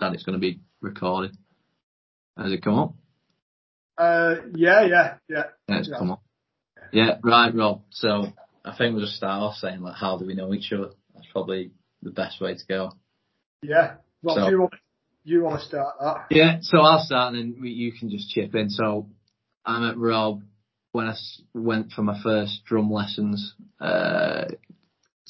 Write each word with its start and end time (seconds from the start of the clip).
that 0.00 0.12
it's 0.14 0.22
going 0.24 0.34
to 0.34 0.40
be 0.40 0.60
recorded. 0.80 1.36
Has 2.36 2.52
it 2.52 2.62
come 2.62 2.78
up? 2.78 2.94
Uh, 3.96 4.36
yeah, 4.54 4.84
yeah, 4.86 5.14
yeah. 5.28 5.42
Yeah, 5.68 5.78
it's 5.78 5.88
come 5.90 6.12
up. 6.12 6.22
Yeah, 6.92 7.18
right, 7.22 7.54
Rob. 7.54 7.82
So 7.90 8.26
I 8.64 8.76
think 8.76 8.94
we'll 8.94 9.04
just 9.04 9.16
start 9.16 9.42
off 9.42 9.56
saying 9.56 9.80
like, 9.80 9.96
how 9.96 10.18
do 10.18 10.26
we 10.26 10.34
know 10.34 10.54
each 10.54 10.72
other? 10.72 10.90
That's 11.14 11.26
probably 11.32 11.72
the 12.02 12.10
best 12.10 12.40
way 12.40 12.54
to 12.54 12.66
go. 12.68 12.92
Yeah. 13.62 13.94
Well, 14.22 14.36
So- 14.36 14.44
do 14.46 14.50
you 14.50 14.60
want 14.60 14.74
you 15.24 15.42
want 15.42 15.60
to 15.60 15.66
start 15.66 15.96
that? 16.00 16.26
Yeah, 16.30 16.58
so 16.62 16.78
I'll 16.78 17.04
start 17.04 17.34
and 17.34 17.54
then 17.56 17.64
you 17.66 17.92
can 17.92 18.08
just 18.08 18.30
chip 18.30 18.54
in. 18.54 18.70
So 18.70 19.08
I 19.66 19.78
met 19.80 19.98
Rob 19.98 20.42
when 20.92 21.06
I 21.06 21.14
went 21.52 21.92
for 21.92 22.02
my 22.02 22.18
first 22.22 22.64
drum 22.64 22.90
lessons, 22.90 23.54
uh, 23.78 24.46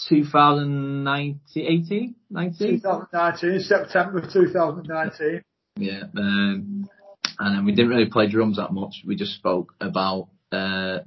2019, 0.09 2.15
19? 2.31 2.81
2019, 2.81 3.61
September 3.61 4.21
2019. 4.21 5.43
Yeah, 5.77 6.03
um, 6.17 6.89
and 7.39 7.57
then 7.57 7.65
we 7.65 7.73
didn't 7.73 7.91
really 7.91 8.11
play 8.11 8.29
drums 8.29 8.57
that 8.57 8.73
much. 8.73 9.03
We 9.07 9.17
just 9.17 9.35
spoke 9.35 9.75
about 9.81 10.29
uh, 10.53 10.99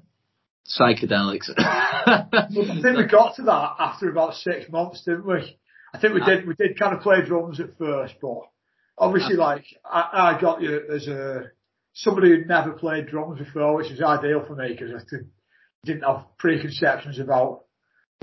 psychedelics. 0.67 1.49
I 1.57 2.25
think 2.81 2.97
we 2.97 3.05
got 3.05 3.35
to 3.35 3.43
that 3.43 3.75
after 3.79 4.09
about 4.09 4.35
six 4.35 4.69
months, 4.69 5.03
didn't 5.05 5.25
we? 5.25 5.57
I 5.93 5.99
think 5.99 6.13
we 6.13 6.23
did. 6.23 6.47
We 6.47 6.55
did 6.55 6.79
kind 6.79 6.95
of 6.95 7.01
play 7.01 7.21
drums 7.25 7.59
at 7.59 7.77
first, 7.77 8.15
but 8.21 8.43
obviously, 8.97 9.35
like 9.35 9.65
I, 9.83 10.35
I 10.37 10.41
got 10.41 10.61
you 10.61 10.81
as 10.89 11.07
a 11.07 11.51
somebody 11.93 12.29
who'd 12.29 12.47
never 12.47 12.71
played 12.71 13.07
drums 13.07 13.39
before, 13.39 13.75
which 13.75 13.91
was 13.91 14.01
ideal 14.01 14.45
for 14.47 14.55
me 14.55 14.69
because 14.69 14.91
I 14.95 14.99
did- 15.09 15.29
didn't 15.83 16.03
have 16.03 16.25
preconceptions 16.37 17.19
about 17.19 17.63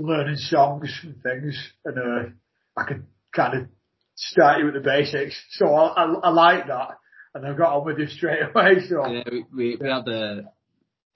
learning 0.01 0.37
songs 0.37 0.97
and 1.03 1.21
things, 1.21 1.57
and 1.85 1.97
uh, 1.97 2.29
I 2.77 2.83
could 2.85 3.05
kind 3.35 3.57
of 3.57 3.67
start 4.15 4.59
you 4.59 4.65
with 4.65 4.75
the 4.75 4.81
basics. 4.81 5.39
So 5.51 5.73
I, 5.73 6.03
I, 6.03 6.13
I 6.23 6.29
like 6.29 6.67
that, 6.67 6.97
and 7.33 7.45
I 7.45 7.53
got 7.53 7.77
on 7.77 7.85
with 7.85 7.99
you 7.99 8.07
straight 8.07 8.39
away. 8.43 8.75
So 8.87 9.07
yeah, 9.07 9.23
we, 9.31 9.45
we, 9.55 9.77
we 9.79 9.89
had 9.89 10.05
the 10.05 10.49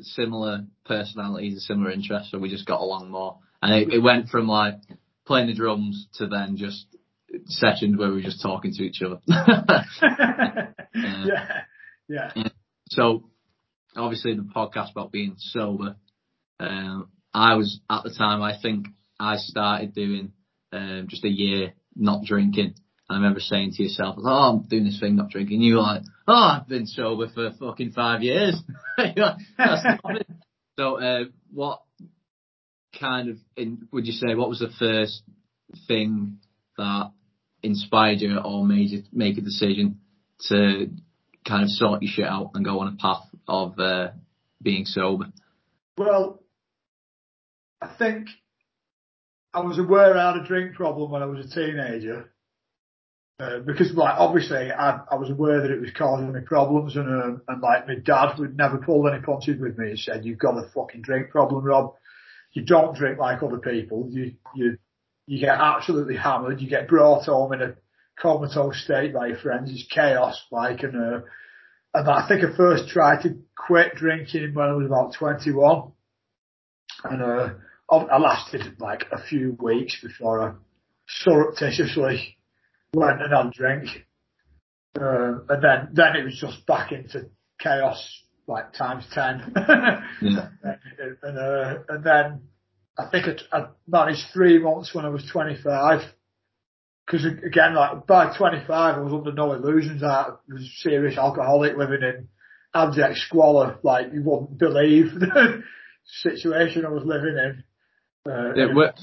similar 0.02 0.66
personalities, 0.86 1.58
a 1.58 1.62
similar 1.62 1.92
interests, 1.92 2.32
so 2.32 2.40
we 2.40 2.50
just 2.50 2.66
got 2.68 2.82
along 2.82 3.10
more. 3.10 3.40
And 3.62 3.74
it, 3.74 3.94
it 3.94 4.00
went 4.00 4.30
from 4.30 4.48
like 4.48 4.76
playing 5.26 5.48
the 5.48 5.54
drums 5.54 6.08
to 6.16 6.28
then 6.28 6.58
just 6.58 6.86
sessions 7.46 7.98
where 7.98 8.10
we 8.10 8.16
were 8.16 8.22
just 8.22 8.42
talking 8.42 8.74
to 8.74 8.84
each 8.84 9.02
other. 9.02 9.20
yeah, 10.94 11.62
yeah. 12.08 12.32
so 12.90 13.24
obviously 13.96 14.36
the 14.36 14.42
podcast 14.42 14.92
about 14.92 15.12
being 15.12 15.36
sober. 15.38 15.96
Um, 16.60 17.10
I 17.34 17.56
was 17.56 17.80
at 17.90 18.04
the 18.04 18.14
time. 18.14 18.42
I 18.42 18.54
think 18.62 18.88
I 19.20 19.38
started 19.38 19.94
doing 19.94 20.34
um, 20.72 21.08
just 21.10 21.26
a 21.26 21.30
year 21.30 21.74
not 21.96 22.24
drinking. 22.24 22.76
I 23.10 23.16
remember 23.16 23.40
saying 23.40 23.74
to 23.74 23.84
yourself, 23.84 24.16
"Oh, 24.20 24.30
I'm 24.30 24.64
doing 24.64 24.86
this 24.86 25.00
thing, 25.00 25.16
not 25.16 25.30
drinking." 25.30 25.62
You 25.62 25.76
were 25.76 25.82
like, 25.82 26.04
"Oh, 26.28 26.34
I've 26.34 26.68
been 26.68 26.88
sober 26.88 27.28
for 27.28 27.52
fucking 27.60 27.92
five 27.92 28.22
years." 28.24 28.62
Like, 28.96 29.16
"That's 29.58 29.82
so, 30.78 31.02
uh, 31.02 31.24
what 31.52 31.82
kind 33.00 33.30
of 33.30 33.38
in, 33.58 33.88
would 33.92 34.06
you 34.06 34.14
say? 34.14 34.36
What 34.36 34.50
was 34.50 34.60
the 34.60 34.70
first 34.78 35.24
thing 35.88 36.38
that 36.78 37.12
inspired 37.64 38.22
you 38.22 38.38
or 38.38 38.66
made 38.66 38.92
you 38.92 39.04
make 39.12 39.40
a 39.40 39.42
decision 39.42 40.00
to 40.50 40.92
kind 41.48 41.64
of 41.64 41.70
sort 41.70 42.04
your 42.04 42.12
shit 42.12 42.26
out 42.26 42.52
and 42.54 42.64
go 42.64 42.80
on 42.80 42.94
a 42.94 42.98
path 43.02 43.26
of 43.48 43.80
uh, 43.80 44.10
being 44.62 44.86
sober? 44.86 45.26
Well, 45.98 46.43
I 47.84 47.96
think 47.98 48.28
I 49.54 49.62
was 49.62 49.78
aware 49.78 50.18
I 50.18 50.34
had 50.34 50.42
a 50.42 50.48
drink 50.48 50.76
problem 50.76 51.12
when 51.12 51.22
I 51.22 51.26
was 51.26 51.46
a 51.46 51.50
teenager. 51.50 52.30
Uh, 53.40 53.60
because 53.60 53.92
like 53.94 54.16
obviously 54.18 54.72
I, 54.72 55.00
I 55.10 55.16
was 55.16 55.30
aware 55.30 55.62
that 55.62 55.72
it 55.72 55.82
was 55.82 55.90
causing 55.98 56.32
me 56.32 56.42
problems 56.42 56.96
and 56.96 57.08
um, 57.08 57.42
and 57.48 57.62
like 57.62 57.88
my 57.88 57.96
dad 57.96 58.38
would 58.38 58.56
never 58.56 58.78
pull 58.78 59.08
any 59.08 59.22
punches 59.22 59.60
with 59.60 59.78
me. 59.78 59.92
He 59.92 59.98
said, 59.98 60.24
"You've 60.24 60.38
got 60.38 60.58
a 60.58 60.70
fucking 60.70 61.02
drink 61.02 61.32
problem, 61.32 61.64
Rob. 61.64 61.96
You 62.52 62.64
don't 62.64 62.96
drink 62.96 63.18
like 63.18 63.42
other 63.42 63.58
people. 63.58 64.08
You 64.12 64.34
you 64.56 64.78
you 65.26 65.40
get 65.40 65.58
absolutely 65.58 66.16
hammered. 66.16 66.62
You 66.62 66.70
get 66.70 66.88
brought 66.88 67.26
home 67.26 67.54
in 67.54 67.62
a 67.64 67.76
comatose 68.22 68.84
state 68.84 69.14
by 69.14 69.28
your 69.28 69.38
friends. 69.38 69.72
It's 69.72 69.88
chaos, 69.92 70.40
like 70.52 70.84
and 70.84 70.96
uh, 70.96 71.22
and 71.96 72.08
I 72.08 72.28
think 72.28 72.44
I 72.44 72.56
first 72.56 72.90
tried 72.90 73.24
to 73.24 73.36
quit 73.58 73.96
drinking 73.96 74.54
when 74.54 74.68
I 74.68 74.74
was 74.74 74.86
about 74.86 75.16
21, 75.16 75.92
and 77.06 77.22
uh, 77.22 77.50
I 77.90 77.96
I 77.96 78.18
lasted 78.20 78.80
like 78.80 79.06
a 79.12 79.24
few 79.24 79.58
weeks 79.60 80.00
before 80.02 80.42
I 80.42 80.54
surreptitiously 81.08 82.38
went 82.94 83.22
and 83.22 83.34
had 83.34 83.48
a 83.48 83.52
drink. 83.52 83.90
Um, 85.00 85.46
and 85.50 85.64
then, 85.64 85.90
then 85.94 86.16
it 86.16 86.24
was 86.24 86.38
just 86.40 86.66
back 86.68 86.92
into 86.92 87.30
chaos, 87.60 88.24
like 88.48 88.74
times 88.74 89.06
10. 89.14 89.54
Yeah. 90.22 90.48
and, 90.64 91.18
and, 91.24 91.38
uh, 91.38 91.80
and 91.90 92.04
then 92.04 92.42
I 92.98 93.10
think 93.10 93.26
I, 93.52 93.58
I 93.58 93.68
managed 93.88 94.22
three 94.32 94.60
months 94.60 94.94
when 94.94 95.06
I 95.06 95.10
was 95.10 95.28
25. 95.32 96.02
Cause 97.10 97.26
again, 97.26 97.76
like 97.76 98.08
by 98.08 98.36
25, 98.38 98.70
I 98.70 99.00
was 99.00 99.14
under 99.14 99.34
no 99.34 99.52
illusions. 99.54 100.04
I 100.04 100.30
was 100.48 100.62
a 100.62 100.82
serious 100.82 101.18
alcoholic 101.18 101.76
living 101.76 102.02
in 102.02 102.30
abject 102.74 103.18
squalor. 103.18 103.78
Like 103.84 104.14
you 104.14 104.24
wouldn't 104.24 104.58
believe 104.58 105.14
the 105.20 105.64
situation 106.06 106.86
I 106.86 106.90
was 106.90 107.04
living 107.06 107.36
in. 107.38 107.64
Uh, 108.28 108.54
Yeah, 108.56 108.74
where, 108.74 108.94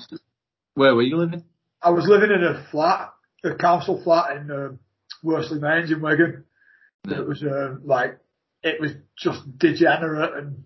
where 0.74 0.94
were 0.94 1.02
you 1.02 1.16
living? 1.16 1.44
I 1.82 1.90
was 1.90 2.06
living 2.06 2.30
in 2.30 2.44
a 2.44 2.66
flat, 2.70 3.12
a 3.44 3.54
council 3.54 4.00
flat 4.02 4.36
in 4.36 4.50
uh, 4.50 4.68
Worsley 5.22 5.58
Mesnes 5.58 5.92
in 5.92 6.00
Wigan. 6.00 6.44
It 7.04 7.26
was 7.26 7.42
uh, 7.42 7.76
like 7.82 8.18
it 8.62 8.80
was 8.80 8.92
just 9.16 9.58
degenerate 9.58 10.34
and 10.34 10.64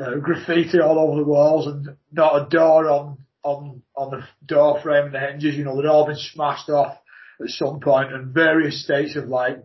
uh, 0.00 0.16
graffiti 0.16 0.80
all 0.80 0.98
over 0.98 1.20
the 1.20 1.26
walls 1.26 1.66
and 1.66 1.96
not 2.10 2.46
a 2.46 2.48
door 2.48 2.90
on 2.90 3.18
on 3.44 3.82
on 3.96 4.10
the 4.10 4.24
door 4.44 4.80
frame 4.82 5.06
and 5.06 5.14
the 5.14 5.20
hinges. 5.20 5.54
You 5.54 5.64
know, 5.64 5.76
they'd 5.76 5.88
all 5.88 6.06
been 6.06 6.16
smashed 6.16 6.68
off 6.68 6.96
at 7.40 7.48
some 7.48 7.80
point, 7.80 8.12
and 8.12 8.34
various 8.34 8.82
states 8.82 9.16
of 9.16 9.28
like 9.28 9.62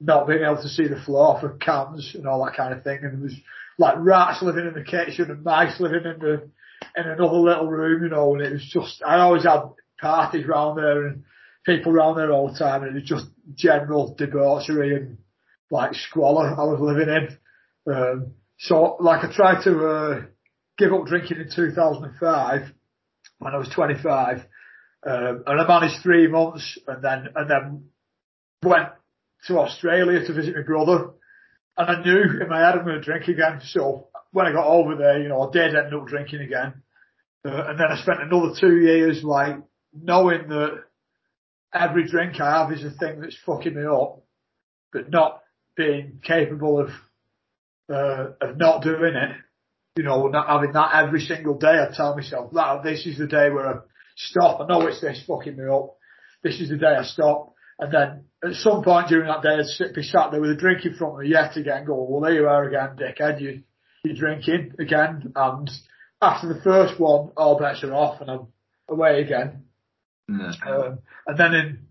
not 0.00 0.26
being 0.26 0.42
able 0.42 0.62
to 0.62 0.68
see 0.68 0.86
the 0.86 1.00
floor 1.00 1.38
for 1.40 1.56
cans 1.58 2.12
and 2.14 2.26
all 2.26 2.44
that 2.44 2.56
kind 2.56 2.72
of 2.72 2.84
thing. 2.84 3.00
And 3.02 3.14
there 3.14 3.22
was 3.22 3.36
like 3.78 3.96
rats 3.98 4.42
living 4.42 4.66
in 4.66 4.74
the 4.74 4.84
kitchen 4.84 5.30
and 5.30 5.42
mice 5.42 5.80
living 5.80 6.04
in 6.04 6.18
the 6.20 6.48
in 7.04 7.10
another 7.10 7.36
little 7.36 7.68
room. 7.68 8.02
You 8.02 8.08
know, 8.08 8.34
and 8.34 8.42
it 8.42 8.52
was 8.52 8.68
just 8.70 9.02
I 9.06 9.20
always 9.20 9.44
had 9.44 9.62
parties 10.00 10.46
round 10.46 10.78
there 10.78 11.06
and 11.06 11.24
people 11.64 11.92
round 11.92 12.18
there 12.18 12.30
all 12.30 12.52
the 12.52 12.58
time, 12.58 12.82
and 12.82 12.96
it 12.96 13.00
was 13.00 13.08
just 13.08 13.26
general 13.54 14.14
debauchery 14.16 14.96
and 14.96 15.18
like 15.70 15.94
squalor 15.94 16.48
I 16.48 16.64
was 16.64 16.80
living 16.80 17.08
in. 17.08 17.92
Um, 17.92 18.32
so 18.58 18.96
like 19.00 19.24
I 19.24 19.32
tried 19.34 19.62
to 19.64 19.86
uh, 19.86 20.20
give 20.78 20.92
up 20.92 21.06
drinking 21.06 21.38
in 21.38 21.50
2005 21.54 22.72
when 23.38 23.54
I 23.54 23.56
was 23.56 23.70
25, 23.74 24.38
um, 25.06 25.44
and 25.46 25.60
I 25.60 25.66
managed 25.66 26.02
three 26.02 26.28
months, 26.28 26.78
and 26.86 27.02
then 27.02 27.28
and 27.34 27.50
then 27.50 27.84
went 28.62 28.88
to 29.46 29.58
Australia 29.58 30.26
to 30.26 30.32
visit 30.34 30.54
my 30.54 30.62
brother, 30.62 31.10
and 31.76 31.90
I 31.90 32.02
knew 32.02 32.40
in 32.40 32.48
my 32.48 32.60
head 32.60 32.76
I'm 32.76 32.84
going 32.84 32.96
to 32.96 33.00
drink 33.00 33.28
again. 33.28 33.60
So 33.64 34.08
when 34.32 34.46
I 34.46 34.52
got 34.52 34.66
over 34.66 34.96
there, 34.96 35.20
you 35.20 35.28
know, 35.28 35.42
I 35.42 35.50
did 35.52 35.74
end 35.74 35.94
up 35.94 36.06
drinking 36.06 36.40
again, 36.40 36.82
uh, 37.44 37.64
and 37.68 37.78
then 37.78 37.86
I 37.90 38.00
spent 38.02 38.22
another 38.22 38.54
two 38.58 38.76
years 38.78 39.22
like 39.24 39.56
knowing 39.94 40.48
that 40.48 40.84
every 41.74 42.06
drink 42.06 42.40
I 42.40 42.60
have 42.60 42.72
is 42.72 42.84
a 42.84 42.90
thing 42.90 43.20
that's 43.20 43.36
fucking 43.46 43.74
me 43.74 43.84
up, 43.84 44.22
but 44.92 45.10
not 45.10 45.42
being 45.76 46.20
capable 46.22 46.80
of 46.80 46.90
uh, 47.88 48.32
of 48.40 48.56
not 48.56 48.82
doing 48.82 49.14
it. 49.14 49.36
You 49.96 50.04
know, 50.04 50.28
not 50.28 50.48
having 50.48 50.72
that 50.72 50.94
every 50.94 51.20
single 51.20 51.58
day. 51.58 51.78
I 51.78 51.94
tell 51.94 52.14
myself 52.14 52.52
that 52.52 52.82
this 52.84 53.06
is 53.06 53.18
the 53.18 53.26
day 53.26 53.50
where 53.50 53.66
I 53.66 53.78
stop. 54.16 54.60
I 54.60 54.66
know 54.66 54.86
it's 54.86 55.00
this 55.00 55.22
fucking 55.26 55.56
me 55.56 55.64
up. 55.64 55.96
This 56.42 56.60
is 56.60 56.68
the 56.68 56.76
day 56.76 56.94
I 56.98 57.02
stop. 57.02 57.54
And 57.78 57.92
then 57.92 58.24
at 58.44 58.54
some 58.56 58.82
point 58.82 59.08
during 59.08 59.26
that 59.26 59.42
day, 59.42 59.56
I'd 59.58 59.64
sit, 59.64 59.94
be 59.94 60.02
sat 60.02 60.30
there 60.30 60.40
with 60.40 60.50
a 60.50 60.56
drink 60.56 60.84
in 60.84 60.94
front 60.94 61.14
of 61.14 61.20
me 61.20 61.28
yet 61.28 61.56
again, 61.56 61.86
go, 61.86 62.06
well, 62.08 62.20
there 62.20 62.34
you 62.34 62.46
are 62.46 62.68
again, 62.68 62.96
dickhead. 62.96 63.40
You, 63.40 63.62
you're 64.04 64.16
drinking 64.16 64.74
again. 64.78 65.32
And 65.34 65.70
after 66.20 66.52
the 66.52 66.60
first 66.60 66.98
one, 67.00 67.30
all 67.36 67.58
bets 67.58 67.82
are 67.82 67.94
off 67.94 68.20
and 68.20 68.30
I'm 68.30 68.46
away 68.88 69.22
again. 69.22 69.64
Yeah. 70.28 70.52
Um, 70.66 70.98
and 71.26 71.38
then 71.38 71.54
in 71.54 71.86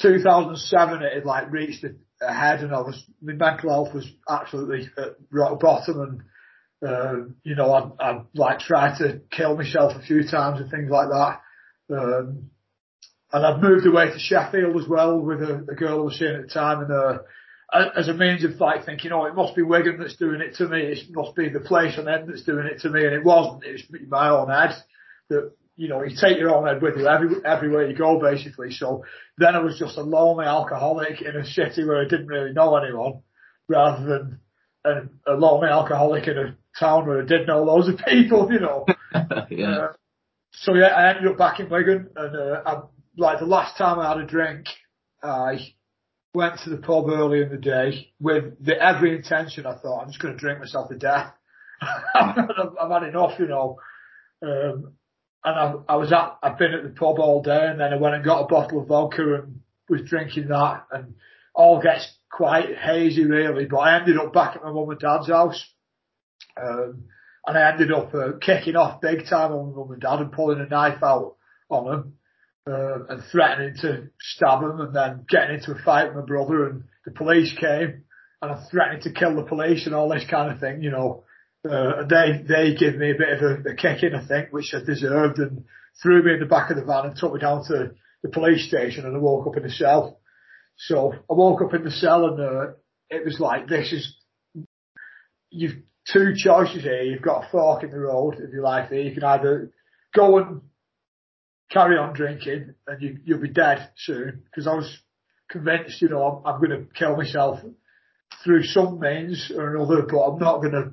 2007, 0.00 1.02
it 1.02 1.14
had 1.14 1.24
like 1.24 1.50
reached 1.50 1.84
a, 1.84 1.94
a 2.24 2.32
head 2.32 2.60
and 2.60 2.72
I 2.72 2.80
was, 2.80 3.02
my 3.20 3.32
mental 3.32 3.70
health 3.70 3.94
was 3.94 4.06
absolutely 4.28 4.88
at 4.96 5.16
rock 5.30 5.60
bottom 5.60 6.00
and, 6.00 6.22
um, 6.88 7.36
you 7.42 7.56
know, 7.56 7.72
I, 7.72 8.10
I 8.10 8.22
like 8.34 8.60
tried 8.60 8.98
to 8.98 9.20
kill 9.30 9.56
myself 9.56 9.92
a 9.96 10.02
few 10.02 10.22
times 10.28 10.60
and 10.60 10.70
things 10.70 10.90
like 10.90 11.08
that. 11.08 11.40
Um, 11.90 12.50
and 13.32 13.44
I've 13.44 13.60
moved 13.60 13.86
away 13.86 14.06
to 14.06 14.18
Sheffield 14.18 14.76
as 14.80 14.88
well 14.88 15.18
with 15.18 15.42
a, 15.42 15.66
a 15.70 15.74
girl 15.74 16.00
I 16.00 16.02
was 16.02 16.18
seeing 16.18 16.36
at 16.36 16.42
the 16.42 16.54
time 16.54 16.82
and, 16.82 16.92
uh, 16.92 17.18
as 17.72 18.08
a 18.08 18.14
means 18.14 18.44
of 18.44 18.60
like 18.60 18.84
thinking, 18.84 19.12
oh, 19.12 19.24
it 19.24 19.34
must 19.34 19.56
be 19.56 19.62
Wigan 19.62 19.98
that's 19.98 20.16
doing 20.16 20.40
it 20.40 20.54
to 20.56 20.68
me. 20.68 20.80
It 20.80 20.98
must 21.10 21.34
be 21.34 21.48
the 21.48 21.60
place 21.60 21.94
I'm 21.98 22.08
in 22.08 22.26
that's 22.26 22.44
doing 22.44 22.66
it 22.66 22.80
to 22.80 22.90
me. 22.90 23.04
And 23.04 23.14
it 23.14 23.24
wasn't. 23.24 23.64
It 23.64 23.72
was 23.90 24.00
my 24.08 24.28
own 24.28 24.48
head 24.48 24.76
that 25.30 25.52
you 25.76 25.88
know, 25.88 26.02
you 26.02 26.16
take 26.18 26.38
your 26.38 26.54
own 26.54 26.66
head 26.66 26.82
with 26.82 26.96
you 26.96 27.06
every, 27.06 27.28
everywhere 27.44 27.88
you 27.88 27.96
go, 27.96 28.18
basically. 28.18 28.70
So 28.70 29.04
then 29.36 29.54
I 29.54 29.58
was 29.58 29.78
just 29.78 29.98
a 29.98 30.02
lonely 30.02 30.46
alcoholic 30.46 31.20
in 31.20 31.36
a 31.36 31.44
city 31.44 31.84
where 31.84 32.00
I 32.00 32.08
didn't 32.08 32.28
really 32.28 32.52
know 32.52 32.76
anyone, 32.76 33.20
rather 33.68 34.06
than 34.06 34.40
a, 34.84 35.32
a 35.32 35.34
lonely 35.34 35.68
alcoholic 35.68 36.26
in 36.26 36.38
a 36.38 36.56
town 36.78 37.06
where 37.06 37.22
I 37.22 37.26
did 37.26 37.46
know 37.46 37.62
loads 37.62 37.88
of 37.88 37.98
people, 37.98 38.50
you 38.50 38.60
know. 38.60 38.86
yeah. 39.50 39.78
Uh, 39.78 39.92
so 40.52 40.74
yeah, 40.74 40.86
I 40.86 41.10
ended 41.10 41.30
up 41.30 41.36
back 41.38 41.60
in 41.60 41.68
Wigan, 41.68 42.08
and 42.16 42.36
uh, 42.36 42.62
I, 42.64 42.80
like 43.18 43.38
the 43.38 43.46
last 43.46 43.76
time 43.76 43.98
I 43.98 44.08
had 44.08 44.18
a 44.18 44.26
drink, 44.26 44.66
I 45.22 45.74
went 46.36 46.60
to 46.60 46.70
the 46.70 46.76
pub 46.76 47.08
early 47.08 47.40
in 47.40 47.48
the 47.48 47.56
day 47.56 48.12
with 48.20 48.62
the 48.64 48.80
every 48.80 49.16
intention. 49.16 49.66
I 49.66 49.78
thought 49.78 50.02
I'm 50.02 50.08
just 50.08 50.20
going 50.20 50.34
to 50.34 50.38
drink 50.38 50.60
myself 50.60 50.90
to 50.90 50.96
death. 50.96 51.32
I've, 52.14 52.90
had 52.90 53.02
enough, 53.04 53.38
you 53.38 53.48
know. 53.48 53.78
Um, 54.42 54.92
and 55.42 55.58
I, 55.58 55.74
I 55.88 55.96
was 55.96 56.12
at, 56.12 56.36
I've 56.42 56.58
been 56.58 56.74
at 56.74 56.82
the 56.82 56.90
pub 56.90 57.18
all 57.18 57.42
day 57.42 57.66
and 57.66 57.80
then 57.80 57.92
I 57.92 57.96
went 57.96 58.16
and 58.16 58.24
got 58.24 58.42
a 58.42 58.46
bottle 58.46 58.82
of 58.82 58.88
vodka 58.88 59.34
and 59.34 59.60
was 59.88 60.02
drinking 60.02 60.48
that 60.48 60.84
and 60.92 61.14
all 61.54 61.80
gets 61.80 62.06
quite 62.30 62.76
hazy 62.76 63.24
really, 63.24 63.64
but 63.64 63.78
I 63.78 63.98
ended 63.98 64.18
up 64.18 64.34
back 64.34 64.56
at 64.56 64.62
my 64.62 64.72
mum 64.72 64.90
and 64.90 65.00
dad's 65.00 65.28
house. 65.28 65.64
Um, 66.60 67.04
and 67.46 67.56
I 67.56 67.70
ended 67.70 67.92
up 67.92 68.12
uh, 68.14 68.32
kicking 68.40 68.76
off 68.76 69.00
big 69.00 69.26
time 69.28 69.52
on 69.52 69.70
my 69.70 69.76
mum 69.76 69.92
and 69.92 70.02
dad 70.02 70.20
and 70.20 70.32
pulling 70.32 70.60
a 70.60 70.66
knife 70.66 71.02
out 71.02 71.36
on 71.70 71.86
them, 71.86 72.14
uh, 72.66 73.04
and 73.08 73.22
threatening 73.30 73.74
to 73.80 74.08
stab 74.20 74.62
him 74.62 74.80
and 74.80 74.94
then 74.94 75.24
getting 75.28 75.56
into 75.56 75.72
a 75.72 75.82
fight 75.84 76.08
with 76.08 76.16
my 76.16 76.26
brother 76.26 76.68
and 76.68 76.84
the 77.04 77.12
police 77.12 77.54
came 77.58 78.04
and 78.42 78.52
I'm 78.52 78.66
threatening 78.70 79.02
to 79.02 79.12
kill 79.12 79.36
the 79.36 79.42
police 79.42 79.86
and 79.86 79.94
all 79.94 80.08
this 80.08 80.26
kind 80.30 80.52
of 80.52 80.60
thing, 80.60 80.82
you 80.82 80.90
know. 80.90 81.24
Uh, 81.68 82.04
they 82.08 82.44
they 82.46 82.74
gave 82.74 82.96
me 82.96 83.10
a 83.10 83.18
bit 83.18 83.30
of 83.30 83.42
a, 83.42 83.70
a 83.70 83.74
kicking, 83.74 84.14
I 84.14 84.26
think, 84.26 84.52
which 84.52 84.72
I 84.72 84.84
deserved, 84.84 85.38
and 85.38 85.64
threw 86.00 86.22
me 86.22 86.34
in 86.34 86.40
the 86.40 86.46
back 86.46 86.70
of 86.70 86.76
the 86.76 86.84
van 86.84 87.06
and 87.06 87.16
took 87.16 87.32
me 87.32 87.40
down 87.40 87.64
to 87.66 87.90
the 88.22 88.28
police 88.28 88.68
station, 88.68 89.04
and 89.04 89.16
I 89.16 89.18
woke 89.18 89.46
up 89.48 89.56
in 89.56 89.64
the 89.64 89.70
cell. 89.70 90.20
So 90.76 91.12
I 91.12 91.34
woke 91.34 91.62
up 91.62 91.74
in 91.74 91.82
the 91.82 91.90
cell, 91.90 92.26
and 92.26 92.40
uh, 92.40 92.72
it 93.10 93.24
was 93.24 93.40
like, 93.40 93.66
this 93.66 93.92
is 93.92 94.16
you've 95.50 95.82
two 96.12 96.34
choices 96.36 96.82
here. 96.82 97.02
You've 97.02 97.22
got 97.22 97.46
a 97.46 97.50
fork 97.50 97.82
in 97.82 97.90
the 97.90 97.98
road 97.98 98.34
if 98.34 98.52
you 98.52 98.62
like. 98.62 98.90
There, 98.90 99.00
you 99.00 99.14
can 99.14 99.24
either 99.24 99.72
go 100.14 100.38
and 100.38 100.60
carry 101.70 101.96
on 101.98 102.14
drinking, 102.14 102.74
and 102.86 103.02
you, 103.02 103.18
you'll 103.24 103.40
be 103.40 103.48
dead 103.48 103.90
soon. 103.96 104.42
Because 104.44 104.66
I 104.66 104.74
was 104.74 104.98
convinced, 105.50 106.00
you 106.02 106.08
know, 106.08 106.42
I'm, 106.44 106.54
I'm 106.54 106.60
going 106.60 106.78
to 106.78 106.86
kill 106.94 107.16
myself 107.16 107.60
through 108.44 108.64
some 108.64 109.00
means 109.00 109.52
or 109.54 109.74
another, 109.76 110.02
but 110.02 110.20
I'm 110.20 110.38
not 110.38 110.58
going 110.58 110.72
to 110.72 110.92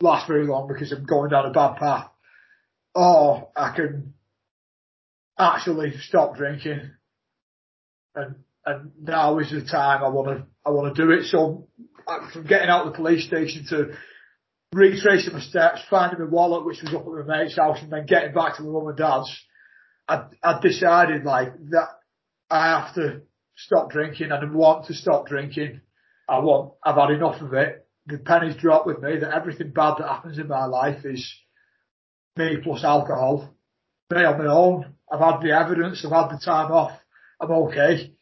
last 0.00 0.28
very 0.28 0.46
long 0.46 0.68
because 0.68 0.92
I'm 0.92 1.04
going 1.04 1.30
down 1.30 1.46
a 1.46 1.50
bad 1.50 1.76
path. 1.76 2.10
Or 2.94 3.48
I 3.56 3.74
can 3.74 4.14
actually 5.38 5.94
stop 6.00 6.36
drinking 6.36 6.90
and 8.14 8.36
and 8.66 8.90
now 9.00 9.38
is 9.38 9.50
the 9.50 9.62
time 9.62 10.02
I 10.04 10.08
want 10.08 10.28
to 10.28 10.46
I 10.64 10.70
want 10.70 10.94
to 10.94 11.02
do 11.02 11.10
it. 11.12 11.24
So 11.26 11.68
from 12.32 12.46
getting 12.46 12.68
out 12.68 12.86
of 12.86 12.92
the 12.92 12.96
police 12.96 13.26
station 13.26 13.64
to 13.70 13.92
retracing 14.72 15.32
my 15.32 15.40
steps, 15.40 15.80
finding 15.88 16.20
my 16.20 16.26
wallet 16.26 16.66
which 16.66 16.82
was 16.82 16.94
up 16.94 17.06
at 17.06 17.26
my 17.26 17.38
mate's 17.38 17.56
house, 17.56 17.78
and 17.80 17.90
then 17.90 18.06
getting 18.06 18.34
back 18.34 18.56
to 18.56 18.62
my 18.62 18.70
mum 18.70 18.88
and 18.88 18.96
dad's, 18.96 19.30
I 20.08 20.24
I 20.42 20.60
decided 20.60 21.24
like 21.24 21.52
that 21.70 21.88
I 22.50 22.80
have 22.80 22.94
to 22.94 23.22
stop 23.56 23.90
drinking 23.90 24.32
and 24.32 24.34
I 24.34 24.52
want 24.52 24.86
to 24.86 24.94
stop 24.94 25.26
drinking. 25.26 25.80
I 26.28 26.38
want 26.38 26.74
I've 26.82 26.96
had 26.96 27.10
enough 27.10 27.40
of 27.42 27.52
it 27.54 27.88
the 28.08 28.18
pennies 28.18 28.56
dropped 28.56 28.86
with 28.86 29.02
me 29.02 29.18
that 29.18 29.34
everything 29.34 29.70
bad 29.70 29.96
that 29.98 30.08
happens 30.08 30.38
in 30.38 30.48
my 30.48 30.64
life 30.64 31.04
is 31.04 31.30
me 32.36 32.56
plus 32.62 32.82
alcohol. 32.82 33.54
Me 34.10 34.24
on 34.24 34.38
my 34.38 34.50
own. 34.50 34.94
I've 35.12 35.20
had 35.20 35.42
the 35.42 35.52
evidence. 35.52 36.04
I've 36.04 36.12
had 36.12 36.30
the 36.30 36.42
time 36.42 36.72
off. 36.72 36.98
I'm 37.40 37.50
okay. 37.50 38.14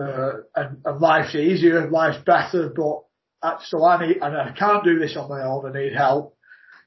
Uh, 0.00 0.30
and, 0.56 0.78
and 0.84 1.00
life's 1.00 1.34
easier. 1.34 1.90
Life's 1.90 2.22
better. 2.24 2.72
But 2.74 3.02
uh, 3.42 3.58
so 3.62 3.84
I 3.84 4.06
need, 4.06 4.16
and 4.22 4.36
I 4.36 4.52
can't 4.58 4.84
do 4.84 4.98
this 4.98 5.16
on 5.16 5.28
my 5.28 5.42
own. 5.42 5.66
I 5.66 5.78
need 5.78 5.94
help. 5.94 6.36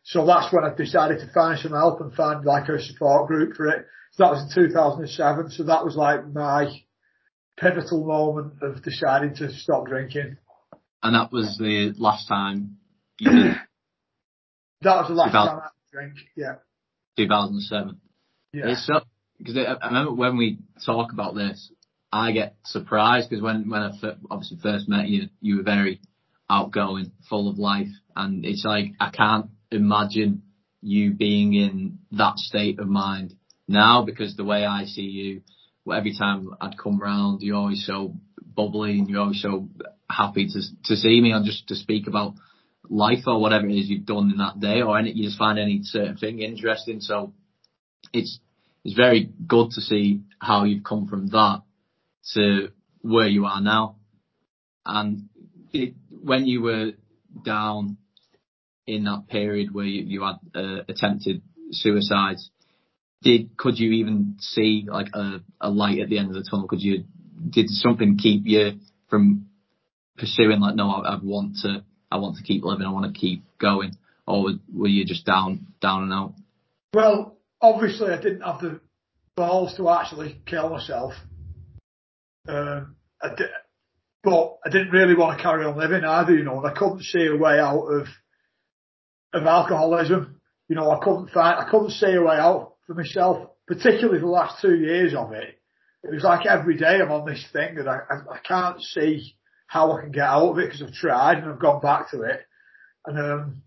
So 0.04 0.26
that's 0.26 0.52
when 0.52 0.64
I 0.64 0.74
decided 0.74 1.20
to 1.20 1.32
find 1.34 1.60
some 1.60 1.72
help 1.74 2.02
and 2.02 2.14
find 2.14 2.44
like 2.44 2.68
a 2.68 2.82
support 2.82 3.28
group 3.28 3.56
for 3.56 3.68
it. 3.68 3.86
So 4.14 4.24
that 4.26 4.32
was 4.32 4.56
in 4.56 4.64
2007. 4.70 5.52
So 5.52 5.64
that 5.64 5.84
was 5.84 5.96
like 5.96 6.28
my 6.32 6.68
pivotal 7.60 8.06
moment 8.06 8.62
of 8.62 8.84
deciding 8.84 9.36
to 9.38 9.52
stop 9.52 9.88
drinking. 9.88 10.38
And 11.02 11.16
that 11.16 11.32
was 11.32 11.58
the 11.58 11.94
last 11.98 12.28
time 12.28 12.78
you 13.20 13.32
did? 13.32 13.56
that 14.82 14.96
was 14.98 15.08
the 15.08 15.16
last 15.16 15.32
2000, 15.32 15.48
time 15.50 15.62
I 15.62 15.70
drank, 15.92 16.14
yeah. 16.36 16.56
2007. 17.18 18.00
Yeah. 18.54 18.64
It's 18.68 18.86
so, 18.86 19.02
because 19.40 19.58
I 19.58 19.88
remember 19.88 20.14
when 20.14 20.38
we 20.38 20.60
talk 20.86 21.12
about 21.12 21.34
this, 21.34 21.72
I 22.12 22.32
get 22.32 22.56
surprised 22.66 23.32
because 23.32 23.42
when, 23.42 23.68
when 23.68 23.82
I 23.82 23.90
f- 23.90 24.18
obviously 24.30 24.60
first 24.62 24.88
met 24.88 25.08
you, 25.08 25.30
you 25.42 25.58
were 25.58 25.64
very 25.64 26.02
outgoing, 26.50 27.12
full 27.28 27.50
of 27.50 27.58
life. 27.58 27.90
And 28.16 28.46
it's 28.46 28.64
like, 28.64 28.92
I 29.00 29.10
can't 29.10 29.48
imagine 29.72 30.44
you 30.82 31.14
being 31.14 31.56
in 31.56 31.98
that 32.12 32.38
state 32.38 32.80
of 32.80 32.88
mind 32.88 33.34
now 33.68 34.04
because 34.04 34.36
the 34.36 34.44
way 34.44 34.66
I 34.66 34.86
see 34.86 35.02
you, 35.02 35.42
every 35.92 36.16
time 36.18 36.50
I'd 36.62 36.78
come 36.78 37.00
round, 37.00 37.42
you're 37.42 37.58
always 37.58 37.86
so 37.86 38.16
bubbly 38.56 39.00
and 39.00 39.10
you're 39.10 39.22
always 39.22 39.42
so 39.42 39.70
happy 40.10 40.48
to 40.48 40.62
to 40.86 40.96
see 40.96 41.20
me 41.22 41.32
and 41.32 41.46
just 41.46 41.68
to 41.68 41.76
speak 41.76 42.08
about 42.08 42.34
life 42.90 43.24
or 43.28 43.40
whatever 43.40 43.68
it 43.68 43.76
is 43.76 43.90
you've 43.90 44.06
done 44.06 44.30
in 44.32 44.38
that 44.38 44.60
day 44.60 44.82
or 44.82 44.98
any, 44.98 45.12
you 45.12 45.24
just 45.24 45.38
find 45.38 45.58
any 45.58 45.80
certain 45.84 46.18
thing 46.18 46.40
interesting. 46.40 47.00
So 47.00 47.34
it's 48.12 48.40
it's 48.84 48.96
very 48.96 49.30
good 49.48 49.72
to 49.72 49.82
see 49.82 50.22
how 50.40 50.66
you've 50.66 50.84
come 50.84 51.08
from 51.08 51.28
that 51.28 51.62
to 52.34 52.70
where 53.02 53.28
you 53.28 53.46
are 53.46 53.62
now. 53.62 53.96
And 54.86 55.30
it, 55.72 55.94
when 56.10 56.46
you 56.46 56.62
were 56.62 56.92
down 57.46 57.98
in 58.86 59.06
that 59.06 59.28
period 59.30 59.74
where 59.74 59.86
you, 59.86 60.04
you 60.04 60.24
had 60.24 60.36
uh, 60.54 60.84
attempted 60.90 61.42
suicide, 61.72 62.38
did 63.24 63.58
could 63.58 63.80
you 63.80 63.92
even 63.94 64.36
see 64.40 64.86
like 64.88 65.08
a, 65.14 65.42
a 65.62 65.70
light 65.70 66.00
at 66.00 66.10
the 66.10 66.20
end 66.20 66.28
of 66.28 66.36
the 66.36 66.48
tunnel? 66.50 66.68
Could 66.68 66.82
you 66.82 67.06
did 67.50 67.70
something 67.70 68.18
keep 68.18 68.44
you 68.46 68.74
from 69.10 69.48
pursuing 70.18 70.60
like 70.60 70.76
no 70.76 70.90
I, 70.90 71.16
I 71.16 71.20
want 71.22 71.58
to 71.64 71.84
I 72.12 72.18
want 72.18 72.38
to 72.38 72.44
keep 72.44 72.64
living 72.64 72.86
I 72.86 72.92
want 72.92 73.12
to 73.12 73.20
keep 73.20 73.44
going 73.60 73.94
or 74.28 74.52
were 74.74 74.88
you 74.88 75.06
just 75.06 75.26
down 75.26 75.68
down 75.82 76.04
and 76.04 76.14
out? 76.14 76.34
Well, 76.94 77.38
obviously 77.62 78.12
I 78.12 78.22
didn't 78.22 78.42
have 78.42 78.62
the 78.62 78.80
balls 79.36 79.76
to 79.78 79.90
actually 79.90 80.42
kill 80.46 80.70
myself. 80.70 81.14
Um, 82.48 82.96
I 83.22 83.30
but 84.24 84.58
I 84.66 84.70
didn't 84.70 84.92
really 84.92 85.16
want 85.16 85.38
to 85.38 85.44
carry 85.44 85.66
on 85.66 85.78
living 85.78 86.06
either, 86.06 86.34
you 86.34 86.44
know, 86.44 86.64
and 86.64 86.68
I 86.68 86.78
couldn't 86.78 87.04
see 87.04 87.26
a 87.26 87.36
way 87.36 87.60
out 87.60 87.86
of 87.86 88.08
of 89.34 89.46
alcoholism. 89.46 90.40
You 90.70 90.76
know, 90.76 90.92
I 90.92 91.00
couldn't 91.04 91.32
find 91.32 91.60
I 91.60 91.70
couldn't 91.70 91.92
see 91.92 92.14
a 92.14 92.22
way 92.22 92.38
out 92.38 92.73
for 92.88 92.94
myself, 92.94 93.50
particularly 93.68 94.20
the 94.20 94.28
last 94.28 94.62
two 94.62 94.76
years 94.76 95.14
of 95.14 95.32
it. 95.32 95.60
It 96.04 96.12
was 96.14 96.24
like 96.24 96.46
every 96.46 96.78
day 96.78 97.00
I'm 97.02 97.12
on 97.12 97.26
this 97.26 97.46
thing 97.54 97.78
and 97.78 97.90
I, 97.90 98.00
I, 98.10 98.36
I 98.36 98.40
can't 98.46 98.82
see 98.82 99.36
how 99.68 99.94
I 99.94 100.02
can 100.02 100.12
get 100.12 100.24
out 100.24 100.50
of 100.50 100.58
it 100.60 100.66
because 100.66 100.82
I've 100.82 100.94
tried 100.94 101.38
and 101.38 101.50
I've 101.50 101.60
gone 101.60 101.82
back 101.82 102.12
to 102.12 102.22
it. 102.24 102.42
And, 103.06 103.18
um, 103.18 103.62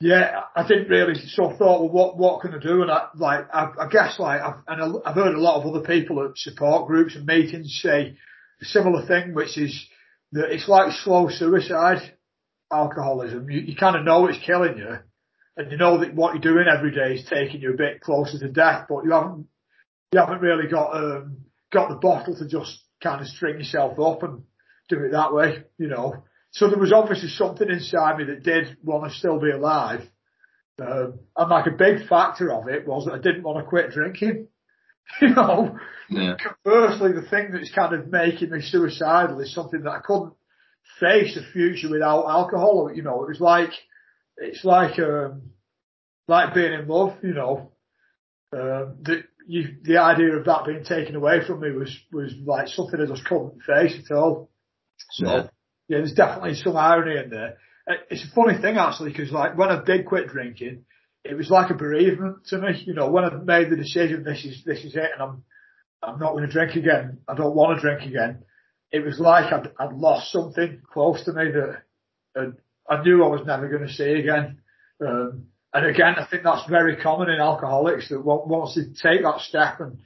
yeah, 0.00 0.42
I 0.54 0.66
didn't 0.66 0.88
really 0.88 1.14
sort 1.28 1.52
of 1.52 1.58
thought, 1.58 1.80
well, 1.80 1.90
what, 1.90 2.18
what 2.18 2.40
can 2.42 2.54
I 2.54 2.58
do? 2.58 2.82
And 2.82 2.90
I, 2.90 3.08
like, 3.16 3.46
I, 3.52 3.70
I 3.80 3.88
guess 3.90 4.18
like, 4.18 4.40
I've, 4.40 4.62
and 4.68 5.00
I've 5.04 5.14
heard 5.14 5.34
a 5.34 5.40
lot 5.40 5.60
of 5.60 5.66
other 5.66 5.84
people 5.84 6.24
at 6.24 6.36
support 6.36 6.86
groups 6.86 7.16
and 7.16 7.26
meetings 7.26 7.80
say 7.82 8.16
a 8.60 8.64
similar 8.64 9.06
thing, 9.06 9.34
which 9.34 9.58
is 9.58 9.86
that 10.32 10.52
it's 10.52 10.68
like 10.68 10.92
slow 10.92 11.28
suicide, 11.28 12.12
alcoholism. 12.72 13.50
You, 13.50 13.60
you 13.60 13.76
kind 13.76 13.96
of 13.96 14.04
know 14.04 14.26
it's 14.26 14.44
killing 14.44 14.78
you 14.78 14.98
and 15.56 15.70
you 15.70 15.78
know 15.78 15.98
that 15.98 16.14
what 16.14 16.34
you're 16.34 16.54
doing 16.54 16.66
every 16.68 16.90
day 16.90 17.14
is 17.14 17.28
taking 17.28 17.60
you 17.60 17.72
a 17.72 17.76
bit 17.76 18.00
closer 18.00 18.38
to 18.38 18.48
death, 18.48 18.86
but 18.88 19.04
you 19.04 19.12
haven't, 19.12 19.46
you 20.12 20.20
haven't 20.20 20.40
really 20.40 20.68
got, 20.68 20.94
um, 20.94 21.38
got 21.72 21.88
the 21.88 21.96
bottle 21.96 22.36
to 22.36 22.46
just 22.46 22.82
kind 23.02 23.20
of 23.20 23.26
string 23.26 23.58
yourself 23.58 23.98
up 23.98 24.22
and 24.22 24.42
do 24.88 25.02
it 25.04 25.12
that 25.12 25.32
way, 25.32 25.64
you 25.78 25.88
know. 25.88 26.24
So 26.52 26.68
there 26.68 26.78
was 26.78 26.92
obviously 26.92 27.28
something 27.28 27.68
inside 27.68 28.18
me 28.18 28.24
that 28.24 28.42
did 28.42 28.76
want 28.82 29.10
to 29.10 29.18
still 29.18 29.40
be 29.40 29.50
alive. 29.50 30.02
Um, 30.80 31.20
and 31.36 31.50
like 31.50 31.66
a 31.66 31.70
big 31.70 32.06
factor 32.06 32.52
of 32.52 32.68
it 32.68 32.86
was 32.86 33.06
that 33.06 33.14
I 33.14 33.18
didn't 33.18 33.42
want 33.42 33.58
to 33.58 33.68
quit 33.68 33.90
drinking. 33.90 34.48
you 35.20 35.34
know, 35.34 35.78
yeah. 36.10 36.34
conversely, 36.64 37.12
the 37.12 37.26
thing 37.28 37.50
that's 37.52 37.72
kind 37.72 37.94
of 37.94 38.08
making 38.08 38.50
me 38.50 38.60
suicidal 38.60 39.40
is 39.40 39.54
something 39.54 39.82
that 39.82 39.90
I 39.90 40.00
couldn't 40.04 40.34
face 41.00 41.36
a 41.36 41.52
future 41.52 41.90
without 41.90 42.26
alcohol. 42.26 42.90
You 42.94 43.02
know, 43.02 43.22
it 43.22 43.28
was 43.28 43.40
like, 43.40 43.72
it's 44.36 44.64
like, 44.64 44.98
um, 44.98 45.50
like 46.28 46.54
being 46.54 46.72
in 46.72 46.88
love, 46.88 47.16
you 47.22 47.34
know, 47.34 47.72
um, 48.52 48.96
the, 49.02 49.24
you, 49.46 49.76
the 49.82 49.98
idea 49.98 50.36
of 50.36 50.44
that 50.44 50.64
being 50.66 50.84
taken 50.84 51.14
away 51.14 51.44
from 51.46 51.60
me 51.60 51.70
was, 51.70 51.96
was 52.12 52.34
like 52.44 52.68
something 52.68 53.00
I 53.00 53.06
just 53.06 53.24
couldn't 53.24 53.62
face 53.62 53.94
at 54.04 54.16
all. 54.16 54.50
So 55.10 55.26
yeah, 55.26 55.42
yeah 55.88 55.98
there's 55.98 56.14
definitely 56.14 56.54
some 56.54 56.76
irony 56.76 57.20
in 57.22 57.30
there. 57.30 57.58
Uh, 57.88 57.94
it's 58.10 58.24
a 58.24 58.34
funny 58.34 58.60
thing 58.60 58.76
actually, 58.76 59.10
because 59.10 59.30
like 59.30 59.56
when 59.56 59.68
I 59.68 59.82
did 59.84 60.06
quit 60.06 60.28
drinking, 60.28 60.84
it 61.24 61.34
was 61.34 61.50
like 61.50 61.70
a 61.70 61.74
bereavement 61.74 62.46
to 62.46 62.58
me. 62.58 62.82
You 62.84 62.94
know, 62.94 63.10
when 63.10 63.24
I 63.24 63.30
made 63.34 63.70
the 63.70 63.76
decision, 63.76 64.24
this 64.24 64.44
is 64.44 64.62
this 64.64 64.84
is 64.84 64.94
it, 64.94 65.10
and 65.12 65.22
I'm 65.22 65.44
I'm 66.02 66.18
not 66.18 66.32
going 66.32 66.46
to 66.46 66.52
drink 66.52 66.76
again. 66.76 67.18
I 67.28 67.34
don't 67.34 67.54
want 67.54 67.76
to 67.76 67.80
drink 67.80 68.08
again. 68.08 68.44
It 68.92 69.04
was 69.04 69.18
like 69.18 69.52
I'd, 69.52 69.72
I'd 69.78 69.94
lost 69.94 70.30
something 70.32 70.82
close 70.92 71.24
to 71.24 71.32
me 71.32 71.50
that 71.50 71.82
uh, 72.40 72.50
I 72.88 73.02
knew 73.02 73.24
I 73.24 73.28
was 73.28 73.46
never 73.46 73.68
going 73.68 73.86
to 73.86 73.92
see 73.92 74.12
again. 74.12 74.58
Um, 75.00 75.46
and 75.72 75.86
again, 75.86 76.14
I 76.16 76.26
think 76.26 76.42
that's 76.42 76.68
very 76.68 76.96
common 76.96 77.28
in 77.28 77.40
alcoholics 77.40 78.08
that 78.08 78.22
once 78.24 78.74
they 78.74 78.82
take 78.82 79.22
that 79.22 79.40
step 79.40 79.80
and 79.80 79.98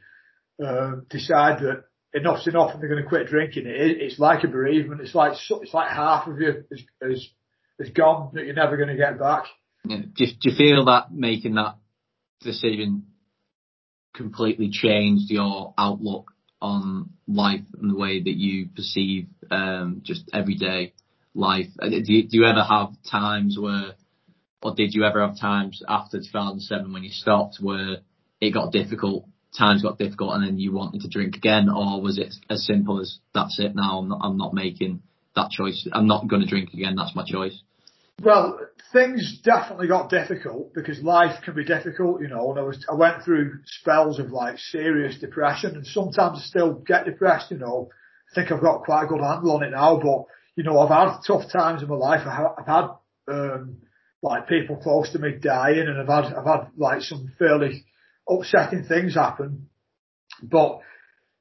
uh, 0.64 1.02
decide 1.08 1.60
that 1.60 1.84
enough's 2.12 2.46
enough 2.46 2.72
and 2.72 2.82
they're 2.82 2.88
going 2.88 3.02
to 3.02 3.08
quit 3.08 3.28
drinking, 3.28 3.66
it, 3.66 4.00
it's 4.00 4.18
like 4.18 4.42
a 4.42 4.48
bereavement. 4.48 5.00
It's 5.00 5.14
like 5.14 5.32
it's 5.32 5.74
like 5.74 5.90
half 5.90 6.26
of 6.26 6.40
you 6.40 6.64
is, 6.70 6.82
is, 7.02 7.30
is 7.78 7.90
gone 7.90 8.30
that 8.34 8.46
you're 8.46 8.54
never 8.54 8.76
going 8.76 8.88
to 8.88 8.96
get 8.96 9.18
back. 9.18 9.44
Yeah. 9.84 9.98
Do, 9.98 10.26
do 10.26 10.50
you 10.50 10.56
feel 10.56 10.84
that 10.86 11.12
making 11.12 11.54
that 11.54 11.76
decision 12.40 13.06
completely 14.14 14.70
changed 14.70 15.30
your 15.30 15.72
outlook 15.78 16.32
on 16.60 17.10
life 17.26 17.64
and 17.80 17.90
the 17.90 17.96
way 17.96 18.20
that 18.20 18.36
you 18.36 18.68
perceive 18.74 19.28
um, 19.50 20.02
just 20.04 20.28
everyday 20.32 20.92
life? 21.34 21.68
Uh, 21.80 21.88
do 21.88 22.12
you, 22.12 22.28
do 22.28 22.38
you 22.38 22.44
ever 22.44 22.62
have 22.62 22.90
times 23.10 23.58
where, 23.58 23.94
or 24.62 24.74
did 24.74 24.94
you 24.94 25.04
ever 25.04 25.26
have 25.26 25.38
times 25.38 25.82
after 25.88 26.18
2007 26.18 26.92
when 26.92 27.02
you 27.02 27.10
stopped 27.10 27.58
where 27.60 27.98
it 28.40 28.50
got 28.52 28.72
difficult, 28.72 29.26
times 29.56 29.82
got 29.82 29.98
difficult, 29.98 30.34
and 30.34 30.46
then 30.46 30.58
you 30.58 30.72
wanted 30.72 31.02
to 31.02 31.08
drink 31.08 31.36
again, 31.36 31.68
or 31.68 32.00
was 32.00 32.18
it 32.18 32.34
as 32.48 32.64
simple 32.64 33.00
as 33.00 33.18
that's 33.34 33.58
it 33.58 33.74
now? 33.74 33.98
I'm 33.98 34.08
not, 34.08 34.20
I'm 34.22 34.36
not 34.36 34.54
making 34.54 35.02
that 35.36 35.50
choice. 35.50 35.86
I'm 35.92 36.06
not 36.06 36.28
going 36.28 36.42
to 36.42 36.48
drink 36.48 36.72
again. 36.72 36.94
That's 36.96 37.14
my 37.14 37.24
choice. 37.24 37.60
Well, 38.22 38.60
things 38.92 39.40
definitely 39.42 39.88
got 39.88 40.10
difficult 40.10 40.74
because 40.74 41.00
life 41.00 41.42
can 41.42 41.54
be 41.54 41.64
difficult, 41.64 42.20
you 42.20 42.28
know, 42.28 42.50
and 42.50 42.58
I 42.58 42.62
was, 42.62 42.84
I 42.90 42.94
went 42.94 43.24
through 43.24 43.60
spells 43.64 44.18
of 44.18 44.30
like 44.30 44.58
serious 44.58 45.18
depression 45.18 45.74
and 45.74 45.86
sometimes 45.86 46.38
I 46.38 46.42
still 46.42 46.74
get 46.74 47.06
depressed, 47.06 47.50
you 47.50 47.58
know. 47.58 47.88
I 48.30 48.34
think 48.34 48.52
I've 48.52 48.60
got 48.60 48.84
quite 48.84 49.04
a 49.04 49.06
good 49.06 49.22
handle 49.22 49.52
on 49.52 49.62
it 49.62 49.70
now, 49.70 49.98
but, 50.02 50.24
you 50.56 50.64
know, 50.64 50.78
I've 50.78 50.90
had 50.90 51.20
tough 51.26 51.50
times 51.52 51.82
in 51.82 51.88
my 51.88 51.96
life. 51.96 52.26
I've 52.26 52.66
had, 52.66 52.88
um, 53.28 53.78
like 54.22 54.48
people 54.48 54.76
close 54.76 55.10
to 55.12 55.18
me 55.18 55.32
dying 55.40 55.86
and 55.86 55.98
I've 56.00 56.24
had, 56.24 56.34
I've 56.34 56.46
had 56.46 56.68
like 56.76 57.02
some 57.02 57.32
fairly 57.38 57.84
upsetting 58.28 58.84
things 58.84 59.14
happen. 59.14 59.68
But 60.42 60.80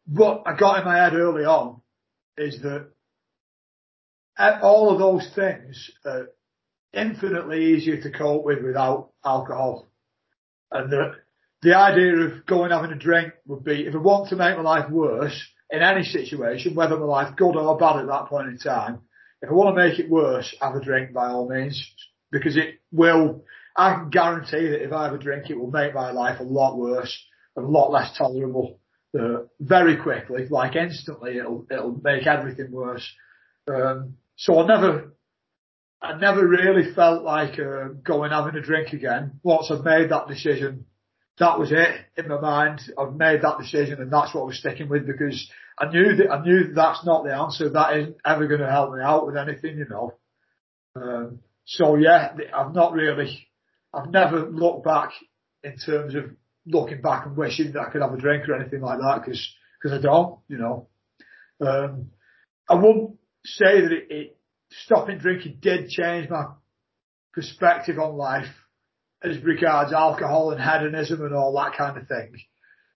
what 0.06 0.44
I 0.46 0.56
got 0.56 0.80
in 0.80 0.86
my 0.86 0.98
head 0.98 1.14
early 1.14 1.44
on 1.46 1.82
is 2.38 2.62
that 2.62 2.90
all 4.62 4.92
of 4.92 5.00
those 5.00 5.30
things, 5.36 5.92
are 6.06 6.30
infinitely 6.94 7.74
easier 7.74 8.02
to 8.02 8.12
cope 8.12 8.46
with 8.46 8.64
without 8.64 9.12
alcohol. 9.24 9.92
And 10.72 10.92
the, 10.92 11.16
the 11.62 11.76
idea 11.76 12.16
of 12.16 12.46
going 12.46 12.72
having 12.72 12.92
a 12.92 12.96
drink 12.96 13.34
would 13.46 13.64
be, 13.64 13.86
if 13.86 13.94
I 13.94 13.98
want 13.98 14.30
to 14.30 14.36
make 14.36 14.56
my 14.56 14.64
life 14.64 14.90
worse 14.90 15.40
in 15.72 15.82
any 15.82 16.04
situation, 16.04 16.76
whether 16.76 16.98
my 16.98 17.06
life 17.06 17.36
good 17.36 17.56
or 17.56 17.78
bad 17.78 17.98
at 17.98 18.08
that 18.08 18.26
point 18.26 18.48
in 18.48 18.58
time, 18.58 19.02
if 19.42 19.50
I 19.50 19.54
want 19.54 19.76
to 19.76 19.88
make 19.88 20.00
it 20.00 20.10
worse, 20.10 20.54
have 20.62 20.76
a 20.76 20.84
drink 20.84 21.14
by 21.14 21.28
all 21.28 21.50
means, 21.50 21.82
because 22.32 22.58
it 22.58 22.80
will, 22.92 23.44
I 23.76 23.94
can 23.96 24.10
guarantee 24.10 24.70
that 24.70 24.84
if 24.84 24.92
I 24.92 25.06
have 25.06 25.14
a 25.14 25.18
drink, 25.18 25.50
it 25.50 25.58
will 25.58 25.72
make 25.72 25.94
my 25.94 26.12
life 26.12 26.40
a 26.40 26.44
lot 26.44 26.78
worse 26.78 27.18
and 27.56 27.66
a 27.66 27.70
lot 27.70 27.92
less 27.92 28.18
tolerable. 28.18 28.80
Uh, 29.18 29.40
very 29.60 29.98
quickly, 29.98 30.46
like 30.52 30.76
instantly, 30.76 31.38
it'll 31.38 31.66
it'll 31.72 32.00
make 32.04 32.28
everything 32.28 32.72
worse. 32.72 33.12
Um, 33.68 34.18
so 34.36 34.62
I 34.62 34.68
never 34.68 35.16
I 36.00 36.16
never 36.16 36.48
really 36.48 36.94
felt 36.94 37.24
like 37.24 37.60
uh, 37.60 37.88
going 38.04 38.30
having 38.30 38.56
a 38.56 38.62
drink 38.62 38.94
again. 38.94 39.40
Once 39.42 39.72
I've 39.72 39.84
made 39.84 40.12
that 40.12 40.28
decision, 40.28 40.86
that 41.40 41.58
was 41.58 41.72
it 41.72 42.02
in 42.18 42.28
my 42.28 42.40
mind. 42.40 42.82
I've 42.98 43.16
made 43.16 43.42
that 43.42 43.58
decision 43.60 44.02
and 44.02 44.12
that's 44.12 44.34
what 44.34 44.42
I 44.42 44.46
was 44.46 44.60
sticking 44.60 44.90
with 44.90 45.08
because 45.08 45.50
I 45.78 45.90
knew 45.90 46.16
that 46.18 46.32
I 46.32 46.44
knew 46.44 46.66
that 46.66 46.76
that's 46.76 47.06
not 47.06 47.24
the 47.24 47.34
answer. 47.34 47.70
That 47.70 47.98
isn't 47.98 48.18
ever 48.26 48.48
going 48.48 48.60
to 48.60 48.70
help 48.70 48.94
me 48.94 49.02
out 49.02 49.26
with 49.26 49.38
anything, 49.38 49.78
you 49.78 49.88
know. 49.90 50.14
Um, 50.96 51.40
so 51.66 51.96
yeah, 51.96 52.36
I've 52.54 52.74
not 52.74 52.94
really, 52.94 53.48
I've 53.94 54.10
never 54.10 54.50
looked 54.50 54.84
back 54.84 55.12
in 55.64 55.78
terms 55.78 56.16
of 56.16 56.26
looking 56.66 57.02
back 57.02 57.26
and 57.26 57.38
wishing 57.38 57.72
that 57.72 57.82
I 57.82 57.90
could 57.90 58.02
have 58.02 58.14
a 58.14 58.18
drink 58.18 58.48
or 58.48 58.56
anything 58.56 58.82
like 58.82 59.00
that 59.00 59.22
because 59.24 59.56
because 59.82 59.98
I 59.98 60.02
don't, 60.02 60.40
you 60.50 60.58
know. 60.58 60.88
Um, 61.62 62.12
I 62.68 62.76
wouldn't 62.76 63.18
say 63.46 63.82
that 63.82 63.92
it, 63.92 64.08
it 64.10 64.38
stopping 64.84 65.20
drinking 65.20 65.60
did 65.62 65.90
change 65.90 66.30
my 66.30 66.48
perspective 67.34 67.98
on 67.98 68.18
life 68.18 68.48
as 69.24 69.42
regards 69.44 69.94
alcohol 69.94 70.52
and 70.52 70.62
hedonism 70.62 71.24
and 71.26 71.36
all 71.36 71.54
that 71.54 71.78
kind 71.78 71.98
of 71.98 72.08
thing. 72.08 72.34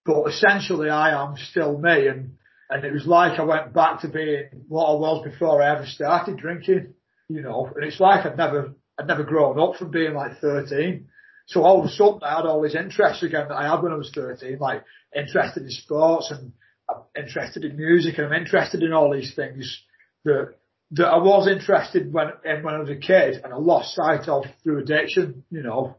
But 0.05 0.27
essentially 0.27 0.89
I 0.89 1.21
am 1.21 1.35
still 1.37 1.77
me 1.77 2.07
and, 2.07 2.37
and 2.69 2.83
it 2.83 2.93
was 2.93 3.05
like 3.05 3.39
I 3.39 3.43
went 3.43 3.73
back 3.73 4.01
to 4.01 4.07
being 4.07 4.45
what 4.67 4.85
I 4.85 4.93
was 4.93 5.23
before 5.23 5.61
I 5.61 5.75
ever 5.75 5.85
started 5.85 6.37
drinking, 6.37 6.93
you 7.29 7.41
know, 7.41 7.71
and 7.75 7.83
it's 7.83 7.99
like 7.99 8.25
I'd 8.25 8.37
never, 8.37 8.73
I'd 8.99 9.07
never 9.07 9.23
grown 9.23 9.59
up 9.59 9.75
from 9.75 9.91
being 9.91 10.13
like 10.13 10.39
13. 10.39 11.07
So 11.47 11.63
all 11.63 11.79
of 11.79 11.85
a 11.85 11.89
sudden 11.89 12.19
I 12.23 12.35
had 12.37 12.45
all 12.45 12.61
these 12.61 12.75
interests 12.75 13.23
again 13.23 13.47
that 13.49 13.57
I 13.57 13.69
had 13.69 13.81
when 13.81 13.91
I 13.91 13.97
was 13.97 14.11
13, 14.13 14.57
like 14.59 14.83
interested 15.15 15.63
in 15.63 15.69
sports 15.69 16.31
and 16.31 16.53
I'm 16.89 17.03
interested 17.21 17.65
in 17.65 17.77
music 17.77 18.17
and 18.17 18.27
I'm 18.27 18.41
interested 18.41 18.81
in 18.81 18.93
all 18.93 19.11
these 19.11 19.35
things 19.35 19.83
that 20.25 20.55
that 20.91 21.07
I 21.07 21.17
was 21.17 21.47
interested 21.47 22.13
when 22.13 22.27
in 22.45 22.63
when 22.63 22.75
I 22.75 22.79
was 22.79 22.89
a 22.89 22.95
kid 22.95 23.41
and 23.43 23.51
I 23.51 23.57
lost 23.57 23.95
sight 23.95 24.27
of 24.27 24.45
through 24.63 24.79
addiction, 24.79 25.43
you 25.49 25.63
know. 25.63 25.97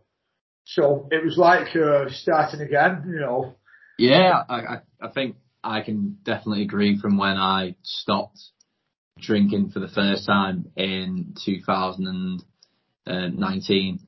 So 0.65 1.09
it 1.11 1.25
was 1.25 1.37
like 1.37 1.75
uh, 1.77 2.07
starting 2.11 2.61
again, 2.61 3.05
you 3.07 3.21
know. 3.21 3.57
Yeah, 3.99 4.43
I, 4.49 4.79
I 5.01 5.09
think 5.09 5.37
I 5.63 5.83
can 5.83 6.17
definitely 6.25 6.63
agree 6.63 6.99
from 6.99 7.19
when 7.19 7.37
I 7.37 7.77
stopped 7.83 8.41
drinking 9.21 9.71
for 9.71 9.79
the 9.81 9.89
first 9.89 10.27
time 10.27 10.71
in 10.77 11.35
2019. 11.45 14.01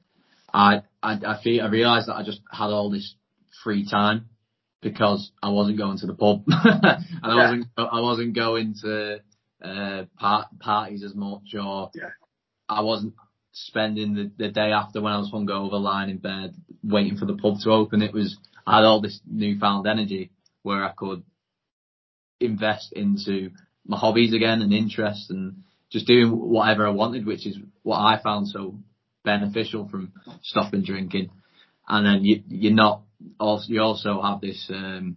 I, 0.53 0.83
I, 1.03 1.13
I 1.13 1.41
feel, 1.43 1.65
I 1.65 1.69
realised 1.69 2.09
that 2.09 2.17
I 2.17 2.23
just 2.25 2.41
had 2.51 2.71
all 2.71 2.91
this 2.91 3.15
free 3.63 3.89
time 3.89 4.29
because 4.83 5.31
I 5.43 5.51
wasn't 5.51 5.79
going 5.79 5.99
to 5.99 6.07
the 6.07 6.15
pub 6.15 6.43
and 6.47 7.07
I 7.23 7.37
wasn't, 7.37 7.67
I 7.77 8.01
wasn't 8.01 8.35
going 8.35 8.75
to 8.83 9.21
uh, 9.63 10.07
part, 10.19 10.47
parties 10.59 11.05
as 11.05 11.15
much, 11.15 11.55
or 11.59 11.91
yeah. 11.95 12.11
I 12.69 12.83
wasn't 12.83 13.15
spending 13.57 14.15
the, 14.15 14.31
the 14.37 14.49
day 14.49 14.71
after 14.73 15.01
when 15.01 15.15
I 15.15 15.19
was 15.19 15.31
hungover 15.33 15.81
lying 15.81 16.11
in 16.11 16.19
bed 16.19 16.55
waiting 16.85 17.17
for 17.17 17.25
the 17.25 17.37
pub 17.37 17.59
to 17.61 17.71
open. 17.71 18.03
It 18.03 18.13
was 18.13 18.37
I 18.67 18.77
had 18.77 18.85
all 18.85 19.01
this 19.01 19.21
newfound 19.27 19.87
energy 19.87 20.31
where 20.63 20.85
I 20.85 20.93
could 20.93 21.23
invest 22.39 22.93
into 22.93 23.51
my 23.87 23.97
hobbies 23.97 24.35
again 24.35 24.61
and 24.61 24.75
interests 24.75 25.31
and 25.31 25.63
just 25.91 26.07
doing 26.07 26.31
whatever 26.31 26.87
I 26.87 26.91
wanted, 26.91 27.25
which 27.25 27.47
is 27.47 27.57
what 27.83 27.99
I 27.99 28.21
found 28.23 28.49
so 28.49 28.79
beneficial 29.25 29.89
from 29.89 30.13
stopping 30.43 30.83
drinking. 30.83 31.31
And 31.89 32.05
then 32.05 32.25
you, 32.25 32.43
you're 32.49 32.75
not 32.75 33.03
also, 33.41 33.65
you 33.69 33.81
also 33.81 34.21
have 34.21 34.41
this, 34.41 34.71
um, 34.75 35.17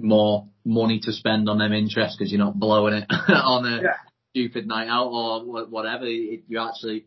more 0.00 0.46
money 0.64 1.00
to 1.02 1.12
spend 1.12 1.48
on 1.48 1.58
them 1.58 1.72
interests 1.72 2.16
because 2.16 2.30
you're 2.30 2.44
not 2.44 2.58
blowing 2.58 2.94
it 2.94 3.06
on 3.28 3.66
a 3.66 3.82
yeah. 3.82 4.05
Stupid 4.36 4.66
night 4.66 4.88
out 4.88 5.08
or 5.08 5.66
whatever. 5.66 6.06
You're 6.06 6.68
actually 6.68 7.06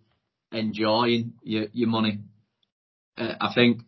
enjoying 0.52 1.34
your 1.44 1.68
your 1.74 1.90
money. 1.90 2.20
Uh, 3.18 3.36
I 3.40 3.52
think 3.54 3.82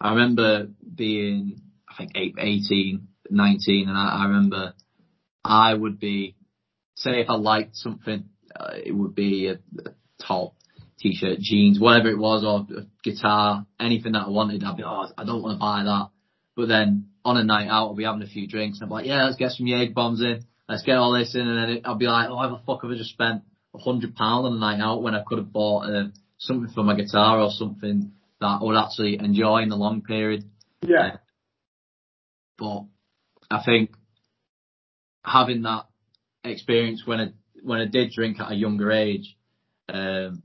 I 0.00 0.10
remember 0.10 0.68
being 0.94 1.60
I 1.88 1.96
think 1.96 2.34
18, 2.38 3.08
19, 3.30 3.88
and 3.88 3.96
I, 3.96 4.18
I 4.20 4.24
remember 4.26 4.74
I 5.42 5.72
would 5.72 5.98
be 5.98 6.36
say 6.94 7.20
if 7.20 7.30
I 7.30 7.36
liked 7.36 7.76
something, 7.76 8.24
uh, 8.54 8.74
it 8.84 8.92
would 8.92 9.14
be 9.14 9.48
a, 9.48 9.54
a 9.54 9.94
top 10.22 10.54
t-shirt, 10.98 11.38
jeans, 11.40 11.80
whatever 11.80 12.10
it 12.10 12.18
was, 12.18 12.44
or 12.44 12.66
a 12.78 12.86
guitar, 13.02 13.66
anything 13.80 14.12
that 14.12 14.26
I 14.26 14.28
wanted. 14.28 14.62
I'd 14.62 14.76
be, 14.76 14.84
oh, 14.84 15.06
I 15.16 15.24
don't 15.24 15.42
want 15.42 15.56
to 15.56 15.60
buy 15.60 15.82
that. 15.84 16.10
But 16.54 16.68
then 16.68 17.08
on 17.24 17.36
a 17.36 17.44
night 17.44 17.66
out, 17.66 17.88
I'll 17.88 17.94
be 17.94 18.04
having 18.04 18.22
a 18.22 18.26
few 18.26 18.46
drinks 18.46 18.78
and 18.78 18.86
I'm 18.86 18.90
like, 18.90 19.06
yeah, 19.06 19.24
let's 19.24 19.36
get 19.36 19.52
some 19.52 19.66
Jaeger 19.66 19.92
bombs 19.92 20.20
in. 20.20 20.44
Let's 20.68 20.82
get 20.82 20.96
all 20.96 21.12
this 21.12 21.34
in. 21.34 21.46
And 21.46 21.58
then 21.58 21.76
it, 21.76 21.82
I'll 21.84 21.96
be 21.96 22.06
like, 22.06 22.28
oh, 22.28 22.36
why 22.36 22.48
the 22.48 22.60
fuck 22.66 22.82
have 22.82 22.90
I 22.90 22.96
just 22.96 23.10
spent 23.10 23.42
a 23.74 23.78
hundred 23.78 24.14
pound 24.14 24.46
on 24.46 24.54
a 24.54 24.58
night 24.58 24.80
out 24.80 25.02
when 25.02 25.14
I 25.14 25.22
could 25.26 25.38
have 25.38 25.52
bought 25.52 25.88
uh, 25.88 26.04
something 26.38 26.72
for 26.72 26.82
my 26.82 26.94
guitar 26.94 27.40
or 27.40 27.50
something 27.50 28.12
that 28.40 28.46
I 28.46 28.58
would 28.62 28.76
actually 28.76 29.18
enjoy 29.18 29.62
in 29.62 29.68
the 29.68 29.76
long 29.76 30.02
period. 30.02 30.44
Yeah. 30.82 31.14
Uh, 31.14 31.16
but 32.58 32.84
I 33.50 33.62
think 33.64 33.90
having 35.24 35.62
that 35.62 35.86
experience 36.44 37.02
when 37.04 37.20
I, 37.20 37.26
when 37.62 37.80
I 37.80 37.86
did 37.86 38.12
drink 38.12 38.40
at 38.40 38.52
a 38.52 38.54
younger 38.54 38.92
age, 38.92 39.36
um, 39.88 40.42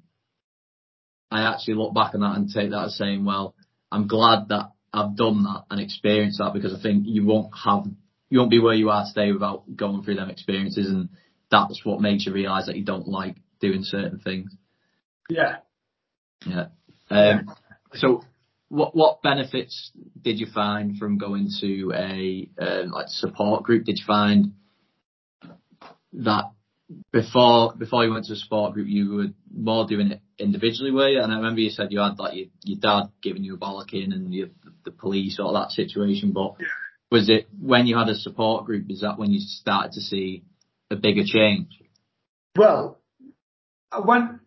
I 1.32 1.54
actually 1.54 1.76
look 1.76 1.94
back 1.94 2.16
on 2.16 2.22
that 2.22 2.36
and 2.36 2.50
take 2.50 2.72
that 2.72 2.86
as 2.86 2.98
saying, 2.98 3.24
well, 3.24 3.56
I'm 3.92 4.08
glad 4.08 4.50
that 4.50 4.72
I've 4.92 5.16
done 5.16 5.44
that 5.44 5.66
and 5.70 5.80
experienced 5.80 6.40
that 6.40 6.54
because 6.54 6.74
I 6.74 6.82
think 6.82 7.04
you 7.06 7.26
won't 7.26 7.52
have, 7.64 7.86
you 8.30 8.40
won't 8.40 8.52
be 8.52 8.60
where 8.60 8.76
you 8.76 8.90
are 8.90 9.06
today 9.08 9.32
without 9.32 9.64
going 9.76 10.04
through 10.04 10.16
them 10.16 10.30
experiences 10.30 10.90
and 10.90 11.10
that's 11.52 11.84
what 11.84 12.02
makes 12.02 12.26
you 12.26 12.34
realise 12.34 12.68
that 12.68 12.78
you 12.78 12.86
don't 12.86 13.08
like 13.08 13.36
doing 13.60 13.82
certain 13.84 14.20
things. 14.20 14.52
Yeah. 15.30 15.58
Yeah. 16.46 16.68
Um, 17.10 17.52
so 17.96 18.24
what 18.70 18.96
what 18.96 19.22
benefits 19.22 19.92
did 20.22 20.40
you 20.40 20.48
find 20.54 20.98
from 20.98 21.18
going 21.18 21.50
to 21.62 21.92
a 21.96 22.50
uh, 22.60 22.84
like 22.92 23.08
support 23.08 23.64
group? 23.64 23.86
Did 23.86 23.98
you 23.98 24.06
find 24.06 24.54
that 26.14 26.52
before 27.12 27.74
before 27.76 28.06
you 28.06 28.14
went 28.14 28.26
to 28.26 28.34
a 28.34 28.36
support 28.36 28.74
group, 28.74 28.88
you 28.88 29.12
were 29.12 29.28
more 29.52 29.88
doing 29.88 30.12
it 30.12 30.22
individually, 30.38 30.92
were 30.92 31.10
you? 31.10 31.22
And 31.22 31.32
I 31.32 31.38
remember 31.38 31.62
you 31.62 31.72
said 31.72 31.92
you 31.92 32.00
had 32.00 32.20
like 32.20 32.36
your, 32.36 32.48
your 32.64 32.80
dad 32.80 33.10
giving 33.22 33.44
you 33.44 33.56
a 33.56 33.58
bollocking 33.58 34.14
and 34.14 34.34
your, 34.34 34.50
the 34.86 34.92
police, 34.92 35.40
or 35.40 35.52
that 35.54 35.72
situation. 35.72 36.32
But 36.32 36.56
Yeah. 36.60 36.68
Was 37.12 37.30
it 37.30 37.48
when 37.60 37.88
you 37.88 37.98
had 37.98 38.10
a 38.10 38.16
support 38.16 38.66
group? 38.66 38.90
Is 38.90 39.02
that 39.02 39.18
when 39.18 39.32
you 39.32 39.40
started 39.40 39.94
to 39.94 40.02
see 40.02 40.44
a 40.92 40.96
bigger 40.96 41.24
change? 41.26 41.82
Well, 42.58 43.00
I 43.92 44.02
went, 44.02 44.40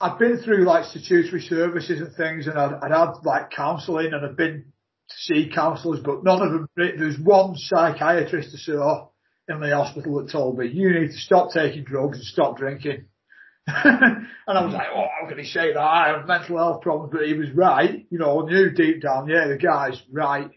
I've 0.00 0.18
been 0.18 0.38
through 0.38 0.64
like 0.64 0.84
statutory 0.84 1.42
services 1.42 2.00
and 2.00 2.14
things 2.16 2.46
and 2.46 2.58
I'd, 2.58 2.74
I'd 2.82 2.90
had 2.90 3.12
like 3.24 3.50
counselling 3.50 4.12
and 4.12 4.24
I've 4.24 4.36
been 4.36 4.72
to 5.08 5.16
see 5.16 5.50
counsellors, 5.52 6.00
but 6.04 6.24
none 6.24 6.42
of 6.42 6.52
them, 6.52 6.68
there's 6.76 7.18
one 7.18 7.54
psychiatrist 7.56 8.50
I 8.54 8.58
saw 8.58 9.08
in 9.48 9.60
the 9.60 9.74
hospital 9.74 10.22
that 10.22 10.30
told 10.30 10.58
me, 10.58 10.68
you 10.68 10.90
need 10.90 11.08
to 11.08 11.16
stop 11.16 11.50
taking 11.52 11.84
drugs 11.84 12.18
and 12.18 12.26
stop 12.26 12.58
drinking. 12.58 13.06
and 13.66 14.26
I 14.46 14.64
was 14.64 14.74
like, 14.74 14.88
oh, 14.94 15.06
how 15.20 15.28
can 15.28 15.38
he 15.38 15.44
say 15.44 15.72
that? 15.72 15.80
I 15.80 16.08
have 16.08 16.26
mental 16.26 16.58
health 16.58 16.82
problems, 16.82 17.12
but 17.12 17.26
he 17.26 17.34
was 17.34 17.50
right. 17.52 18.06
You 18.10 18.18
know, 18.18 18.42
I 18.42 18.46
knew 18.46 18.70
deep 18.70 19.02
down, 19.02 19.28
yeah, 19.28 19.46
the 19.48 19.56
guy's 19.56 20.00
right. 20.10 20.50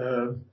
Um, 0.00 0.44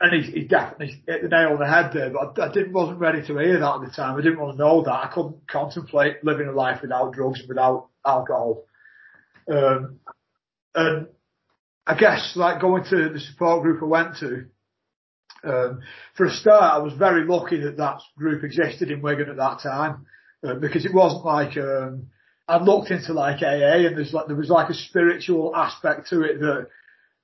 and 0.00 0.24
he, 0.24 0.30
he 0.30 0.44
definitely 0.44 1.02
hit 1.06 1.22
the 1.22 1.28
nail 1.28 1.50
on 1.50 1.58
the 1.58 1.66
head 1.66 1.90
there, 1.92 2.10
but 2.10 2.40
I, 2.40 2.46
I 2.46 2.52
didn't, 2.52 2.72
wasn't 2.72 3.00
ready 3.00 3.20
to 3.20 3.38
hear 3.38 3.58
that 3.58 3.74
at 3.74 3.80
the 3.80 3.92
time. 3.94 4.16
I 4.16 4.22
didn't 4.22 4.38
want 4.38 4.56
to 4.56 4.64
know 4.64 4.82
that. 4.84 4.92
I 4.92 5.10
couldn't 5.12 5.48
contemplate 5.48 6.24
living 6.24 6.46
a 6.46 6.52
life 6.52 6.82
without 6.82 7.12
drugs 7.12 7.40
and 7.40 7.48
without 7.48 7.88
alcohol. 8.06 8.64
Um, 9.50 9.98
and 10.74 11.08
I 11.86 11.96
guess 11.96 12.34
like 12.36 12.60
going 12.60 12.84
to 12.90 13.08
the 13.08 13.18
support 13.18 13.62
group 13.62 13.82
I 13.82 13.86
went 13.86 14.16
to, 14.18 14.44
um, 15.44 15.80
for 16.16 16.26
a 16.26 16.30
start, 16.30 16.74
I 16.74 16.78
was 16.78 16.94
very 16.94 17.24
lucky 17.26 17.60
that 17.60 17.76
that 17.78 18.00
group 18.16 18.44
existed 18.44 18.90
in 18.90 19.02
Wigan 19.02 19.30
at 19.30 19.36
that 19.36 19.60
time, 19.62 20.06
uh, 20.46 20.54
because 20.54 20.84
it 20.84 20.94
wasn't 20.94 21.24
like, 21.24 21.56
um, 21.56 22.08
I 22.46 22.58
looked 22.58 22.90
into 22.90 23.12
like 23.12 23.42
AA 23.42 23.86
and 23.86 23.96
there's 23.96 24.12
like, 24.12 24.26
there 24.26 24.36
was 24.36 24.48
like 24.48 24.70
a 24.70 24.74
spiritual 24.74 25.54
aspect 25.54 26.08
to 26.10 26.22
it 26.22 26.40
that 26.40 26.68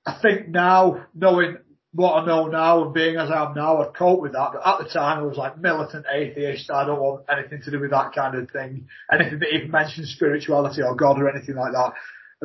I 0.05 0.19
think 0.21 0.49
now, 0.49 1.05
knowing 1.13 1.57
what 1.95 2.21
I 2.21 2.25
know 2.25 2.47
now 2.47 2.83
and 2.83 2.93
being 2.93 3.15
as 3.15 3.31
I 3.31 3.45
am 3.45 3.55
now, 3.55 3.81
I'd 3.81 3.93
cope 3.93 4.21
with 4.21 4.33
that. 4.33 4.51
But 4.53 4.67
at 4.67 4.79
the 4.79 4.93
time, 4.93 5.19
I 5.19 5.21
was 5.21 5.37
like 5.37 5.57
militant 5.57 6.05
atheist. 6.11 6.69
I 6.69 6.85
don't 6.85 6.99
want 6.99 7.25
anything 7.29 7.61
to 7.63 7.71
do 7.71 7.79
with 7.79 7.91
that 7.91 8.13
kind 8.13 8.35
of 8.35 8.51
thing. 8.51 8.87
Anything 9.11 9.39
that 9.39 9.53
even 9.53 9.71
mentions 9.71 10.11
spirituality 10.11 10.81
or 10.81 10.95
God 10.95 11.21
or 11.21 11.29
anything 11.29 11.55
like 11.55 11.71
that. 11.71 11.93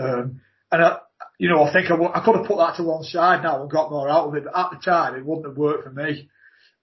Um, 0.00 0.40
and 0.71 0.85
I, 0.85 0.99
you 1.38 1.49
know, 1.49 1.64
I 1.64 1.73
think 1.73 1.87
I, 1.87 1.97
w- 1.97 2.12
I 2.14 2.25
could 2.25 2.37
have 2.37 2.47
put 2.47 2.59
that 2.59 2.76
to 2.76 2.85
one 2.85 3.02
side 3.02 3.42
now 3.42 3.61
and 3.61 3.71
got 3.71 3.90
more 3.90 4.09
out 4.09 4.28
of 4.28 4.35
it. 4.37 4.45
But 4.45 4.57
at 4.57 4.71
the 4.71 4.85
time, 4.85 5.16
it 5.16 5.26
wouldn't 5.26 5.49
have 5.49 5.57
worked 5.57 5.85
for 5.85 5.90
me. 5.90 6.28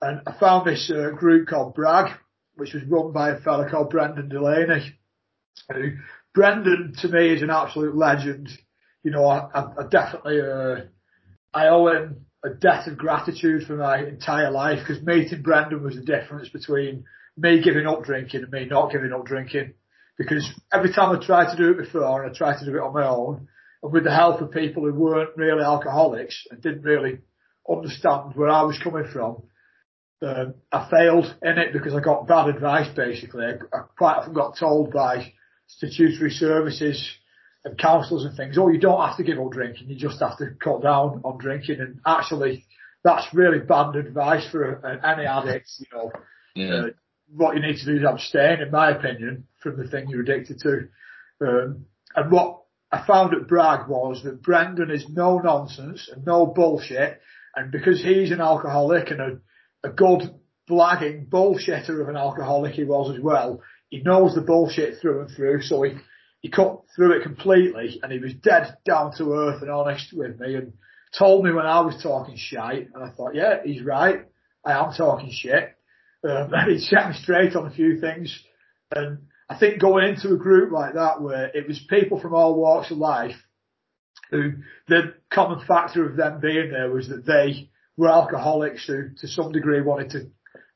And 0.01 0.21
I 0.27 0.38
found 0.38 0.67
this 0.67 0.91
uh, 0.93 1.12
group 1.12 1.47
called 1.47 1.74
Bragg, 1.74 2.12
which 2.55 2.74
was 2.74 2.83
run 2.83 3.13
by 3.13 3.29
a 3.29 3.39
fella 3.39 3.69
called 3.69 3.91
Brendan 3.91 4.27
Delaney. 4.27 4.93
Who, 5.71 5.91
Brendan 6.36 6.95
to 7.01 7.07
me 7.07 7.33
is 7.33 7.41
an 7.41 7.50
absolute 7.50 7.95
legend. 7.95 8.50
You 9.03 9.12
know, 9.12 9.25
I, 9.25 9.47
I, 9.53 9.62
I 9.62 9.88
definitely, 9.89 10.41
uh, 10.41 10.81
I 11.53 11.69
owe 11.69 11.88
him 11.88 12.26
a 12.44 12.50
debt 12.50 12.88
of 12.88 12.98
gratitude 12.98 13.63
for 13.65 13.75
my 13.75 14.00
entire 14.00 14.51
life 14.51 14.79
because 14.79 15.03
meeting 15.03 15.41
Brendan 15.41 15.84
was 15.84 15.96
the 15.96 16.01
difference 16.01 16.50
between 16.50 17.06
me 17.36 17.62
giving 17.62 17.88
up 17.88 18.03
drinking 18.03 18.44
and 18.44 18.51
me 18.51 18.65
not 18.65 18.91
giving 18.91 19.13
up 19.13 19.25
drinking. 19.25 19.74
Because 20.17 20.50
every 20.74 20.91
time 20.91 21.15
I 21.15 21.24
tried 21.24 21.51
to 21.51 21.58
do 21.58 21.72
it 21.72 21.84
before 21.84 22.24
and 22.24 22.32
I 22.32 22.38
tried 22.38 22.60
to 22.60 22.65
do 22.65 22.77
it 22.77 22.82
on 22.82 22.94
my 22.94 23.08
own 23.08 23.48
and 23.84 23.91
with 23.91 24.03
the 24.03 24.15
help 24.15 24.41
of 24.41 24.51
people 24.51 24.84
who 24.84 24.94
weren't 24.94 25.38
really 25.38 25.63
alcoholics 25.63 26.46
and 26.50 26.62
didn't 26.62 26.84
really 26.84 27.20
understand 27.70 28.34
where 28.36 28.50
I 28.50 28.63
was 28.63 28.79
coming 28.79 29.06
from, 29.12 29.44
um, 30.24 30.56
I 30.72 30.89
failed 30.89 31.36
in 31.44 31.58
it 31.60 31.74
because 31.74 31.94
I 31.94 32.00
got 32.00 32.27
bad 32.27 32.50
advice 32.50 32.94
basically. 32.96 33.46
I, 33.46 33.77
I 33.77 33.82
quite 33.98 34.17
often 34.17 34.34
got 34.34 34.58
told 34.58 34.91
by 34.91 35.34
statutory 35.67 36.32
services 36.32 37.08
and 37.67 37.77
counsellors 37.77 38.23
and 38.23 38.36
things, 38.36 38.58
oh, 38.58 38.69
you 38.69 38.80
don't 38.80 39.06
have 39.06 39.17
to 39.17 39.23
give 39.23 39.39
up 39.39 39.51
drinking, 39.51 39.89
you 39.89 39.95
just 39.95 40.19
have 40.21 40.38
to 40.38 40.51
cut 40.63 40.82
down 40.82 41.21
on 41.23 41.38
drinking. 41.38 41.80
And 41.80 41.99
actually, 42.06 42.65
that's 43.03 43.34
really 43.34 43.60
bad 43.60 43.95
advice 43.95 44.47
for 44.49 44.86
any 44.86 45.25
addict, 45.25 45.69
you 45.80 45.86
know. 45.93 46.12
Yeah. 46.56 46.73
Uh, 46.73 46.88
what 47.30 47.56
you 47.56 47.62
need 47.62 47.77
to 47.77 47.86
do 47.86 47.97
is 47.97 48.06
abstain, 48.08 48.62
in 48.62 48.71
my 48.71 48.91
opinion, 48.91 49.47
from 49.62 49.77
the 49.77 49.88
thing 49.88 50.08
you're 50.08 50.21
addicted 50.21 50.60
to. 50.60 50.88
Um, 51.45 51.86
and 52.15 52.32
what 52.32 52.62
I 52.91 53.06
found 53.06 53.34
at 53.34 53.47
Bragg 53.47 53.89
was 53.89 54.23
that 54.23 54.41
Brendan 54.41 54.91
is 54.91 55.06
no 55.10 55.39
nonsense 55.39 56.10
and 56.12 56.25
no 56.25 56.45
bullshit. 56.45 57.19
And 57.56 57.71
because 57.71 58.01
he's 58.01 58.32
an 58.32 58.39
alcoholic 58.39 59.12
and 59.12 59.19
a, 59.19 59.88
a 59.88 59.91
good 59.91 60.34
blagging 60.69 61.27
bullshitter 61.27 62.01
of 62.01 62.08
an 62.08 62.15
alcoholic 62.15 62.73
he 62.73 62.86
was 62.86 63.15
as 63.15 63.21
well, 63.21 63.62
he 63.89 64.01
knows 64.01 64.36
the 64.36 64.41
bullshit 64.41 64.99
through 64.99 65.21
and 65.21 65.30
through. 65.36 65.62
So 65.62 65.84
he, 65.84 65.95
he 66.47 66.51
cut 66.51 66.81
through 66.95 67.17
it 67.17 67.23
completely 67.23 67.99
and 68.01 68.12
he 68.12 68.19
was 68.19 68.33
dead 68.33 68.77
down 68.86 69.12
to 69.17 69.33
earth 69.33 69.62
and 69.62 69.69
honest 69.69 70.13
with 70.13 70.39
me 70.39 70.55
and 70.55 70.73
told 71.17 71.43
me 71.43 71.51
when 71.51 71.65
I 71.65 71.81
was 71.81 72.01
talking 72.01 72.38
shite. 72.38 72.88
And 72.93 73.03
I 73.03 73.10
thought, 73.10 73.36
yeah, 73.36 73.57
he's 73.65 73.83
right. 73.83 74.21
I 74.63 74.71
am 74.73 74.93
talking 74.93 75.29
shit. 75.31 75.75
Um, 76.23 76.49
and 76.53 76.71
he 76.71 76.79
set 76.79 77.10
me 77.10 77.15
straight 77.21 77.55
on 77.55 77.67
a 77.67 77.71
few 77.71 77.99
things. 77.99 78.38
And 78.95 79.27
I 79.49 79.57
think 79.60 79.81
going 79.81 80.07
into 80.07 80.33
a 80.33 80.38
group 80.38 80.71
like 80.71 80.93
that 80.93 81.21
where 81.21 81.51
it 81.53 81.67
was 81.67 81.86
people 81.89 82.19
from 82.19 82.33
all 82.33 82.55
walks 82.55 82.91
of 82.91 82.97
life 82.97 83.36
who 84.31 84.53
the 84.88 85.15
common 85.29 85.65
factor 85.65 86.10
of 86.10 86.15
them 86.15 86.39
being 86.39 86.71
there 86.71 86.91
was 86.91 87.10
that 87.10 87.25
they 87.25 87.69
were 87.97 88.10
alcoholics 88.10 88.88
who 88.88 89.10
to 89.19 89.27
some 89.27 89.51
degree 89.51 89.81
wanted 89.81 90.12
to 90.12 90.29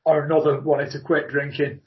or 0.04 0.24
another 0.24 0.60
wanted 0.60 0.90
to 0.90 1.00
quit 1.00 1.28
drinking. 1.28 1.80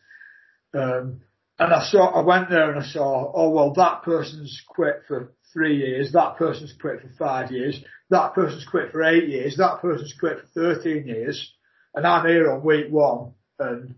Um, 0.74 1.22
and 1.60 1.74
I 1.74 1.84
saw, 1.86 2.08
I 2.08 2.22
went 2.22 2.50
there 2.50 2.72
and 2.72 2.84
I 2.84 2.88
saw, 2.88 3.32
oh 3.34 3.50
well, 3.50 3.74
that 3.74 4.04
person's 4.04 4.62
quit 4.68 5.04
for 5.08 5.34
three 5.54 5.78
years, 5.78 6.12
that 6.12 6.38
person's 6.38 6.74
quit 6.80 7.02
for 7.02 7.10
five 7.18 7.52
years, 7.52 7.80
that 8.10 8.34
person's 8.34 8.66
quit 8.66 8.92
for 8.92 9.04
eight 9.04 9.30
years, 9.30 9.56
that 9.58 9.80
person's 9.82 10.14
quit 10.20 10.40
for 10.54 10.76
13 10.76 11.08
years, 11.08 11.54
and 11.94 12.06
I'm 12.06 12.28
here 12.28 12.52
on 12.52 12.64
week 12.64 12.88
one, 12.90 13.34
and, 13.60 13.96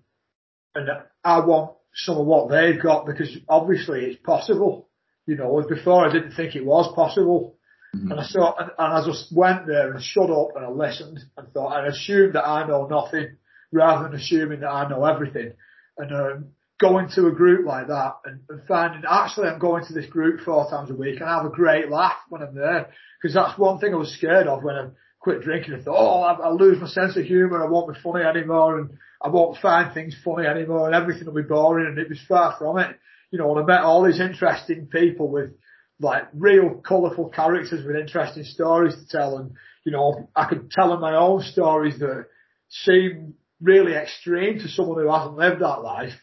and 0.75 0.89
I 1.23 1.39
want 1.45 1.71
some 1.95 2.17
of 2.17 2.27
what 2.27 2.49
they've 2.49 2.81
got 2.81 3.05
because 3.07 3.35
obviously 3.49 4.05
it's 4.05 4.21
possible. 4.23 4.89
You 5.25 5.35
know, 5.35 5.61
before 5.67 6.07
I 6.07 6.13
didn't 6.13 6.31
think 6.31 6.55
it 6.55 6.65
was 6.65 6.93
possible. 6.95 7.57
Mhm. 7.95 8.11
And 8.11 8.19
I 8.19 8.23
saw, 8.23 8.55
and, 8.57 8.71
and 8.77 8.93
I 8.93 9.05
just 9.05 9.35
went 9.35 9.65
there 9.65 9.91
and 9.91 10.01
shut 10.01 10.29
up 10.29 10.49
and 10.55 10.65
I 10.65 10.69
listened 10.69 11.19
and 11.37 11.51
thought, 11.51 11.77
and 11.79 11.87
assumed 11.87 12.33
that 12.33 12.47
I 12.47 12.67
know 12.67 12.85
nothing 12.87 13.37
rather 13.71 14.03
than 14.03 14.19
assuming 14.19 14.61
that 14.61 14.69
I 14.69 14.87
know 14.87 15.03
everything. 15.05 15.53
And, 15.97 16.13
um, 16.13 16.45
going 16.79 17.09
to 17.15 17.27
a 17.27 17.31
group 17.31 17.65
like 17.65 17.87
that 17.87 18.17
and, 18.25 18.41
and 18.49 18.61
finding, 18.67 19.03
actually 19.09 19.47
I'm 19.47 19.59
going 19.59 19.85
to 19.85 19.93
this 19.93 20.05
group 20.05 20.41
four 20.41 20.69
times 20.69 20.91
a 20.91 20.95
week 20.95 21.19
and 21.19 21.29
I 21.29 21.37
have 21.37 21.45
a 21.45 21.55
great 21.55 21.89
laugh 21.89 22.17
when 22.29 22.43
I'm 22.43 22.55
there. 22.55 22.91
Cause 23.21 23.33
that's 23.33 23.57
one 23.57 23.79
thing 23.79 23.93
I 23.93 23.97
was 23.97 24.13
scared 24.13 24.47
of 24.47 24.63
when 24.63 24.75
I 24.75 24.89
quit 25.19 25.41
drinking. 25.41 25.73
I 25.73 25.81
thought, 25.81 25.97
oh, 25.97 26.43
I'll 26.43 26.57
lose 26.57 26.79
my 26.79 26.87
sense 26.87 27.17
of 27.17 27.25
humour. 27.25 27.63
I 27.65 27.69
won't 27.69 27.93
be 27.93 27.99
funny 27.99 28.23
anymore 28.23 28.79
and 28.79 28.91
I 29.21 29.29
won't 29.29 29.57
find 29.57 29.93
things 29.93 30.15
funny 30.23 30.45
anymore 30.45 30.85
and 30.85 30.95
everything 30.95 31.25
will 31.25 31.33
be 31.33 31.41
boring. 31.41 31.87
And 31.87 31.97
it 31.97 32.09
was 32.09 32.19
far 32.27 32.55
from 32.59 32.77
it. 32.77 32.95
You 33.31 33.39
know, 33.39 33.55
and 33.55 33.63
I 33.63 33.65
met 33.65 33.83
all 33.83 34.05
these 34.05 34.21
interesting 34.21 34.87
people 34.87 35.29
with 35.29 35.51
like 35.99 36.27
real 36.33 36.75
colourful 36.75 37.29
characters 37.29 37.85
with 37.85 37.95
interesting 37.95 38.43
stories 38.43 38.93
to 38.95 39.07
tell. 39.07 39.37
And, 39.37 39.51
you 39.83 39.91
know, 39.91 40.29
I 40.35 40.45
could 40.45 40.69
tell 40.69 40.89
them 40.89 41.01
my 41.01 41.15
own 41.15 41.41
stories 41.41 41.97
that 41.99 42.25
seem 42.69 43.33
really 43.61 43.93
extreme 43.93 44.59
to 44.59 44.67
someone 44.67 45.01
who 45.01 45.11
hasn't 45.11 45.37
lived 45.37 45.61
that 45.61 45.81
life. 45.81 46.13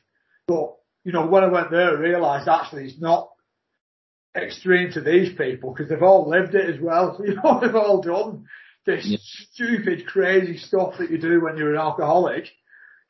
But, 0.46 0.74
you 1.04 1.12
know, 1.12 1.26
when 1.26 1.44
I 1.44 1.48
went 1.48 1.70
there, 1.70 1.90
I 1.96 2.00
realised 2.00 2.48
actually 2.48 2.84
it's 2.84 3.00
not 3.00 3.30
extreme 4.36 4.90
to 4.92 5.00
these 5.00 5.32
people 5.36 5.72
because 5.72 5.88
they've 5.88 6.02
all 6.02 6.28
lived 6.28 6.54
it 6.54 6.74
as 6.74 6.80
well. 6.80 7.18
You 7.24 7.34
know, 7.36 7.60
they've 7.60 7.74
all 7.74 8.02
done 8.02 8.46
this 8.86 9.06
Yeah. 9.06 9.18
stupid, 9.20 10.06
crazy 10.06 10.58
stuff 10.58 10.94
that 10.98 11.10
you 11.10 11.18
do 11.18 11.40
when 11.42 11.56
you're 11.56 11.74
an 11.74 11.80
alcoholic. 11.80 12.44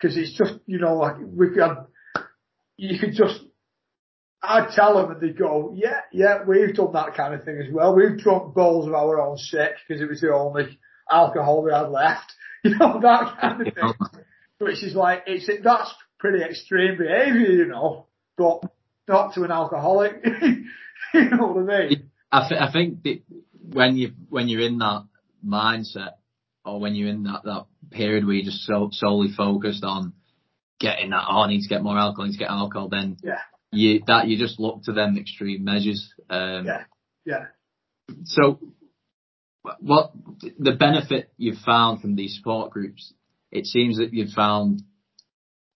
Cause 0.03 0.17
it's 0.17 0.37
just, 0.37 0.55
you 0.67 0.79
know, 0.79 0.97
like 0.97 1.17
we 1.21 1.51
could, 1.51 1.77
you 2.77 2.99
could 2.99 3.15
just, 3.15 3.41
I'd 4.43 4.73
tell 4.75 4.97
them 5.01 5.13
and 5.13 5.21
they'd 5.21 5.39
go, 5.39 5.73
yeah, 5.75 6.01
yeah, 6.13 6.45
we've 6.47 6.75
done 6.75 6.93
that 6.93 7.15
kind 7.15 7.33
of 7.33 7.45
thing 7.45 7.59
as 7.65 7.73
well. 7.73 7.95
We've 7.95 8.19
drunk 8.19 8.55
bowls 8.55 8.87
of 8.87 8.93
our 8.93 9.21
own 9.21 9.39
sick 9.39 9.73
because 9.89 10.03
it 10.03 10.09
was 10.09 10.21
the 10.21 10.35
only 10.35 10.79
alcohol 11.11 11.63
we 11.63 11.73
had 11.73 11.89
left. 11.89 12.33
You 12.65 12.79
know, 12.79 12.99
that 13.03 13.37
kind 13.43 13.67
of 13.67 13.75
thing. 13.75 13.93
Which 14.59 14.83
is 14.83 14.95
like, 14.95 15.25
it's, 15.27 15.47
that's 15.63 15.95
pretty 16.25 16.43
extreme 16.43 16.97
behaviour, 16.97 17.51
you 17.53 17.67
know, 17.67 18.07
but 18.39 18.63
not 19.07 19.35
to 19.35 19.43
an 19.45 19.51
alcoholic. 19.51 20.25
you 21.15 21.31
know 21.31 21.49
what 21.49 21.71
I 21.75 21.89
mean? 21.89 22.11
I, 22.33 22.49
th- 22.49 22.61
I 22.61 22.73
think 22.73 23.03
that 23.03 23.21
when 23.61 23.99
you 23.99 24.13
when 24.31 24.49
you're 24.49 24.63
in 24.63 24.79
that 24.79 25.05
mindset, 25.47 26.13
or 26.65 26.81
when 26.81 26.95
you're 26.95 27.11
in 27.11 27.25
that 27.25 27.43
that 27.45 27.67
period 27.91 28.25
where 28.25 28.37
you're 28.37 28.47
just 28.47 28.65
so 28.65 28.89
solely 28.91 29.29
focused 29.37 29.85
on 29.85 30.15
getting 30.81 31.11
that, 31.11 31.27
oh, 31.29 31.43
I 31.43 31.49
need 31.49 31.61
to 31.61 31.69
get 31.69 31.83
more 31.83 31.99
alcohol, 31.99 32.25
I 32.25 32.29
need 32.29 32.33
to 32.33 32.39
get 32.39 32.49
alcohol, 32.51 32.89
then 32.89 33.19
Yeah. 33.23 33.41
you 33.71 34.01
that 34.07 34.27
you 34.27 34.39
just 34.39 34.59
look 34.59 34.85
to 34.85 34.93
them 34.93 35.19
extreme 35.19 35.63
measures. 35.63 36.11
Um, 36.31 36.65
yeah, 36.65 36.85
yeah. 37.27 37.45
So, 38.25 38.61
what 39.81 40.13
the 40.59 40.73
benefit 40.73 41.31
you've 41.37 41.59
found 41.59 42.01
from 42.01 42.17
these 42.17 42.35
support 42.35 42.71
groups? 42.71 43.13
It 43.53 43.67
seems 43.67 43.99
that 43.99 44.15
you've 44.15 44.33
found 44.33 44.83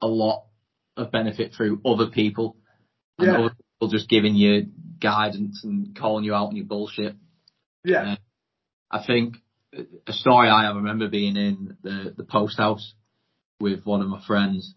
a 0.00 0.06
lot 0.06 0.44
of 0.96 1.10
benefit 1.10 1.54
through 1.54 1.80
other 1.84 2.08
people, 2.08 2.56
and 3.18 3.28
Yeah. 3.28 3.38
other 3.38 3.54
people 3.54 3.88
just 3.88 4.08
giving 4.08 4.34
you 4.34 4.66
guidance 5.00 5.62
and 5.64 5.96
calling 5.96 6.24
you 6.24 6.34
out 6.34 6.48
on 6.48 6.56
your 6.56 6.66
bullshit. 6.66 7.16
Yeah, 7.84 8.12
Uh, 8.12 8.16
I 8.90 9.04
think 9.04 9.36
a 10.06 10.12
story 10.12 10.48
I 10.48 10.68
I 10.70 10.74
remember 10.74 11.08
being 11.08 11.36
in 11.36 11.76
the, 11.82 12.14
the 12.16 12.24
post 12.24 12.58
house 12.58 12.94
with 13.60 13.84
one 13.84 14.00
of 14.00 14.08
my 14.08 14.20
friends 14.26 14.74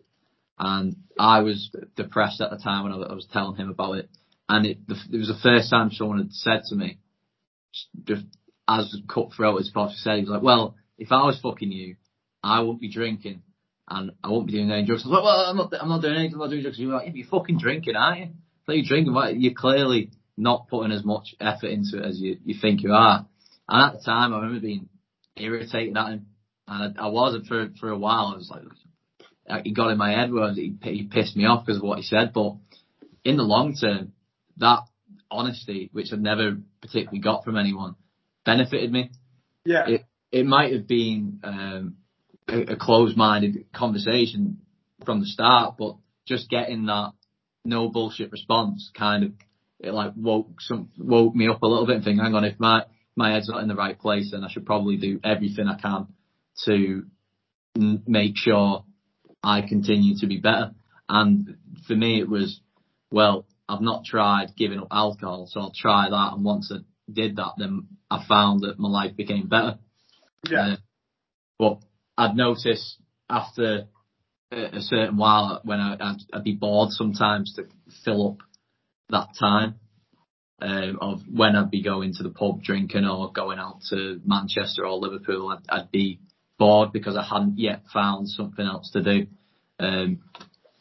and 0.59 0.95
I 1.17 1.41
was 1.41 1.71
depressed 1.95 2.41
at 2.41 2.51
the 2.51 2.57
time 2.57 2.83
when 2.83 2.93
I, 2.93 2.97
I 2.97 3.13
was 3.13 3.25
telling 3.31 3.55
him 3.55 3.69
about 3.69 3.93
it. 3.97 4.09
And 4.47 4.65
it, 4.65 4.77
it 4.89 5.17
was 5.17 5.27
the 5.29 5.39
first 5.41 5.69
time 5.69 5.91
someone 5.91 6.19
had 6.19 6.33
said 6.33 6.61
to 6.69 6.75
me, 6.75 6.99
just 8.03 8.25
as 8.67 8.95
cutthroat 9.07 9.61
as 9.61 9.69
possible, 9.69 9.95
said, 9.97 10.15
he 10.15 10.21
was 10.21 10.29
like, 10.29 10.43
well, 10.43 10.75
if 10.97 11.11
I 11.11 11.25
was 11.25 11.39
fucking 11.41 11.71
you, 11.71 11.95
I 12.43 12.59
wouldn't 12.59 12.81
be 12.81 12.91
drinking 12.91 13.41
and 13.91 14.11
I 14.23 14.29
won't 14.29 14.47
be 14.47 14.53
doing 14.53 14.71
any 14.71 14.85
drugs. 14.85 15.03
I 15.05 15.09
was 15.09 15.15
like, 15.15 15.23
well, 15.23 15.45
I'm 15.49 15.57
not, 15.57 15.73
I'm 15.79 15.89
not 15.89 16.01
doing 16.01 16.15
anything, 16.15 16.35
I'm 16.35 16.39
not 16.39 16.49
doing 16.49 16.61
drugs. 16.61 16.79
You're 16.79 16.93
like, 16.93 17.05
yeah, 17.05 17.11
but 17.11 17.17
you're 17.17 17.27
fucking 17.27 17.57
drinking, 17.57 17.95
aren't 17.95 18.19
you? 18.19 18.27
So 18.65 18.71
you're 18.71 18.85
drinking, 18.85 19.13
but 19.13 19.39
you're 19.39 19.53
clearly 19.53 20.11
not 20.37 20.69
putting 20.69 20.91
as 20.93 21.03
much 21.03 21.35
effort 21.41 21.67
into 21.67 21.97
it 21.97 22.05
as 22.05 22.19
you, 22.19 22.37
you 22.45 22.55
think 22.59 22.83
you 22.83 22.93
are. 22.93 23.25
And 23.67 23.83
at 23.85 23.99
the 23.99 24.03
time, 24.03 24.33
I 24.33 24.37
remember 24.37 24.61
being 24.61 24.87
irritated 25.35 25.97
at 25.97 26.07
him, 26.07 26.25
and 26.67 26.97
I, 26.97 27.05
I 27.05 27.07
wasn't 27.09 27.47
for 27.47 27.69
for 27.79 27.89
a 27.89 27.97
while. 27.97 28.31
I 28.33 28.37
was 28.37 28.49
like, 28.49 29.63
he 29.65 29.73
got 29.73 29.91
in 29.91 29.97
my 29.97 30.11
head 30.11 30.31
where 30.31 30.53
he, 30.53 30.75
he 30.83 31.03
pissed 31.03 31.35
me 31.35 31.45
off 31.45 31.65
because 31.65 31.77
of 31.77 31.83
what 31.83 31.97
he 31.97 32.03
said. 32.03 32.31
But 32.33 32.55
in 33.25 33.37
the 33.37 33.43
long 33.43 33.75
term, 33.75 34.13
that 34.57 34.79
honesty, 35.29 35.89
which 35.91 36.13
I've 36.13 36.19
never 36.19 36.57
particularly 36.81 37.19
got 37.19 37.43
from 37.43 37.57
anyone, 37.57 37.95
benefited 38.45 38.91
me. 38.91 39.11
yeah, 39.65 39.87
It 39.87 40.05
it 40.31 40.45
might 40.45 40.73
have 40.73 40.87
been 40.87 41.39
um, 41.43 41.97
a, 42.47 42.73
a 42.73 42.75
closed-minded 42.75 43.71
conversation 43.73 44.61
from 45.05 45.19
the 45.19 45.25
start, 45.25 45.75
but 45.77 45.95
just 46.27 46.49
getting 46.49 46.85
that 46.85 47.11
no 47.63 47.89
bullshit 47.89 48.31
response 48.31 48.89
kind 48.97 49.23
of 49.23 49.31
it 49.79 49.93
like 49.93 50.13
woke 50.15 50.61
some 50.61 50.89
woke 50.97 51.35
me 51.35 51.47
up 51.47 51.61
a 51.61 51.67
little 51.67 51.85
bit 51.85 51.97
and 51.97 52.05
think, 52.05 52.19
hang 52.19 52.35
on, 52.35 52.43
if 52.43 52.59
my 52.59 52.83
my 53.15 53.33
head's 53.33 53.49
not 53.49 53.61
in 53.61 53.67
the 53.67 53.75
right 53.75 53.99
place, 53.99 54.31
then 54.31 54.43
I 54.43 54.49
should 54.51 54.65
probably 54.65 54.97
do 54.97 55.19
everything 55.23 55.67
I 55.67 55.79
can 55.79 56.07
to 56.65 57.03
n- 57.75 58.03
make 58.07 58.33
sure 58.35 58.85
I 59.43 59.61
continue 59.61 60.15
to 60.19 60.27
be 60.27 60.37
better. 60.37 60.71
And 61.09 61.57
for 61.87 61.95
me, 61.95 62.19
it 62.21 62.29
was, 62.29 62.61
well, 63.11 63.45
I've 63.67 63.81
not 63.81 64.05
tried 64.05 64.55
giving 64.55 64.79
up 64.79 64.87
alcohol, 64.91 65.47
so 65.49 65.59
I'll 65.59 65.73
try 65.75 66.09
that. 66.09 66.33
And 66.33 66.45
once 66.45 66.71
I 66.73 66.79
did 67.11 67.35
that, 67.35 67.53
then 67.57 67.87
I 68.09 68.23
found 68.27 68.61
that 68.61 68.79
my 68.79 68.89
life 68.89 69.15
became 69.15 69.47
better. 69.47 69.79
yeah, 70.49 70.73
Uh, 70.73 70.75
but 71.59 71.79
I'd 72.17 72.35
notice 72.35 72.97
after 73.29 73.87
a 74.51 74.81
certain 74.81 75.17
while 75.17 75.61
when 75.63 75.79
I, 75.79 75.93
I'd, 75.99 76.17
I'd 76.33 76.43
be 76.43 76.53
bored 76.53 76.91
sometimes 76.91 77.53
to 77.55 77.67
fill 78.03 78.31
up 78.31 78.37
that 79.09 79.29
time 79.39 79.75
um, 80.61 80.97
of 81.01 81.21
when 81.31 81.55
I'd 81.55 81.71
be 81.71 81.81
going 81.81 82.13
to 82.15 82.23
the 82.23 82.29
pub 82.29 82.61
drinking 82.61 83.05
or 83.05 83.31
going 83.31 83.59
out 83.59 83.81
to 83.89 84.19
Manchester 84.25 84.85
or 84.85 84.97
Liverpool. 84.97 85.49
I'd, 85.49 85.63
I'd 85.69 85.91
be 85.91 86.19
bored 86.59 86.91
because 86.91 87.15
I 87.15 87.23
hadn't 87.23 87.57
yet 87.57 87.83
found 87.93 88.29
something 88.29 88.65
else 88.65 88.91
to 88.91 89.01
do. 89.01 89.27
Um, 89.79 90.19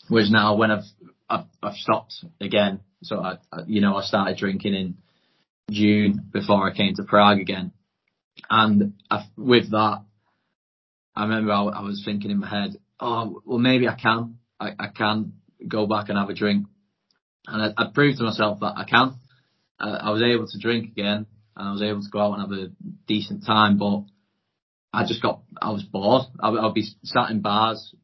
whereas 0.08 0.30
now 0.30 0.56
when 0.56 0.70
I've, 0.70 0.84
I've, 1.28 1.46
I've 1.62 1.76
stopped 1.76 2.24
again, 2.40 2.80
so 3.02 3.20
I, 3.20 3.38
I, 3.52 3.60
you 3.66 3.80
know, 3.80 3.96
I 3.96 4.02
started 4.02 4.36
drinking 4.36 4.74
in 4.74 4.96
June 5.70 6.28
before 6.32 6.68
I 6.68 6.76
came 6.76 6.94
to 6.96 7.04
Prague 7.04 7.38
again. 7.38 7.72
And 8.48 8.94
I, 9.10 9.26
with 9.36 9.70
that, 9.70 10.02
I 11.14 11.24
remember 11.24 11.52
I, 11.52 11.62
I 11.62 11.82
was 11.82 12.02
thinking 12.04 12.30
in 12.30 12.40
my 12.40 12.48
head, 12.48 12.76
oh, 12.98 13.42
well, 13.44 13.58
maybe 13.58 13.88
I 13.88 13.94
can. 13.94 14.38
I, 14.58 14.70
I 14.78 14.86
can 14.88 15.34
go 15.66 15.86
back 15.86 16.08
and 16.08 16.18
have 16.18 16.30
a 16.30 16.34
drink. 16.34 16.66
And 17.46 17.74
I, 17.76 17.82
I 17.82 17.86
proved 17.92 18.18
to 18.18 18.24
myself 18.24 18.60
that 18.60 18.74
I 18.76 18.84
can. 18.84 19.14
I, 19.78 19.88
I 19.90 20.10
was 20.10 20.22
able 20.22 20.46
to 20.46 20.58
drink 20.58 20.92
again 20.92 21.26
and 21.56 21.68
I 21.68 21.72
was 21.72 21.82
able 21.82 22.02
to 22.02 22.10
go 22.10 22.20
out 22.20 22.38
and 22.38 22.42
have 22.42 22.58
a 22.58 22.72
decent 23.06 23.44
time, 23.44 23.78
but 23.78 24.04
I 24.92 25.06
just 25.06 25.22
got, 25.22 25.42
I 25.60 25.70
was 25.70 25.82
bored. 25.82 26.24
I, 26.40 26.50
I'd 26.50 26.74
be 26.74 26.86
sat 27.04 27.30
in 27.30 27.40
bars 27.40 27.94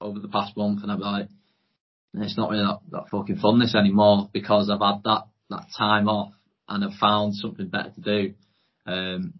over 0.00 0.18
the 0.18 0.28
past 0.28 0.56
month 0.56 0.82
and 0.82 0.90
I'd 0.90 0.98
be 0.98 1.04
like, 1.04 1.28
it's 2.14 2.36
not 2.36 2.50
really 2.50 2.64
that, 2.64 2.80
that 2.92 3.08
fucking 3.10 3.38
fun 3.38 3.58
this 3.58 3.74
anymore 3.74 4.30
because 4.32 4.70
I've 4.70 4.80
had 4.80 5.02
that, 5.04 5.24
that 5.50 5.66
time 5.76 6.08
off 6.08 6.32
and 6.68 6.84
I've 6.84 6.98
found 6.98 7.34
something 7.34 7.68
better 7.68 7.90
to 7.90 8.00
do. 8.00 8.34
Um, 8.86 9.34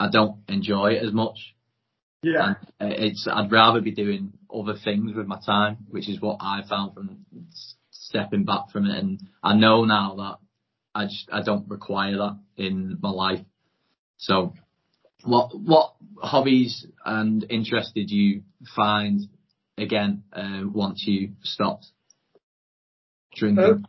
I 0.00 0.08
don't 0.10 0.38
enjoy 0.48 0.92
it 0.92 1.04
as 1.04 1.12
much. 1.12 1.53
Yeah, 2.24 2.54
And 2.80 2.92
it's 2.92 3.28
I'd 3.30 3.52
rather 3.52 3.80
be 3.80 3.92
doing 3.92 4.32
other 4.52 4.74
things 4.82 5.14
with 5.14 5.26
my 5.26 5.38
time, 5.44 5.78
which 5.88 6.08
is 6.08 6.20
what 6.20 6.38
I 6.40 6.62
found 6.68 6.94
from 6.94 7.26
stepping 7.90 8.44
back 8.44 8.70
from 8.72 8.86
it. 8.86 8.96
And 8.96 9.20
I 9.42 9.54
know 9.54 9.84
now 9.84 10.14
that 10.16 10.38
I 10.94 11.04
just 11.04 11.28
I 11.32 11.42
don't 11.42 11.68
require 11.68 12.16
that 12.16 12.38
in 12.56 12.98
my 13.00 13.10
life. 13.10 13.44
So, 14.16 14.54
what 15.24 15.58
what 15.58 15.94
hobbies 16.20 16.86
and 17.04 17.44
interests 17.50 17.92
did 17.94 18.10
you 18.10 18.42
find 18.74 19.20
again 19.76 20.24
uh, 20.32 20.62
once 20.64 21.04
you 21.06 21.32
stopped 21.42 21.86
drinking? 23.34 23.64
Uh, 23.64 23.88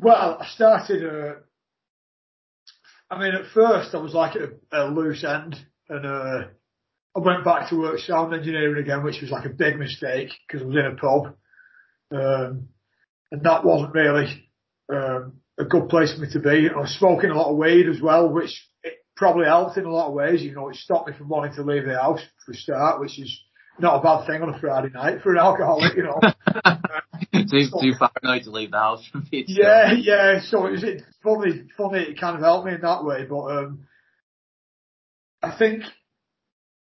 Well, 0.00 0.38
I 0.40 0.46
started. 0.46 1.04
Uh, 1.04 1.34
I 3.10 3.18
mean, 3.18 3.34
at 3.34 3.50
first 3.52 3.94
I 3.94 3.98
was 3.98 4.14
like 4.14 4.36
at 4.36 4.42
a, 4.42 4.84
a 4.84 4.90
loose 4.90 5.24
end, 5.24 5.56
and 5.88 6.06
uh, 6.06 6.48
I 7.18 7.20
went 7.20 7.44
back 7.44 7.68
to 7.68 7.76
work 7.76 7.98
sound 7.98 8.32
engineering 8.32 8.82
again, 8.82 9.02
which 9.02 9.20
was 9.20 9.30
like 9.30 9.44
a 9.44 9.50
big 9.50 9.76
mistake 9.76 10.30
because 10.46 10.62
I 10.62 10.66
was 10.66 10.76
in 10.76 10.86
a 10.86 10.94
pub, 10.94 11.34
um, 12.12 12.68
and 13.32 13.42
that 13.42 13.64
wasn't 13.64 13.94
really 13.94 14.48
um, 14.92 15.40
a 15.58 15.64
good 15.64 15.88
place 15.88 16.14
for 16.14 16.20
me 16.20 16.28
to 16.32 16.38
be. 16.38 16.68
I 16.72 16.78
was 16.78 16.96
smoking 16.96 17.30
a 17.30 17.34
lot 17.34 17.50
of 17.50 17.56
weed 17.56 17.88
as 17.88 18.00
well, 18.00 18.28
which 18.28 18.64
it 18.84 18.94
probably 19.16 19.46
helped 19.46 19.76
in 19.76 19.84
a 19.84 19.90
lot 19.90 20.08
of 20.08 20.14
ways. 20.14 20.42
You 20.42 20.54
know, 20.54 20.68
it 20.68 20.76
stopped 20.76 21.08
me 21.08 21.16
from 21.16 21.28
wanting 21.28 21.54
to 21.54 21.62
leave 21.62 21.86
the 21.86 21.98
house 21.98 22.20
for 22.46 22.52
a 22.52 22.54
start, 22.54 23.00
which 23.00 23.18
is 23.18 23.36
not 23.80 23.98
a 23.98 24.02
bad 24.02 24.26
thing 24.26 24.42
on 24.42 24.54
a 24.54 24.58
Friday 24.60 24.90
night 24.94 25.20
for 25.22 25.32
an 25.32 25.38
alcoholic. 25.38 25.96
You 25.96 26.04
know. 26.04 26.20
too 27.50 27.66
too 27.80 27.94
paranoid 27.98 28.44
to 28.44 28.50
leave 28.50 28.70
the 28.70 28.78
house 28.78 29.04
from 29.10 29.26
it. 29.32 29.46
Yeah, 29.48 29.92
yeah. 29.92 30.40
So 30.40 30.66
it 30.66 30.72
was 30.72 30.84
it's 30.84 31.02
funny, 31.24 31.64
funny. 31.76 32.02
It 32.02 32.20
kind 32.20 32.36
of 32.36 32.42
helped 32.42 32.66
me 32.66 32.74
in 32.74 32.80
that 32.82 33.04
way, 33.04 33.24
but 33.28 33.42
um, 33.46 33.86
I 35.42 35.56
think 35.58 35.82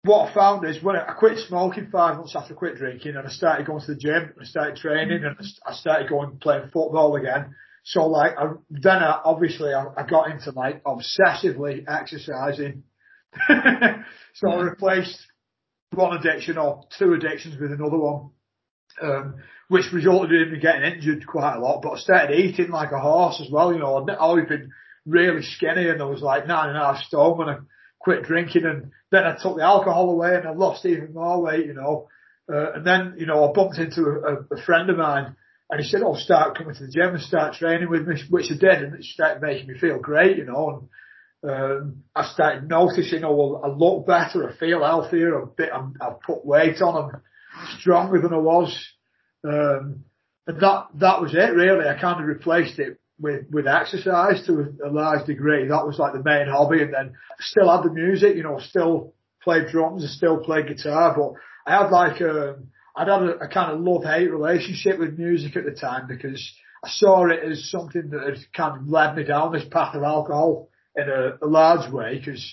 what 0.05 0.29
I 0.29 0.33
found 0.33 0.67
is 0.67 0.81
when 0.83 0.95
I 0.95 1.13
quit 1.13 1.37
smoking 1.39 1.89
five 1.91 2.17
months 2.17 2.35
after 2.35 2.53
I 2.53 2.57
quit 2.57 2.77
drinking, 2.77 3.15
and 3.15 3.27
I 3.27 3.31
started 3.31 3.65
going 3.65 3.81
to 3.81 3.93
the 3.93 3.99
gym, 3.99 4.15
and 4.15 4.41
I 4.41 4.45
started 4.45 4.77
training, 4.77 5.23
and 5.23 5.35
I 5.65 5.73
started 5.73 6.09
going 6.09 6.37
playing 6.37 6.69
football 6.71 7.15
again. 7.15 7.55
So 7.83 8.05
like, 8.07 8.31
I, 8.37 8.53
then 8.69 8.97
I, 9.03 9.21
obviously 9.23 9.73
I, 9.73 9.85
I 9.97 10.05
got 10.07 10.31
into 10.31 10.51
like 10.51 10.83
obsessively 10.83 11.83
exercising. 11.87 12.83
so 13.47 14.49
I 14.49 14.61
replaced 14.61 15.19
one 15.91 16.17
addiction 16.17 16.57
or 16.57 16.83
two 16.97 17.13
addictions 17.13 17.59
with 17.59 17.71
another 17.71 17.97
one 17.97 18.29
um, 19.01 19.35
which 19.67 19.91
resulted 19.91 20.47
in 20.47 20.53
me 20.53 20.59
getting 20.59 20.83
injured 20.83 21.25
quite 21.27 21.55
a 21.55 21.59
lot. 21.59 21.81
But 21.81 21.93
I 21.93 21.97
started 21.97 22.39
eating 22.39 22.69
like 22.69 22.91
a 22.91 22.99
horse 22.99 23.41
as 23.43 23.51
well. 23.51 23.73
You 23.73 23.79
know, 23.79 23.97
I'd 23.97 24.15
always 24.15 24.47
been 24.47 24.71
really 25.05 25.41
skinny, 25.41 25.89
and 25.89 26.01
I 26.01 26.05
was 26.05 26.21
like 26.21 26.47
nine 26.47 26.69
and 26.69 26.77
a 26.77 26.81
half 26.81 27.03
stone 27.03 27.37
when 27.37 27.49
I 27.49 27.57
quit 28.05 28.23
drinking, 28.23 28.63
and 28.65 28.91
then 29.11 29.23
I 29.25 29.35
took 29.41 29.57
the 29.57 29.63
alcohol 29.63 30.09
away, 30.11 30.35
and 30.35 30.47
I 30.47 30.51
lost 30.51 30.85
even 30.85 31.13
more 31.13 31.41
weight. 31.41 31.65
You 31.65 31.73
know, 31.73 32.07
uh, 32.51 32.73
and 32.73 32.87
then 32.87 33.15
you 33.17 33.25
know 33.25 33.49
I 33.49 33.53
bumped 33.53 33.79
into 33.79 34.03
a, 34.03 34.55
a 34.55 34.61
friend 34.61 34.89
of 34.89 34.97
mine. 34.97 35.35
And 35.67 35.81
he 35.81 35.89
said, 35.89 36.01
"Oh, 36.05 36.15
start 36.15 36.55
coming 36.55 36.75
to 36.75 36.85
the 36.85 36.91
gym 36.91 37.15
and 37.15 37.21
start 37.21 37.55
training 37.55 37.89
with 37.89 38.07
me," 38.07 38.21
which 38.29 38.51
I 38.51 38.53
did, 38.53 38.83
and 38.83 38.93
it 38.93 39.03
started 39.03 39.41
making 39.41 39.67
me 39.67 39.79
feel 39.79 39.97
great, 39.97 40.37
you 40.37 40.45
know. 40.45 40.69
And 40.69 40.89
um, 41.45 42.03
I 42.15 42.23
started 42.33 42.67
noticing, 42.69 43.23
oh, 43.23 43.35
well, 43.35 43.61
I 43.63 43.67
look 43.67 44.05
better, 44.05 44.49
I 44.49 44.55
feel 44.57 44.83
healthier, 44.83 45.39
a 45.39 45.47
bit, 45.47 45.69
I'm, 45.73 45.95
I've 46.01 46.21
put 46.21 46.45
weight 46.45 46.81
on, 46.81 47.15
I'm 47.15 47.21
stronger 47.79 48.21
than 48.21 48.33
I 48.33 48.37
was. 48.37 48.93
Um, 49.43 50.05
and 50.47 50.59
that, 50.59 50.87
that 50.95 51.21
was 51.21 51.33
it 51.33 51.53
really. 51.55 51.87
I 51.87 51.99
kind 51.99 52.21
of 52.21 52.27
replaced 52.27 52.79
it 52.79 52.99
with, 53.19 53.45
with 53.51 53.67
exercise 53.67 54.45
to 54.45 54.73
a, 54.85 54.89
large 54.89 55.25
degree. 55.25 55.67
That 55.67 55.85
was 55.85 55.99
like 55.99 56.13
the 56.13 56.23
main 56.23 56.47
hobby. 56.47 56.81
And 56.81 56.93
then 56.93 57.13
I 57.31 57.35
still 57.39 57.69
had 57.69 57.83
the 57.85 57.93
music, 57.93 58.35
you 58.35 58.43
know, 58.43 58.59
still 58.59 59.13
played 59.43 59.67
drums, 59.67 60.03
I 60.03 60.07
still 60.07 60.37
played 60.37 60.67
guitar, 60.67 61.15
but 61.15 61.33
I 61.71 61.77
had 61.77 61.89
like 61.89 62.19
a, 62.21 62.57
I'd 62.95 63.07
had 63.07 63.21
a, 63.21 63.37
a 63.37 63.47
kind 63.47 63.71
of 63.71 63.79
love-hate 63.81 64.31
relationship 64.31 64.99
with 64.99 65.17
music 65.17 65.55
at 65.55 65.65
the 65.65 65.71
time 65.71 66.07
because 66.07 66.41
I 66.83 66.89
saw 66.89 67.27
it 67.29 67.39
as 67.43 67.69
something 67.69 68.09
that 68.09 68.23
had 68.23 68.53
kind 68.53 68.81
of 68.81 68.87
led 68.87 69.15
me 69.15 69.23
down 69.23 69.53
this 69.53 69.65
path 69.69 69.95
of 69.95 70.03
alcohol 70.03 70.69
in 70.95 71.09
a, 71.09 71.45
a 71.45 71.47
large 71.47 71.91
way 71.91 72.17
because 72.17 72.43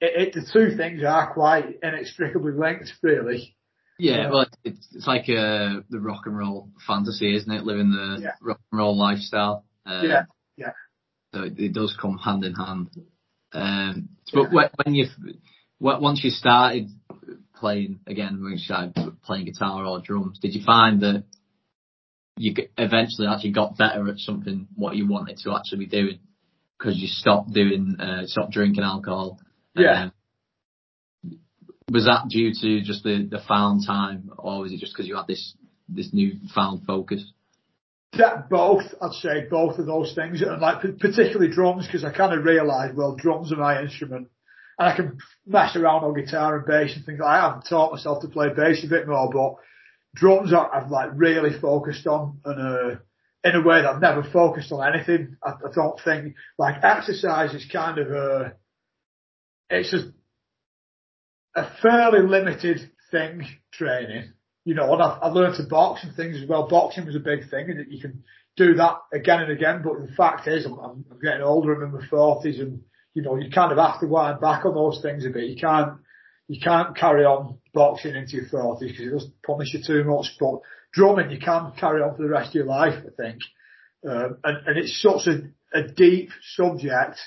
it, 0.00 0.28
it, 0.28 0.34
the 0.34 0.46
two 0.52 0.76
things 0.76 1.02
are 1.04 1.32
quite 1.32 1.78
inextricably 1.82 2.52
linked 2.52 2.92
really. 3.02 3.56
Yeah, 3.98 4.30
well, 4.30 4.46
it's, 4.62 4.88
it's 4.92 5.06
like 5.06 5.22
uh, 5.22 5.80
the 5.88 6.00
rock 6.00 6.22
and 6.26 6.36
roll 6.36 6.68
fantasy, 6.86 7.34
isn't 7.34 7.50
it? 7.50 7.64
Living 7.64 7.90
the 7.90 8.18
Yeah. 8.22 8.30
rock 8.42 8.60
and 8.70 8.78
roll 8.78 8.96
lifestyle. 8.96 9.64
Uh, 9.86 10.02
Yeah, 10.02 10.22
yeah. 10.56 10.72
So 11.34 11.42
it, 11.42 11.58
it 11.58 11.72
does 11.72 11.96
come 12.00 12.18
hand 12.18 12.44
in 12.44 12.54
hand. 12.54 12.88
Um, 13.52 14.08
but 14.32 14.52
when, 14.52 14.68
when 14.84 14.94
you 14.94 15.06
once 15.78 16.20
you 16.24 16.30
started 16.30 16.88
playing 17.54 18.00
again, 18.06 18.42
when 18.42 18.52
you 18.52 18.58
started 18.58 18.94
playing 19.22 19.46
guitar 19.46 19.84
or 19.84 20.00
drums, 20.00 20.38
did 20.40 20.54
you 20.54 20.62
find 20.64 21.00
that 21.02 21.24
you 22.36 22.54
eventually 22.76 23.28
actually 23.28 23.52
got 23.52 23.78
better 23.78 24.08
at 24.08 24.18
something 24.18 24.68
what 24.74 24.96
you 24.96 25.08
wanted 25.08 25.38
to 25.38 25.54
actually 25.54 25.86
be 25.86 25.86
doing 25.86 26.18
because 26.78 26.96
you 26.98 27.06
stopped 27.06 27.52
doing, 27.52 27.96
uh, 27.98 28.26
stopped 28.26 28.52
drinking 28.52 28.84
alcohol? 28.84 29.40
Yeah. 29.74 30.04
Um, 30.04 30.12
was 31.90 32.04
that 32.06 32.28
due 32.28 32.52
to 32.52 32.84
just 32.84 33.04
the, 33.04 33.26
the 33.30 33.40
found 33.46 33.86
time, 33.86 34.30
or 34.36 34.62
was 34.62 34.72
it 34.72 34.80
just 34.80 34.92
because 34.92 35.06
you 35.06 35.16
had 35.16 35.26
this 35.28 35.54
this 35.88 36.12
new 36.12 36.32
found 36.54 36.84
focus? 36.84 37.24
Yeah, 38.12 38.42
both. 38.48 38.84
I'd 39.00 39.12
say 39.12 39.46
both 39.50 39.78
of 39.78 39.86
those 39.86 40.14
things, 40.14 40.40
and 40.42 40.60
like 40.60 40.80
particularly 40.80 41.52
drums, 41.52 41.86
because 41.86 42.04
I 42.04 42.12
kind 42.12 42.38
of 42.38 42.44
realised, 42.44 42.96
well, 42.96 43.14
drums 43.16 43.52
are 43.52 43.56
my 43.56 43.82
instrument, 43.82 44.28
and 44.78 44.88
I 44.88 44.96
can 44.96 45.18
mess 45.46 45.76
around 45.76 46.04
on 46.04 46.14
guitar 46.14 46.56
and 46.56 46.66
bass 46.66 46.96
and 46.96 47.04
things. 47.04 47.20
I 47.24 47.36
haven't 47.36 47.66
taught 47.68 47.92
myself 47.92 48.22
to 48.22 48.28
play 48.28 48.48
bass 48.56 48.84
a 48.84 48.88
bit 48.88 49.06
more, 49.06 49.30
but 49.30 49.56
drums 50.14 50.52
are, 50.52 50.74
I've 50.74 50.90
like 50.90 51.10
really 51.14 51.58
focused 51.58 52.06
on, 52.06 52.40
and 52.44 52.60
uh, 52.60 52.98
in 53.44 53.54
a 53.54 53.62
way 53.62 53.82
that 53.82 53.90
I've 53.90 54.00
never 54.00 54.22
focused 54.22 54.72
on 54.72 54.94
anything. 54.94 55.36
I, 55.42 55.50
I 55.50 55.72
don't 55.74 56.00
think 56.02 56.34
like 56.58 56.82
exercise 56.82 57.54
is 57.54 57.68
kind 57.70 57.98
of 57.98 58.10
a, 58.10 58.54
it's 59.68 59.92
a, 59.92 60.12
a 61.60 61.70
fairly 61.82 62.26
limited 62.26 62.90
thing 63.10 63.46
training 63.72 64.32
you 64.66 64.74
know, 64.74 64.92
and 64.92 65.00
I, 65.00 65.18
I 65.22 65.28
learned 65.28 65.54
to 65.58 65.62
box 65.62 66.02
and 66.02 66.14
things 66.16 66.42
as 66.42 66.48
well. 66.48 66.66
Boxing 66.66 67.06
was 67.06 67.14
a 67.14 67.20
big 67.20 67.48
thing, 67.48 67.70
and 67.70 67.86
you 67.88 68.00
can 68.00 68.24
do 68.56 68.74
that 68.74 68.96
again 69.12 69.40
and 69.40 69.52
again. 69.52 69.80
But 69.82 70.04
the 70.04 70.12
fact 70.14 70.48
is, 70.48 70.66
I'm, 70.66 70.76
I'm 71.08 71.20
getting 71.22 71.42
older. 71.42 71.72
I'm 71.72 71.84
in 71.84 71.92
my 71.92 72.06
forties, 72.08 72.58
and 72.58 72.80
you 73.14 73.22
know, 73.22 73.36
you 73.36 73.48
kind 73.48 73.70
of 73.70 73.78
have 73.78 74.00
to 74.00 74.08
wind 74.08 74.40
back 74.40 74.64
on 74.64 74.74
those 74.74 75.00
things 75.00 75.24
a 75.24 75.30
bit. 75.30 75.50
You 75.50 75.56
can't, 75.56 75.92
you 76.48 76.60
can't 76.60 76.96
carry 76.96 77.24
on 77.24 77.58
boxing 77.72 78.16
into 78.16 78.38
your 78.38 78.48
forties 78.48 78.90
because 78.90 79.06
it 79.06 79.10
doesn't 79.10 79.42
punish 79.46 79.72
you 79.72 79.82
too 79.86 80.02
much. 80.02 80.34
But 80.40 80.58
drumming, 80.92 81.30
you 81.30 81.38
can 81.38 81.70
carry 81.78 82.02
on 82.02 82.16
for 82.16 82.24
the 82.24 82.28
rest 82.28 82.48
of 82.48 82.54
your 82.56 82.66
life, 82.66 83.04
I 83.06 83.22
think. 83.22 83.38
Um, 84.04 84.38
and, 84.42 84.66
and 84.66 84.78
it's 84.78 85.00
such 85.00 85.28
a, 85.28 85.78
a 85.78 85.86
deep 85.86 86.30
subject. 86.56 87.20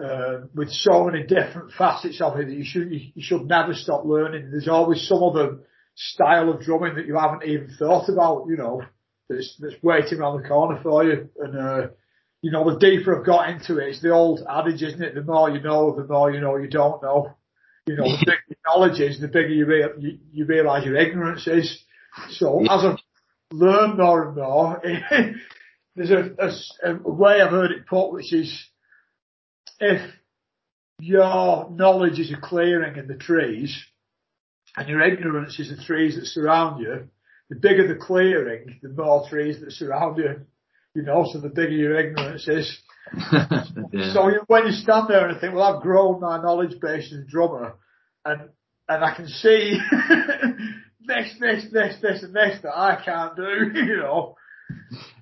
Uh, 0.00 0.42
with 0.54 0.70
so 0.70 1.02
many 1.02 1.24
different 1.24 1.72
facets 1.76 2.20
of 2.20 2.38
it 2.38 2.46
that 2.46 2.54
you 2.54 2.64
should 2.64 2.88
you, 2.88 3.10
you 3.16 3.22
should 3.22 3.44
never 3.48 3.74
stop 3.74 4.04
learning. 4.04 4.48
There's 4.48 4.68
always 4.68 5.08
some 5.08 5.20
other 5.24 5.58
style 5.98 6.50
of 6.50 6.60
drumming 6.60 6.94
that 6.94 7.06
you 7.06 7.16
haven't 7.16 7.44
even 7.44 7.74
thought 7.78 8.08
about, 8.08 8.46
you 8.48 8.56
know, 8.56 8.82
that's, 9.28 9.56
that's 9.60 9.82
waiting 9.82 10.18
around 10.18 10.40
the 10.40 10.48
corner 10.48 10.80
for 10.82 11.04
you. 11.04 11.28
And, 11.38 11.58
uh, 11.58 11.86
you 12.40 12.52
know, 12.52 12.72
the 12.72 12.78
deeper 12.78 13.18
I've 13.18 13.26
got 13.26 13.50
into 13.50 13.78
it, 13.78 13.88
it's 13.88 14.02
the 14.02 14.12
old 14.12 14.46
adage, 14.48 14.82
isn't 14.82 15.02
it? 15.02 15.14
The 15.14 15.22
more 15.22 15.50
you 15.50 15.60
know, 15.60 15.94
the 15.94 16.06
more 16.06 16.30
you 16.30 16.40
know 16.40 16.56
you 16.56 16.68
don't 16.68 17.02
know. 17.02 17.34
You 17.86 17.96
know, 17.96 18.04
the 18.04 18.18
bigger 18.26 18.38
your 18.48 18.58
knowledge 18.66 19.00
is, 19.00 19.20
the 19.20 19.26
bigger 19.26 19.48
you, 19.48 19.66
rea- 19.66 19.98
you, 19.98 20.18
you 20.32 20.44
realise 20.46 20.84
your 20.84 20.96
ignorance 20.96 21.46
is. 21.46 21.82
So 22.30 22.60
as 22.62 22.84
I've 22.84 22.98
learned 23.50 23.98
more 23.98 24.28
and 24.28 24.36
more, 24.36 24.82
there's 25.96 26.10
a, 26.10 26.30
a, 26.38 26.94
a 26.94 27.10
way 27.10 27.40
I've 27.40 27.50
heard 27.50 27.72
it 27.72 27.86
put, 27.88 28.12
which 28.12 28.32
is 28.32 28.66
if 29.80 30.00
your 31.00 31.70
knowledge 31.70 32.20
is 32.20 32.32
a 32.32 32.40
clearing 32.40 32.96
in 32.96 33.08
the 33.08 33.16
trees, 33.16 33.76
and 34.78 34.88
your 34.88 35.02
ignorance 35.02 35.58
is 35.58 35.70
the 35.70 35.84
trees 35.84 36.14
that 36.14 36.26
surround 36.26 36.80
you, 36.80 37.08
the 37.50 37.56
bigger 37.56 37.88
the 37.88 37.98
clearing, 37.98 38.78
the 38.80 38.90
more 38.90 39.28
trees 39.28 39.60
that 39.60 39.72
surround 39.72 40.18
you. 40.18 40.46
You 40.94 41.02
know, 41.02 41.26
so 41.30 41.40
the 41.40 41.48
bigger 41.48 41.70
your 41.70 41.98
ignorance 41.98 42.46
is. 42.46 42.78
yeah. 43.32 44.12
So 44.12 44.28
you, 44.28 44.42
when 44.46 44.66
you 44.66 44.72
stand 44.72 45.08
there 45.08 45.28
and 45.28 45.40
think, 45.40 45.54
well, 45.54 45.76
I've 45.76 45.82
grown 45.82 46.20
my 46.20 46.40
knowledge 46.40 46.80
base 46.80 47.12
as 47.12 47.20
a 47.20 47.30
drummer, 47.30 47.74
and 48.24 48.50
and 48.88 49.04
I 49.04 49.14
can 49.14 49.28
see 49.28 49.78
this, 51.06 51.34
this, 51.40 51.64
this, 51.72 51.96
this, 52.00 52.22
and 52.22 52.34
this 52.34 52.58
that 52.62 52.76
I 52.76 53.02
can't 53.04 53.36
do. 53.36 53.72
You 53.74 53.96
know, 53.98 54.36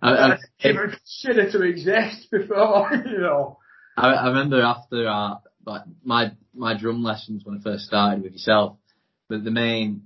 I, 0.02 0.10
I 0.10 0.26
I, 0.26 0.38
didn't 0.62 0.76
even 0.76 0.90
consider 0.90 1.50
to 1.52 1.62
exist 1.62 2.30
before. 2.30 2.90
You 2.92 3.20
know. 3.20 3.58
I, 3.96 4.08
I 4.08 4.26
remember 4.28 4.60
after 4.60 5.08
our, 5.08 5.40
like 5.64 5.82
my 6.04 6.32
my 6.54 6.78
drum 6.78 7.02
lessons 7.02 7.42
when 7.44 7.58
I 7.58 7.62
first 7.62 7.86
started 7.86 8.22
with 8.22 8.32
yourself, 8.32 8.76
but 9.28 9.44
the 9.44 9.50
main 9.50 10.02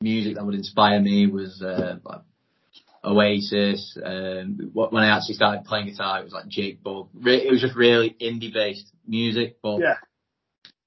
music 0.00 0.34
that 0.36 0.44
would 0.44 0.54
inspire 0.54 1.00
me 1.00 1.26
was 1.26 1.62
uh, 1.62 1.96
like 2.04 2.20
Oasis. 3.04 3.98
Um, 4.02 4.70
when 4.72 5.02
I 5.02 5.16
actually 5.16 5.34
started 5.34 5.64
playing 5.64 5.86
guitar, 5.88 6.20
it 6.20 6.24
was 6.24 6.32
like 6.32 6.48
Jake. 6.48 6.80
Re- 6.84 7.46
It 7.46 7.50
was 7.50 7.60
just 7.60 7.76
really 7.76 8.16
indie 8.20 8.52
based 8.52 8.90
music, 9.06 9.58
but 9.62 9.78
Yeah. 9.80 9.94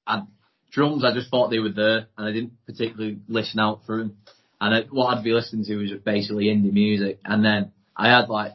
I, 0.07 0.23
drums 0.71 1.03
I 1.03 1.13
just 1.13 1.29
thought 1.31 1.49
they 1.49 1.59
were 1.59 1.71
there, 1.71 2.07
and 2.17 2.27
I 2.27 2.31
didn't 2.31 2.53
particularly 2.65 3.19
listen 3.27 3.59
out 3.59 3.81
for 3.85 3.97
them. 3.97 4.17
And 4.61 4.73
I, 4.73 4.81
what 4.89 5.07
I'd 5.17 5.23
be 5.23 5.31
listening 5.33 5.65
to 5.65 5.77
was 5.77 5.89
just 5.89 6.05
basically 6.05 6.45
indie 6.45 6.71
music. 6.71 7.19
And 7.25 7.43
then 7.43 7.71
I 7.95 8.09
had 8.09 8.29
like 8.29 8.53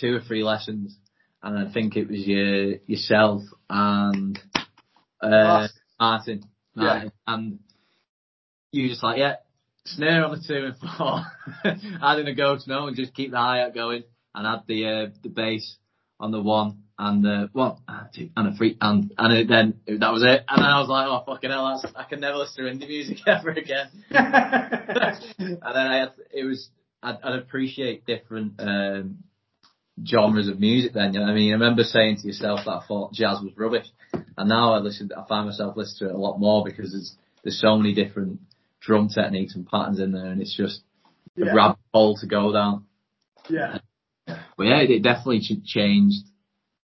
two 0.00 0.16
or 0.16 0.20
three 0.20 0.42
lessons, 0.42 0.96
and 1.42 1.68
I 1.68 1.72
think 1.72 1.96
it 1.96 2.08
was 2.08 2.26
your 2.26 2.76
yourself 2.86 3.42
and 3.70 4.38
uh, 5.20 5.28
Martin. 5.30 5.70
Martin, 6.00 6.44
Yeah. 6.74 7.04
And 7.26 7.58
you 8.76 8.88
just 8.88 9.02
like, 9.02 9.18
yeah, 9.18 9.36
snare 9.84 10.24
on 10.24 10.32
the 10.32 10.44
two 10.46 10.66
and 10.66 10.76
four, 10.76 11.22
adding 12.02 12.26
a 12.26 12.34
ghost 12.34 12.68
note 12.68 12.88
and 12.88 12.96
just 12.96 13.14
keep 13.14 13.30
the 13.30 13.36
hi-hat 13.36 13.74
going, 13.74 14.04
and 14.34 14.46
add 14.46 14.62
the 14.66 14.86
uh, 14.86 15.06
the 15.22 15.28
bass 15.28 15.76
on 16.18 16.30
the 16.30 16.40
one 16.40 16.82
and 16.98 17.24
the 17.24 17.50
one 17.52 17.76
and 17.88 18.08
two 18.14 18.30
and 18.36 18.48
a 18.48 18.56
three 18.56 18.76
and 18.80 19.12
and 19.18 19.32
it, 19.36 19.48
then 19.48 19.74
that 19.86 20.12
was 20.12 20.22
it. 20.22 20.44
And 20.48 20.58
then 20.58 20.70
I 20.70 20.80
was 20.80 20.88
like, 20.88 21.06
oh 21.06 21.22
fucking 21.26 21.50
hell, 21.50 21.80
that's, 21.82 21.94
I 21.94 22.04
can 22.04 22.20
never 22.20 22.38
listen 22.38 22.64
to 22.64 22.70
indie 22.70 22.88
music 22.88 23.18
ever 23.26 23.50
again. 23.50 23.88
and 24.10 25.60
then 25.62 25.86
I 25.86 25.98
had, 25.98 26.12
it 26.32 26.44
was, 26.44 26.70
I'd, 27.02 27.18
I'd 27.22 27.38
appreciate 27.38 28.06
different, 28.06 28.54
um, 28.58 29.18
genres 30.04 30.48
of 30.48 30.60
music 30.60 30.92
then, 30.92 31.14
you 31.14 31.20
know 31.20 31.26
what 31.26 31.32
I 31.32 31.34
mean? 31.34 31.50
I 31.50 31.54
remember 31.54 31.82
saying 31.82 32.18
to 32.18 32.26
yourself 32.26 32.60
that 32.64 32.70
I 32.70 32.86
thought 32.86 33.12
jazz 33.12 33.40
was 33.42 33.52
rubbish. 33.56 33.86
And 34.12 34.48
now 34.48 34.74
I 34.74 34.78
listen, 34.78 35.10
I 35.16 35.26
find 35.26 35.46
myself 35.46 35.76
listening 35.76 36.10
to 36.10 36.14
it 36.14 36.18
a 36.18 36.20
lot 36.20 36.38
more 36.38 36.64
because 36.64 36.92
there's, 36.92 37.16
there's 37.42 37.60
so 37.60 37.76
many 37.76 37.94
different 37.94 38.40
drum 38.86 39.08
techniques 39.08 39.54
and 39.56 39.66
patterns 39.66 40.00
in 40.00 40.12
there 40.12 40.26
and 40.26 40.40
it's 40.40 40.56
just 40.56 40.80
a 41.36 41.44
Yeah. 41.44 41.52
rabbit 41.54 41.78
hole 41.92 42.16
to 42.18 42.26
go 42.26 42.52
down. 42.52 42.84
yeah. 43.50 43.78
But 44.26 44.66
yeah, 44.66 44.80
it, 44.80 44.90
it 44.90 45.02
definitely 45.02 45.40
changed 45.64 46.24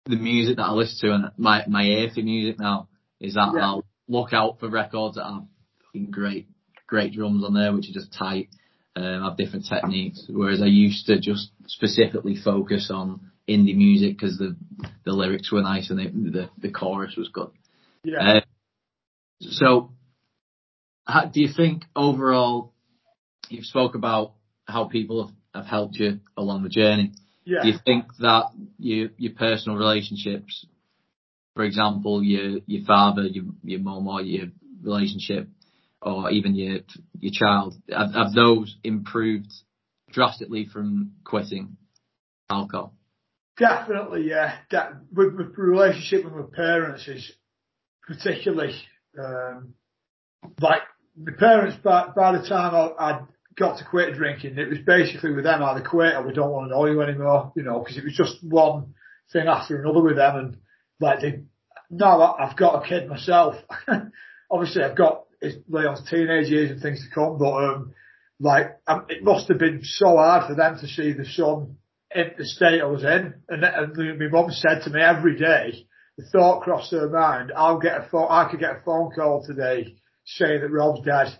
the 0.05 0.15
music 0.15 0.55
that 0.57 0.63
I 0.63 0.71
listen 0.71 1.09
to 1.09 1.15
and 1.15 1.31
my, 1.37 1.63
my 1.67 1.83
ear 1.83 2.09
for 2.13 2.21
music 2.21 2.59
now 2.59 2.87
is 3.19 3.33
that 3.33 3.51
Yeah. 3.55 3.61
I'll 3.65 3.85
look 4.07 4.31
out 4.33 4.59
for 4.59 4.69
records 4.69 5.15
that 5.15 5.25
have 5.25 5.43
fucking 5.85 6.11
great, 6.11 6.47
great 6.87 7.13
drums 7.13 7.43
on 7.43 7.53
there, 7.53 7.73
which 7.73 7.89
are 7.89 7.93
just 7.93 8.13
tight, 8.13 8.49
um, 8.95 9.23
have 9.23 9.37
different 9.37 9.65
techniques. 9.67 10.23
Whereas 10.29 10.61
I 10.61 10.67
used 10.67 11.07
to 11.07 11.19
just 11.19 11.49
specifically 11.67 12.35
focus 12.41 12.89
on 12.91 13.31
indie 13.49 13.75
music 13.75 14.17
because 14.17 14.37
the, 14.37 14.55
the 15.03 15.11
lyrics 15.13 15.51
were 15.51 15.61
nice 15.61 15.89
and 15.89 15.99
the, 15.99 16.31
the, 16.31 16.49
the 16.59 16.71
chorus 16.71 17.15
was 17.17 17.29
good. 17.29 17.49
Yeah. 18.03 18.37
Uh, 18.37 18.41
so, 19.41 19.91
how, 21.07 21.25
do 21.25 21.41
you 21.41 21.49
think 21.55 21.83
overall, 21.95 22.73
you've 23.49 23.65
spoke 23.65 23.95
about 23.95 24.33
how 24.67 24.85
people 24.85 25.27
have, 25.27 25.35
have 25.63 25.65
helped 25.65 25.95
you 25.95 26.19
along 26.35 26.63
the 26.63 26.69
journey. 26.69 27.13
yeah. 27.45 27.63
Do 27.63 27.69
you 27.69 27.75
think 27.85 28.05
that 28.19 28.51
your 28.77 29.09
your 29.17 29.33
personal 29.33 29.77
relationships, 29.77 30.65
for 31.55 31.63
example, 31.63 32.21
your 32.21 32.59
your 32.65 32.85
father, 32.85 33.23
your 33.23 33.45
your 33.63 33.79
mum, 33.79 34.07
or 34.07 34.21
your 34.21 34.47
relationship, 34.83 35.47
or 36.01 36.29
even 36.29 36.55
your 36.55 36.79
your 37.19 37.31
child, 37.33 37.75
have, 37.89 38.13
have 38.13 38.33
those 38.33 38.75
improved 38.83 39.51
drastically 40.11 40.65
from 40.65 41.13
quitting 41.23 41.77
alcohol? 42.49 42.93
Definitely, 43.57 44.27
yeah. 44.29 44.57
That 44.71 44.93
with 45.11 45.33
my 45.33 45.45
relationship 45.55 46.25
with 46.25 46.33
my 46.33 46.45
parents 46.53 47.07
is 47.07 47.31
particularly 48.03 48.75
um, 49.17 49.73
like 50.61 50.83
my 51.17 51.31
parents. 51.37 51.77
By 51.83 52.07
by 52.15 52.37
the 52.37 52.47
time 52.47 52.75
I, 52.75 53.11
I 53.11 53.19
got 53.55 53.79
to 53.79 53.85
quit 53.85 54.15
drinking, 54.15 54.57
it 54.57 54.69
was 54.69 54.79
basically 54.85 55.33
with 55.33 55.45
them 55.45 55.63
either 55.63 55.87
quit 55.87 56.15
or 56.15 56.25
we 56.25 56.33
don't 56.33 56.51
want 56.51 56.69
to 56.69 56.75
know 56.75 56.85
you 56.85 57.01
anymore. 57.01 57.51
You 57.55 57.63
know, 57.63 57.79
because 57.79 57.97
it 57.97 58.03
was 58.03 58.15
just 58.15 58.43
one 58.43 58.93
thing 59.33 59.47
after 59.47 59.81
another 59.81 60.01
with 60.01 60.17
them, 60.17 60.35
and 60.35 60.57
like 60.99 61.21
they. 61.21 61.41
Now 61.89 62.35
I've 62.35 62.57
got 62.57 62.83
a 62.83 62.87
kid 62.87 63.07
myself, 63.07 63.55
obviously 64.51 64.83
I've 64.83 64.97
got 64.97 65.23
his 65.41 65.55
Leon's 65.69 66.03
teenage 66.09 66.49
years 66.49 66.71
and 66.71 66.81
things 66.81 67.01
to 67.01 67.15
come, 67.15 67.37
but 67.37 67.53
um, 67.53 67.93
like 68.41 68.77
um, 68.87 69.05
it 69.07 69.23
must 69.23 69.47
have 69.47 69.57
been 69.57 69.79
so 69.83 70.17
hard 70.17 70.47
for 70.47 70.55
them 70.55 70.77
to 70.79 70.87
see 70.87 71.13
the 71.13 71.25
son 71.25 71.77
in 72.13 72.31
the 72.37 72.45
state 72.45 72.81
I 72.81 72.85
was 72.85 73.05
in. 73.05 73.35
And, 73.47 73.63
and 73.63 74.19
my 74.19 74.27
mum 74.27 74.51
said 74.51 74.81
to 74.83 74.89
me 74.89 75.01
every 75.01 75.37
day, 75.37 75.87
the 76.17 76.25
thought 76.25 76.63
crossed 76.63 76.91
her 76.91 77.09
mind, 77.09 77.53
I'll 77.55 77.79
get 77.79 78.01
a 78.01 78.07
phone, 78.11 78.27
I 78.29 78.49
could 78.49 78.59
get 78.59 78.77
a 78.77 78.81
phone 78.83 79.11
call 79.15 79.45
today 79.45 79.95
saying 80.27 80.61
that 80.61 80.69
Rob's 80.69 81.05
dead. 81.05 81.39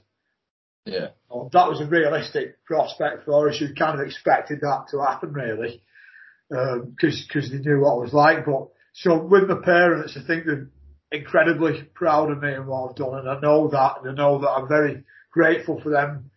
Yeah. 0.86 1.10
that 1.52 1.70
was 1.70 1.82
a 1.82 1.86
realistic 1.86 2.64
prospect 2.66 3.26
for 3.26 3.50
us. 3.50 3.60
You 3.60 3.74
kind 3.78 4.00
of 4.00 4.06
expected 4.06 4.62
that 4.62 4.86
to 4.92 5.04
happen 5.04 5.34
really, 5.34 5.84
because 6.50 6.80
um, 6.82 7.28
cause 7.32 7.52
they 7.52 7.58
knew 7.58 7.82
what 7.82 7.98
it 7.98 8.02
was 8.02 8.14
like. 8.14 8.46
But 8.46 8.70
so 8.94 9.22
with 9.22 9.50
my 9.50 9.60
parents, 9.64 10.18
I 10.18 10.26
think 10.26 10.46
they're 10.46 10.70
incredibly 11.12 11.84
proud 11.94 12.32
of 12.32 12.42
me 12.42 12.54
and 12.54 12.68
what 12.68 12.90
I've 12.90 12.96
done, 12.96 13.20
and 13.20 13.30
I 13.30 13.40
know 13.42 13.68
that, 13.70 13.98
and 14.02 14.12
I 14.12 14.14
know 14.14 14.40
that 14.40 14.50
I'm 14.50 14.70
very 14.70 15.04
grateful 15.32 15.82
for 15.82 15.90
them 15.90 16.32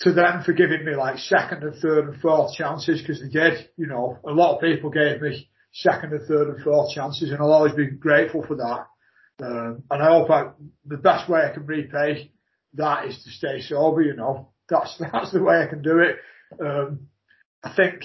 to 0.00 0.12
them 0.12 0.42
for 0.42 0.52
giving 0.52 0.84
me 0.84 0.96
like 0.96 1.18
second 1.18 1.62
and 1.62 1.76
third 1.76 2.08
and 2.08 2.20
fourth 2.20 2.54
chances 2.54 3.00
because 3.00 3.20
they 3.20 3.28
did. 3.28 3.68
You 3.76 3.86
know, 3.86 4.18
a 4.26 4.32
lot 4.32 4.54
of 4.54 4.62
people 4.62 4.90
gave 4.90 5.20
me 5.20 5.48
second 5.72 6.12
and 6.12 6.26
third 6.26 6.48
and 6.48 6.64
fourth 6.64 6.94
chances, 6.94 7.30
and 7.30 7.40
I'll 7.40 7.52
always 7.52 7.74
be 7.74 7.86
grateful 7.88 8.42
for 8.46 8.56
that. 8.56 8.86
Um, 9.42 9.82
and 9.90 10.02
I 10.02 10.06
hope 10.06 10.30
I, 10.30 10.50
the 10.86 10.96
best 10.96 11.28
way 11.28 11.40
I 11.40 11.52
can 11.52 11.66
repay 11.66 12.30
that 12.74 13.06
is 13.06 13.22
to 13.24 13.30
stay 13.30 13.60
sober. 13.60 14.02
You 14.02 14.14
know, 14.14 14.52
that's 14.68 14.96
that's 15.12 15.32
the 15.32 15.42
way 15.42 15.60
I 15.60 15.66
can 15.66 15.82
do 15.82 15.98
it. 15.98 16.16
Um, 16.60 17.08
I 17.62 17.74
think 17.74 18.04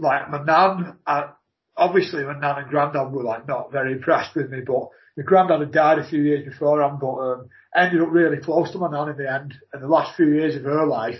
like 0.00 0.30
my 0.30 0.42
nan, 0.42 0.98
I, 1.06 1.30
obviously 1.76 2.24
my 2.24 2.38
nan 2.38 2.58
and 2.58 2.68
granddad 2.68 3.12
were 3.12 3.24
like 3.24 3.48
not 3.48 3.72
very 3.72 3.92
impressed 3.92 4.34
with 4.36 4.50
me, 4.50 4.60
but 4.66 4.88
my 5.16 5.24
granddad 5.24 5.60
had 5.60 5.72
died 5.72 5.98
a 5.98 6.08
few 6.08 6.22
years 6.22 6.44
before, 6.44 6.78
but 7.00 7.06
um, 7.06 7.48
ended 7.74 8.02
up 8.02 8.08
really 8.10 8.38
close 8.38 8.70
to 8.72 8.78
my 8.78 8.90
nan 8.90 9.08
in 9.08 9.16
the 9.16 9.32
end. 9.32 9.54
And 9.72 9.82
the 9.82 9.88
last 9.88 10.16
few 10.16 10.32
years 10.32 10.56
of 10.56 10.64
her 10.64 10.86
life, 10.86 11.18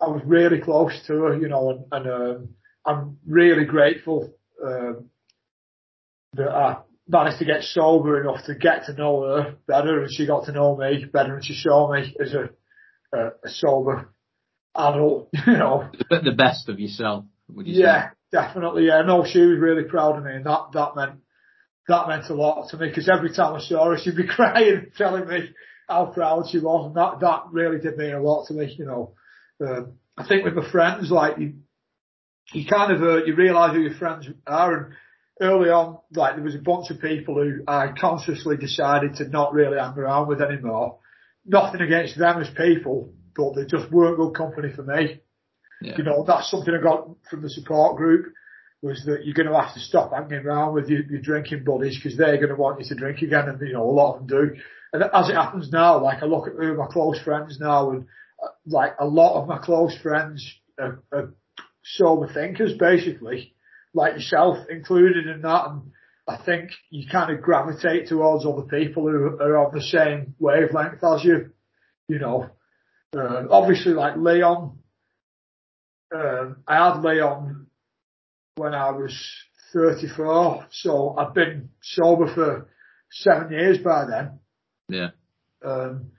I 0.00 0.06
was 0.06 0.22
really 0.24 0.60
close 0.60 0.92
to 1.06 1.14
her, 1.14 1.38
you 1.38 1.48
know, 1.48 1.70
and, 1.70 1.84
and 1.92 2.12
um, 2.12 2.48
I'm 2.84 3.18
really 3.26 3.64
grateful 3.64 4.34
um, 4.64 5.10
that 6.34 6.48
I 6.48 6.78
managed 7.08 7.38
to 7.38 7.44
get 7.44 7.62
sober 7.62 8.20
enough 8.20 8.44
to 8.46 8.54
get 8.54 8.86
to 8.86 8.94
know 8.94 9.22
her 9.22 9.56
better, 9.66 10.02
and 10.02 10.12
she 10.12 10.26
got 10.26 10.46
to 10.46 10.52
know 10.52 10.76
me 10.76 11.04
better, 11.04 11.34
and 11.34 11.44
she 11.44 11.54
saw 11.54 11.92
me 11.92 12.14
as 12.20 12.34
a, 12.34 12.50
a, 13.16 13.26
a 13.44 13.48
sober 13.48 14.12
adult, 14.74 15.28
you 15.46 15.54
know. 15.54 15.90
The 16.10 16.34
best 16.36 16.68
of 16.68 16.80
yourself, 16.80 17.24
would 17.48 17.66
you 17.66 17.82
yeah, 17.82 18.02
say? 18.02 18.08
Yeah, 18.32 18.42
definitely. 18.42 18.86
Yeah, 18.86 19.02
no, 19.02 19.24
she 19.24 19.40
was 19.40 19.58
really 19.58 19.84
proud 19.84 20.18
of 20.18 20.24
me, 20.24 20.32
and 20.34 20.46
that 20.46 20.68
that 20.72 20.96
meant 20.96 21.20
that 21.88 22.08
meant 22.08 22.30
a 22.30 22.34
lot 22.34 22.68
to 22.70 22.76
me 22.76 22.88
because 22.88 23.10
every 23.12 23.34
time 23.34 23.54
I 23.54 23.60
saw 23.60 23.90
her, 23.90 23.98
she'd 23.98 24.16
be 24.16 24.26
crying, 24.28 24.86
telling 24.96 25.26
me 25.26 25.50
how 25.88 26.06
proud 26.06 26.48
she 26.50 26.58
was, 26.58 26.86
and 26.86 26.96
that 26.96 27.20
that 27.20 27.44
really 27.50 27.78
did 27.78 27.96
mean 27.96 28.14
a 28.14 28.22
lot 28.22 28.46
to 28.46 28.54
me. 28.54 28.74
You 28.78 28.86
know, 28.86 29.14
um, 29.60 29.94
I 30.16 30.26
think 30.26 30.44
with 30.44 30.54
my 30.54 30.70
friends, 30.70 31.10
like 31.10 31.38
you, 31.38 31.54
you 32.52 32.66
kind 32.66 32.92
of 32.92 33.02
uh, 33.02 33.24
you 33.24 33.34
realise 33.34 33.72
who 33.72 33.80
your 33.80 33.94
friends 33.94 34.28
are, 34.46 34.76
and 34.76 34.94
early 35.42 35.68
on, 35.68 35.98
like 36.12 36.36
there 36.36 36.44
was 36.44 36.54
a 36.54 36.58
bunch 36.58 36.90
of 36.90 37.00
people 37.00 37.34
who 37.34 37.62
I 37.66 37.88
consciously 37.98 38.56
decided 38.56 39.16
to 39.16 39.28
not 39.28 39.52
really 39.52 39.78
hang 39.78 39.98
around 39.98 40.28
with 40.28 40.40
anymore. 40.40 40.98
Nothing 41.44 41.80
against 41.80 42.18
them 42.18 42.40
as 42.40 42.48
people, 42.56 43.12
but 43.34 43.54
they 43.54 43.66
just 43.66 43.90
weren't 43.90 44.16
good 44.16 44.34
company 44.34 44.72
for 44.74 44.84
me. 44.84 45.20
Yeah. 45.82 45.96
You 45.98 46.04
know, 46.04 46.24
that's 46.26 46.50
something 46.50 46.72
I 46.72 46.82
got 46.82 47.08
from 47.28 47.42
the 47.42 47.50
support 47.50 47.96
group 47.96 48.32
was 48.82 49.02
that 49.06 49.24
you're 49.24 49.34
going 49.34 49.48
to 49.48 49.60
have 49.60 49.74
to 49.74 49.80
stop 49.80 50.12
hanging 50.12 50.44
around 50.46 50.74
with 50.74 50.88
your, 50.88 51.02
your 51.02 51.20
drinking 51.20 51.64
buddies 51.64 51.96
because 51.96 52.18
they're 52.18 52.36
going 52.36 52.48
to 52.48 52.56
want 52.56 52.80
you 52.80 52.86
to 52.88 52.94
drink 52.94 53.22
again, 53.22 53.48
and 53.48 53.60
you 53.60 53.72
know 53.72 53.88
a 53.88 53.90
lot 53.90 54.14
of 54.14 54.26
them 54.26 54.26
do. 54.26 54.56
And 54.92 55.02
as 55.02 55.28
it 55.28 55.34
happens 55.34 55.70
now, 55.70 56.02
like 56.02 56.22
I 56.22 56.26
look 56.26 56.48
at 56.48 56.54
who 56.54 56.76
my 56.76 56.86
close 56.86 57.20
friends 57.20 57.58
now, 57.60 57.90
and 57.90 58.06
uh, 58.42 58.48
like 58.66 58.94
a 59.00 59.06
lot 59.06 59.40
of 59.40 59.48
my 59.48 59.58
close 59.58 59.96
friends 60.02 60.44
are, 60.78 61.02
are 61.12 61.34
sober 61.84 62.32
thinkers, 62.32 62.74
basically, 62.78 63.54
like 63.94 64.14
yourself 64.14 64.58
included 64.68 65.26
in 65.26 65.42
that. 65.42 65.66
And 65.68 65.82
I 66.26 66.36
think 66.44 66.70
you 66.90 67.06
kind 67.10 67.32
of 67.32 67.42
gravitate 67.42 68.08
towards 68.08 68.46
other 68.46 68.62
people 68.62 69.04
who 69.04 69.38
are 69.40 69.58
on 69.58 69.74
the 69.74 69.82
same 69.82 70.34
wavelength 70.38 71.02
as 71.02 71.24
you. 71.24 71.50
You 72.08 72.18
know, 72.18 72.50
uh, 73.16 73.44
obviously 73.50 73.92
like 73.92 74.16
Leon. 74.16 74.78
Um, 76.14 76.56
I 76.66 76.76
had 76.76 77.02
Leon 77.02 77.66
when 78.56 78.74
I 78.74 78.90
was 78.90 79.14
34, 79.72 80.66
so 80.70 81.16
I've 81.16 81.32
been 81.32 81.70
sober 81.82 82.32
for 82.34 82.68
seven 83.10 83.52
years 83.52 83.78
by 83.78 84.04
then. 84.04 84.38
Yeah. 84.88 85.10
Um, 85.64 86.12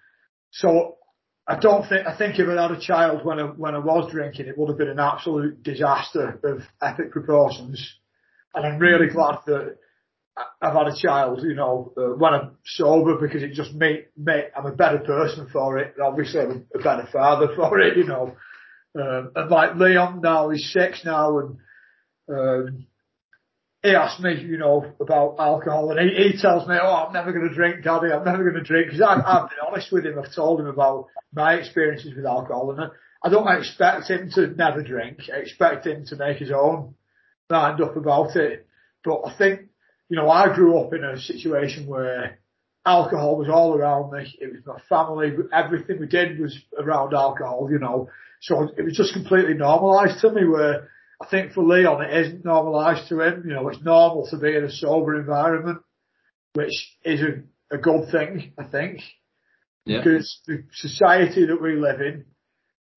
so 0.52 0.98
I 1.46 1.60
don't 1.60 1.88
think 1.88 2.08
I 2.08 2.18
think 2.18 2.40
if 2.40 2.48
I 2.48 2.62
had 2.62 2.72
a 2.72 2.80
child 2.80 3.26
when 3.26 3.40
I 3.40 3.44
when 3.44 3.76
I 3.76 3.80
was 3.80 4.12
drinking, 4.12 4.48
it 4.48 4.58
would 4.58 4.70
have 4.70 4.78
been 4.78 4.90
an 4.90 5.00
absolute 5.00 5.62
disaster 5.62 6.40
of 6.44 6.62
epic 6.82 7.12
proportions. 7.12 7.96
And 8.56 8.66
I'm 8.66 8.80
really 8.80 9.08
glad 9.08 9.40
that 9.48 9.78
I've 10.62 10.74
had 10.74 10.88
a 10.88 10.96
child, 10.96 11.42
you 11.44 11.54
know, 11.54 11.94
uh, 11.98 12.16
when 12.18 12.34
I'm 12.34 12.58
sober 12.66 13.18
because 13.20 13.44
it 13.44 13.54
just 13.54 13.74
made, 13.74 14.06
made 14.18 14.52
I'm 14.56 14.66
a 14.66 14.72
better 14.72 15.00
person 15.00 15.48
for 15.52 15.78
it. 15.78 15.96
Obviously, 16.02 16.42
I'm 16.42 16.66
a 16.74 16.80
better 16.80 17.08
father 17.12 17.50
for 17.56 17.80
it, 17.80 17.98
you 17.98 18.06
know. 18.06 18.36
Um, 19.00 19.32
and 19.36 19.50
like 19.50 19.76
Leon 19.76 20.22
now, 20.22 20.50
he's 20.50 20.72
six 20.72 21.04
now, 21.04 21.40
and 21.40 21.58
um, 22.30 22.88
he 23.84 23.94
asked 23.94 24.22
me, 24.22 24.42
you 24.42 24.58
know, 24.58 24.94
about 25.02 25.36
alcohol, 25.40 25.92
and 25.92 26.10
he, 26.10 26.32
he 26.32 26.42
tells 26.42 26.68
me, 26.68 26.76
"Oh, 26.82 27.06
I'm 27.06 27.14
never 27.14 27.34
going 27.34 27.50
to 27.50 27.54
drink, 27.54 27.84
Daddy. 27.84 28.14
I'm 28.14 28.24
never 28.24 28.50
going 28.50 28.56
to 28.56 28.64
drink." 28.64 28.88
Because 28.88 29.02
I've, 29.02 29.24
I've 29.26 29.50
been 29.50 29.60
honest 29.68 29.92
with 29.92 30.06
him. 30.06 30.18
I've 30.18 30.34
told 30.34 30.62
him 30.62 30.68
about 30.68 31.08
my 31.34 31.56
experiences 31.56 32.16
with 32.16 32.26
alcohol, 32.26 32.72
and 32.72 32.92
I 33.22 33.30
don't 33.30 33.58
expect 33.58 34.10
him 34.10 34.30
to 34.36 34.48
never 34.48 34.82
drink. 34.82 35.20
I 35.32 35.40
expect 35.40 35.86
him 35.86 36.06
to 36.08 36.16
make 36.16 36.38
his 36.38 36.52
own 36.52 36.96
mind 37.50 37.82
up 37.82 37.98
about 37.98 38.38
it. 38.38 38.66
But 39.04 39.22
I 39.26 39.38
think, 39.38 39.62
you 40.08 40.16
know, 40.16 40.30
I 40.30 40.56
grew 40.56 40.80
up 40.80 40.94
in 40.94 41.04
a 41.04 41.20
situation 41.20 41.86
where 41.86 42.40
alcohol 42.86 43.38
was 43.38 43.50
all 43.50 43.76
around 43.76 44.12
me. 44.12 44.34
It 44.40 44.52
was 44.52 44.66
my 44.66 44.80
family. 44.88 45.34
Everything 45.54 46.00
we 46.00 46.08
did 46.08 46.40
was 46.40 46.58
around 46.78 47.14
alcohol, 47.14 47.68
you 47.70 47.80
know. 47.80 48.10
So 48.42 48.70
it 48.78 48.84
was 48.84 48.96
just 48.96 49.14
completely 49.14 49.56
normalised 49.56 50.22
to 50.22 50.32
me 50.32 50.46
where 50.46 50.90
I 51.22 51.28
think 51.28 51.54
for 51.54 51.64
Leon, 51.64 52.04
it 52.04 52.26
isn't 52.26 52.46
normalised 52.46 53.08
to 53.10 53.22
him. 53.22 53.44
You 53.46 53.54
know, 53.54 53.70
it's 53.70 53.82
normal 53.82 54.28
to 54.28 54.38
be 54.38 54.56
in 54.56 54.64
a 54.64 54.72
sober 54.72 55.20
environment, 55.20 55.80
which 56.54 56.74
is 57.04 57.22
a, 57.22 57.76
a 57.76 57.78
good 57.78 58.12
thing, 58.12 58.54
I 58.58 58.64
think. 58.66 59.02
Yeah. 59.86 60.00
Because 60.00 60.42
the 60.48 60.64
society 60.74 61.46
that 61.46 61.62
we 61.62 61.76
live 61.76 62.02
in, 62.02 62.26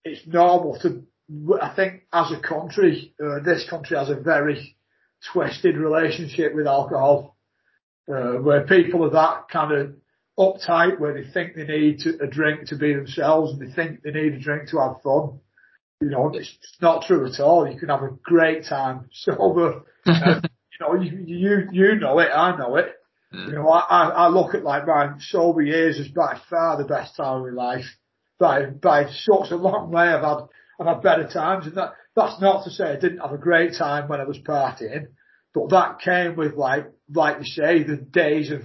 it's 0.05 0.27
normal 0.27 0.79
to, 0.81 1.05
I 1.61 1.75
think 1.75 2.03
as 2.13 2.33
a 2.33 2.41
country, 2.41 3.15
uh, 3.23 3.41
this 3.45 3.69
country 3.69 3.97
has 3.97 4.09
a 4.09 4.21
very 4.21 4.77
twisted 5.33 5.77
relationship 5.77 6.55
with 6.55 6.67
alcohol, 6.67 7.37
uh, 8.09 8.35
where 8.35 8.67
people 8.67 9.05
are 9.05 9.11
that 9.11 9.49
kind 9.51 9.73
of 9.73 9.95
uptight, 10.39 11.01
where 11.01 11.15
they 11.15 11.29
think 11.29 11.55
they 11.55 11.65
need 11.65 11.99
to, 12.01 12.19
a 12.23 12.27
drink 12.27 12.69
to 12.69 12.77
be 12.77 12.95
themselves 12.95 13.53
and 13.53 13.61
they 13.61 13.75
think 13.75 14.03
they 14.03 14.13
need 14.13 14.35
a 14.35 14.41
drink 14.41 14.69
to 14.71 14.79
have 14.79 15.03
fun. 15.03 15.41
You 16.01 16.11
know, 16.11 16.31
it's 16.35 16.59
not 16.81 17.05
true 17.07 17.27
at 17.27 17.41
all. 17.41 17.69
You 17.69 17.79
can 17.79 17.89
have 17.89 18.03
a 18.03 18.11
great 18.23 18.65
time 18.65 19.09
sober. 19.13 19.83
um, 20.07 20.43
you 20.45 20.79
know, 20.81 20.95
you, 20.95 21.25
you, 21.27 21.69
you 21.73 21.95
know 21.97 22.19
it, 22.19 22.29
I 22.35 22.57
know 22.57 22.77
it. 22.77 22.95
You 23.33 23.53
know, 23.53 23.69
I, 23.69 24.09
I 24.09 24.29
look 24.29 24.55
at 24.55 24.63
like 24.63 24.87
my 24.87 25.15
sober 25.19 25.61
years 25.61 25.99
as 25.99 26.09
by 26.09 26.39
far 26.49 26.79
the 26.79 26.85
best 26.85 27.17
time 27.17 27.43
of 27.43 27.55
my 27.55 27.75
life. 27.75 27.85
By, 28.39 28.67
by 28.67 29.11
such 29.11 29.51
a 29.51 29.57
long 29.57 29.91
way 29.91 30.05
I've 30.05 30.23
had, 30.23 30.47
I've 30.79 30.87
had 30.87 31.03
better 31.03 31.27
times 31.27 31.67
and 31.67 31.75
that, 31.77 31.95
that's 32.15 32.41
not 32.41 32.65
to 32.65 32.71
say 32.71 32.85
I 32.85 32.97
didn't 32.97 33.19
have 33.19 33.33
a 33.33 33.39
great 33.39 33.75
time 33.77 34.09
when 34.09 34.21
I 34.21 34.25
was 34.25 34.39
partying, 34.39 35.09
but 35.55 35.71
that 35.71 36.01
came 36.01 36.37
with 36.37 36.55
like, 36.55 36.91
like 37.13 37.39
you 37.39 37.45
say, 37.45 37.83
the 37.83 37.97
days 37.97 38.51
of 38.51 38.63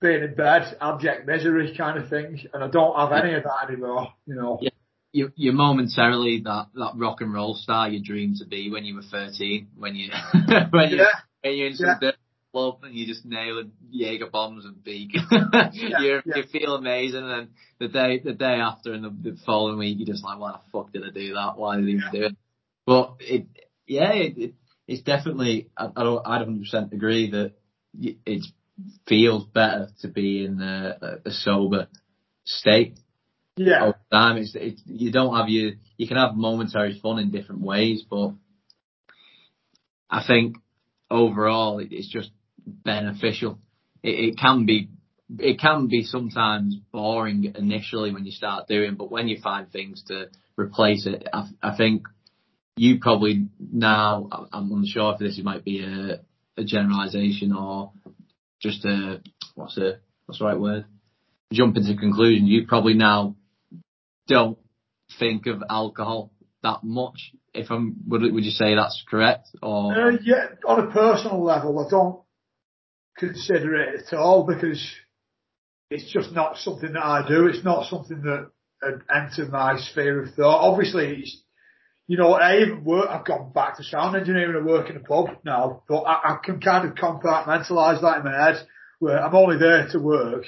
being 0.00 0.22
in 0.22 0.34
bed, 0.34 0.76
abject 0.80 1.26
misery 1.26 1.74
kind 1.76 1.98
of 1.98 2.08
thing, 2.08 2.40
and 2.52 2.64
I 2.64 2.68
don't 2.68 2.96
have 2.96 3.12
any 3.12 3.34
of 3.34 3.44
that 3.44 3.70
anymore, 3.70 4.12
you 4.26 4.36
know. 4.36 4.58
Yeah 4.60 4.70
you, 5.12 5.32
you're 5.36 5.54
momentarily 5.54 6.42
that, 6.44 6.68
that 6.74 6.92
rock 6.96 7.20
and 7.20 7.32
roll 7.32 7.54
star 7.54 7.88
you 7.88 8.02
dreamed 8.02 8.36
to 8.36 8.46
be 8.46 8.70
when 8.70 8.84
you 8.84 8.94
were 8.94 9.02
13, 9.02 9.68
when 9.76 9.94
you, 9.94 10.10
when 10.70 10.90
you, 10.90 10.96
yeah. 10.98 11.04
when 11.42 11.56
you're 11.56 11.68
in 11.68 11.76
some 11.76 11.96
yeah. 12.00 12.10
club 12.52 12.80
and 12.82 12.94
you 12.94 13.06
just 13.06 13.24
nailing 13.24 13.72
Jaeger 13.90 14.28
bombs 14.30 14.64
and 14.64 14.82
beak. 14.82 15.10
yeah. 15.32 15.70
you 15.72 16.22
you 16.24 16.42
feel 16.52 16.74
amazing 16.74 17.22
and 17.22 17.30
then 17.30 17.48
the 17.78 17.88
day, 17.88 18.20
the 18.22 18.34
day 18.34 18.56
after 18.60 18.92
and 18.92 19.04
the, 19.04 19.30
the 19.30 19.36
following 19.46 19.78
week 19.78 19.96
you're 19.98 20.06
just 20.06 20.24
like, 20.24 20.38
why 20.38 20.52
the 20.52 20.60
fuck 20.72 20.92
did 20.92 21.04
I 21.04 21.10
do 21.10 21.34
that? 21.34 21.56
Why 21.56 21.76
did 21.76 21.88
I 21.88 22.10
do 22.12 22.24
it? 22.24 22.36
But 22.86 23.16
it, 23.20 23.46
yeah, 23.86 24.12
it, 24.12 24.38
it, 24.38 24.54
it's 24.86 25.02
definitely, 25.02 25.70
I, 25.76 25.88
I 25.96 26.02
don't, 26.02 26.26
I 26.26 26.38
100% 26.38 26.92
agree 26.92 27.30
that 27.30 27.52
it 28.00 28.44
feels 29.06 29.44
better 29.44 29.88
to 30.02 30.08
be 30.08 30.44
in 30.44 30.60
a, 30.60 31.18
a 31.24 31.30
sober 31.30 31.88
state 32.44 32.98
yeah. 33.58 33.84
All 33.84 33.94
the 34.10 34.16
time. 34.16 34.36
It's, 34.38 34.82
you 34.86 35.12
don't 35.12 35.34
have 35.36 35.48
your, 35.48 35.72
you 35.96 36.08
can 36.08 36.16
have 36.16 36.34
momentary 36.34 36.98
fun 37.00 37.18
in 37.18 37.30
different 37.30 37.62
ways, 37.62 38.04
but 38.08 38.32
I 40.08 40.24
think 40.26 40.56
overall 41.10 41.80
it's 41.80 42.08
just 42.08 42.30
beneficial. 42.66 43.58
It, 44.02 44.30
it 44.30 44.38
can 44.38 44.64
be, 44.64 44.88
it 45.38 45.60
can 45.60 45.88
be 45.88 46.04
sometimes 46.04 46.76
boring 46.92 47.52
initially 47.56 48.12
when 48.12 48.24
you 48.24 48.32
start 48.32 48.68
doing, 48.68 48.94
but 48.94 49.10
when 49.10 49.28
you 49.28 49.40
find 49.42 49.70
things 49.70 50.02
to 50.08 50.28
replace 50.56 51.06
it, 51.06 51.26
I, 51.32 51.48
I 51.62 51.76
think 51.76 52.04
you 52.76 52.98
probably 53.00 53.48
now, 53.58 54.28
I'm 54.52 54.70
unsure 54.72 55.14
if 55.14 55.18
this 55.18 55.40
might 55.42 55.64
be 55.64 55.82
a, 55.82 56.20
a 56.60 56.64
generalization 56.64 57.52
or 57.52 57.92
just 58.60 58.84
a, 58.84 59.20
what's 59.56 59.76
a, 59.78 59.98
what's 60.26 60.38
the 60.38 60.44
right 60.44 60.58
word? 60.58 60.86
Jump 61.52 61.76
into 61.76 61.96
conclusion. 61.96 62.46
You 62.46 62.66
probably 62.66 62.94
now 62.94 63.34
don't 64.28 64.58
think 65.18 65.46
of 65.46 65.62
alcohol 65.68 66.32
that 66.62 66.84
much. 66.84 67.32
If 67.54 67.70
I'm, 67.70 67.96
would 68.06 68.22
would 68.32 68.44
you 68.44 68.50
say 68.50 68.74
that's 68.74 69.02
correct? 69.08 69.48
Or 69.62 69.92
uh, 69.92 70.16
yeah, 70.22 70.48
on 70.66 70.86
a 70.86 70.90
personal 70.90 71.42
level, 71.42 71.84
I 71.84 71.90
don't 71.90 72.20
consider 73.18 73.74
it 73.76 74.04
at 74.06 74.16
all 74.16 74.44
because 74.44 74.80
it's 75.90 76.10
just 76.12 76.32
not 76.32 76.58
something 76.58 76.92
that 76.92 77.04
I 77.04 77.26
do. 77.26 77.46
It's 77.46 77.64
not 77.64 77.88
something 77.88 78.22
that 78.22 78.50
entered 79.12 79.50
my 79.50 79.78
sphere 79.78 80.22
of 80.22 80.34
thought. 80.34 80.70
Obviously, 80.70 81.20
it's, 81.20 81.42
you 82.06 82.16
know, 82.16 82.34
I 82.34 82.60
even 82.60 82.84
work, 82.84 83.08
I've 83.08 83.24
gone 83.24 83.52
back 83.52 83.76
to 83.76 83.84
sound 83.84 84.16
engineering 84.16 84.56
and 84.56 84.66
work 84.66 84.88
in 84.88 84.96
a 84.96 85.00
pub 85.00 85.28
now, 85.44 85.82
but 85.88 86.02
I, 86.02 86.34
I 86.34 86.38
can 86.44 86.60
kind 86.60 86.88
of 86.88 86.94
compartmentalise 86.94 88.00
that 88.02 88.18
in 88.18 88.24
my 88.24 88.46
head 88.46 88.66
where 88.98 89.22
I'm 89.22 89.34
only 89.34 89.58
there 89.58 89.88
to 89.92 89.98
work. 89.98 90.44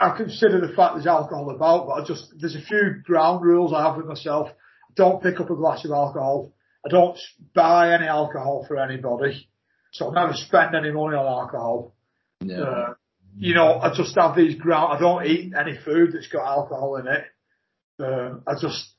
I 0.00 0.16
consider 0.16 0.60
the 0.60 0.72
fact 0.74 0.94
there's 0.94 1.06
alcohol 1.06 1.50
about, 1.50 1.86
but 1.86 1.92
I 1.92 2.06
just, 2.06 2.32
there's 2.38 2.56
a 2.56 2.60
few 2.60 3.02
ground 3.04 3.44
rules 3.44 3.72
I 3.72 3.82
have 3.82 3.96
with 3.96 4.06
myself. 4.06 4.48
I 4.48 4.92
don't 4.96 5.22
pick 5.22 5.40
up 5.40 5.50
a 5.50 5.56
glass 5.56 5.84
of 5.84 5.90
alcohol. 5.90 6.52
I 6.86 6.90
don't 6.90 7.18
buy 7.54 7.94
any 7.94 8.06
alcohol 8.06 8.64
for 8.66 8.78
anybody. 8.78 9.48
So 9.92 10.10
I 10.10 10.14
never 10.14 10.34
spend 10.34 10.74
any 10.74 10.90
money 10.90 11.16
on 11.16 11.26
alcohol. 11.26 11.94
Yeah. 12.40 12.60
Uh, 12.60 12.94
you 13.36 13.54
know, 13.54 13.78
I 13.80 13.94
just 13.94 14.14
have 14.16 14.36
these 14.36 14.54
ground, 14.56 14.92
I 14.92 14.98
don't 14.98 15.26
eat 15.26 15.52
any 15.58 15.78
food 15.84 16.12
that's 16.12 16.28
got 16.28 16.46
alcohol 16.46 16.96
in 16.96 17.06
it. 17.06 17.24
Um, 17.98 18.42
I 18.46 18.54
just 18.60 18.94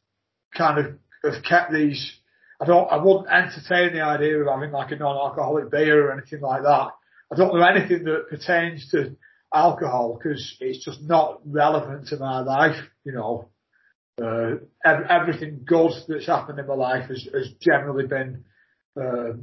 kind 0.56 0.80
of 0.80 0.86
have 1.24 1.44
kept 1.44 1.74
these. 1.74 2.18
I 2.62 2.66
don't. 2.66 2.90
I 2.90 2.98
wouldn't 2.98 3.28
entertain 3.28 3.94
the 3.94 4.02
idea 4.02 4.40
of 4.40 4.48
having 4.48 4.72
like 4.72 4.92
a 4.92 4.96
non-alcoholic 4.96 5.70
beer 5.70 6.08
or 6.08 6.14
anything 6.14 6.40
like 6.42 6.64
that. 6.64 6.90
I 7.32 7.36
don't 7.36 7.54
know 7.54 7.64
anything 7.66 8.06
that 8.06 8.30
pertains 8.30 8.90
to 8.92 9.16
alcohol 9.56 10.18
because 10.18 10.58
it's 10.60 10.84
just 10.84 11.02
not 11.02 11.42
relevant 11.46 12.08
to 12.08 12.18
my 12.18 12.42
life. 12.42 12.84
You 13.04 13.14
know, 13.14 13.50
uh, 14.22 14.56
everything 14.84 15.62
good 15.66 15.92
that's 16.08 16.28
happened 16.28 16.60
in 16.60 16.68
my 16.68 16.76
life 16.76 17.10
has, 17.10 17.28
has 17.34 17.54
generally 17.62 18.08
been 18.08 18.46
uh, 19.00 19.34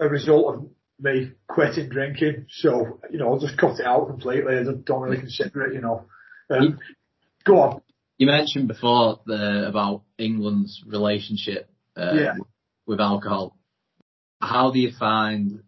a 0.00 0.08
result 0.08 0.54
of 0.54 0.66
me 1.00 1.32
quitting 1.48 1.88
drinking. 1.88 2.46
So 2.50 3.00
you 3.10 3.18
know, 3.18 3.28
I'll 3.28 3.40
just 3.40 3.58
cut 3.58 3.80
it 3.80 3.86
out 3.86 4.08
completely. 4.08 4.56
I 4.56 4.64
don't 4.64 5.02
really 5.02 5.18
consider 5.18 5.62
it. 5.62 5.74
You 5.74 5.80
know, 5.80 6.06
um, 6.50 6.78
go 7.44 7.60
on 7.60 7.82
you 8.22 8.26
mentioned 8.26 8.68
before 8.68 9.18
the, 9.26 9.66
about 9.66 10.02
England's 10.16 10.84
relationship 10.86 11.68
uh, 11.96 12.12
yeah. 12.14 12.34
with 12.86 13.00
alcohol. 13.00 13.56
How 14.40 14.70
do 14.70 14.78
you 14.78 14.92
find 14.96 15.60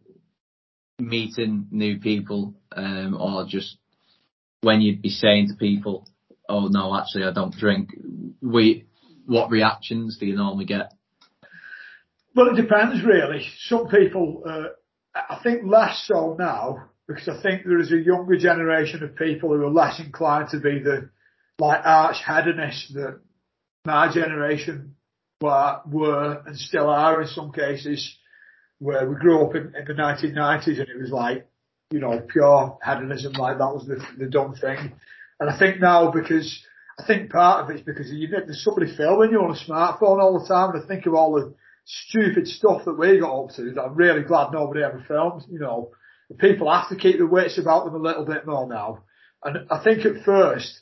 meeting 0.98 1.68
new 1.70 1.98
people, 1.98 2.54
um, 2.72 3.16
or 3.18 3.44
just 3.46 3.76
when 4.62 4.80
you'd 4.80 5.02
be 5.02 5.10
saying 5.10 5.48
to 5.48 5.54
people, 5.54 6.06
"Oh 6.48 6.68
no, 6.68 6.96
actually, 6.96 7.24
I 7.24 7.32
don't 7.32 7.54
drink." 7.54 7.90
We, 8.40 8.86
what 9.26 9.50
reactions 9.50 10.18
do 10.18 10.26
you 10.26 10.36
normally 10.36 10.66
get? 10.66 10.92
Well, 12.34 12.48
it 12.48 12.60
depends 12.60 13.04
really. 13.04 13.46
Some 13.66 13.88
people, 13.88 14.42
uh, 14.48 14.64
I 15.14 15.40
think 15.42 15.62
less 15.64 16.04
so 16.06 16.36
now, 16.38 16.90
because 17.06 17.28
I 17.28 17.40
think 17.40 17.64
there 17.64 17.78
is 17.78 17.92
a 17.92 17.98
younger 17.98 18.36
generation 18.36 19.02
of 19.02 19.16
people 19.16 19.50
who 19.50 19.62
are 19.62 19.70
less 19.70 20.00
inclined 20.00 20.50
to 20.50 20.58
be 20.58 20.80
the 20.80 21.10
like 21.58 21.80
arch 21.84 22.16
hedonists 22.24 22.92
that 22.94 23.20
my 23.84 24.12
generation 24.12 24.96
were, 25.40 25.80
were 25.86 26.42
and 26.46 26.58
still 26.58 26.88
are 26.88 27.22
in 27.22 27.28
some 27.28 27.52
cases, 27.52 28.16
where 28.84 29.08
we 29.08 29.16
grew 29.16 29.46
up 29.46 29.54
in, 29.54 29.72
in 29.74 29.86
the 29.86 29.94
1990s 29.94 30.78
and 30.78 30.88
it 30.88 31.00
was 31.00 31.10
like, 31.10 31.48
you 31.90 32.00
know, 32.00 32.20
pure 32.28 32.78
hedonism, 32.84 33.32
like 33.32 33.56
that 33.56 33.72
was 33.72 33.86
the, 33.86 34.04
the 34.18 34.30
dumb 34.30 34.54
thing. 34.54 34.92
And 35.40 35.48
I 35.48 35.58
think 35.58 35.80
now 35.80 36.10
because, 36.10 36.62
I 36.98 37.06
think 37.06 37.30
part 37.30 37.64
of 37.64 37.70
it's 37.70 37.82
because 37.82 38.10
you 38.12 38.28
there's 38.28 38.62
somebody 38.62 38.94
filming 38.94 39.30
you 39.30 39.40
on 39.40 39.56
a 39.56 39.70
smartphone 39.70 40.20
all 40.20 40.38
the 40.38 40.46
time 40.46 40.74
and 40.74 40.84
I 40.84 40.86
think 40.86 41.06
of 41.06 41.14
all 41.14 41.32
the 41.32 41.54
stupid 41.86 42.46
stuff 42.46 42.84
that 42.84 42.98
we 42.98 43.18
got 43.20 43.44
up 43.44 43.50
to 43.56 43.72
that 43.72 43.82
I'm 43.82 43.94
really 43.94 44.22
glad 44.22 44.52
nobody 44.52 44.82
ever 44.82 45.02
filmed, 45.08 45.44
you 45.50 45.58
know. 45.58 45.90
People 46.38 46.72
have 46.72 46.88
to 46.88 46.96
keep 46.96 47.16
their 47.16 47.26
wits 47.26 47.58
about 47.58 47.84
them 47.84 47.94
a 47.94 47.98
little 47.98 48.24
bit 48.24 48.46
more 48.46 48.66
now. 48.66 49.04
And 49.42 49.66
I 49.70 49.82
think 49.82 50.04
at 50.04 50.24
first, 50.24 50.80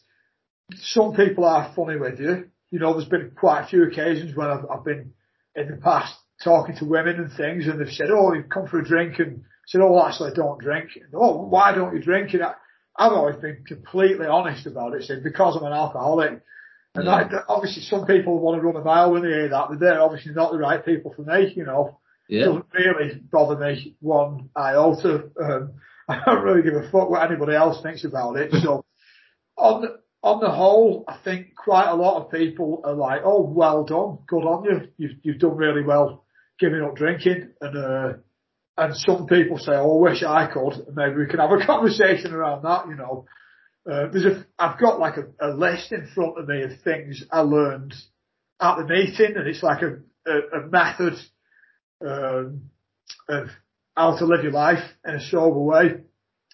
some 0.76 1.14
people 1.14 1.44
are 1.44 1.72
funny 1.74 1.98
with 1.98 2.20
you. 2.20 2.48
You 2.70 2.78
know, 2.78 2.94
there's 2.94 3.08
been 3.08 3.32
quite 3.36 3.62
a 3.62 3.66
few 3.66 3.84
occasions 3.84 4.36
when 4.36 4.48
I've, 4.48 4.64
I've 4.70 4.84
been 4.84 5.12
in 5.54 5.68
the 5.68 5.76
past 5.76 6.14
talking 6.44 6.76
to 6.76 6.84
women 6.84 7.16
and 7.16 7.32
things, 7.32 7.66
and 7.66 7.80
they've 7.80 7.92
said, 7.92 8.10
"Oh, 8.10 8.32
you've 8.32 8.48
come 8.48 8.66
for 8.66 8.78
a 8.78 8.84
drink," 8.84 9.18
and 9.18 9.44
said, 9.66 9.80
"Oh, 9.80 10.04
actually, 10.04 10.32
I 10.32 10.34
don't 10.34 10.60
drink." 10.60 10.90
And, 10.96 11.14
oh, 11.14 11.46
why 11.46 11.74
don't 11.74 11.94
you 11.94 12.02
drink? 12.02 12.34
And 12.34 12.42
I, 12.42 12.54
I've 12.96 13.12
always 13.12 13.36
been 13.36 13.64
completely 13.66 14.26
honest 14.26 14.66
about 14.66 14.94
it, 14.94 15.04
saying 15.04 15.22
because 15.22 15.56
I'm 15.56 15.66
an 15.66 15.72
alcoholic. 15.72 16.42
And 16.94 17.06
yeah. 17.06 17.28
that, 17.28 17.44
obviously, 17.48 17.82
some 17.82 18.06
people 18.06 18.38
want 18.38 18.60
to 18.60 18.66
run 18.66 18.76
a 18.76 18.84
mile 18.84 19.12
when 19.12 19.22
they 19.22 19.28
hear 19.28 19.48
that, 19.48 19.66
but 19.70 19.80
they're 19.80 20.00
obviously 20.00 20.32
not 20.32 20.52
the 20.52 20.58
right 20.58 20.84
people 20.84 21.12
for 21.14 21.22
me. 21.22 21.52
You 21.56 21.64
know, 21.64 22.00
yeah. 22.28 22.42
it 22.42 22.44
doesn't 22.46 22.66
really 22.74 23.14
bother 23.30 23.56
me 23.56 23.96
one 24.00 24.50
iota. 24.56 25.30
Um, 25.40 25.72
I 26.08 26.20
don't 26.26 26.42
really 26.42 26.62
give 26.62 26.74
a 26.74 26.90
fuck 26.90 27.08
what 27.08 27.30
anybody 27.30 27.54
else 27.54 27.82
thinks 27.82 28.04
about 28.04 28.36
it. 28.36 28.52
So 28.62 28.84
on 29.56 29.86
on 30.22 30.40
the 30.40 30.50
whole, 30.50 31.04
I 31.08 31.18
think 31.24 31.56
quite 31.56 31.88
a 31.88 31.94
lot 31.94 32.22
of 32.22 32.30
people 32.30 32.82
are 32.84 32.94
like, 32.94 33.22
"Oh, 33.24 33.42
well 33.42 33.84
done, 33.84 34.18
good 34.26 34.44
on 34.44 34.64
you. 34.64 34.88
You've 34.98 35.18
you've 35.22 35.38
done 35.38 35.56
really 35.56 35.82
well 35.82 36.24
giving 36.58 36.82
up 36.82 36.96
drinking." 36.96 37.50
And 37.60 37.76
uh, 37.76 38.12
and 38.76 38.96
some 38.96 39.26
people 39.26 39.58
say, 39.58 39.72
"Oh, 39.74 39.98
I 39.98 40.10
wish 40.10 40.22
I 40.22 40.50
could." 40.52 40.86
Maybe 40.94 41.16
we 41.16 41.26
can 41.26 41.40
have 41.40 41.50
a 41.50 41.66
conversation 41.66 42.32
around 42.32 42.62
that. 42.62 42.86
You 42.88 42.96
know, 42.96 43.26
uh, 43.90 44.08
there's 44.12 44.24
a 44.24 44.46
I've 44.58 44.80
got 44.80 44.98
like 44.98 45.14
a, 45.16 45.46
a 45.46 45.50
list 45.54 45.92
in 45.92 46.08
front 46.14 46.38
of 46.38 46.48
me 46.48 46.62
of 46.62 46.70
things 46.82 47.24
I 47.30 47.40
learned 47.40 47.94
at 48.60 48.76
the 48.76 48.84
meeting, 48.84 49.36
and 49.36 49.46
it's 49.46 49.62
like 49.62 49.82
a 49.82 49.98
a, 50.26 50.60
a 50.60 50.66
method 50.68 51.14
um, 52.06 52.70
of 53.28 53.48
how 53.96 54.16
to 54.16 54.24
live 54.24 54.42
your 54.42 54.52
life 54.52 54.82
in 55.06 55.14
a 55.14 55.20
sober 55.20 55.60
way. 55.60 55.94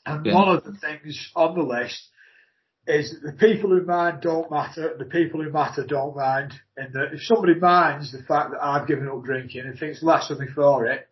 And 0.07 0.25
yeah. 0.25 0.35
one 0.35 0.49
of 0.49 0.65
the 0.65 0.73
things 0.73 1.31
on 1.37 1.55
the 1.55 1.63
list 1.63 2.09
is 2.89 3.13
that 3.13 3.23
the 3.23 3.33
people 3.33 3.71
who 3.71 3.85
mind 3.85 4.23
don't 4.23 4.51
matter, 4.51 4.97
the 4.99 5.05
people 5.05 5.41
who 5.43 5.53
matter 5.53 5.85
don't 5.85 6.17
mind. 6.17 6.55
And 6.77 6.93
that 6.95 7.13
if 7.13 7.23
somebody 7.23 7.55
minds 7.55 8.11
the 8.13 8.23
fact 8.23 8.53
that 8.53 8.65
I've 8.65 8.89
given 8.89 9.09
up 9.09 9.23
drinking 9.23 9.67
and 9.67 9.79
thinks 9.79 10.03
less 10.03 10.31
of 10.31 10.41
me 10.41 10.47
for 10.55 10.87
it, 10.87 11.07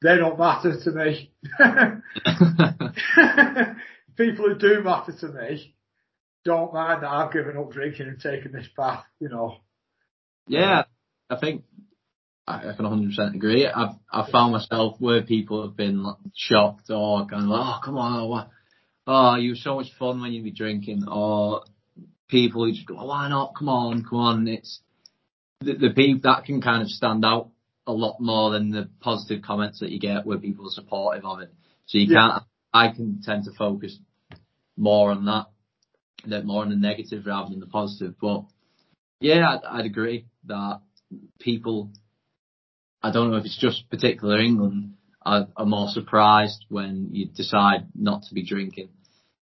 they 0.00 0.16
don't 0.16 0.38
matter 0.38 0.74
to 0.82 0.90
me. 0.90 1.30
people 4.16 4.48
who 4.48 4.54
do 4.58 4.82
matter 4.82 5.12
to 5.20 5.28
me 5.28 5.74
don't 6.44 6.72
mind 6.72 7.02
that 7.02 7.10
I've 7.10 7.32
given 7.32 7.58
up 7.58 7.70
drinking 7.70 8.08
and 8.08 8.18
taken 8.18 8.52
this 8.52 8.68
path, 8.74 9.04
you 9.20 9.28
know. 9.28 9.58
Yeah, 10.48 10.84
I 11.30 11.36
think 11.36 11.62
I 12.48 12.72
can 12.74 12.86
100% 12.86 13.34
agree. 13.34 13.66
I've 13.66 13.96
I've 14.10 14.30
found 14.30 14.52
myself 14.52 14.96
where 14.98 15.20
people 15.22 15.62
have 15.62 15.76
been 15.76 16.04
shocked 16.34 16.90
or 16.90 17.26
kind 17.26 17.44
of, 17.44 17.48
like, 17.48 17.60
oh 17.60 17.80
come 17.84 17.98
on, 17.98 18.28
what? 18.28 18.48
Oh, 19.06 19.36
you 19.36 19.50
were 19.50 19.56
so 19.56 19.76
much 19.76 19.92
fun 19.98 20.20
when 20.20 20.32
you 20.32 20.42
were 20.42 20.50
drinking, 20.50 21.04
or 21.08 21.62
people 22.28 22.64
who 22.64 22.72
just 22.72 22.86
go, 22.86 22.96
oh, 22.98 23.06
why 23.06 23.28
not? 23.28 23.54
Come 23.58 23.68
on, 23.68 24.04
come 24.04 24.18
on. 24.18 24.48
It's 24.48 24.80
the, 25.60 25.74
the 25.74 25.90
people 25.90 26.20
that 26.24 26.44
can 26.44 26.60
kind 26.62 26.82
of 26.82 26.88
stand 26.88 27.24
out 27.24 27.50
a 27.86 27.92
lot 27.92 28.20
more 28.20 28.50
than 28.50 28.70
the 28.70 28.88
positive 29.00 29.42
comments 29.42 29.80
that 29.80 29.90
you 29.90 29.98
get 29.98 30.24
where 30.24 30.38
people 30.38 30.66
are 30.66 30.70
supportive 30.70 31.24
of 31.24 31.40
it. 31.40 31.52
So 31.86 31.98
you 31.98 32.06
yeah. 32.08 32.14
can't, 32.14 32.42
I 32.72 32.88
can 32.94 33.20
tend 33.22 33.44
to 33.44 33.52
focus 33.52 33.98
more 34.76 35.10
on 35.10 35.24
that, 35.26 35.46
that 36.26 36.44
more 36.44 36.62
on 36.62 36.70
the 36.70 36.76
negative 36.76 37.26
rather 37.26 37.50
than 37.50 37.60
the 37.60 37.66
positive. 37.66 38.14
But 38.20 38.44
yeah, 39.20 39.46
I'd, 39.48 39.80
I'd 39.80 39.86
agree 39.86 40.26
that 40.46 40.80
people, 41.38 41.90
I 43.02 43.10
don't 43.10 43.30
know 43.30 43.36
if 43.36 43.44
it's 43.44 43.58
just 43.58 43.90
particular 43.90 44.38
England, 44.38 44.94
are, 45.24 45.48
are 45.56 45.66
more 45.66 45.88
surprised 45.88 46.64
when 46.68 47.08
you 47.12 47.26
decide 47.26 47.86
not 47.94 48.22
to 48.24 48.34
be 48.34 48.44
drinking 48.44 48.88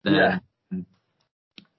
than 0.03 0.13
yeah. 0.13 0.39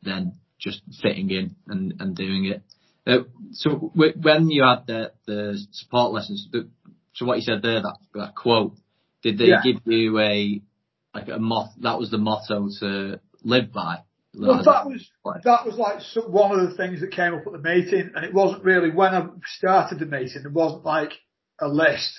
than 0.02 0.32
just 0.58 0.82
fitting 1.02 1.30
in 1.30 1.56
and, 1.66 1.94
and 2.00 2.16
doing 2.16 2.44
it. 2.46 2.62
Uh, 3.06 3.24
so 3.52 3.92
when 3.94 4.48
you 4.48 4.62
had 4.62 4.86
the 4.86 5.12
the 5.26 5.58
support 5.72 6.12
lessons, 6.12 6.48
the, 6.52 6.68
so 7.14 7.26
what 7.26 7.36
you 7.36 7.42
said 7.42 7.62
there, 7.62 7.82
that 7.82 7.96
that 8.14 8.34
quote, 8.36 8.74
did 9.22 9.38
they 9.38 9.46
yeah. 9.46 9.60
give 9.64 9.82
you 9.86 10.18
a 10.20 10.62
like 11.14 11.28
a 11.28 11.38
mot? 11.38 11.70
That 11.80 11.98
was 11.98 12.10
the 12.10 12.18
motto 12.18 12.68
to 12.80 13.20
live 13.42 13.72
by. 13.72 13.98
Well, 14.34 14.62
that 14.64 14.86
was 14.86 15.10
that 15.44 15.66
was 15.66 15.76
like 15.76 16.00
one 16.26 16.58
of 16.58 16.70
the 16.70 16.76
things 16.76 17.00
that 17.00 17.10
came 17.10 17.34
up 17.34 17.46
at 17.46 17.52
the 17.52 17.58
meeting, 17.58 18.12
and 18.14 18.24
it 18.24 18.32
wasn't 18.32 18.64
really 18.64 18.90
when 18.90 19.14
I 19.14 19.26
started 19.44 19.98
the 19.98 20.06
meeting. 20.06 20.42
It 20.44 20.52
wasn't 20.52 20.84
like 20.84 21.12
a 21.60 21.68
list 21.68 22.12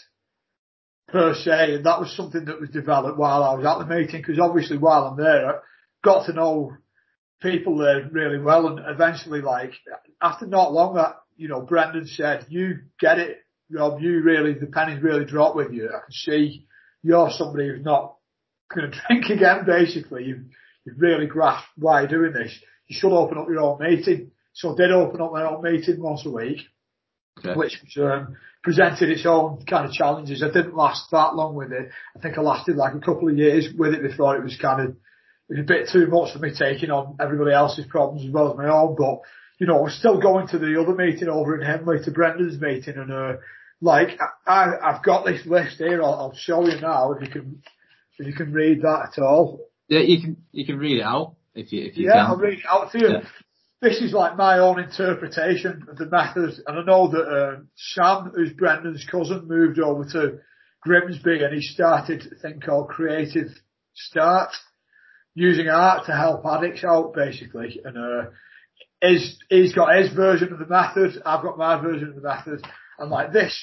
per 1.14 1.36
se, 1.36 1.76
and 1.76 1.86
that 1.86 2.00
was 2.00 2.16
something 2.18 2.44
that 2.46 2.60
was 2.60 2.72
developed 2.72 3.20
while 3.20 3.44
I 3.44 3.54
was 3.54 3.66
at 3.66 3.78
the 3.78 3.96
meeting 3.96 4.20
because 4.20 4.40
obviously 4.40 4.80
while 4.80 5.06
I'm 5.06 5.16
there, 5.16 5.48
I 5.48 5.54
got 6.04 6.26
to 6.26 6.34
know 6.34 6.76
people 7.40 7.78
there 7.78 8.10
really 8.12 8.40
well, 8.40 8.68
and 8.68 8.80
eventually, 8.86 9.42
like 9.42 9.74
after 10.22 10.48
not 10.48 10.74
long, 10.74 10.96
that 10.96 11.18
you 11.38 11.48
know, 11.48 11.62
Brendan 11.62 12.08
said, 12.08 12.48
"You 12.50 12.80
get 13.00 13.20
it, 13.20 13.38
Rob. 13.72 14.02
You 14.02 14.24
really 14.24 14.54
the 14.56 14.66
pennies 14.66 15.04
really 15.04 15.24
drop 15.26 15.56
with 15.56 15.72
you. 15.72 15.88
I 15.88 16.00
can 16.04 16.12
see 16.12 16.66
you're 17.04 17.30
somebody 17.30 17.68
who's 17.70 17.86
not 17.86 18.16
going 18.74 18.92
to 18.92 19.00
drink 19.08 19.26
again. 19.30 19.66
Basically, 19.68 20.26
you 20.26 20.46
you 20.84 20.94
really 20.98 21.28
grasp 21.28 21.68
why 21.78 22.02
you're 22.02 22.10
doing 22.10 22.34
this. 22.34 22.60
You 22.88 22.98
should 23.00 23.16
open 23.16 23.38
up 23.38 23.48
your 23.48 23.62
own 23.62 23.80
meeting." 23.80 24.32
So 24.56 24.74
I 24.74 24.78
did 24.78 24.92
open 24.92 25.22
up 25.22 25.32
my 25.32 25.44
own 25.44 25.64
meeting 25.64 26.02
once 26.02 26.26
a 26.26 26.32
week, 26.32 26.60
Okay. 27.40 27.54
which 27.56 27.80
um, 27.98 28.36
presented 28.64 29.10
its 29.10 29.26
own 29.26 29.64
kind 29.66 29.86
of 29.86 29.92
challenges. 29.92 30.42
I 30.42 30.48
didn't 30.48 30.76
last 30.76 31.12
that 31.12 31.36
long 31.36 31.54
with 31.56 31.72
it. 31.72 31.90
I 32.16 32.20
think 32.20 32.38
I 32.38 32.42
lasted 32.42 32.78
like 32.78 32.96
a 32.96 33.00
couple 33.00 33.30
of 33.30 33.38
years 33.38 33.68
with 33.78 33.94
it 33.94 34.02
before 34.02 34.38
it 34.38 34.44
was 34.44 34.58
kind 34.60 34.82
of 34.82 34.96
it 35.50 35.58
was 35.58 35.60
a 35.60 35.64
bit 35.64 35.90
too 35.92 36.08
much 36.08 36.34
for 36.34 36.40
me 36.40 36.52
taking 36.58 36.90
on 36.90 37.18
everybody 37.20 37.54
else's 37.54 37.86
problems 37.86 38.26
as 38.26 38.32
well 38.32 38.52
as 38.52 38.58
my 38.58 38.70
own. 38.70 38.96
But 38.98 39.20
you 39.60 39.68
know, 39.68 39.80
I 39.80 39.82
was 39.82 39.98
still 40.00 40.20
going 40.20 40.48
to 40.48 40.58
the 40.58 40.82
other 40.82 40.96
meeting 40.96 41.28
over 41.28 41.60
in 41.60 41.68
Hindley 41.68 41.98
to 42.04 42.12
Brendan's 42.12 42.60
meeting, 42.60 42.96
and 42.96 43.12
uh, 43.12 43.34
like 43.82 44.18
I, 44.48 44.68
I've 44.82 45.04
got 45.04 45.26
this 45.26 45.46
list 45.46 45.78
here. 45.78 46.02
I'll, 46.02 46.14
I'll 46.14 46.36
show 46.36 46.66
you 46.66 46.80
now 46.80 47.12
if 47.12 47.22
you 47.22 47.30
can 47.30 47.62
if 48.18 48.28
you 48.28 48.34
can 48.34 48.54
read 48.54 48.82
that 48.82 49.10
at 49.12 49.22
all. 49.22 49.68
Yeah, 49.90 50.00
you 50.00 50.22
can 50.22 50.38
you 50.54 50.66
can 50.66 50.78
read 50.78 51.00
it 51.00 51.04
out 51.04 51.36
if 51.54 51.74
you 51.74 51.86
if 51.86 51.98
you 51.98 52.06
Yeah, 52.06 52.14
can. 52.14 52.26
I'll 52.28 52.38
read 52.38 52.60
it 52.60 52.66
out 52.70 52.92
to 52.94 53.00
you. 53.00 53.10
Yeah. 53.10 53.22
This 53.84 54.00
is 54.00 54.14
like 54.14 54.38
my 54.38 54.60
own 54.60 54.80
interpretation 54.80 55.86
of 55.90 55.98
the 55.98 56.06
method, 56.06 56.54
and 56.66 56.80
I 56.80 56.84
know 56.86 57.10
that 57.10 57.28
um, 57.28 57.68
Sam, 57.76 58.32
who's 58.34 58.54
Brendan's 58.54 59.06
cousin, 59.12 59.46
moved 59.46 59.78
over 59.78 60.06
to 60.06 60.40
Grimsby 60.84 61.44
and 61.44 61.54
he 61.54 61.62
started 61.62 62.26
a 62.32 62.36
thing 62.36 62.62
called 62.62 62.88
Creative 62.88 63.50
Start, 63.94 64.52
using 65.36 65.68
art 65.68 66.06
to 66.06 66.14
help 66.14 66.46
addicts 66.46 66.86
out 66.86 67.14
basically. 67.14 67.82
And 67.84 67.98
uh, 67.98 68.30
his, 69.02 69.38
he's 69.50 69.74
got 69.74 69.98
his 69.98 70.14
version 70.14 70.54
of 70.54 70.60
the 70.60 70.66
method, 70.66 71.22
I've 71.26 71.44
got 71.44 71.58
my 71.58 71.82
version 71.82 72.08
of 72.08 72.16
the 72.16 72.22
method, 72.22 72.66
and 73.00 73.12
like 73.12 73.34
this 73.34 73.54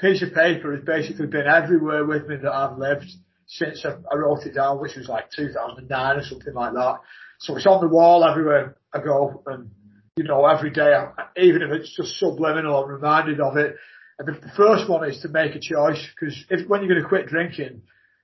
piece 0.00 0.24
of 0.24 0.34
paper 0.34 0.74
has 0.74 0.84
basically 0.84 1.28
been 1.28 1.46
everywhere 1.46 2.04
with 2.04 2.26
me 2.26 2.34
that 2.34 2.52
I've 2.52 2.78
lived 2.78 3.06
since 3.46 3.84
I, 3.84 3.90
I 4.10 4.16
wrote 4.16 4.44
it 4.44 4.56
down, 4.56 4.80
which 4.80 4.96
was 4.96 5.08
like 5.08 5.30
2009 5.30 6.16
or 6.16 6.24
something 6.24 6.54
like 6.54 6.72
that. 6.72 6.96
So 7.40 7.56
it's 7.56 7.66
on 7.66 7.80
the 7.80 7.88
wall 7.88 8.24
everywhere 8.24 8.76
I 8.92 9.00
go, 9.00 9.42
and 9.46 9.70
you 10.16 10.24
know 10.24 10.46
every 10.46 10.70
day, 10.70 10.94
I, 10.94 11.10
even 11.36 11.62
if 11.62 11.70
it's 11.70 11.96
just 11.96 12.18
subliminal, 12.18 12.84
I'm 12.84 12.90
reminded 12.90 13.40
of 13.40 13.56
it. 13.56 13.76
And 14.18 14.28
the, 14.28 14.50
first 14.54 14.88
one 14.88 15.08
is 15.08 15.20
to 15.22 15.28
make 15.28 15.54
a 15.54 15.60
choice 15.60 16.06
because 16.14 16.44
if 16.50 16.68
when 16.68 16.82
you're 16.82 16.90
going 16.90 17.02
to 17.02 17.08
quit 17.08 17.26
drinking, 17.26 17.82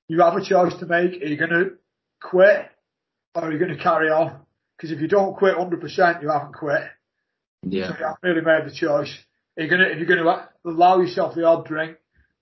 you 0.08 0.20
have 0.20 0.34
a 0.34 0.44
choice 0.44 0.74
to 0.80 0.86
make. 0.86 1.22
Are 1.22 1.26
you 1.26 1.38
going 1.38 1.50
to 1.50 1.70
quit 2.20 2.66
or 3.34 3.44
are 3.44 3.52
you 3.52 3.58
going 3.58 3.74
to 3.74 3.82
carry 3.82 4.10
on? 4.10 4.40
Because 4.76 4.92
if 4.92 5.00
you 5.00 5.08
don't 5.08 5.36
quit 5.36 5.56
100%, 5.56 6.22
you 6.22 6.28
haven't 6.28 6.54
quit. 6.54 6.82
Yeah. 7.62 7.88
So 7.88 7.98
you 7.98 8.04
haven't 8.04 8.22
really 8.22 8.42
made 8.42 8.70
the 8.70 8.76
choice. 8.76 9.16
Are 9.56 9.62
you 9.62 9.70
gonna, 9.70 9.84
if 9.84 9.96
you're 9.96 10.06
going 10.06 10.22
to 10.22 10.48
allow 10.70 11.00
yourself 11.00 11.34
the 11.34 11.44
odd 11.44 11.64
drink, 11.64 11.96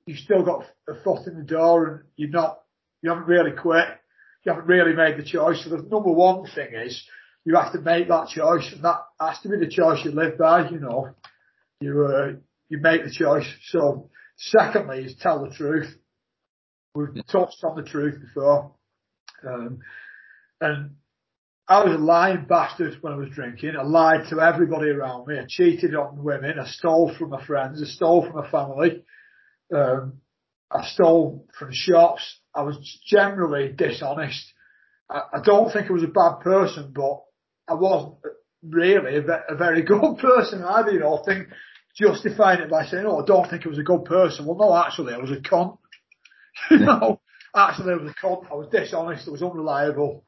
you've 0.06 0.18
still 0.18 0.44
got 0.44 0.64
a 0.88 0.94
foot 1.04 1.28
in 1.28 1.38
the 1.38 1.44
door 1.44 1.86
and 1.86 2.00
you're 2.16 2.30
not, 2.30 2.62
you 3.02 3.10
haven't 3.10 3.28
really 3.28 3.52
quit. 3.52 3.86
You 4.44 4.52
haven't 4.52 4.68
really 4.68 4.94
made 4.94 5.16
the 5.18 5.24
choice. 5.24 5.64
So 5.64 5.70
the 5.70 5.82
number 5.82 6.12
one 6.12 6.46
thing 6.46 6.74
is 6.74 7.02
you 7.44 7.56
have 7.56 7.72
to 7.72 7.80
make 7.80 8.08
that 8.08 8.28
choice 8.28 8.70
and 8.72 8.84
that 8.84 9.00
has 9.20 9.40
to 9.40 9.48
be 9.48 9.58
the 9.58 9.70
choice 9.70 10.04
you 10.04 10.12
live 10.12 10.38
by, 10.38 10.68
you 10.68 10.80
know. 10.80 11.10
You, 11.80 12.06
uh, 12.06 12.32
you 12.68 12.78
make 12.78 13.04
the 13.04 13.10
choice. 13.10 13.46
So 13.68 14.10
secondly 14.36 15.04
is 15.04 15.16
tell 15.20 15.44
the 15.44 15.54
truth. 15.54 15.94
We've 16.94 17.26
touched 17.26 17.64
on 17.64 17.76
the 17.76 17.82
truth 17.82 18.20
before. 18.20 18.72
Um, 19.46 19.80
and 20.60 20.90
I 21.66 21.82
was 21.82 21.94
a 21.94 21.98
lying 21.98 22.44
bastard 22.46 22.98
when 23.00 23.14
I 23.14 23.16
was 23.16 23.30
drinking. 23.30 23.72
I 23.78 23.82
lied 23.82 24.28
to 24.28 24.40
everybody 24.40 24.90
around 24.90 25.26
me. 25.26 25.38
I 25.38 25.46
cheated 25.48 25.94
on 25.94 26.22
women. 26.22 26.58
I 26.58 26.66
stole 26.66 27.14
from 27.18 27.30
my 27.30 27.44
friends. 27.44 27.82
I 27.82 27.86
stole 27.86 28.24
from 28.24 28.36
my 28.36 28.50
family. 28.50 29.04
Um, 29.74 30.20
I 30.74 30.84
stole 30.86 31.46
from 31.56 31.70
shops. 31.72 32.38
I 32.54 32.62
was 32.62 32.76
generally 33.06 33.72
dishonest. 33.72 34.44
I, 35.08 35.22
I 35.34 35.40
don't 35.42 35.72
think 35.72 35.88
I 35.88 35.92
was 35.92 36.02
a 36.02 36.08
bad 36.08 36.40
person, 36.40 36.92
but 36.94 37.22
I 37.68 37.74
wasn't 37.74 38.16
really 38.62 39.16
a, 39.18 39.54
very 39.56 39.82
good 39.86 40.18
person 40.18 40.64
either. 40.64 40.90
You 40.90 41.00
know, 41.00 41.22
think 41.24 41.48
justifying 41.96 42.60
it 42.60 42.70
by 42.70 42.86
saying, 42.86 43.04
"Oh, 43.06 43.22
I 43.22 43.24
don't 43.24 43.48
think 43.48 43.64
I 43.64 43.68
was 43.68 43.78
a 43.78 43.84
good 43.84 44.04
person." 44.04 44.46
Well, 44.46 44.58
no, 44.58 44.76
actually, 44.76 45.14
I 45.14 45.18
was 45.18 45.30
a 45.30 45.36
cunt. 45.36 45.78
you 46.70 46.78
know, 46.80 47.20
actually, 47.54 47.92
I 47.92 47.96
was 47.96 48.10
a 48.10 48.26
cunt. 48.26 48.50
I 48.50 48.54
was 48.54 48.68
dishonest. 48.72 49.28
I 49.28 49.30
was 49.30 49.42
unreliable. 49.42 50.24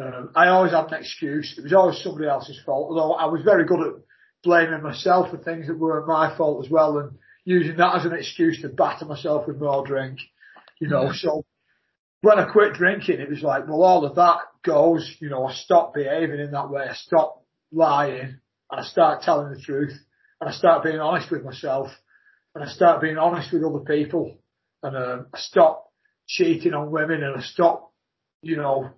Um, 0.00 0.30
I 0.36 0.48
always 0.48 0.72
had 0.72 0.92
an 0.92 1.00
excuse. 1.00 1.56
It 1.58 1.64
was 1.64 1.72
always 1.72 2.00
somebody 2.00 2.28
else's 2.28 2.60
fault. 2.64 2.90
Although 2.90 3.14
I 3.14 3.24
was 3.26 3.42
very 3.42 3.64
good 3.64 3.80
at 3.80 3.94
blaming 4.44 4.82
myself 4.82 5.30
for 5.30 5.38
things 5.38 5.66
that 5.66 5.76
weren't 5.76 6.06
my 6.06 6.36
fault 6.36 6.64
as 6.64 6.70
well, 6.70 6.98
and 6.98 7.18
using 7.48 7.78
that 7.78 7.96
as 7.96 8.04
an 8.04 8.12
excuse 8.12 8.60
to 8.60 8.68
batter 8.68 9.06
myself 9.06 9.46
with 9.46 9.58
more 9.58 9.86
drink. 9.86 10.18
You 10.80 10.88
know, 10.88 11.10
so 11.14 11.46
when 12.20 12.38
I 12.38 12.44
quit 12.44 12.74
drinking, 12.74 13.20
it 13.20 13.30
was 13.30 13.42
like, 13.42 13.66
well, 13.66 13.82
all 13.82 14.04
of 14.04 14.16
that 14.16 14.40
goes. 14.62 15.16
You 15.18 15.30
know, 15.30 15.46
I 15.46 15.54
stop 15.54 15.94
behaving 15.94 16.40
in 16.40 16.50
that 16.50 16.68
way. 16.68 16.86
I 16.88 16.92
stop 16.92 17.42
lying, 17.72 18.38
and 18.70 18.80
I 18.80 18.82
start 18.82 19.22
telling 19.22 19.50
the 19.50 19.60
truth, 19.60 19.94
and 20.40 20.50
I 20.50 20.52
start 20.52 20.84
being 20.84 20.98
honest 20.98 21.30
with 21.30 21.42
myself, 21.42 21.88
and 22.54 22.62
I 22.62 22.68
start 22.68 23.00
being 23.00 23.16
honest 23.16 23.50
with 23.50 23.64
other 23.64 23.80
people, 23.80 24.38
and 24.82 24.94
um, 24.94 25.26
I 25.32 25.38
stop 25.38 25.90
cheating 26.26 26.74
on 26.74 26.90
women, 26.90 27.22
and 27.22 27.38
I 27.38 27.42
stop, 27.42 27.92
you 28.42 28.56
know, 28.56 28.90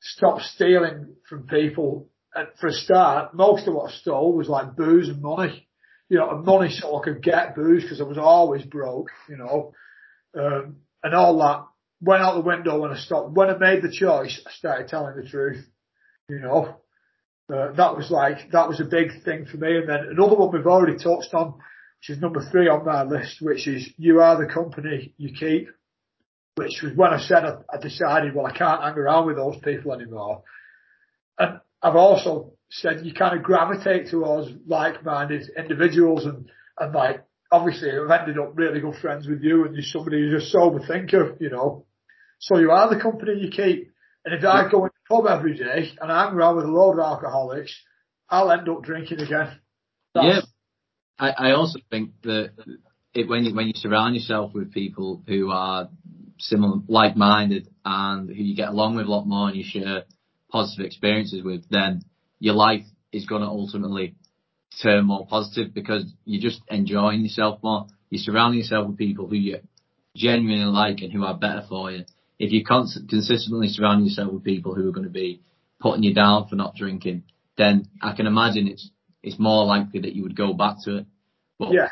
stop 0.00 0.40
stealing 0.40 1.14
from 1.28 1.46
people. 1.46 2.08
And 2.34 2.48
for 2.60 2.66
a 2.66 2.72
start, 2.72 3.32
most 3.32 3.68
of 3.68 3.74
what 3.74 3.92
I 3.92 3.94
stole 3.94 4.32
was 4.32 4.48
like 4.48 4.74
booze 4.74 5.08
and 5.08 5.22
money. 5.22 5.68
You 6.08 6.18
know, 6.18 6.36
money 6.38 6.70
so 6.70 6.98
I 6.98 7.04
could 7.04 7.22
get 7.22 7.54
booze 7.54 7.82
because 7.82 8.00
I 8.00 8.04
was 8.04 8.18
always 8.18 8.64
broke, 8.64 9.08
you 9.28 9.36
know. 9.36 9.72
Um, 10.38 10.76
and 11.02 11.14
all 11.14 11.38
that 11.38 11.66
went 12.00 12.22
out 12.22 12.34
the 12.34 12.40
window 12.40 12.80
when 12.80 12.90
I 12.90 12.98
stopped. 12.98 13.32
When 13.32 13.48
I 13.48 13.56
made 13.56 13.82
the 13.82 13.92
choice, 13.92 14.40
I 14.46 14.50
started 14.52 14.88
telling 14.88 15.16
the 15.16 15.28
truth, 15.28 15.64
you 16.28 16.40
know. 16.40 16.76
Uh, 17.52 17.72
that 17.72 17.96
was 17.96 18.10
like, 18.10 18.50
that 18.52 18.68
was 18.68 18.80
a 18.80 18.84
big 18.84 19.24
thing 19.24 19.46
for 19.46 19.56
me. 19.56 19.76
And 19.76 19.88
then 19.88 20.08
another 20.10 20.36
one 20.36 20.52
we've 20.52 20.66
already 20.66 20.96
touched 20.96 21.34
on, 21.34 21.52
which 21.52 22.10
is 22.10 22.18
number 22.18 22.40
three 22.50 22.68
on 22.68 22.84
my 22.84 23.04
list, 23.04 23.40
which 23.40 23.66
is 23.66 23.88
you 23.96 24.20
are 24.20 24.38
the 24.38 24.52
company 24.52 25.14
you 25.16 25.34
keep 25.38 25.68
which 26.54 26.82
was 26.82 26.92
when 26.94 27.12
I 27.12 27.20
said 27.20 27.44
I, 27.44 27.56
I 27.72 27.78
decided, 27.80 28.34
well, 28.34 28.46
I 28.46 28.56
can't 28.56 28.82
hang 28.82 28.94
around 28.94 29.26
with 29.26 29.36
those 29.36 29.56
people 29.62 29.92
anymore. 29.92 30.42
And 31.38 31.60
I've 31.82 31.96
also 31.96 32.52
said 32.72 33.04
you 33.04 33.12
kind 33.12 33.36
of 33.36 33.44
gravitate 33.44 34.08
towards 34.08 34.50
like-minded 34.66 35.50
individuals 35.56 36.24
and, 36.24 36.50
and 36.78 36.94
like, 36.94 37.22
obviously 37.50 37.90
I've 37.90 38.10
ended 38.10 38.38
up 38.38 38.52
really 38.54 38.80
good 38.80 38.96
friends 38.96 39.28
with 39.28 39.42
you 39.42 39.66
and 39.66 39.74
you're 39.74 39.84
somebody 39.84 40.18
who's 40.18 40.42
a 40.42 40.46
sober 40.46 40.80
thinker, 40.86 41.36
you 41.38 41.50
know. 41.50 41.84
So 42.38 42.58
you 42.58 42.70
are 42.70 42.92
the 42.92 43.00
company 43.00 43.34
you 43.40 43.50
keep. 43.50 43.92
And 44.24 44.34
if 44.34 44.44
I 44.44 44.70
go 44.70 44.84
in 44.86 44.90
the 44.90 45.14
pub 45.14 45.26
every 45.26 45.56
day 45.56 45.92
and 46.00 46.10
I 46.10 46.24
hang 46.24 46.34
around 46.34 46.56
with 46.56 46.64
a 46.64 46.68
load 46.68 46.94
of 46.94 47.00
alcoholics, 47.00 47.78
I'll 48.30 48.50
end 48.50 48.68
up 48.68 48.82
drinking 48.82 49.20
again. 49.20 49.58
Yeah. 50.14 50.40
I, 51.18 51.30
I 51.30 51.50
also 51.52 51.78
think 51.90 52.12
that 52.22 52.52
it, 53.12 53.28
when 53.28 53.44
you 53.44 53.54
when 53.54 53.66
you 53.66 53.74
surround 53.76 54.14
yourself 54.14 54.54
with 54.54 54.72
people 54.72 55.22
who 55.26 55.50
are 55.50 55.90
similar, 56.38 56.78
like-minded, 56.88 57.68
and 57.84 58.28
who 58.28 58.34
you 58.34 58.56
get 58.56 58.70
along 58.70 58.96
with 58.96 59.06
a 59.06 59.10
lot 59.10 59.26
more, 59.26 59.48
and 59.48 59.56
you 59.56 59.64
share 59.64 60.04
positive 60.50 60.86
experiences 60.86 61.42
with, 61.44 61.68
then 61.68 62.02
your 62.42 62.54
life 62.54 62.84
is 63.12 63.24
going 63.24 63.42
to 63.42 63.46
ultimately 63.46 64.16
turn 64.82 65.04
more 65.06 65.24
positive 65.28 65.72
because 65.72 66.12
you're 66.24 66.42
just 66.42 66.60
enjoying 66.68 67.22
yourself 67.22 67.62
more. 67.62 67.86
You're 68.10 68.18
surrounding 68.20 68.58
yourself 68.58 68.88
with 68.88 68.98
people 68.98 69.28
who 69.28 69.36
you 69.36 69.58
genuinely 70.16 70.64
like 70.64 71.02
and 71.02 71.12
who 71.12 71.24
are 71.24 71.38
better 71.38 71.62
for 71.68 71.92
you. 71.92 72.04
If 72.40 72.50
you 72.50 72.64
cons- 72.64 72.98
consistently 73.08 73.68
surround 73.68 74.04
yourself 74.04 74.32
with 74.32 74.42
people 74.42 74.74
who 74.74 74.88
are 74.88 74.92
going 74.92 75.06
to 75.06 75.10
be 75.24 75.40
putting 75.80 76.02
you 76.02 76.14
down 76.14 76.48
for 76.48 76.56
not 76.56 76.74
drinking, 76.74 77.22
then 77.56 77.88
I 78.02 78.12
can 78.16 78.26
imagine 78.26 78.66
it's 78.66 78.90
it's 79.22 79.38
more 79.38 79.64
likely 79.64 80.00
that 80.00 80.14
you 80.16 80.24
would 80.24 80.34
go 80.36 80.52
back 80.52 80.78
to 80.84 80.96
it. 80.98 81.06
But 81.60 81.72
Yeah. 81.72 81.88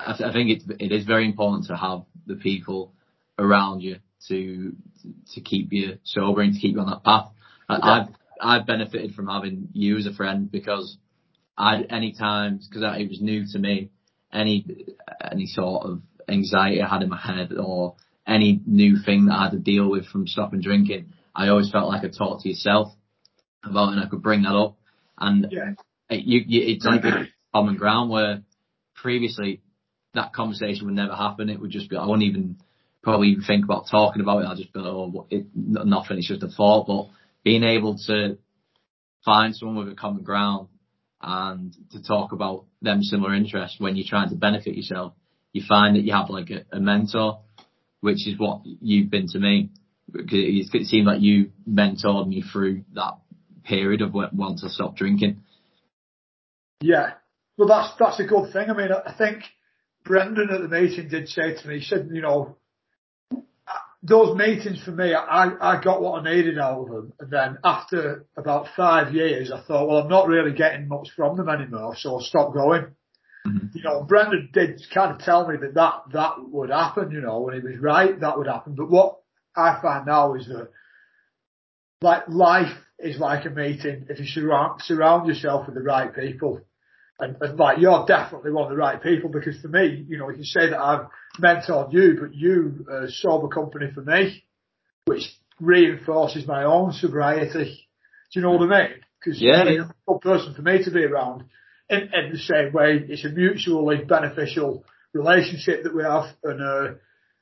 I, 0.00 0.16
th- 0.16 0.28
I 0.28 0.32
think 0.32 0.50
it, 0.50 0.62
it 0.80 0.90
is 0.90 1.04
very 1.06 1.24
important 1.24 1.66
to 1.68 1.76
have 1.76 2.02
the 2.26 2.34
people 2.34 2.92
around 3.38 3.80
you 3.82 3.98
to 4.28 4.74
to 5.34 5.40
keep 5.40 5.72
you 5.72 5.98
sober 6.02 6.40
and 6.40 6.52
to 6.52 6.58
keep 6.60 6.74
you 6.74 6.80
on 6.80 6.90
that 6.90 7.04
path. 7.04 7.28
I, 7.68 7.74
Yeah. 7.76 7.92
I've 7.92 8.08
I've 8.40 8.66
benefited 8.66 9.14
from 9.14 9.28
having 9.28 9.68
you 9.72 9.96
as 9.96 10.06
a 10.06 10.12
friend 10.12 10.50
because 10.50 10.96
I 11.56 11.82
any 11.88 12.12
times 12.12 12.68
because 12.68 12.82
it 12.98 13.08
was 13.08 13.20
new 13.20 13.44
to 13.52 13.58
me 13.58 13.90
any 14.32 14.66
any 15.30 15.46
sort 15.46 15.86
of 15.86 16.02
anxiety 16.28 16.82
I 16.82 16.88
had 16.88 17.02
in 17.02 17.08
my 17.08 17.20
head 17.20 17.52
or 17.52 17.94
any 18.26 18.60
new 18.66 18.96
thing 19.04 19.26
that 19.26 19.34
I 19.34 19.42
had 19.44 19.52
to 19.52 19.58
deal 19.58 19.88
with 19.90 20.06
from 20.06 20.26
stopping 20.26 20.60
drinking, 20.60 21.12
I 21.34 21.48
always 21.48 21.70
felt 21.70 21.88
like 21.88 22.04
I 22.04 22.08
talked 22.08 22.42
to 22.42 22.48
yourself 22.48 22.88
about 23.62 23.90
it 23.90 23.92
and 23.96 24.00
I 24.00 24.08
could 24.08 24.22
bring 24.22 24.42
that 24.42 24.54
up. 24.54 24.76
And 25.18 25.48
Yeah. 25.50 25.72
it, 26.08 26.24
you, 26.24 26.40
you, 26.46 26.74
it's 26.74 26.84
like 26.84 27.04
a 27.04 27.26
common 27.54 27.76
ground 27.76 28.10
where 28.10 28.42
previously 28.94 29.60
that 30.14 30.32
conversation 30.32 30.86
would 30.86 30.94
never 30.94 31.14
happen. 31.14 31.50
It 31.50 31.60
would 31.60 31.70
just 31.70 31.90
be, 31.90 31.96
I 31.96 32.06
wouldn't 32.06 32.22
even 32.22 32.56
probably 33.02 33.28
even 33.28 33.44
think 33.44 33.64
about 33.64 33.86
talking 33.90 34.22
about 34.22 34.42
it. 34.42 34.46
I'd 34.46 34.56
just 34.56 34.72
be 34.72 34.80
like, 34.80 34.88
oh, 34.88 35.26
it, 35.30 35.46
nothing. 35.54 36.18
It's 36.18 36.28
just 36.28 36.42
a 36.42 36.48
thought. 36.48 36.86
But 36.86 37.08
being 37.44 37.62
able 37.62 37.96
to 38.06 38.38
find 39.24 39.54
someone 39.54 39.84
with 39.84 39.92
a 39.92 39.96
common 39.96 40.22
ground 40.22 40.68
and 41.20 41.74
to 41.92 42.02
talk 42.02 42.32
about 42.32 42.64
them 42.82 43.02
similar 43.02 43.34
interests 43.34 43.78
when 43.78 43.96
you're 43.96 44.06
trying 44.08 44.28
to 44.30 44.36
benefit 44.36 44.74
yourself, 44.74 45.14
you 45.52 45.62
find 45.66 45.96
that 45.96 46.02
you 46.02 46.12
have 46.12 46.28
like 46.28 46.50
a, 46.50 46.64
a 46.76 46.80
mentor, 46.80 47.40
which 48.00 48.26
is 48.26 48.38
what 48.38 48.62
you've 48.64 49.10
been 49.10 49.28
to 49.28 49.38
me. 49.38 49.70
Because 50.10 50.28
it, 50.32 50.86
seemed 50.86 51.06
like 51.06 51.22
you 51.22 51.50
mentored 51.68 52.28
me 52.28 52.42
through 52.42 52.84
that 52.94 53.14
period 53.64 54.02
of 54.02 54.12
wa- 54.12 54.28
wanting 54.32 54.58
to 54.58 54.68
stop 54.68 54.96
drinking. 54.96 55.42
Yeah. 56.82 57.12
Well, 57.56 57.68
that's, 57.68 57.94
that's 57.98 58.20
a 58.20 58.24
good 58.24 58.52
thing. 58.52 58.68
I 58.68 58.74
mean, 58.74 58.90
I 58.92 59.14
think 59.16 59.44
Brendan 60.04 60.50
at 60.50 60.60
the 60.60 60.68
meeting 60.68 61.08
did 61.08 61.28
say 61.28 61.54
to 61.54 61.68
me, 61.68 61.78
he 61.78 61.84
said, 61.84 62.10
you 62.12 62.20
know, 62.20 62.56
those 64.04 64.36
meetings 64.36 64.82
for 64.84 64.90
me, 64.90 65.14
I, 65.14 65.50
I 65.60 65.82
got 65.82 66.02
what 66.02 66.20
I 66.20 66.30
needed 66.30 66.58
out 66.58 66.82
of 66.82 66.88
them. 66.88 67.12
And 67.18 67.30
then 67.30 67.58
after 67.64 68.26
about 68.36 68.68
five 68.76 69.14
years, 69.14 69.50
I 69.50 69.62
thought, 69.62 69.88
well, 69.88 69.98
I'm 69.98 70.10
not 70.10 70.28
really 70.28 70.52
getting 70.52 70.88
much 70.88 71.08
from 71.16 71.38
them 71.38 71.48
anymore. 71.48 71.94
So 71.96 72.20
I 72.20 72.22
stopped 72.22 72.54
going. 72.54 72.86
Mm-hmm. 73.46 73.66
You 73.72 73.82
know, 73.82 74.02
Brendan 74.02 74.50
did 74.52 74.82
kind 74.92 75.12
of 75.12 75.20
tell 75.20 75.48
me 75.48 75.56
that, 75.56 75.74
that 75.74 76.02
that 76.12 76.34
would 76.38 76.68
happen, 76.70 77.12
you 77.12 77.22
know, 77.22 77.40
when 77.40 77.54
he 77.54 77.60
was 77.60 77.78
right, 77.80 78.18
that 78.20 78.36
would 78.36 78.46
happen. 78.46 78.74
But 78.74 78.90
what 78.90 79.20
I 79.56 79.80
find 79.80 80.06
now 80.06 80.34
is 80.34 80.46
that 80.48 80.68
like 82.02 82.28
life 82.28 82.76
is 82.98 83.18
like 83.18 83.46
a 83.46 83.50
meeting 83.50 84.06
if 84.10 84.18
you 84.18 84.26
surround, 84.26 84.82
surround 84.82 85.28
yourself 85.28 85.66
with 85.66 85.76
the 85.76 85.82
right 85.82 86.14
people. 86.14 86.60
And, 87.18 87.36
and 87.40 87.58
like 87.58 87.78
you're 87.78 88.04
definitely 88.06 88.50
one 88.50 88.64
of 88.64 88.70
the 88.70 88.76
right 88.76 89.00
people 89.00 89.30
because 89.30 89.60
for 89.60 89.68
me, 89.68 90.04
you 90.08 90.18
know, 90.18 90.30
you 90.30 90.36
can 90.36 90.44
say 90.44 90.70
that 90.70 90.80
I've 90.80 91.06
mentored 91.40 91.92
you, 91.92 92.16
but 92.20 92.34
you 92.34 92.86
uh, 92.90 93.06
sober 93.08 93.48
company 93.48 93.90
for 93.94 94.02
me, 94.02 94.44
which 95.04 95.22
reinforces 95.60 96.46
my 96.46 96.64
own 96.64 96.92
sobriety. 96.92 97.88
Do 98.32 98.40
you 98.40 98.42
know 98.42 98.52
what 98.52 98.72
I 98.72 98.78
mean? 98.88 98.94
Because 99.20 99.40
yeah, 99.40 99.64
you're 99.64 99.84
a 99.84 99.94
good 100.06 100.20
person 100.20 100.54
for 100.54 100.62
me 100.62 100.82
to 100.82 100.90
be 100.90 101.04
around. 101.04 101.44
In, 101.88 101.98
in 101.98 102.32
the 102.32 102.38
same 102.38 102.72
way, 102.72 103.04
it's 103.08 103.24
a 103.24 103.28
mutually 103.28 104.04
beneficial 104.04 104.84
relationship 105.12 105.84
that 105.84 105.94
we 105.94 106.02
have, 106.02 106.24
and 106.42 106.60
uh, 106.60 106.94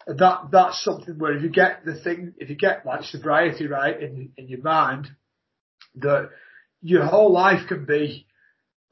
that 0.07 0.49
that's 0.51 0.83
something 0.85 1.19
where 1.19 1.37
if 1.37 1.43
you 1.43 1.49
get 1.49 1.85
the 1.85 1.99
thing, 1.99 2.35
if 2.37 2.51
you 2.51 2.57
get 2.57 2.85
like 2.85 3.05
sobriety 3.05 3.67
right 3.67 4.01
in 4.01 4.33
in 4.37 4.49
your 4.49 4.63
mind, 4.63 5.09
that 5.97 6.31
your 6.83 7.07
whole 7.07 7.33
life 7.33 7.69
can 7.69 7.87
be 7.87 8.27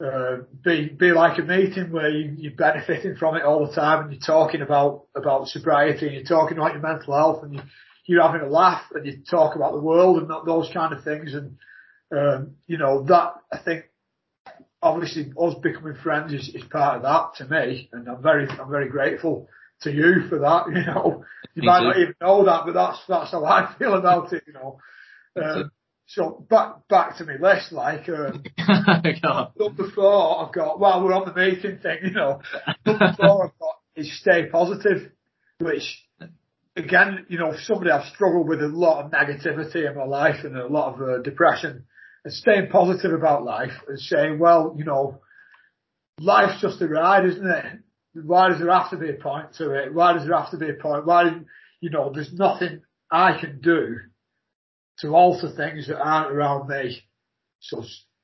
uh, 0.03 0.37
be 0.63 0.89
be 0.89 1.11
like 1.11 1.37
a 1.37 1.43
meeting 1.43 1.91
where 1.91 2.09
you, 2.09 2.33
you're 2.37 2.55
benefiting 2.55 3.15
from 3.15 3.35
it 3.35 3.43
all 3.43 3.67
the 3.67 3.73
time, 3.73 4.03
and 4.03 4.11
you're 4.11 4.21
talking 4.21 4.61
about 4.61 5.05
about 5.15 5.47
sobriety, 5.47 6.07
and 6.07 6.15
you're 6.15 6.23
talking 6.23 6.57
about 6.57 6.73
your 6.73 6.81
mental 6.81 7.15
health, 7.15 7.43
and 7.43 7.53
you, 7.53 7.61
you're 8.05 8.23
having 8.23 8.41
a 8.41 8.49
laugh, 8.49 8.83
and 8.93 9.05
you 9.05 9.21
talk 9.29 9.55
about 9.55 9.73
the 9.73 9.81
world 9.81 10.17
and 10.17 10.31
those 10.45 10.69
kind 10.73 10.93
of 10.93 11.03
things, 11.03 11.33
and 11.33 11.57
um, 12.17 12.55
you 12.67 12.77
know 12.77 13.03
that 13.03 13.35
I 13.51 13.59
think 13.59 13.85
obviously 14.81 15.31
us 15.39 15.53
becoming 15.61 15.95
friends 16.01 16.33
is, 16.33 16.49
is 16.55 16.63
part 16.63 16.97
of 16.97 17.03
that 17.03 17.35
to 17.37 17.51
me, 17.51 17.89
and 17.93 18.07
I'm 18.07 18.23
very 18.23 18.47
I'm 18.47 18.71
very 18.71 18.89
grateful 18.89 19.47
to 19.81 19.91
you 19.91 20.27
for 20.29 20.39
that. 20.39 20.65
You 20.73 20.85
know, 20.85 21.25
you 21.53 21.63
might 21.63 21.83
not 21.83 21.97
even 21.97 22.15
know 22.21 22.45
that, 22.45 22.63
but 22.65 22.73
that's 22.73 22.99
that's 23.07 23.31
how 23.31 23.45
I 23.45 23.75
feel 23.79 23.93
about 23.93 24.33
it. 24.33 24.43
You 24.47 24.53
know. 24.53 24.79
Um, 25.35 25.71
so 26.13 26.45
back 26.49 26.87
back 26.89 27.17
to 27.17 27.25
me 27.25 27.35
list, 27.39 27.71
like 27.71 28.09
um, 28.09 28.43
number 29.57 29.91
four, 29.95 30.45
I've 30.45 30.53
got. 30.53 30.77
Well, 30.77 31.03
we're 31.03 31.13
on 31.13 31.25
the 31.25 31.33
meeting 31.33 31.79
thing, 31.79 31.99
you 32.03 32.11
know. 32.11 32.41
Number 32.85 33.15
four, 33.17 33.45
I've 33.45 33.59
got 33.59 33.75
is 33.95 34.19
stay 34.19 34.47
positive, 34.51 35.11
which 35.59 36.05
again, 36.75 37.25
you 37.29 37.37
know, 37.37 37.53
somebody 37.63 37.91
I've 37.91 38.13
struggled 38.13 38.49
with 38.49 38.61
a 38.61 38.67
lot 38.67 39.05
of 39.05 39.11
negativity 39.11 39.89
in 39.89 39.97
my 39.97 40.03
life 40.03 40.43
and 40.43 40.57
a 40.57 40.67
lot 40.67 40.95
of 40.95 41.01
uh, 41.01 41.21
depression, 41.21 41.85
and 42.25 42.33
staying 42.33 42.67
positive 42.69 43.13
about 43.13 43.43
life 43.45 43.73
and 43.87 43.97
saying, 43.97 44.37
well, 44.37 44.75
you 44.77 44.83
know, 44.83 45.21
life's 46.19 46.61
just 46.61 46.81
a 46.81 46.89
ride, 46.89 47.25
isn't 47.25 47.49
it? 47.49 47.65
Why 48.25 48.49
does 48.49 48.59
there 48.59 48.71
have 48.71 48.89
to 48.89 48.97
be 48.97 49.09
a 49.09 49.13
point 49.13 49.53
to 49.59 49.71
it? 49.71 49.93
Why 49.93 50.11
does 50.11 50.27
there 50.27 50.37
have 50.37 50.51
to 50.51 50.57
be 50.57 50.69
a 50.69 50.73
point? 50.73 51.05
Why, 51.05 51.31
you 51.79 51.89
know, 51.89 52.11
there's 52.13 52.33
nothing 52.33 52.81
I 53.09 53.39
can 53.39 53.61
do 53.61 53.95
to 55.01 55.15
alter 55.15 55.49
things 55.55 55.87
that 55.87 55.99
aren't 55.99 56.31
around 56.31 56.67
me. 56.67 57.01
So 57.59 57.83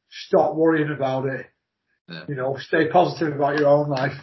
stop 0.10 0.56
worrying 0.56 0.92
about 0.92 1.26
it. 1.26 1.46
Yeah. 2.10 2.24
You 2.30 2.36
know, 2.36 2.58
stay 2.60 2.88
positive 2.90 3.36
about 3.36 3.60
your 3.60 3.68
own 3.68 3.90
life. 3.90 4.14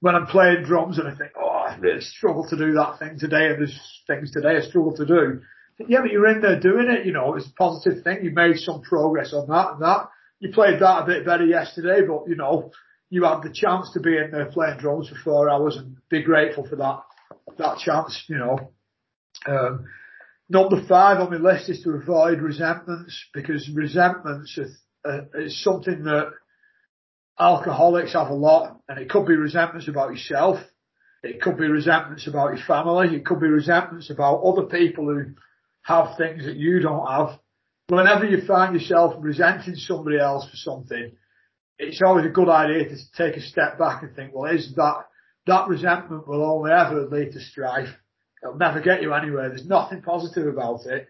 When 0.00 0.14
I'm 0.14 0.26
playing 0.26 0.64
drums 0.64 0.98
and 0.98 1.06
I 1.06 1.14
think, 1.14 1.32
oh, 1.38 1.48
I 1.48 1.76
really 1.76 2.00
struggle 2.00 2.46
to 2.48 2.56
do 2.56 2.72
that 2.72 2.98
thing 2.98 3.18
today, 3.18 3.48
and 3.48 3.58
there's 3.58 4.02
things 4.06 4.32
today 4.32 4.56
I 4.56 4.60
struggle 4.60 4.96
to 4.96 5.04
do. 5.04 5.42
Yeah, 5.88 6.00
but 6.00 6.10
you're 6.10 6.28
in 6.28 6.40
there 6.40 6.58
doing 6.60 6.88
it, 6.90 7.06
you 7.06 7.12
know, 7.12 7.34
it's 7.34 7.46
a 7.46 7.54
positive 7.54 8.02
thing. 8.02 8.24
You 8.24 8.32
made 8.32 8.56
some 8.56 8.82
progress 8.82 9.32
on 9.32 9.48
that 9.48 9.72
and 9.72 9.82
that. 9.82 10.08
You 10.38 10.52
played 10.52 10.80
that 10.80 11.02
a 11.02 11.06
bit 11.06 11.26
better 11.26 11.44
yesterday, 11.44 12.06
but 12.06 12.28
you 12.28 12.36
know, 12.36 12.70
you 13.10 13.24
had 13.24 13.42
the 13.42 13.52
chance 13.52 13.90
to 13.92 14.00
be 14.00 14.16
in 14.16 14.30
there 14.30 14.46
playing 14.46 14.78
drums 14.78 15.08
for 15.08 15.16
four 15.22 15.50
hours 15.50 15.76
and 15.76 15.96
be 16.08 16.22
grateful 16.22 16.66
for 16.66 16.76
that, 16.76 17.02
that 17.58 17.78
chance, 17.78 18.24
you 18.28 18.38
know. 18.38 18.72
Um, 19.46 19.86
Number 20.50 20.84
five 20.88 21.20
on 21.20 21.30
my 21.30 21.36
list 21.36 21.68
is 21.68 21.80
to 21.84 21.90
avoid 21.90 22.40
resentments 22.40 23.24
because 23.32 23.70
resentments 23.72 24.58
is, 24.58 24.76
uh, 25.08 25.20
is 25.34 25.62
something 25.62 26.02
that 26.02 26.32
alcoholics 27.38 28.14
have 28.14 28.30
a 28.30 28.34
lot 28.34 28.80
and 28.88 28.98
it 28.98 29.08
could 29.08 29.26
be 29.26 29.36
resentments 29.36 29.86
about 29.86 30.10
yourself. 30.10 30.58
It 31.22 31.40
could 31.40 31.56
be 31.56 31.68
resentments 31.68 32.26
about 32.26 32.56
your 32.56 32.66
family. 32.66 33.14
It 33.14 33.24
could 33.24 33.38
be 33.38 33.46
resentments 33.46 34.10
about 34.10 34.42
other 34.42 34.64
people 34.64 35.04
who 35.04 35.34
have 35.82 36.16
things 36.18 36.44
that 36.44 36.56
you 36.56 36.80
don't 36.80 37.06
have. 37.06 37.38
Whenever 37.88 38.24
you 38.24 38.44
find 38.44 38.74
yourself 38.74 39.14
resenting 39.20 39.76
somebody 39.76 40.18
else 40.18 40.50
for 40.50 40.56
something, 40.56 41.12
it's 41.78 42.02
always 42.04 42.26
a 42.26 42.30
good 42.30 42.48
idea 42.48 42.88
to 42.88 42.96
take 43.16 43.36
a 43.36 43.40
step 43.40 43.78
back 43.78 44.02
and 44.02 44.16
think, 44.16 44.32
well, 44.34 44.52
is 44.52 44.74
that, 44.74 45.04
that 45.46 45.68
resentment 45.68 46.26
will 46.26 46.42
only 46.42 46.72
ever 46.72 47.06
lead 47.06 47.32
to 47.32 47.40
strife. 47.40 47.90
It'll 48.42 48.56
never 48.56 48.80
get 48.80 49.02
you 49.02 49.12
anywhere. 49.12 49.48
There's 49.48 49.66
nothing 49.66 50.02
positive 50.02 50.46
about 50.46 50.86
it. 50.86 51.08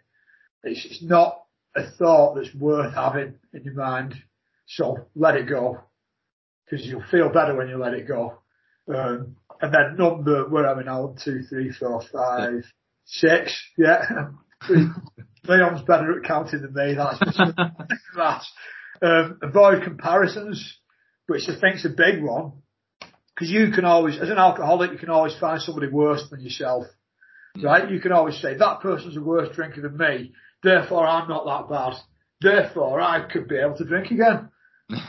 It's, 0.63 1.03
not 1.03 1.43
a 1.77 1.89
thought 1.91 2.35
that's 2.35 2.55
worth 2.55 2.95
having 2.95 3.35
in 3.55 3.65
your 3.65 3.75
mind. 3.75 4.15
So 4.67 5.07
let 5.15 5.37
it 5.37 5.49
go. 5.49 5.79
Because 6.65 6.87
you'll 6.87 7.05
feel 7.11 7.33
better 7.33 7.57
when 7.57 7.69
you 7.69 7.79
let 7.79 7.95
it 7.95 8.09
go. 8.09 8.39
Um, 8.93 9.37
and 9.61 9.75
then 9.75 9.97
number, 9.97 10.49
where 10.49 10.67
are 10.67 10.77
we 10.77 10.85
now? 10.85 11.07
One, 11.07 11.17
two, 11.23 11.43
three, 11.49 11.73
four, 11.73 12.03
five, 12.13 12.65
six. 13.05 13.59
Yeah. 13.77 14.03
Leon's 14.69 15.83
better 15.83 16.19
at 16.19 16.27
counting 16.27 16.63
than 16.63 16.75
me. 16.75 16.95
That's 16.95 17.19
that. 18.17 18.43
Um, 19.03 19.39
avoid 19.43 19.83
comparisons, 19.85 20.79
which 21.27 21.49
I 21.49 21.59
think's 21.59 21.85
a 21.85 21.89
big 21.89 22.23
one. 22.23 22.53
Because 23.35 23.51
you 23.51 23.71
can 23.71 23.85
always, 23.85 24.19
as 24.21 24.29
an 24.29 24.37
alcoholic, 24.37 24.93
you 24.93 24.99
can 24.99 25.09
always 25.09 25.35
find 25.39 25.63
somebody 25.63 25.89
worse 25.89 26.29
than 26.31 26.41
yourself 26.41 26.85
right? 27.63 27.91
You 27.91 28.01
can 28.01 28.13
always 28.13 28.41
say 28.41 28.55
that 28.55 28.81
person's 28.81 29.17
a 29.17 29.21
worse 29.21 29.55
drinker 29.55 29.81
than 29.81 29.97
me, 29.97 30.33
therefore 30.63 31.07
I'm 31.07 31.29
not 31.29 31.45
that 31.47 31.73
bad. 31.73 31.95
Therefore 32.41 33.01
I 33.01 33.29
could 33.31 33.49
be 33.49 33.57
able 33.57 33.77
to 33.77 33.85
drink 33.85 34.11
again. 34.11 34.49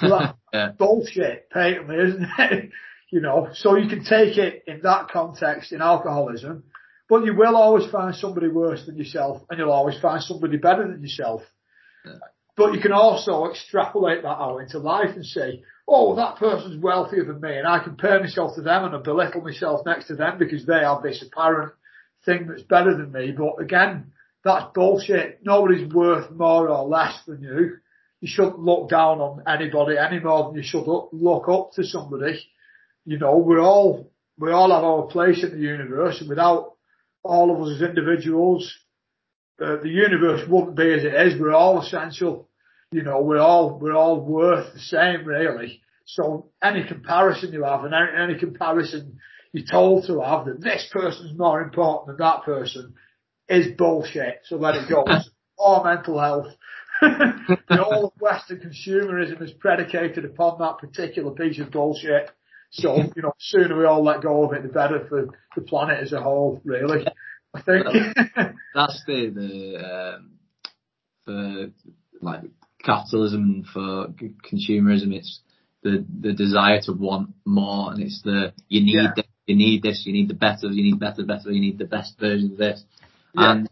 Well, 0.02 0.38
yeah. 0.54 0.72
bullshit, 0.78 1.50
patently, 1.50 1.98
isn't 1.98 2.28
it? 2.38 2.72
you 3.12 3.22
know, 3.22 3.50
so 3.54 3.76
you 3.76 3.90
can 3.90 4.04
take 4.04 4.38
it 4.38 4.64
in 4.68 4.82
that 4.84 5.10
context 5.10 5.72
in 5.72 5.82
alcoholism, 5.82 6.64
but 7.10 7.26
you 7.26 7.36
will 7.36 7.58
always 7.58 7.90
find 7.92 8.16
somebody 8.16 8.48
worse 8.48 8.86
than 8.86 8.98
yourself 8.98 9.42
and 9.50 9.60
you'll 9.60 9.72
always 9.72 10.00
find 10.00 10.24
somebody 10.24 10.58
better 10.58 10.88
than 10.88 11.02
yourself. 11.02 11.42
Yeah. 12.06 12.14
But 12.56 12.74
you 12.74 12.80
can 12.80 12.94
also 12.94 13.50
extrapolate 13.50 14.24
that 14.24 14.30
out 14.30 14.60
into 14.60 14.80
life 14.80 15.16
and 15.16 15.26
say, 15.26 15.64
oh, 15.88 16.16
that 16.16 16.38
person's 16.38 16.82
wealthier 16.82 17.26
than 17.26 17.42
me 17.42 17.58
and 17.58 17.68
I 17.68 17.84
compare 17.84 18.20
myself 18.20 18.56
to 18.56 18.62
them 18.62 18.86
and 18.86 18.96
I 18.96 19.00
belittle 19.00 19.42
myself 19.42 19.86
next 19.86 20.08
to 20.08 20.16
them 20.16 20.38
because 20.38 20.66
they 20.66 20.80
have 20.80 21.04
this 21.04 21.22
apparent 21.26 21.74
thing 22.26 22.48
that's 22.48 22.64
better 22.64 22.96
than 22.96 23.12
me. 23.12 23.32
But 23.32 23.62
again, 23.62 24.12
that's 24.44 24.74
bullshit. 24.74 25.40
Nobody's 25.44 25.92
worth 25.94 26.32
more 26.32 26.70
or 26.70 26.88
less 26.88 27.20
than 27.26 27.42
you. 27.42 27.78
You 28.22 28.28
shouldn't 28.28 28.60
look 28.60 28.90
down 28.90 29.20
on 29.20 29.44
anybody 29.48 29.98
any 29.98 30.20
more 30.20 30.46
than 30.46 30.56
you 30.56 30.64
should 30.64 30.86
look 30.86 31.50
up 31.50 31.72
to 31.74 31.84
somebody. 31.84 32.40
You 33.06 33.18
know, 33.18 33.38
we're 33.38 33.62
all, 33.62 34.12
we 34.38 34.52
all 34.52 34.72
have 34.72 34.84
our 34.84 35.08
place 35.08 35.44
in 35.44 35.52
the 35.52 35.58
universe 35.58 36.22
and 36.22 36.30
without 36.30 36.74
all 37.24 37.54
of 37.54 37.62
us 37.62 37.76
as 37.76 37.90
individuals, 37.90 38.72
uh, 39.62 39.78
the 39.82 39.90
universe 39.90 40.48
wouldn't 40.48 40.76
be 40.76 40.94
as 40.94 41.04
it 41.04 41.14
is. 41.14 41.40
We're 41.40 41.54
all 41.54 41.82
essential. 41.82 42.48
You 42.92 43.04
know, 43.04 43.22
we're 43.22 43.40
all, 43.40 43.80
we're 43.80 43.96
all 43.96 44.20
worth 44.20 44.74
the 44.74 44.80
same 44.80 45.26
really. 45.26 45.82
So 46.06 46.52
any 46.64 46.84
comparison 46.88 47.54
you 47.54 47.64
have 47.64 47.86
and 47.86 47.94
any, 47.94 48.32
any 48.32 48.40
comparison 48.40 49.20
you're 49.54 49.66
told 49.66 50.06
to 50.08 50.22
have 50.22 50.46
that 50.46 50.62
this 50.62 50.88
person's 50.92 51.38
more 51.38 51.62
important 51.62 52.08
than 52.08 52.26
that 52.26 52.44
person 52.44 52.96
is 53.50 53.68
bullshit. 53.78 54.42
So 54.46 54.56
let 54.56 54.76
it 54.76 54.90
go. 54.90 55.06
or 55.58 55.84
mental 55.84 56.20
health. 56.20 56.48
all 57.02 58.06
of 58.06 58.22
Western 58.22 58.60
consumerism 58.60 59.42
is 59.42 59.52
predicated 59.52 60.24
upon 60.24 60.60
that 60.60 60.78
particular 60.78 61.32
piece 61.32 61.60
of 61.60 61.72
bullshit. 61.72 62.30
So, 62.72 62.96
you 63.16 63.22
know, 63.22 63.34
sooner 63.40 63.78
we 63.78 63.86
all 63.86 64.04
let 64.04 64.22
go 64.22 64.46
of 64.46 64.54
it, 64.54 64.64
the 64.64 64.70
better 64.70 65.06
for 65.10 65.28
the 65.56 65.62
planet 65.62 66.00
as 66.02 66.14
a 66.14 66.22
whole, 66.22 66.62
really. 66.64 67.06
I 67.54 67.62
think. 67.62 67.86
That's 68.76 69.04
the, 69.06 69.30
the, 69.30 70.16
um, 70.18 70.32
for 71.26 71.72
like 72.22 72.42
capitalism, 72.84 73.66
for 73.74 74.08
consumerism, 74.50 75.14
it's 75.14 75.42
the, 75.84 76.06
the 76.22 76.34
desire 76.34 76.80
to 76.84 76.94
want 76.94 77.34
more 77.44 77.92
and 77.92 78.02
it's 78.04 78.22
the, 78.22 78.54
you 78.70 78.82
need 78.82 79.10
yeah 79.16 79.24
you 79.52 79.58
need 79.58 79.84
this, 79.84 80.04
you 80.06 80.14
need 80.14 80.30
the 80.30 80.34
better, 80.34 80.68
you 80.68 80.84
need 80.84 81.00
better, 81.00 81.24
better, 81.24 81.52
you 81.52 81.62
need 81.62 81.78
the 81.78 81.86
best 81.86 82.20
version 82.20 82.52
of 82.52 82.58
this. 82.58 82.84
Yeah. 83.36 83.52
And 83.52 83.70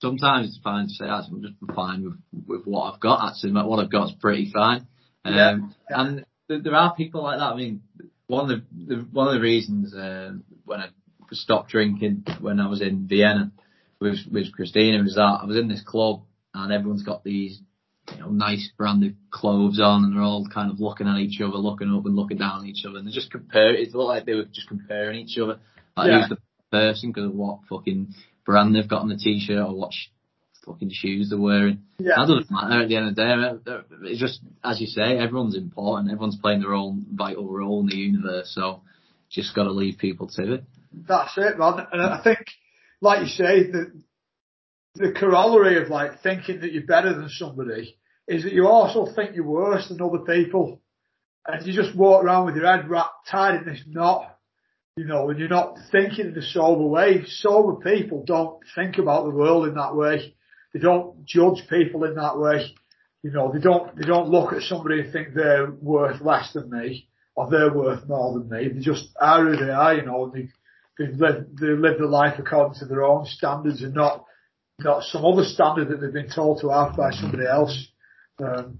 sometimes 0.00 0.48
it's 0.48 0.60
fine 0.62 0.86
to 0.86 0.92
say, 0.92 1.06
actually, 1.06 1.36
I'm 1.36 1.42
just 1.42 1.74
fine 1.74 2.04
with, 2.04 2.44
with 2.46 2.66
what 2.66 2.92
I've 2.92 3.00
got. 3.00 3.28
Actually, 3.28 3.52
what 3.52 3.82
I've 3.82 3.90
got 3.90 4.10
is 4.10 4.16
pretty 4.20 4.50
fine. 4.52 4.86
Um, 5.24 5.74
yeah. 5.90 6.00
And 6.00 6.24
there 6.48 6.74
are 6.74 6.94
people 6.94 7.22
like 7.22 7.38
that. 7.38 7.52
I 7.52 7.56
mean, 7.56 7.82
one 8.26 8.50
of 8.50 8.58
the, 8.58 8.94
the 8.94 9.06
one 9.12 9.28
of 9.28 9.34
the 9.34 9.40
reasons 9.40 9.94
uh, 9.94 10.32
when 10.64 10.80
I 10.80 10.88
stopped 11.32 11.70
drinking 11.70 12.24
when 12.40 12.60
I 12.60 12.68
was 12.68 12.80
in 12.80 13.08
Vienna 13.08 13.52
with 14.00 14.18
with 14.30 14.52
Christina 14.52 15.02
was 15.02 15.14
that 15.14 15.40
I 15.42 15.44
was 15.46 15.56
in 15.56 15.68
this 15.68 15.82
club 15.84 16.22
and 16.52 16.72
everyone's 16.72 17.02
got 17.02 17.24
these 17.24 17.60
you 18.12 18.18
know 18.20 18.28
nice 18.30 18.70
branded 18.76 19.16
clothes 19.30 19.80
on 19.80 20.04
and 20.04 20.14
they're 20.14 20.22
all 20.22 20.46
kind 20.52 20.70
of 20.70 20.80
looking 20.80 21.06
at 21.08 21.18
each 21.18 21.40
other, 21.40 21.56
looking 21.56 21.88
up 21.94 22.04
and 22.06 22.16
looking 22.16 22.38
down 22.38 22.60
at 22.62 22.66
each 22.66 22.84
other, 22.84 22.98
and 22.98 23.06
they're 23.06 23.14
just 23.14 23.30
compare. 23.30 23.74
It 23.74 23.94
looked 23.94 24.08
like 24.08 24.26
they 24.26 24.34
were 24.34 24.44
just 24.44 24.68
comparing 24.68 25.20
each 25.20 25.38
other. 25.38 25.58
Like 25.96 26.08
Yeah. 26.08 26.20
who's 26.20 26.28
the 26.30 26.38
person 26.70 27.10
because 27.10 27.26
of 27.30 27.34
what 27.34 27.60
fucking 27.68 28.14
brand 28.44 28.74
they've 28.74 28.88
got 28.88 29.02
on 29.02 29.08
the 29.08 29.16
t-shirt 29.16 29.58
or 29.58 29.74
what 29.74 29.92
sh- 29.92 30.08
fucking 30.66 30.90
shoes 30.92 31.30
they're 31.30 31.38
wearing. 31.38 31.82
Yeah. 31.98 32.14
That 32.16 32.26
doesn't 32.26 32.50
matter 32.50 32.82
at 32.82 32.88
the 32.88 32.96
end 32.96 33.08
of 33.10 33.14
the 33.16 33.62
day. 33.64 34.10
It's 34.10 34.20
just, 34.20 34.40
as 34.62 34.80
you 34.80 34.86
say, 34.86 35.18
everyone's 35.18 35.56
important. 35.56 36.10
Everyone's 36.10 36.36
playing 36.36 36.60
their 36.60 36.74
own 36.74 37.04
vital 37.12 37.46
role 37.48 37.80
in 37.80 37.86
the 37.86 37.96
universe. 37.96 38.50
So 38.54 38.82
just 39.30 39.54
got 39.54 39.64
to 39.64 39.72
leave 39.72 39.98
people 39.98 40.28
to 40.36 40.54
it. 40.54 40.64
That's 40.92 41.32
it, 41.36 41.58
man. 41.58 41.86
And 41.92 42.02
I 42.02 42.22
think, 42.22 42.38
like 43.00 43.20
you 43.20 43.26
say, 43.28 43.70
the 43.70 43.92
the 44.94 45.12
corollary 45.12 45.82
of 45.82 45.88
like 45.88 46.22
thinking 46.22 46.60
that 46.60 46.72
you're 46.72 46.86
better 46.86 47.12
than 47.12 47.28
somebody 47.28 47.96
is 48.28 48.44
that 48.44 48.52
you 48.52 48.66
also 48.66 49.12
think 49.12 49.34
you're 49.34 49.44
worse 49.44 49.88
than 49.88 50.00
other 50.00 50.20
people, 50.20 50.80
and 51.46 51.66
you 51.66 51.72
just 51.72 51.96
walk 51.96 52.24
around 52.24 52.46
with 52.46 52.56
your 52.56 52.66
head 52.66 52.88
wrapped 52.88 53.28
tied 53.28 53.56
in 53.56 53.66
this 53.66 53.82
knot, 53.86 54.38
you 54.96 55.04
know, 55.04 55.28
and 55.28 55.38
you're 55.38 55.48
not 55.48 55.76
thinking 55.90 56.26
in 56.26 56.38
a 56.38 56.42
sober 56.42 56.86
way. 56.86 57.24
Sober 57.26 57.76
people 57.76 58.24
don't 58.24 58.60
think 58.74 58.98
about 58.98 59.24
the 59.24 59.30
world 59.30 59.66
in 59.66 59.74
that 59.74 59.94
way. 59.94 60.34
They 60.72 60.80
don't 60.80 61.24
judge 61.24 61.68
people 61.68 62.04
in 62.04 62.14
that 62.14 62.38
way. 62.38 62.74
You 63.22 63.30
know, 63.30 63.52
they 63.52 63.60
don't 63.60 63.94
they 63.96 64.06
don't 64.06 64.28
look 64.28 64.52
at 64.52 64.62
somebody 64.62 65.00
and 65.00 65.12
think 65.12 65.34
they're 65.34 65.70
worth 65.70 66.20
less 66.20 66.52
than 66.52 66.70
me 66.70 67.08
or 67.34 67.50
they're 67.50 67.72
worth 67.72 68.06
more 68.08 68.38
than 68.38 68.48
me. 68.48 68.68
They 68.68 68.80
just 68.80 69.08
are 69.20 69.44
who 69.44 69.56
they 69.56 69.72
are, 69.72 69.94
you 69.94 70.02
know. 70.02 70.24
And 70.24 70.32
they 70.32 70.48
they 70.98 71.12
live 71.12 71.46
they 71.60 71.68
live 71.68 71.98
their 71.98 72.06
life 72.06 72.38
according 72.38 72.78
to 72.78 72.86
their 72.86 73.04
own 73.04 73.26
standards 73.26 73.82
and 73.82 73.94
not 73.94 74.24
not 74.80 75.04
some 75.04 75.24
other 75.24 75.44
standard 75.44 75.88
that 75.88 76.00
they've 76.00 76.12
been 76.12 76.30
told 76.34 76.60
to 76.60 76.70
have 76.70 76.96
by 76.96 77.10
somebody 77.12 77.46
else. 77.46 77.88
Um, 78.38 78.78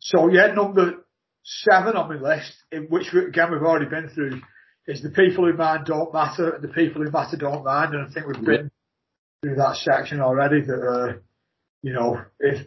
so 0.00 0.28
yeah, 0.28 0.52
number 0.54 1.04
seven 1.42 1.96
on 1.96 2.08
my 2.08 2.16
list, 2.16 2.52
in 2.70 2.84
which 2.84 3.12
again 3.12 3.52
we've 3.52 3.62
already 3.62 3.90
been 3.90 4.08
through, 4.08 4.40
is 4.86 5.02
the 5.02 5.10
people 5.10 5.44
who 5.46 5.52
mind 5.56 5.86
don't 5.86 6.12
matter 6.12 6.50
and 6.50 6.62
the 6.62 6.68
people 6.68 7.02
who 7.02 7.10
matter 7.10 7.36
don't 7.36 7.64
mind. 7.64 7.94
And 7.94 8.08
I 8.08 8.12
think 8.12 8.26
we've 8.26 8.44
been 8.44 8.70
through 9.42 9.56
that 9.56 9.76
section 9.76 10.20
already. 10.20 10.62
That 10.62 10.82
uh, 10.82 11.18
you 11.82 11.92
know, 11.92 12.22
if 12.40 12.66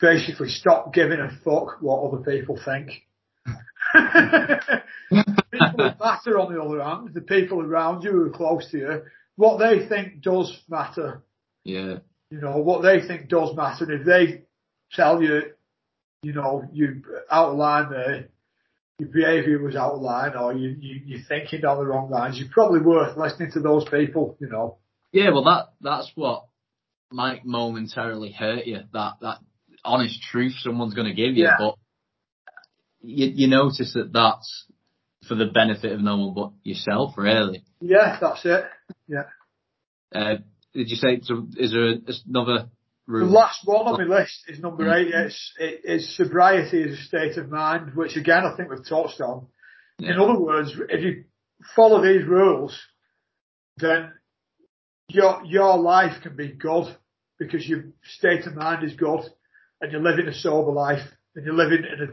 basically 0.00 0.48
stop 0.48 0.92
giving 0.92 1.20
a 1.20 1.30
fuck 1.44 1.80
what 1.80 2.02
other 2.02 2.22
people 2.22 2.58
think. 2.62 2.90
people 5.52 5.94
matter 6.00 6.38
on 6.38 6.52
the 6.52 6.60
other 6.60 6.82
hand, 6.82 7.14
the 7.14 7.20
people 7.20 7.62
around 7.62 8.02
you 8.02 8.10
who 8.10 8.26
are 8.26 8.30
close 8.30 8.70
to 8.70 8.78
you, 8.78 9.02
what 9.36 9.58
they 9.58 9.86
think 9.86 10.20
does 10.20 10.60
matter. 10.68 11.22
Yeah. 11.66 11.98
You 12.30 12.40
know, 12.40 12.58
what 12.58 12.82
they 12.82 13.06
think 13.06 13.28
does 13.28 13.54
matter. 13.56 13.84
And 13.84 14.00
if 14.00 14.06
they 14.06 14.42
tell 14.92 15.20
you, 15.20 15.42
you 16.22 16.32
know, 16.32 16.64
you 16.72 17.02
out 17.30 17.50
of 17.50 17.56
line 17.56 17.90
there, 17.90 18.28
your 18.98 19.08
behaviour 19.08 19.58
was 19.58 19.74
out 19.74 19.94
of 19.94 20.00
line 20.00 20.34
or 20.36 20.54
you, 20.54 20.76
you, 20.80 21.00
you're 21.04 21.26
thinking 21.28 21.60
down 21.60 21.78
the 21.78 21.84
wrong 21.84 22.08
lines, 22.10 22.38
you're 22.38 22.48
probably 22.50 22.80
worth 22.80 23.16
listening 23.16 23.50
to 23.52 23.60
those 23.60 23.84
people, 23.88 24.36
you 24.40 24.48
know. 24.48 24.78
Yeah, 25.12 25.30
well, 25.30 25.44
that 25.44 25.66
that's 25.80 26.10
what 26.14 26.46
might 27.12 27.44
momentarily 27.44 28.30
hurt 28.32 28.66
you. 28.66 28.80
That 28.92 29.14
that 29.20 29.38
honest 29.84 30.22
truth 30.22 30.54
someone's 30.58 30.94
going 30.94 31.08
to 31.08 31.14
give 31.14 31.36
you, 31.36 31.44
Yeah. 31.44 31.56
but 31.58 31.74
you 33.02 33.26
you 33.26 33.48
notice 33.48 33.94
that 33.94 34.12
that's 34.12 34.66
for 35.28 35.34
the 35.34 35.46
benefit 35.46 35.92
of 35.92 36.00
no 36.00 36.16
one 36.16 36.34
but 36.34 36.52
yourself, 36.62 37.14
really. 37.16 37.64
Yeah, 37.80 38.18
that's 38.20 38.44
it. 38.44 38.64
Uh, 40.14 40.36
did 40.76 40.90
you 40.90 40.96
say 40.96 41.20
so? 41.22 41.46
Is 41.56 41.72
there 41.72 41.94
another 42.28 42.68
rule 43.06 43.26
The 43.26 43.32
last 43.32 43.60
one 43.64 43.86
on 43.86 44.08
my 44.08 44.18
list 44.18 44.44
is 44.48 44.60
number 44.60 44.84
mm. 44.84 44.94
eight. 44.94 45.14
It's, 45.14 45.52
it, 45.58 45.80
it's 45.84 46.16
sobriety 46.16 46.82
as 46.84 46.98
a 46.98 47.02
state 47.02 47.36
of 47.36 47.50
mind, 47.50 47.94
which 47.94 48.16
again 48.16 48.44
I 48.44 48.56
think 48.56 48.70
we've 48.70 48.86
touched 48.86 49.20
on. 49.20 49.46
In 49.98 50.20
other 50.20 50.38
words, 50.38 50.72
if 50.90 51.02
you 51.02 51.24
follow 51.74 52.02
these 52.02 52.26
rules, 52.26 52.78
then 53.78 54.12
your 55.08 55.42
your 55.44 55.78
life 55.78 56.22
can 56.22 56.36
be 56.36 56.48
good 56.48 56.94
because 57.38 57.66
your 57.66 57.84
state 58.18 58.46
of 58.46 58.54
mind 58.54 58.84
is 58.84 58.94
good, 58.94 59.20
and 59.80 59.90
you're 59.90 60.02
living 60.02 60.28
a 60.28 60.34
sober 60.34 60.72
life, 60.72 61.06
and 61.34 61.46
you're 61.46 61.54
living 61.54 61.84
in 61.84 62.08
a 62.08 62.12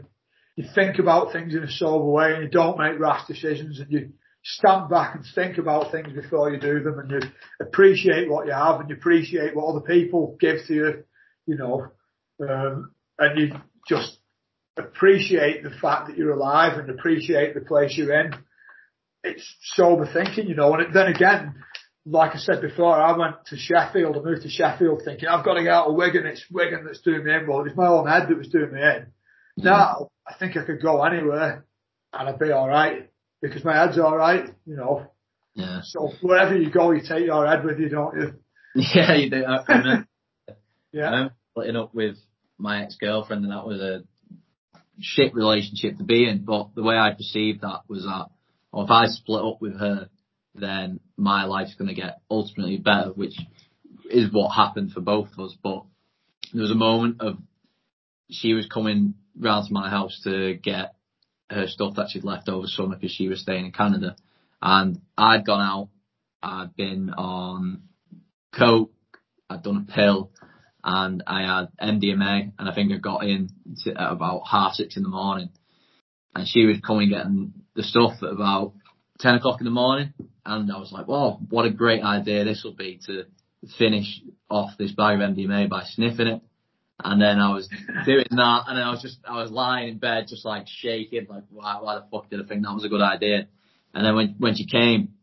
you 0.56 0.64
think 0.74 0.98
about 0.98 1.32
things 1.32 1.54
in 1.54 1.64
a 1.64 1.70
sober 1.70 2.04
way, 2.04 2.32
and 2.34 2.44
you 2.44 2.48
don't 2.48 2.78
make 2.78 2.98
rash 2.98 3.26
decisions, 3.26 3.80
and 3.80 3.90
you 3.90 4.12
stand 4.44 4.90
back 4.90 5.14
and 5.14 5.24
think 5.34 5.58
about 5.58 5.90
things 5.90 6.12
before 6.12 6.50
you 6.50 6.60
do 6.60 6.82
them, 6.82 6.98
and 6.98 7.10
you 7.10 7.20
appreciate 7.60 8.30
what 8.30 8.46
you 8.46 8.52
have, 8.52 8.80
and 8.80 8.90
you 8.90 8.96
appreciate 8.96 9.56
what 9.56 9.66
other 9.66 9.80
people 9.80 10.36
give 10.38 10.58
to 10.66 10.74
you, 10.74 11.04
you 11.46 11.56
know, 11.56 11.86
um, 12.46 12.92
and 13.18 13.38
you 13.38 13.52
just 13.88 14.18
appreciate 14.76 15.62
the 15.62 15.70
fact 15.80 16.08
that 16.08 16.18
you're 16.18 16.32
alive 16.32 16.78
and 16.78 16.90
appreciate 16.90 17.54
the 17.54 17.60
place 17.60 17.96
you're 17.96 18.20
in. 18.20 18.34
It's 19.22 19.54
sober 19.74 20.06
thinking, 20.12 20.46
you 20.46 20.54
know, 20.54 20.74
and 20.74 20.94
then 20.94 21.06
again, 21.06 21.54
like 22.04 22.32
I 22.34 22.38
said 22.38 22.60
before, 22.60 22.94
I 22.94 23.16
went 23.16 23.36
to 23.46 23.56
Sheffield, 23.56 24.16
I 24.16 24.20
moved 24.20 24.42
to 24.42 24.50
Sheffield 24.50 25.02
thinking 25.04 25.26
I've 25.26 25.44
got 25.44 25.54
to 25.54 25.62
get 25.62 25.72
out 25.72 25.86
of 25.86 25.94
Wigan, 25.94 26.26
it's 26.26 26.44
Wigan 26.50 26.84
that's 26.84 27.00
doing 27.00 27.24
me 27.24 27.32
in, 27.32 27.46
but 27.46 27.66
it's 27.66 27.76
my 27.76 27.86
own 27.86 28.06
head 28.06 28.28
that 28.28 28.36
was 28.36 28.48
doing 28.48 28.74
me 28.74 28.82
in. 28.82 29.06
Now, 29.56 30.10
I 30.28 30.34
think 30.34 30.56
I 30.56 30.64
could 30.64 30.82
go 30.82 31.02
anywhere 31.02 31.64
and 32.12 32.28
I'd 32.28 32.38
be 32.38 32.52
alright 32.52 33.08
because 33.48 33.64
my 33.64 33.76
head's 33.76 33.98
alright, 33.98 34.48
you 34.66 34.76
know. 34.76 35.06
Yeah. 35.54 35.80
So 35.84 36.10
wherever 36.22 36.56
you 36.56 36.70
go, 36.70 36.90
you 36.92 37.02
take 37.06 37.26
your 37.26 37.46
head 37.46 37.64
with 37.64 37.78
you, 37.78 37.88
don't 37.88 38.16
you? 38.16 38.34
Yeah, 38.74 39.14
you 39.14 39.30
do. 39.30 39.44
I, 39.44 39.56
I 39.56 39.78
remember, 39.78 40.06
I 40.48 40.52
Yeah. 40.92 41.04
remember 41.10 41.34
splitting 41.52 41.76
up 41.76 41.94
with 41.94 42.16
my 42.58 42.82
ex-girlfriend 42.82 43.44
and 43.44 43.52
that 43.52 43.66
was 43.66 43.80
a 43.80 44.02
shit 45.00 45.32
relationship 45.32 45.98
to 45.98 46.04
be 46.04 46.28
in, 46.28 46.44
but 46.44 46.74
the 46.74 46.82
way 46.82 46.96
I 46.96 47.12
perceived 47.12 47.60
that 47.60 47.82
was 47.88 48.02
that, 48.02 48.26
well, 48.72 48.84
if 48.84 48.90
I 48.90 49.06
split 49.06 49.44
up 49.44 49.60
with 49.60 49.78
her, 49.78 50.08
then 50.56 50.98
my 51.16 51.44
life's 51.44 51.74
going 51.74 51.88
to 51.88 52.00
get 52.00 52.20
ultimately 52.30 52.78
better, 52.78 53.10
which 53.10 53.36
is 54.10 54.32
what 54.32 54.50
happened 54.50 54.92
for 54.92 55.00
both 55.00 55.28
of 55.32 55.44
us. 55.44 55.56
But 55.62 55.84
there 56.52 56.62
was 56.62 56.70
a 56.72 56.76
moment 56.76 57.20
of 57.20 57.38
she 58.30 58.54
was 58.54 58.66
coming 58.66 59.14
round 59.38 59.68
to 59.68 59.72
my 59.72 59.88
house 59.90 60.20
to 60.24 60.54
get 60.54 60.94
her 61.50 61.66
stuff 61.66 61.94
that 61.96 62.08
she'd 62.10 62.24
left 62.24 62.48
over 62.48 62.66
summer 62.66 62.96
because 62.96 63.12
she 63.12 63.28
was 63.28 63.40
staying 63.40 63.66
in 63.66 63.72
Canada, 63.72 64.16
and 64.62 65.00
I'd 65.16 65.46
gone 65.46 65.60
out. 65.60 65.88
I'd 66.42 66.76
been 66.76 67.10
on 67.10 67.82
coke. 68.56 68.92
I'd 69.48 69.62
done 69.62 69.86
a 69.88 69.92
pill, 69.92 70.30
and 70.82 71.22
I 71.26 71.42
had 71.42 71.68
MDMA, 71.80 72.52
and 72.58 72.68
I 72.68 72.74
think 72.74 72.92
I 72.92 72.96
got 72.96 73.24
in 73.24 73.50
at 73.86 74.12
about 74.12 74.42
half 74.50 74.74
six 74.74 74.96
in 74.96 75.02
the 75.02 75.08
morning. 75.08 75.50
And 76.34 76.48
she 76.48 76.64
was 76.64 76.80
coming 76.80 77.10
getting 77.10 77.52
the 77.74 77.82
stuff 77.82 78.22
at 78.22 78.32
about 78.32 78.74
ten 79.20 79.34
o'clock 79.34 79.60
in 79.60 79.64
the 79.64 79.70
morning, 79.70 80.12
and 80.44 80.70
I 80.72 80.78
was 80.78 80.92
like, 80.92 81.06
"Wow, 81.06 81.38
what 81.48 81.66
a 81.66 81.70
great 81.70 82.02
idea 82.02 82.44
this 82.44 82.64
will 82.64 82.74
be 82.74 83.00
to 83.06 83.24
finish 83.78 84.20
off 84.50 84.76
this 84.78 84.92
bag 84.92 85.20
of 85.20 85.30
MDMA 85.30 85.68
by 85.68 85.84
sniffing 85.84 86.26
it." 86.26 86.42
And 87.02 87.20
then 87.20 87.40
I 87.40 87.52
was 87.52 87.68
doing 88.06 88.26
that, 88.30 88.62
and 88.68 88.78
I 88.78 88.90
was 88.90 89.02
just, 89.02 89.18
I 89.28 89.42
was 89.42 89.50
lying 89.50 89.88
in 89.88 89.98
bed, 89.98 90.26
just 90.28 90.44
like 90.44 90.66
shaking, 90.68 91.26
like, 91.28 91.42
why, 91.50 91.78
why 91.80 91.96
the 91.96 92.06
fuck 92.10 92.30
did 92.30 92.40
I 92.40 92.46
think 92.46 92.62
that 92.62 92.72
was 92.72 92.84
a 92.84 92.88
good 92.88 93.02
idea? 93.02 93.48
And 93.92 94.06
then 94.06 94.14
when, 94.14 94.34
when 94.38 94.54
she 94.54 94.66
came, 94.66 95.14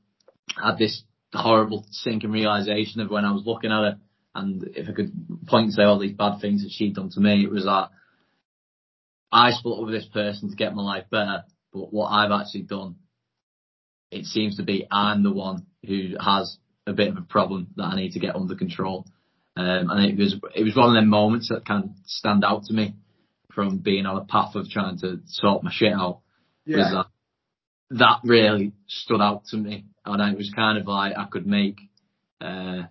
I 0.61 0.71
had 0.71 0.77
this 0.77 1.03
horrible 1.33 1.85
sinking 1.91 2.31
realization 2.31 2.99
of 2.99 3.09
when 3.09 3.23
I 3.23 3.31
was 3.31 3.43
looking 3.45 3.71
at 3.71 3.83
her, 3.83 3.97
and 4.35 4.63
if 4.75 4.89
I 4.89 4.91
could 4.91 5.11
point 5.47 5.71
say 5.71 5.83
all 5.83 5.99
these 5.99 6.15
bad 6.15 6.39
things 6.41 6.63
that 6.63 6.71
she'd 6.71 6.95
done 6.95 7.09
to 7.11 7.19
me, 7.19 7.43
it 7.43 7.51
was 7.51 7.63
that 7.63 7.89
I 9.31 9.51
split 9.51 9.79
up 9.79 9.85
with 9.85 9.93
this 9.93 10.07
person 10.13 10.49
to 10.49 10.55
get 10.55 10.75
my 10.75 10.83
life 10.83 11.05
better, 11.09 11.43
but 11.71 11.93
what 11.93 12.07
I've 12.07 12.31
actually 12.31 12.63
done, 12.63 12.95
it 14.11 14.25
seems 14.25 14.57
to 14.57 14.63
be 14.63 14.87
I'm 14.91 15.23
the 15.23 15.31
one 15.31 15.67
who 15.85 16.15
has 16.19 16.57
a 16.85 16.93
bit 16.93 17.09
of 17.09 17.17
a 17.17 17.21
problem 17.21 17.67
that 17.77 17.85
I 17.85 17.95
need 17.95 18.11
to 18.13 18.19
get 18.19 18.35
under 18.35 18.55
control. 18.55 19.07
Um, 19.55 19.89
and 19.89 20.05
it 20.05 20.17
was 20.17 20.35
it 20.55 20.63
was 20.63 20.75
one 20.75 20.89
of 20.89 20.95
them 20.95 21.09
moments 21.09 21.49
that 21.49 21.65
kind 21.65 21.83
of 21.85 21.89
stand 22.05 22.45
out 22.45 22.63
to 22.65 22.73
me 22.73 22.95
from 23.53 23.79
being 23.79 24.05
on 24.05 24.17
a 24.17 24.25
path 24.25 24.55
of 24.55 24.69
trying 24.69 24.97
to 24.99 25.19
sort 25.27 25.63
my 25.63 25.71
shit 25.73 25.93
out. 25.93 26.19
Yeah. 26.65 26.89
that 26.93 27.05
that 27.97 28.19
really 28.23 28.71
stood 28.87 29.19
out 29.19 29.45
to 29.47 29.57
me, 29.57 29.85
and 30.05 30.33
it 30.33 30.37
was 30.37 30.51
kind 30.55 30.77
of 30.77 30.87
like 30.87 31.13
I 31.17 31.25
could 31.29 31.45
make 31.45 31.79
uh, 32.39 32.83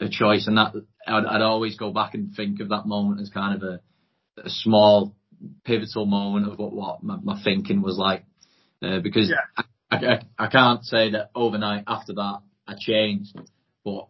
a 0.00 0.08
choice, 0.10 0.46
and 0.46 0.58
that 0.58 0.74
I'd, 1.06 1.24
I'd 1.24 1.42
always 1.42 1.76
go 1.76 1.90
back 1.92 2.14
and 2.14 2.34
think 2.34 2.60
of 2.60 2.68
that 2.68 2.86
moment 2.86 3.20
as 3.20 3.30
kind 3.30 3.56
of 3.56 3.62
a, 3.62 3.80
a 4.44 4.50
small 4.50 5.14
pivotal 5.64 6.06
moment 6.06 6.50
of 6.50 6.58
what, 6.58 6.72
what 6.72 7.02
my, 7.02 7.16
my 7.22 7.42
thinking 7.42 7.82
was 7.82 7.96
like, 7.98 8.24
uh, 8.82 9.00
because 9.00 9.30
Yeah. 9.30 9.64
I, 9.90 9.96
I, 9.96 10.20
I 10.38 10.46
can't 10.48 10.84
say 10.84 11.10
that 11.12 11.30
overnight 11.34 11.84
after 11.86 12.14
that 12.14 12.40
I 12.66 12.74
changed, 12.78 13.36
but 13.84 14.08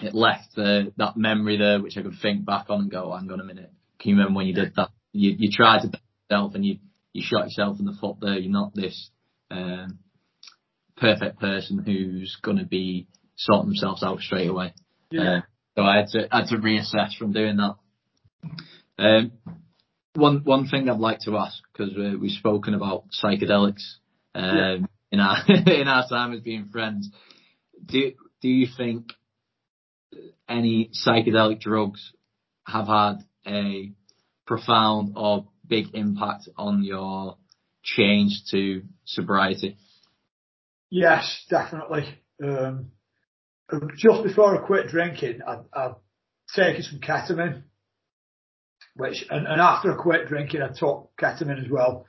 it 0.00 0.14
left 0.14 0.54
the, 0.54 0.92
that 0.96 1.16
memory 1.16 1.58
there 1.58 1.80
which 1.80 1.96
I 1.96 2.02
could 2.02 2.18
think 2.20 2.44
back 2.44 2.66
on 2.68 2.82
and 2.82 2.90
go, 2.90 3.14
hang 3.16 3.30
on 3.30 3.40
a 3.40 3.44
minute, 3.44 3.72
can 3.98 4.10
you 4.10 4.16
remember 4.16 4.38
when 4.38 4.46
you 4.46 4.54
did 4.54 4.74
that? 4.76 4.90
You, 5.12 5.34
you 5.38 5.50
tried 5.50 5.82
to 5.82 5.88
be 5.88 5.98
yourself 6.30 6.54
and 6.54 6.64
you, 6.64 6.78
you 7.12 7.22
shot 7.24 7.44
yourself 7.44 7.78
in 7.80 7.86
the 7.86 7.96
foot 8.00 8.16
there. 8.20 8.38
You're 8.38 8.52
not 8.52 8.74
this 8.74 9.10
um, 9.50 9.98
perfect 10.96 11.40
person 11.40 11.78
who's 11.78 12.36
going 12.42 12.58
to 12.58 12.66
be 12.66 13.08
sorting 13.36 13.70
themselves 13.70 14.02
out 14.02 14.20
straight 14.20 14.48
away. 14.48 14.74
Yeah. 15.10 15.38
Uh, 15.38 15.40
so 15.76 15.82
I 15.82 15.96
had 15.98 16.08
to 16.08 16.28
I 16.34 16.38
had 16.40 16.48
to 16.48 16.56
reassess 16.56 17.16
from 17.16 17.32
doing 17.32 17.56
that. 17.56 17.76
Um, 18.98 19.32
one 20.14 20.42
one 20.44 20.66
thing 20.66 20.88
I'd 20.88 20.98
like 20.98 21.20
to 21.20 21.36
ask 21.36 21.56
because 21.72 21.92
uh, 21.96 22.18
we've 22.20 22.32
spoken 22.32 22.74
about 22.74 23.04
psychedelics 23.22 23.84
um, 24.34 24.56
yeah. 24.56 24.76
in 25.12 25.20
our 25.20 25.36
in 25.48 25.88
our 25.88 26.08
time 26.08 26.32
as 26.32 26.40
being 26.40 26.66
friends. 26.66 27.08
Do 27.86 28.12
do 28.42 28.48
you 28.48 28.66
think 28.76 29.12
any 30.48 30.90
psychedelic 31.06 31.60
drugs 31.60 32.12
have 32.66 32.86
had 32.86 33.18
a 33.46 33.92
profound 34.46 35.14
or 35.16 35.48
big 35.66 35.94
impact 35.94 36.48
on 36.56 36.82
your 36.82 37.36
change 37.82 38.42
to 38.50 38.82
sobriety? 39.04 39.76
Yes, 40.90 41.44
definitely. 41.50 42.06
Um, 42.42 42.92
just 43.96 44.22
before 44.22 44.56
I 44.56 44.66
quit 44.66 44.88
drinking, 44.88 45.40
I, 45.46 45.58
I'd 45.72 45.94
taken 46.54 46.82
some 46.82 47.00
ketamine, 47.00 47.64
which, 48.96 49.24
and, 49.28 49.46
and 49.46 49.60
after 49.60 49.92
I 49.92 50.02
quit 50.02 50.28
drinking, 50.28 50.62
I 50.62 50.68
took 50.68 51.10
ketamine 51.20 51.62
as 51.64 51.70
well. 51.70 52.06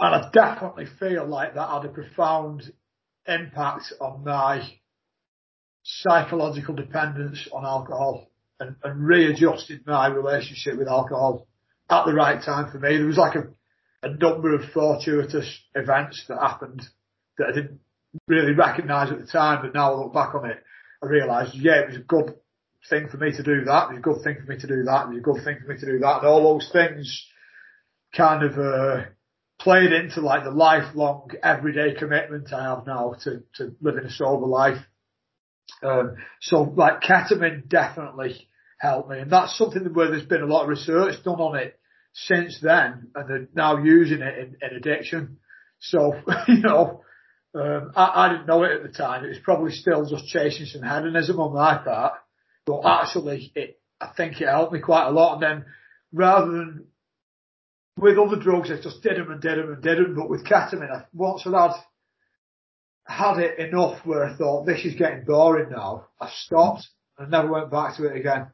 And 0.00 0.14
I 0.14 0.30
definitely 0.32 0.86
feel 0.98 1.26
like 1.26 1.54
that 1.54 1.68
had 1.68 1.84
a 1.84 1.88
profound 1.88 2.72
impact 3.26 3.92
on 4.00 4.24
my 4.24 4.77
psychological 5.82 6.74
dependence 6.74 7.48
on 7.52 7.64
alcohol 7.64 8.30
and, 8.60 8.76
and 8.82 9.06
readjusted 9.06 9.86
my 9.86 10.08
relationship 10.08 10.76
with 10.78 10.88
alcohol 10.88 11.46
at 11.90 12.04
the 12.06 12.12
right 12.12 12.42
time 12.42 12.70
for 12.70 12.78
me. 12.78 12.96
There 12.96 13.06
was 13.06 13.16
like 13.16 13.36
a, 13.36 13.48
a 14.06 14.10
number 14.10 14.54
of 14.54 14.70
fortuitous 14.72 15.58
events 15.74 16.24
that 16.28 16.40
happened 16.40 16.82
that 17.38 17.48
I 17.48 17.52
didn't 17.52 17.80
really 18.26 18.54
recognise 18.54 19.10
at 19.10 19.20
the 19.20 19.26
time, 19.26 19.62
but 19.62 19.74
now 19.74 19.92
I 19.92 19.96
look 19.96 20.12
back 20.12 20.34
on 20.34 20.50
it, 20.50 20.62
I 21.02 21.06
realised, 21.06 21.54
yeah, 21.54 21.80
it 21.80 21.88
was 21.88 21.96
a 21.96 22.00
good 22.00 22.34
thing 22.90 23.08
for 23.08 23.16
me 23.16 23.32
to 23.32 23.42
do 23.42 23.64
that. 23.64 23.90
It 23.90 23.94
was 23.94 23.98
a 23.98 24.02
good 24.02 24.22
thing 24.24 24.36
for 24.44 24.52
me 24.52 24.58
to 24.58 24.66
do 24.66 24.82
that. 24.84 25.06
It 25.06 25.08
was 25.10 25.18
a 25.18 25.20
good 25.20 25.44
thing 25.44 25.56
for 25.60 25.72
me 25.72 25.78
to 25.78 25.86
do 25.86 25.98
that. 26.00 26.18
And 26.18 26.26
all 26.26 26.54
those 26.54 26.70
things 26.72 27.26
kind 28.16 28.42
of, 28.42 28.58
uh, 28.58 29.04
played 29.60 29.92
into 29.92 30.20
like 30.20 30.44
the 30.44 30.50
lifelong 30.50 31.30
everyday 31.42 31.94
commitment 31.94 32.52
I 32.52 32.62
have 32.62 32.86
now 32.86 33.14
to, 33.24 33.42
to 33.56 33.74
living 33.80 34.04
a 34.04 34.10
sober 34.10 34.46
life. 34.46 34.78
Um, 35.82 36.16
so 36.40 36.62
like 36.62 37.02
ketamine 37.02 37.68
definitely 37.68 38.48
helped 38.78 39.10
me, 39.10 39.20
and 39.20 39.30
that's 39.30 39.56
something 39.56 39.82
where 39.92 40.10
there's 40.10 40.24
been 40.24 40.42
a 40.42 40.46
lot 40.46 40.62
of 40.62 40.68
research 40.68 41.22
done 41.24 41.40
on 41.40 41.56
it 41.56 41.78
since 42.12 42.58
then, 42.60 43.08
and 43.14 43.28
they're 43.28 43.48
now 43.54 43.82
using 43.82 44.20
it 44.20 44.38
in, 44.38 44.56
in 44.60 44.76
addiction. 44.76 45.38
So 45.80 46.14
you 46.48 46.60
know, 46.60 47.02
um, 47.54 47.92
I, 47.96 48.26
I 48.26 48.28
didn't 48.32 48.46
know 48.46 48.64
it 48.64 48.72
at 48.72 48.82
the 48.82 48.96
time. 48.96 49.24
It 49.24 49.28
was 49.28 49.38
probably 49.42 49.72
still 49.72 50.04
just 50.04 50.26
chasing 50.26 50.66
some 50.66 50.82
hedonism 50.82 51.38
on 51.40 51.54
my 51.54 51.78
part, 51.78 52.14
but 52.66 52.82
actually, 52.84 53.52
it 53.54 53.80
I 54.00 54.12
think 54.16 54.40
it 54.40 54.48
helped 54.48 54.72
me 54.72 54.80
quite 54.80 55.08
a 55.08 55.12
lot. 55.12 55.34
And 55.34 55.42
then 55.42 55.64
rather 56.12 56.50
than 56.50 56.86
with 57.96 58.18
other 58.18 58.40
drugs, 58.40 58.70
I 58.70 58.80
just 58.80 59.02
did 59.02 59.16
them 59.16 59.30
and 59.30 59.40
did 59.40 59.58
them 59.58 59.72
and 59.72 59.82
did 59.82 59.98
them, 59.98 60.14
but 60.14 60.30
with 60.30 60.46
ketamine, 60.46 60.90
I, 60.90 61.04
once 61.12 61.42
I'd 61.46 61.54
had 61.54 61.72
had 63.08 63.38
it 63.38 63.58
enough 63.58 64.04
where 64.04 64.24
I 64.24 64.36
thought 64.36 64.66
this 64.66 64.84
is 64.84 64.94
getting 64.94 65.24
boring 65.24 65.70
now. 65.70 66.06
I 66.20 66.30
stopped 66.44 66.86
and 67.18 67.30
never 67.30 67.50
went 67.50 67.70
back 67.70 67.96
to 67.96 68.06
it 68.06 68.16
again. 68.16 68.48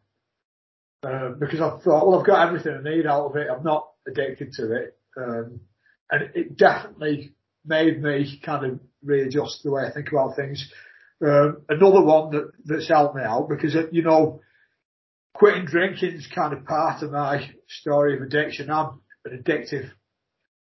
Uh, 1.03 1.31
because 1.39 1.61
I 1.61 1.71
thought, 1.81 2.07
well, 2.07 2.19
I've 2.19 2.27
got 2.27 2.47
everything 2.47 2.79
I 2.81 2.89
need 2.89 3.07
out 3.07 3.27
of 3.27 3.37
it. 3.37 3.49
I'm 3.51 3.65
not 3.65 3.89
addicted 4.09 4.53
to 4.53 4.73
it. 4.75 4.97
Um, 5.17 5.61
and 6.11 6.31
it 6.35 6.57
definitely 6.57 7.35
made 7.67 8.01
me 8.01 8.41
kind 8.45 8.65
of 8.65 8.81
readjust 9.03 9.63
the 9.65 9.73
way 9.73 9.85
I 9.85 9.93
think 9.93 10.11
about 10.11 10.37
things. 10.37 10.67
Um, 11.25 11.63
another 11.69 12.03
one 12.03 12.31
that, 12.31 12.53
that's 12.65 12.89
helped 12.89 13.17
me 13.17 13.23
out 13.23 13.49
because, 13.49 13.77
you 13.91 14.03
know, 14.03 14.41
quitting 15.35 15.67
drinking 15.67 16.15
is 16.15 16.29
kind 16.33 16.53
of 16.53 16.65
part 16.65 17.03
of 17.03 17.11
my 17.11 17.51
story 17.69 18.17
of 18.17 18.23
addiction. 18.23 18.71
I'm 18.71 19.01
an 19.25 19.43
addictive 19.43 19.91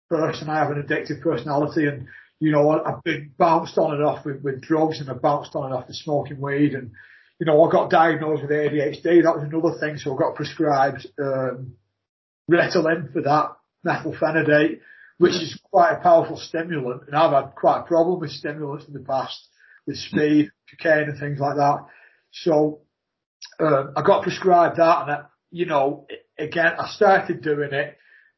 person. 0.10 0.50
I 0.50 0.60
have 0.60 0.72
an 0.72 0.82
addictive 0.82 1.22
personality 1.22 1.88
and 1.88 2.08
you 2.42 2.52
know, 2.52 2.72
I've 2.72 3.04
been 3.04 3.32
bounced 3.38 3.78
on 3.78 3.94
and 3.94 4.04
off 4.04 4.26
with, 4.26 4.42
with 4.42 4.62
drugs 4.62 5.00
and 5.00 5.12
I've 5.12 5.22
bounced 5.22 5.56
on 5.56 5.66
and 5.66 5.76
off 5.76 5.88
with 5.88 5.96
smoking 5.96 6.42
weed 6.42 6.74
and, 6.74 6.90
you 7.40 7.46
know, 7.46 7.64
I 7.64 7.72
got 7.72 7.92
diagnosed 7.92 8.42
with 8.42 8.50
ADHD. 8.50 9.22
That 9.22 9.36
was 9.36 9.44
another 9.44 9.78
thing. 9.80 9.98
So 9.98 10.16
I 10.16 10.18
got 10.18 10.36
prescribed, 10.36 11.06
um, 11.22 11.76
Ritalin 12.50 13.14
for 13.14 13.22
that, 13.22 13.52
methylphenidate, 13.86 14.80
which 15.20 15.36
is 15.36 15.62
quite 15.70 15.92
a 15.92 16.02
powerful 16.02 16.36
stimulant. 16.36 17.04
And 17.06 17.16
I've 17.16 17.32
had 17.32 17.54
quite 17.56 17.82
a 17.82 17.84
problem 17.84 18.20
with 18.20 18.32
stimulants 18.32 18.88
in 18.88 18.94
the 18.94 19.02
past 19.02 19.40
with 19.86 19.98
speed, 19.98 20.50
cocaine 20.72 21.10
and 21.10 21.20
things 21.20 21.40
like 21.40 21.58
that. 21.58 21.86
So, 22.32 22.82
um, 23.60 23.94
I 23.96 24.02
got 24.02 24.24
prescribed 24.24 24.78
that 24.78 25.02
and 25.04 25.12
I, 25.12 25.22
you 25.52 25.68
know, 25.68 26.08
again, 26.40 26.74
I 26.80 26.90
started 26.90 27.44
doing 27.44 27.72
it 27.72 27.98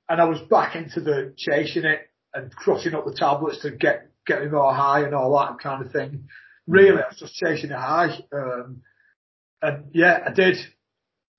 and 0.10 0.20
I 0.20 0.26
was 0.26 0.41
back 0.49 0.76
into 0.76 0.99
the 0.99 1.34
chasing 1.38 1.86
it 1.86 2.10
and 2.34 2.56
crushing 2.56 2.96
up 2.96 3.06
the 3.06 3.14
tablets 3.14 3.62
to 3.62 3.72
get 3.72 4.10
get 4.26 4.42
me 4.42 4.48
more 4.48 4.74
high 4.74 5.02
and 5.02 5.14
all 5.14 5.38
that 5.38 5.60
kind 5.60 5.86
of 5.86 5.92
thing. 5.92 6.28
Really, 6.68 7.02
I 7.02 7.08
was 7.08 7.20
just 7.20 7.36
chasing 7.36 7.72
a 7.72 7.80
high. 7.80 8.18
Um, 8.32 8.82
and 9.62 9.86
yeah, 9.94 10.20
I 10.26 10.32
did 10.32 10.58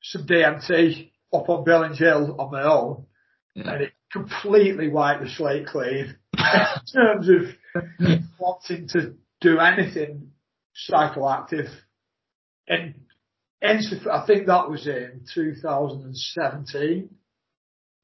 some 0.03 0.26
DMT 0.26 1.11
up 1.32 1.49
on 1.49 1.64
Billinge 1.64 1.97
Hill 1.97 2.36
on 2.38 2.51
my 2.51 2.62
own, 2.62 3.07
yeah. 3.55 3.72
and 3.72 3.82
it 3.82 3.92
completely 4.12 4.88
wiped 4.88 5.22
the 5.22 5.30
slate 5.30 5.66
clean 5.66 6.16
in 6.36 6.92
terms 6.92 7.28
of 7.28 8.18
wanting 8.38 8.88
to 8.88 9.14
do 9.40 9.59
anything 9.59 10.30
psychoactive. 10.90 11.68
And 12.68 12.95
I 13.62 14.24
think 14.26 14.47
that 14.47 14.70
was 14.70 14.86
in 14.86 15.24
2017. 15.34 17.11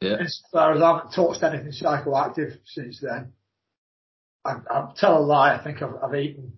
Yeah. 0.00 0.16
As 0.20 0.40
far 0.50 0.74
as 0.74 0.82
I 0.82 0.96
haven't 0.96 1.12
touched 1.12 1.42
anything 1.42 1.72
psychoactive 1.72 2.56
since 2.64 3.00
then. 3.00 3.32
I, 4.44 4.56
I'll 4.70 4.94
tell 4.96 5.18
a 5.18 5.20
lie. 5.20 5.54
I 5.54 5.62
think 5.62 5.82
I've, 5.82 5.94
I've 6.02 6.14
eaten. 6.14 6.54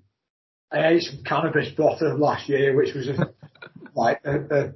I 0.70 0.88
ate 0.88 1.02
some 1.02 1.24
cannabis 1.24 1.70
butter 1.76 2.14
last 2.14 2.48
year, 2.48 2.74
which 2.76 2.94
was 2.94 3.08
a, 3.08 3.32
like 3.94 4.20
a, 4.24 4.36
a, 4.36 4.72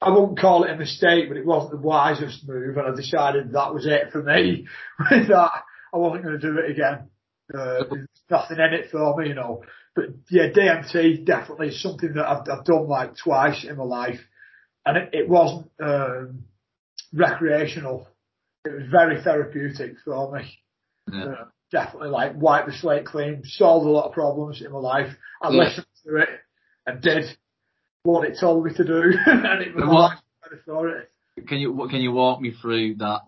I 0.00 0.10
wouldn't 0.10 0.38
call 0.38 0.62
it 0.62 0.70
a 0.70 0.76
mistake, 0.76 1.28
but 1.28 1.36
it 1.36 1.44
wasn't 1.44 1.72
the 1.72 1.86
wisest 1.86 2.46
move, 2.46 2.76
and 2.76 2.86
I 2.86 2.94
decided 2.94 3.52
that 3.52 3.74
was 3.74 3.84
it 3.84 4.12
for 4.12 4.22
me. 4.22 4.68
With 5.10 5.28
that, 5.28 5.50
I 5.92 5.96
wasn't 5.96 6.24
going 6.24 6.38
to 6.40 6.46
do 6.46 6.58
it 6.58 6.70
again. 6.70 7.10
Uh, 7.52 7.84
there's 7.90 8.08
nothing 8.30 8.58
in 8.58 8.74
it 8.74 8.90
for 8.92 9.16
me, 9.16 9.28
you 9.28 9.34
know. 9.34 9.64
But 9.96 10.04
yeah, 10.30 10.50
DMT 10.50 11.26
definitely 11.26 11.68
is 11.68 11.82
something 11.82 12.14
that 12.14 12.28
I've, 12.28 12.48
I've 12.48 12.64
done 12.64 12.86
like 12.86 13.16
twice 13.16 13.64
in 13.68 13.76
my 13.76 13.84
life 13.84 14.20
and 14.86 14.96
it, 14.96 15.10
it 15.12 15.28
wasn't 15.28 15.70
um, 15.80 16.44
recreational. 17.12 18.08
It 18.64 18.74
was 18.74 18.88
very 18.90 19.22
therapeutic 19.22 19.96
for 20.04 20.32
me. 20.32 20.58
Yeah. 21.12 21.24
Uh, 21.24 21.44
definitely 21.70 22.08
like 22.08 22.32
wipe 22.36 22.66
the 22.66 22.72
slate 22.72 23.06
clean, 23.06 23.42
solved 23.44 23.86
a 23.86 23.90
lot 23.90 24.06
of 24.06 24.12
problems 24.12 24.62
in 24.62 24.72
my 24.72 24.78
life. 24.78 25.14
I 25.42 25.50
yeah. 25.50 25.62
listened 25.64 25.86
to 26.06 26.16
it 26.16 26.28
and 26.86 27.02
did 27.02 27.24
what 28.02 28.26
it 28.26 28.38
told 28.40 28.64
me 28.64 28.72
to 28.74 28.84
do, 28.84 29.12
and 29.26 29.62
it 29.62 29.74
was 29.74 29.84
what, 29.86 30.12
for 30.64 30.88
it. 30.88 31.10
Can 31.46 31.58
you 31.58 31.86
can 31.90 32.00
you 32.00 32.12
walk 32.12 32.40
me 32.40 32.52
through 32.60 32.96
that 32.96 33.20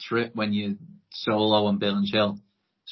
trip 0.00 0.34
when 0.34 0.52
you 0.52 0.76
solo 1.10 1.66
on 1.66 1.78
Billinge 1.78 2.12
Hill? 2.12 2.38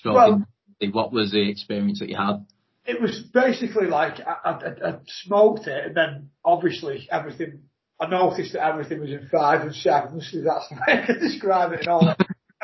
Well, 0.05 0.47
what 0.93 1.12
was 1.12 1.31
the 1.31 1.49
experience 1.49 2.01
that 2.01 2.09
you 2.09 2.17
had? 2.17 2.45
It 2.85 3.01
was 3.01 3.21
basically 3.33 3.87
like 3.87 4.21
I, 4.21 4.51
I, 4.51 4.89
I 4.89 4.99
smoked 5.25 5.67
it, 5.67 5.87
and 5.87 5.97
then 5.97 6.31
obviously 6.45 7.09
everything 7.11 7.62
I 7.99 8.09
noticed 8.09 8.53
that 8.53 8.66
everything 8.66 9.01
was 9.01 9.11
in 9.11 9.28
fives 9.30 9.64
and 9.64 9.74
sevens, 9.74 10.28
so 10.30 10.42
that's 10.42 10.68
the 10.68 10.74
way 10.74 11.03
I 11.03 11.07
can 11.07 11.18
describe 11.18 11.72
it 11.72 11.80
and 11.80 11.88
all 11.88 12.14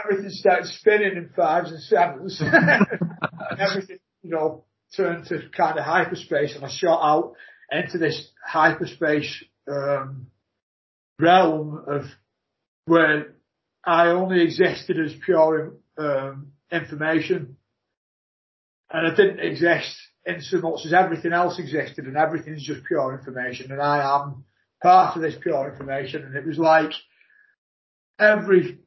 everything 0.02 0.30
started 0.30 0.66
spinning 0.66 1.16
in 1.16 1.30
fives 1.34 1.70
and 1.70 1.80
sevens. 1.82 2.40
and 2.40 2.86
everything, 3.58 3.98
you 4.22 4.30
know, 4.30 4.64
turned 4.96 5.26
to 5.26 5.48
kind 5.56 5.78
of 5.78 5.84
hyperspace 5.84 6.54
and 6.54 6.64
I 6.64 6.68
shot 6.70 7.00
out 7.02 7.34
into 7.70 7.98
this 7.98 8.30
hyperspace, 8.46 9.44
um, 9.70 10.26
realm 11.18 11.84
of 11.86 12.02
where 12.86 13.34
I 13.84 14.08
only 14.08 14.42
existed 14.42 14.98
as 14.98 15.14
pure, 15.24 15.74
um, 15.96 16.52
information. 16.70 17.56
And 18.90 19.06
I 19.06 19.14
didn't 19.14 19.40
exist 19.40 19.96
in 20.26 20.40
so 20.42 20.58
much 20.58 20.84
as 20.84 20.92
everything 20.92 21.32
else 21.32 21.58
existed 21.58 22.04
and 22.04 22.16
everything's 22.16 22.62
just 22.62 22.84
pure 22.84 23.16
information 23.18 23.72
and 23.72 23.80
I 23.80 24.20
am 24.20 24.44
part 24.82 25.16
of 25.16 25.22
this 25.22 25.36
pure 25.40 25.70
information. 25.70 26.24
And 26.24 26.36
it 26.36 26.46
was 26.46 26.58
like 26.58 26.92
every 28.18 28.78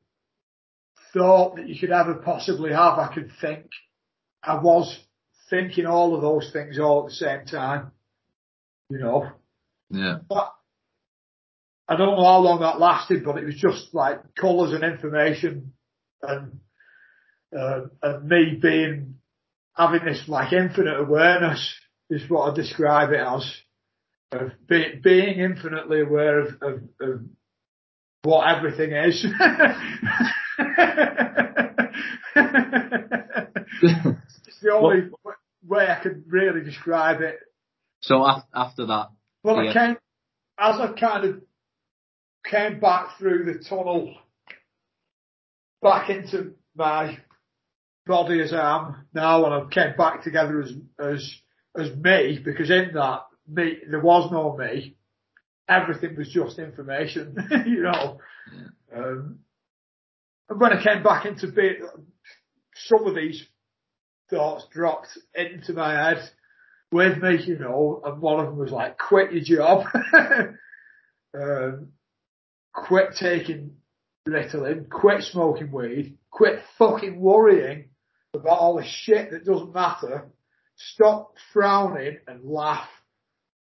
thought 1.13 1.55
that 1.55 1.67
you 1.67 1.79
could 1.79 1.91
ever 1.91 2.15
possibly 2.15 2.71
have, 2.71 2.99
I 2.99 3.13
could 3.13 3.31
think. 3.39 3.69
I 4.43 4.55
was 4.61 4.97
thinking 5.49 5.85
all 5.85 6.15
of 6.15 6.21
those 6.21 6.51
things 6.51 6.77
all 6.79 7.03
at 7.03 7.09
the 7.09 7.15
same 7.15 7.45
time, 7.45 7.91
you 8.89 8.99
know. 8.99 9.29
Yeah. 9.89 10.17
But 10.27 10.53
I 11.87 11.95
don't 11.95 12.17
know 12.17 12.23
how 12.23 12.39
long 12.39 12.61
that 12.61 12.79
lasted, 12.79 13.23
but 13.23 13.37
it 13.37 13.45
was 13.45 13.55
just 13.55 13.93
like 13.93 14.35
colours 14.35 14.73
and 14.73 14.83
information 14.83 15.73
and, 16.21 16.59
uh, 17.57 17.81
and 18.01 18.27
me 18.27 18.57
being, 18.61 19.15
having 19.75 20.05
this 20.05 20.23
like 20.27 20.53
infinite 20.53 20.99
awareness 20.99 21.73
is 22.09 22.29
what 22.29 22.51
I 22.51 22.55
describe 22.55 23.11
it 23.11 23.19
as. 23.19 23.51
Of 24.35 24.51
be, 24.67 24.99
being 25.03 25.39
infinitely 25.39 26.01
aware 26.01 26.39
of, 26.39 26.47
of, 26.61 26.83
of 27.01 27.21
what 28.23 28.47
everything 28.55 28.91
is. 28.91 29.25
it's 34.45 34.59
the 34.61 34.71
only 34.73 35.09
way 35.65 35.87
I 35.87 35.99
could 36.01 36.23
really 36.27 36.63
describe 36.63 37.21
it. 37.21 37.39
So 38.01 38.25
after 38.53 38.85
that, 38.87 39.07
well, 39.43 39.63
yeah. 39.63 39.71
I 39.71 39.73
came 39.73 39.97
as 40.59 40.79
I 40.79 40.93
kind 40.99 41.25
of 41.25 41.41
came 42.45 42.79
back 42.79 43.17
through 43.17 43.45
the 43.45 43.63
tunnel 43.67 44.15
back 45.81 46.09
into 46.09 46.53
my 46.75 47.17
body 48.05 48.41
as 48.41 48.53
I 48.53 48.75
am 48.75 49.07
now, 49.13 49.45
and 49.45 49.53
I 49.53 49.67
came 49.69 49.95
back 49.97 50.23
together 50.23 50.61
as 50.61 50.73
as 50.99 51.35
as 51.77 51.95
me 51.95 52.39
because 52.43 52.69
in 52.69 52.91
that 52.93 53.21
me 53.47 53.77
there 53.89 54.01
was 54.01 54.31
no 54.31 54.55
me. 54.55 54.95
Everything 55.67 56.15
was 56.15 56.29
just 56.29 56.59
information, 56.59 57.35
you 57.65 57.81
know. 57.81 58.19
Yeah. 58.51 58.97
Um, 58.97 59.39
and 60.49 60.59
when 60.59 60.73
I 60.73 60.83
came 60.83 61.01
back 61.01 61.25
into 61.25 61.47
being, 61.47 61.81
some 62.75 63.05
of 63.07 63.15
these 63.15 63.43
thoughts 64.29 64.65
dropped 64.71 65.17
into 65.33 65.73
my 65.73 65.93
head 65.93 66.29
with 66.91 67.17
me, 67.17 67.41
you 67.45 67.57
know, 67.57 68.01
and 68.05 68.21
one 68.21 68.39
of 68.39 68.45
them 68.45 68.57
was 68.57 68.71
like, 68.71 68.97
quit 68.97 69.33
your 69.33 69.43
job, 69.43 69.85
um, 71.33 71.89
quit 72.73 73.15
taking 73.19 73.77
Ritalin, 74.27 74.89
quit 74.89 75.23
smoking 75.23 75.71
weed, 75.71 76.17
quit 76.29 76.59
fucking 76.77 77.19
worrying 77.19 77.89
about 78.33 78.59
all 78.59 78.77
the 78.77 78.85
shit 78.85 79.31
that 79.31 79.45
doesn't 79.45 79.73
matter, 79.73 80.27
stop 80.75 81.33
frowning 81.53 82.19
and 82.27 82.43
laugh 82.43 82.89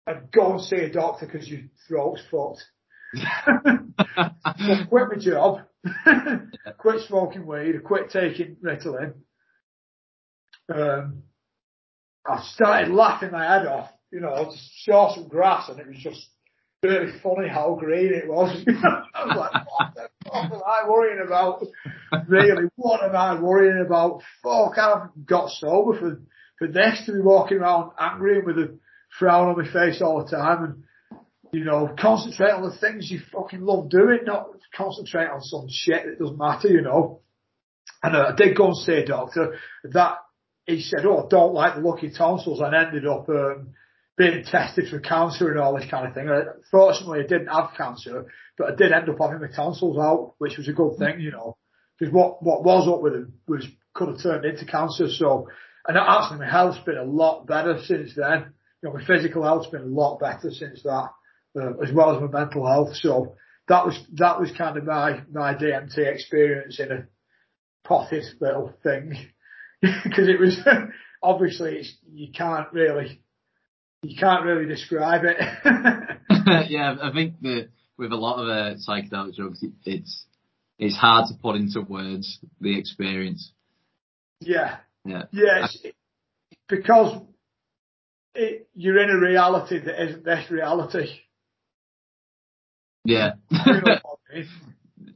and 0.07 0.31
go 0.33 0.53
and 0.53 0.61
see 0.63 0.77
a 0.77 0.93
doctor 0.93 1.27
because 1.27 1.49
your 1.49 1.63
throat's 1.89 2.23
fucked. 2.31 2.65
so 3.15 4.85
quit 4.89 5.09
my 5.09 5.19
job, 5.19 5.61
quit 6.79 7.07
smoking 7.07 7.47
weed, 7.47 7.83
quit 7.85 8.11
taking 8.11 8.57
Ritalin, 8.65 9.15
um, 10.75 11.23
I 12.27 12.43
started 12.55 12.93
laughing 12.93 13.31
my 13.31 13.45
head 13.45 13.67
off, 13.67 13.91
you 14.11 14.21
know, 14.21 14.33
I 14.33 14.45
just 14.45 14.85
saw 14.85 15.15
some 15.15 15.29
grass 15.29 15.69
and 15.69 15.79
it 15.79 15.87
was 15.87 15.99
just 15.99 16.27
really 16.83 17.13
funny 17.23 17.49
how 17.49 17.77
green 17.79 18.13
it 18.13 18.29
was. 18.29 18.57
I 19.15 19.27
was 19.27 19.37
like, 19.37 19.67
what 19.67 19.95
the 19.95 20.09
fuck 20.25 20.53
am 20.53 20.63
I 20.67 20.89
worrying 20.89 21.25
about? 21.25 21.65
Really, 22.29 22.65
what 22.77 23.03
am 23.03 23.15
I 23.15 23.41
worrying 23.41 23.85
about? 23.85 24.23
Fuck, 24.43 24.79
I've 24.79 25.27
got 25.27 25.51
sober 25.51 25.99
for, 25.99 26.21
for 26.59 26.69
this 26.69 27.03
to 27.07 27.13
be 27.13 27.21
walking 27.21 27.59
around 27.59 27.93
angry 27.99 28.39
and 28.39 28.47
with 28.47 28.59
a 28.59 28.79
frown 29.19 29.49
on 29.49 29.59
my 29.59 29.73
face 29.73 30.03
all 30.03 30.25
the 30.25 30.31
time 30.31 30.65
and, 30.65 31.21
you 31.53 31.65
know, 31.65 31.95
concentrate 31.99 32.51
on 32.51 32.63
the 32.63 32.77
things 32.77 33.11
you 33.11 33.21
fucking 33.33 33.61
love 33.61 33.89
doing, 33.89 34.21
not 34.25 34.49
concentrate 34.75 35.29
on 35.29 35.41
some 35.43 35.67
shit 35.71 36.05
that 36.05 36.19
doesn't 36.19 36.39
matter, 36.39 36.69
you 36.69 36.83
know. 36.83 37.21
And 38.03 38.17
uh, 38.17 38.33
I 38.33 38.37
did 38.37 38.57
go 38.57 38.69
and 38.69 38.77
see 38.77 38.93
a 38.93 39.07
doctor. 39.07 39.59
That 39.85 40.19
he 40.67 40.83
said, 40.83 41.07
"Oh, 41.07 41.25
I 41.25 41.29
don't 41.29 41.55
like 41.55 41.77
the 41.77 41.81
lucky 41.81 42.11
tonsils," 42.11 42.61
and 42.61 42.75
ended 42.75 43.07
up 43.07 43.29
um, 43.29 43.69
being 44.17 44.45
tested 44.45 44.89
for 44.91 44.99
cancer 44.99 45.51
and 45.51 45.61
all 45.61 45.79
this 45.79 45.91
kind 45.91 46.07
of 46.07 46.15
thing. 46.15 46.29
Uh, 46.29 46.45
fortunately, 46.71 47.21
I 47.21 47.27
didn't 47.27 47.47
have 47.47 47.71
cancer, 47.77 48.27
but 48.59 48.73
I 48.73 48.75
did 48.75 48.93
end 48.93 49.09
up 49.09 49.17
having 49.21 49.41
my 49.41 49.55
tonsils 49.55 49.99
out, 49.99 50.35
which 50.39 50.59
was 50.59 50.69
a 50.69 50.73
good 50.73 50.99
thing, 50.99 51.21
you 51.21 51.31
know, 51.31 51.57
because 51.99 52.13
what 52.13 52.43
what 52.43 52.65
was 52.65 52.89
up 52.89 53.03
with 53.03 53.13
them 53.13 53.35
was 53.47 53.67
could 53.95 54.09
have 54.09 54.23
turned 54.23 54.45
into 54.45 54.67
cancer. 54.67 55.09
So, 55.09 55.49
and 55.87 55.97
actually, 55.97 56.41
my 56.41 56.51
health's 56.51 56.79
been 56.81 56.99
a 56.99 57.05
lot 57.05 57.47
better 57.47 57.79
since 57.85 58.15
then. 58.15 58.53
You 58.83 58.89
know, 58.89 58.95
my 58.95 59.05
physical 59.05 59.43
health's 59.43 59.69
been 59.69 59.83
a 59.83 59.87
lot 59.87 60.21
better 60.21 60.51
since 60.51 60.83
that, 60.83 61.11
uh, 61.59 61.79
as 61.83 61.93
well 61.93 62.15
as 62.15 62.21
my 62.21 62.41
mental 62.41 62.67
health. 62.67 62.97
So 62.97 63.37
that 63.69 63.85
was 63.85 63.99
that 64.15 64.41
was 64.41 64.51
kind 64.53 64.77
of 64.77 64.85
my 64.85 65.23
my 65.33 65.55
DMT 65.55 65.99
experience 65.99 66.79
in 66.79 66.93
a 66.93 67.07
potted 67.85 68.25
little 68.41 68.73
thing 68.83 69.17
because 69.81 70.29
it 70.29 70.39
was 70.39 70.59
obviously 71.23 71.83
you 72.13 72.33
can't 72.33 72.73
really 72.73 73.21
you 74.03 74.17
can't 74.19 74.45
really 74.45 74.67
describe 74.67 75.23
it. 75.25 75.37
yeah, 76.71 76.97
I 77.03 77.11
think 77.13 77.41
that 77.43 77.69
with 77.97 78.13
a 78.13 78.17
lot 78.17 78.39
of 78.39 78.49
uh, 78.49 78.75
psychedelic 78.87 79.37
drugs, 79.37 79.65
it's 79.85 80.25
it's 80.79 80.97
hard 80.97 81.27
to 81.29 81.35
put 81.41 81.57
into 81.57 81.81
words 81.81 82.39
the 82.61 82.79
experience. 82.79 83.53
Yeah. 84.41 84.77
Yeah. 85.05 85.25
Yeah, 85.33 85.67
because 86.69 87.23
it, 88.37 88.69
you're 88.75 88.99
in 88.99 89.11
a 89.11 89.19
reality 89.19 89.79
that 89.79 90.03
isn't 90.03 90.25
this 90.25 90.51
reality. 90.51 91.09
Yeah. 93.05 93.33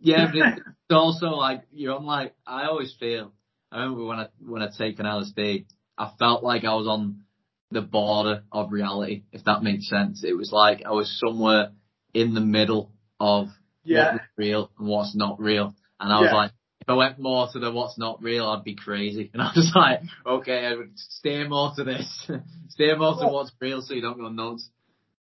yeah, 0.00 0.30
but 0.32 0.46
it's 0.58 0.62
also 0.90 1.28
like 1.28 1.62
you're 1.72 1.96
on 1.96 2.04
like 2.04 2.34
I 2.46 2.64
always 2.64 2.94
feel 2.98 3.32
I 3.72 3.80
remember 3.80 4.04
when 4.04 4.18
I 4.18 4.26
when 4.44 4.62
I 4.62 4.68
taken 4.76 5.06
LSD, 5.06 5.66
I 5.98 6.10
felt 6.18 6.42
like 6.42 6.64
I 6.64 6.74
was 6.74 6.86
on 6.86 7.22
the 7.70 7.82
border 7.82 8.42
of 8.50 8.72
reality, 8.72 9.22
if 9.32 9.44
that 9.44 9.62
makes 9.62 9.88
sense. 9.88 10.24
It 10.24 10.36
was 10.36 10.50
like 10.52 10.82
I 10.84 10.90
was 10.90 11.20
somewhere 11.20 11.70
in 12.12 12.34
the 12.34 12.40
middle 12.40 12.92
of 13.18 13.48
yeah. 13.84 14.12
what's 14.12 14.24
real 14.36 14.70
and 14.78 14.88
what's 14.88 15.14
not 15.14 15.40
real. 15.40 15.74
And 16.00 16.12
I 16.12 16.16
yeah. 16.16 16.22
was 16.22 16.32
like, 16.32 16.52
I 16.90 16.94
went 16.94 17.20
more 17.20 17.46
to 17.52 17.58
the 17.60 17.70
what's 17.70 17.96
not 17.96 18.20
real, 18.20 18.48
I'd 18.48 18.64
be 18.64 18.74
crazy. 18.74 19.30
And 19.32 19.40
I 19.40 19.52
was 19.54 19.70
like, 19.74 20.00
okay, 20.26 20.66
I 20.66 20.74
would 20.74 20.90
stay 20.96 21.46
more 21.46 21.72
to 21.76 21.84
this. 21.84 22.28
stay 22.68 22.94
more 22.94 23.16
to 23.16 23.28
what's 23.28 23.52
real 23.60 23.80
so 23.80 23.94
you 23.94 24.02
don't 24.02 24.18
go 24.18 24.28
nuts. 24.28 24.68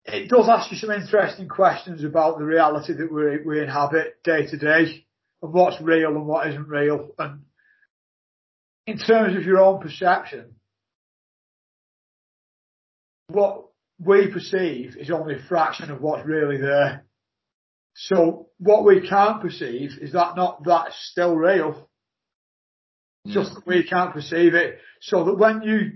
It 0.06 0.30
does 0.30 0.48
ask 0.48 0.72
you 0.72 0.78
some 0.78 0.90
interesting 0.90 1.48
questions 1.48 2.02
about 2.02 2.38
the 2.38 2.44
reality 2.44 2.94
that 2.94 3.12
we, 3.12 3.44
we 3.44 3.62
inhabit 3.62 4.22
day 4.24 4.46
to 4.46 4.56
day 4.56 5.04
and 5.42 5.52
what's 5.52 5.80
real 5.82 6.16
and 6.16 6.26
what 6.26 6.48
isn't 6.48 6.66
real. 6.66 7.10
And 7.18 7.42
in 8.86 8.96
terms 8.96 9.36
of 9.36 9.42
your 9.42 9.60
own 9.60 9.80
perception, 9.80 10.54
what 13.28 13.66
we 13.98 14.28
perceive 14.32 14.96
is 14.98 15.10
only 15.10 15.34
a 15.34 15.42
fraction 15.46 15.90
of 15.90 16.00
what's 16.00 16.26
really 16.26 16.56
there. 16.56 17.04
So 17.94 18.49
what 18.60 18.84
we 18.84 19.08
can't 19.08 19.40
perceive 19.40 19.92
is 20.00 20.12
that 20.12 20.36
not 20.36 20.62
that's 20.64 20.94
still 21.10 21.34
real. 21.34 21.88
Yeah. 23.24 23.34
Just 23.34 23.54
that 23.54 23.66
we 23.66 23.82
can't 23.88 24.12
perceive 24.12 24.54
it. 24.54 24.78
So 25.00 25.24
that 25.24 25.38
when 25.38 25.62
you 25.62 25.92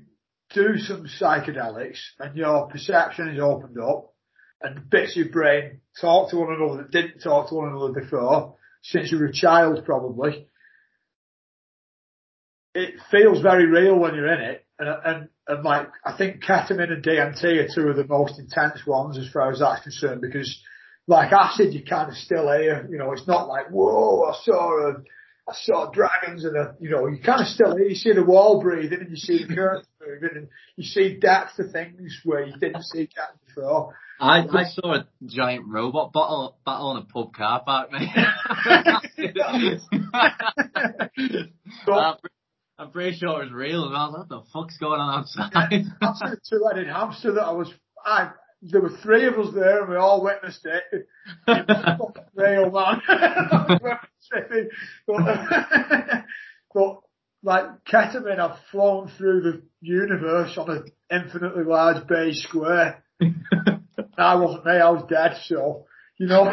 do 0.55 0.79
some 0.79 1.07
psychedelics 1.07 1.99
and 2.19 2.37
your 2.37 2.67
perception 2.69 3.29
is 3.29 3.41
opened 3.41 3.79
up 3.79 4.15
and 4.63 4.89
bits 4.89 5.13
of 5.13 5.17
your 5.25 5.33
brain 5.33 5.81
talk 6.01 6.31
to 6.31 6.37
one 6.39 6.55
another 6.55 6.83
that 6.83 6.91
didn't 6.91 7.21
talk 7.21 7.51
to 7.51 7.55
one 7.55 7.69
another 7.69 8.01
before, 8.01 8.57
since 8.83 9.13
you 9.13 9.19
were 9.19 9.27
a 9.27 9.33
child 9.33 9.85
probably, 9.85 10.49
it 12.75 12.95
feels 13.11 13.41
very 13.41 13.67
real 13.67 13.99
when 13.99 14.15
you're 14.15 14.33
in 14.33 14.41
it. 14.41 14.65
And, 14.79 14.89
and, 14.89 15.29
and 15.47 15.65
like, 15.65 15.89
I 16.05 16.17
think 16.17 16.43
ketamine 16.43 16.93
and 16.93 17.05
DMT 17.05 17.45
are 17.45 17.75
two 17.75 17.89
of 17.89 17.97
the 17.97 18.07
most 18.07 18.39
intense 18.39 18.87
ones 18.87 19.19
as 19.19 19.31
far 19.31 19.53
as 19.53 19.61
that's 19.61 19.83
concerned 19.83 20.23
because 20.23 20.59
like 21.07 21.33
acid, 21.33 21.75
you 21.75 21.83
kind 21.85 22.09
of 22.09 22.17
still 22.17 22.51
hear, 22.53 22.87
you 22.91 22.99
know, 22.99 23.13
it's 23.13 23.27
not 23.27 23.49
like, 23.49 23.69
whoa, 23.71 24.23
I 24.25 24.35
saw 24.43 24.89
a, 24.89 25.03
I 25.47 25.53
saw 25.53 25.91
dragons 25.91 26.45
and 26.45 26.57
a, 26.57 26.75
you 26.81 26.89
know, 26.91 27.07
you 27.07 27.19
kind 27.23 27.43
of 27.43 27.49
still 27.49 27.77
hear, 27.77 27.87
you 27.87 27.95
see 27.95 28.13
the 28.13 28.25
wall 28.25 28.63
breathing 28.63 29.01
and 29.01 29.11
you 29.11 29.17
see 29.17 29.45
the 29.45 29.55
curtains 29.55 29.87
moving 30.07 30.37
and 30.37 30.49
you 30.77 30.85
see 30.85 31.19
depth 31.19 31.57
to 31.57 31.65
things 31.65 32.19
where 32.25 32.45
you 32.45 32.57
didn't 32.59 32.85
see 32.85 33.09
that 33.17 33.37
before. 33.47 33.95
I, 34.21 34.47
I 34.47 34.65
saw 34.65 34.95
a 34.95 35.09
giant 35.27 35.67
robot 35.67 36.13
battle, 36.13 36.57
battle 36.65 36.87
on 36.89 36.97
a 36.99 37.05
pub 37.05 37.35
car 37.35 37.63
park, 37.65 37.91
mate. 37.93 38.09
but, 41.87 42.21
I'm 42.79 42.91
pretty 42.91 43.17
sure 43.19 43.43
it 43.43 43.45
was 43.45 43.53
real, 43.53 43.87
and 43.87 43.97
I 43.97 44.07
was 44.07 44.15
like, 44.19 44.31
what 44.31 44.45
the 44.45 44.51
fuck's 44.53 44.79
going 44.79 45.01
on 45.01 45.21
outside? 45.21 45.85
That's 46.01 46.23
a 46.23 46.37
two-headed 46.49 46.89
hamster 46.89 47.33
that 47.33 47.45
I 47.45 47.53
was, 47.53 47.73
I, 48.05 48.31
there 48.71 48.81
were 48.81 48.97
three 49.03 49.27
of 49.27 49.35
us 49.35 49.53
there 49.55 49.83
and 49.83 49.91
we 49.91 49.97
all 49.97 50.23
witnessed 50.23 50.65
it. 50.65 51.07
It 51.47 51.67
real, 52.35 52.71
man. 52.71 53.03
but, 55.07 56.25
but, 56.73 57.01
like, 57.43 57.85
ketamine, 57.85 58.39
I've 58.39 58.59
flown 58.71 59.11
through 59.19 59.43
the 59.43 59.63
universe 59.81 60.57
on 60.57 60.71
an 60.71 60.85
infinitely 61.11 61.65
large 61.65 62.07
beige 62.07 62.43
square. 62.43 63.05
I 64.17 64.37
wasn't 64.37 64.65
me, 64.65 64.73
I 64.73 64.91
was 64.91 65.05
dead, 65.11 65.37
so, 65.45 65.87
you 66.19 66.27
know, 66.27 66.53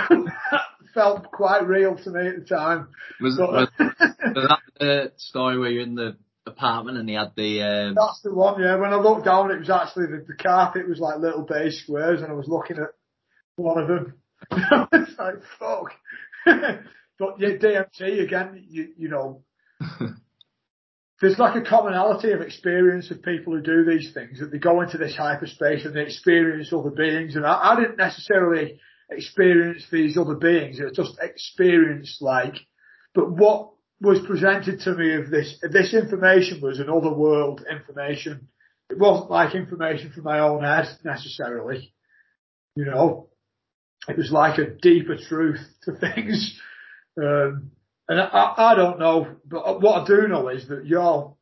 felt 0.93 1.31
quite 1.31 1.65
real 1.65 1.95
to 1.95 2.09
me 2.09 2.27
at 2.27 2.35
the 2.39 2.45
time. 2.45 2.89
Was, 3.21 3.37
but, 3.37 3.51
was, 3.51 3.69
was 3.79 4.47
that 4.49 4.59
the 4.79 5.11
story 5.17 5.57
where 5.57 5.71
you're 5.71 5.83
in 5.83 5.95
the 5.95 6.17
apartment 6.45 6.97
and 6.97 7.07
he 7.07 7.15
had 7.15 7.31
the? 7.35 7.61
Um... 7.61 7.95
That's 7.95 8.21
the 8.23 8.33
one. 8.33 8.61
Yeah. 8.61 8.77
When 8.77 8.93
I 8.93 8.97
looked 8.97 9.25
down, 9.25 9.51
it 9.51 9.59
was 9.59 9.69
actually 9.69 10.07
the, 10.07 10.25
the 10.27 10.35
carpet 10.35 10.87
was 10.87 10.99
like 10.99 11.19
little 11.19 11.43
beige 11.43 11.83
squares, 11.83 12.21
and 12.21 12.31
I 12.31 12.35
was 12.35 12.47
looking 12.47 12.77
at 12.77 12.93
one 13.55 13.77
of 13.77 13.87
them. 13.87 14.13
I 14.51 14.87
was 14.91 15.09
like 15.17 15.35
fuck. 15.59 15.93
but 17.19 17.39
yeah, 17.39 17.49
DMT 17.49 18.23
again, 18.23 18.65
you 18.67 18.89
you 18.97 19.09
know, 19.09 19.43
there's 21.21 21.37
like 21.37 21.55
a 21.55 21.67
commonality 21.67 22.31
of 22.31 22.41
experience 22.41 23.11
of 23.11 23.21
people 23.21 23.53
who 23.53 23.61
do 23.61 23.85
these 23.85 24.11
things 24.13 24.39
that 24.39 24.51
they 24.51 24.57
go 24.57 24.81
into 24.81 24.97
this 24.97 25.15
hyperspace 25.15 25.85
and 25.85 25.95
they 25.95 26.01
experience 26.01 26.73
other 26.73 26.89
beings. 26.89 27.35
And 27.35 27.45
I, 27.45 27.73
I 27.73 27.79
didn't 27.79 27.97
necessarily 27.97 28.79
experience 29.09 29.85
these 29.91 30.17
other 30.17 30.35
beings; 30.35 30.79
it 30.79 30.85
was 30.85 30.95
just 30.95 31.19
experience 31.21 32.17
like. 32.21 32.55
But 33.13 33.29
what 33.29 33.71
was 34.01 34.19
presented 34.25 34.81
to 34.81 34.95
me 34.95 35.13
of 35.13 35.29
this 35.29 35.57
this 35.61 35.93
information 35.93 36.59
was 36.59 36.79
an 36.79 36.89
other 36.89 37.13
world 37.13 37.63
information. 37.69 38.47
It 38.89 38.97
wasn't 38.97 39.31
like 39.31 39.55
information 39.55 40.11
from 40.11 40.23
my 40.23 40.39
own 40.39 40.63
head 40.63 40.87
necessarily. 41.05 41.93
You 42.75 42.85
know, 42.85 43.29
it 44.07 44.17
was 44.17 44.31
like 44.31 44.57
a 44.57 44.69
deeper 44.69 45.17
truth 45.17 45.61
to 45.83 45.91
things. 45.99 46.59
Um, 47.21 47.71
and 48.09 48.19
I, 48.19 48.53
I 48.57 48.75
don't 48.75 48.99
know, 48.99 49.27
but 49.45 49.81
what 49.81 50.01
I 50.01 50.05
do 50.05 50.27
know 50.27 50.49
is 50.49 50.67
that 50.67 50.85
your 50.85 51.35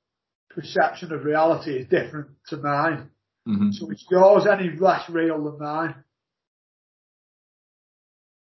perception 0.49 1.13
of 1.13 1.23
reality 1.23 1.71
is 1.71 1.87
different 1.87 2.29
to 2.47 2.57
mine. 2.57 3.09
Mm-hmm. 3.47 3.71
So 3.71 3.89
is 3.89 4.05
yours 4.11 4.45
any 4.45 4.69
less 4.77 5.09
real 5.09 5.43
than 5.43 5.59
mine? 5.59 5.95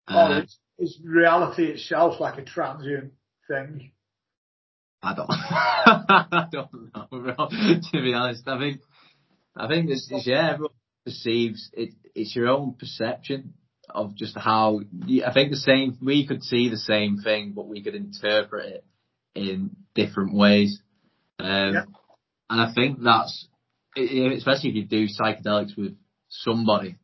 Uh, 0.08 0.40
or 0.40 0.44
is 0.78 0.98
reality 1.04 1.66
itself 1.66 2.18
like 2.18 2.38
a 2.38 2.44
transient 2.44 3.12
thing? 3.46 3.92
I 5.02 5.14
don't. 5.14 5.28
I 5.30 6.46
don't 6.50 6.72
know. 6.94 7.48
to 7.92 8.02
be 8.02 8.14
honest, 8.14 8.46
I 8.46 8.58
think 8.58 8.80
I 9.56 9.68
think 9.68 9.88
this 9.88 10.10
is 10.10 10.26
yeah. 10.26 10.52
Everyone 10.52 10.72
perceives 11.04 11.70
it. 11.72 11.90
It's 12.14 12.34
your 12.34 12.48
own 12.48 12.74
perception 12.74 13.54
of 13.90 14.14
just 14.16 14.36
how. 14.36 14.80
I 14.80 15.32
think 15.32 15.50
the 15.50 15.56
same. 15.56 15.98
We 16.02 16.26
could 16.26 16.42
see 16.42 16.68
the 16.68 16.76
same 16.76 17.18
thing, 17.18 17.52
but 17.54 17.68
we 17.68 17.82
could 17.82 17.94
interpret 17.94 18.66
it 18.66 18.84
in 19.34 19.70
different 19.94 20.34
ways. 20.34 20.80
Um, 21.38 21.74
Yeah. 21.74 21.84
And 22.50 22.60
I 22.62 22.72
think 22.74 23.02
that's, 23.02 23.46
especially 23.94 24.70
if 24.70 24.76
you 24.76 24.84
do 24.86 25.06
psychedelics 25.06 25.76
with 25.76 25.96
somebody, 26.28 26.96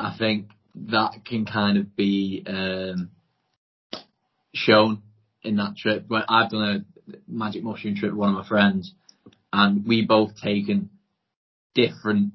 I 0.00 0.16
think 0.16 0.48
that 0.74 1.24
can 1.26 1.44
kind 1.44 1.76
of 1.76 1.94
be 1.94 2.42
um, 2.46 3.10
shown 4.54 5.02
in 5.42 5.56
that 5.56 5.76
trip. 5.76 6.04
When 6.08 6.22
I've 6.28 6.50
done 6.50 6.62
a 6.62 6.97
magic 7.26 7.62
mushroom 7.62 7.96
trip 7.96 8.12
with 8.12 8.18
one 8.18 8.30
of 8.30 8.36
my 8.36 8.48
friends, 8.48 8.92
and 9.52 9.86
we 9.86 10.04
both 10.04 10.36
taken 10.42 10.90
different 11.74 12.32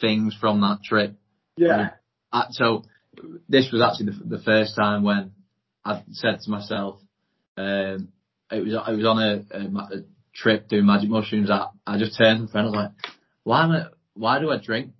things 0.00 0.36
from 0.38 0.60
that 0.60 0.80
trip. 0.84 1.14
Yeah. 1.56 1.90
Uh, 2.32 2.46
so 2.50 2.84
this 3.48 3.70
was 3.72 3.82
actually 3.82 4.12
the, 4.12 4.36
the 4.36 4.42
first 4.42 4.74
time 4.76 5.04
when 5.04 5.32
I 5.84 6.02
said 6.12 6.40
to 6.40 6.50
myself, 6.50 7.00
um, 7.56 8.08
it 8.50 8.64
was 8.64 8.74
I 8.74 8.90
was 8.92 9.04
on 9.04 9.18
a, 9.18 9.56
a, 9.56 9.98
a 9.98 10.04
trip 10.34 10.68
doing 10.68 10.86
magic 10.86 11.08
mushrooms. 11.08 11.50
I, 11.50 11.68
I 11.86 11.98
just 11.98 12.18
turned 12.18 12.38
to 12.38 12.44
my 12.44 12.50
friend. 12.50 12.66
I 12.66 12.70
was 12.70 12.76
like, 12.76 12.90
"Why 13.44 13.64
am 13.64 13.70
I? 13.70 13.84
Why 14.14 14.40
do 14.40 14.50
I 14.50 14.58
drink?" 14.58 14.92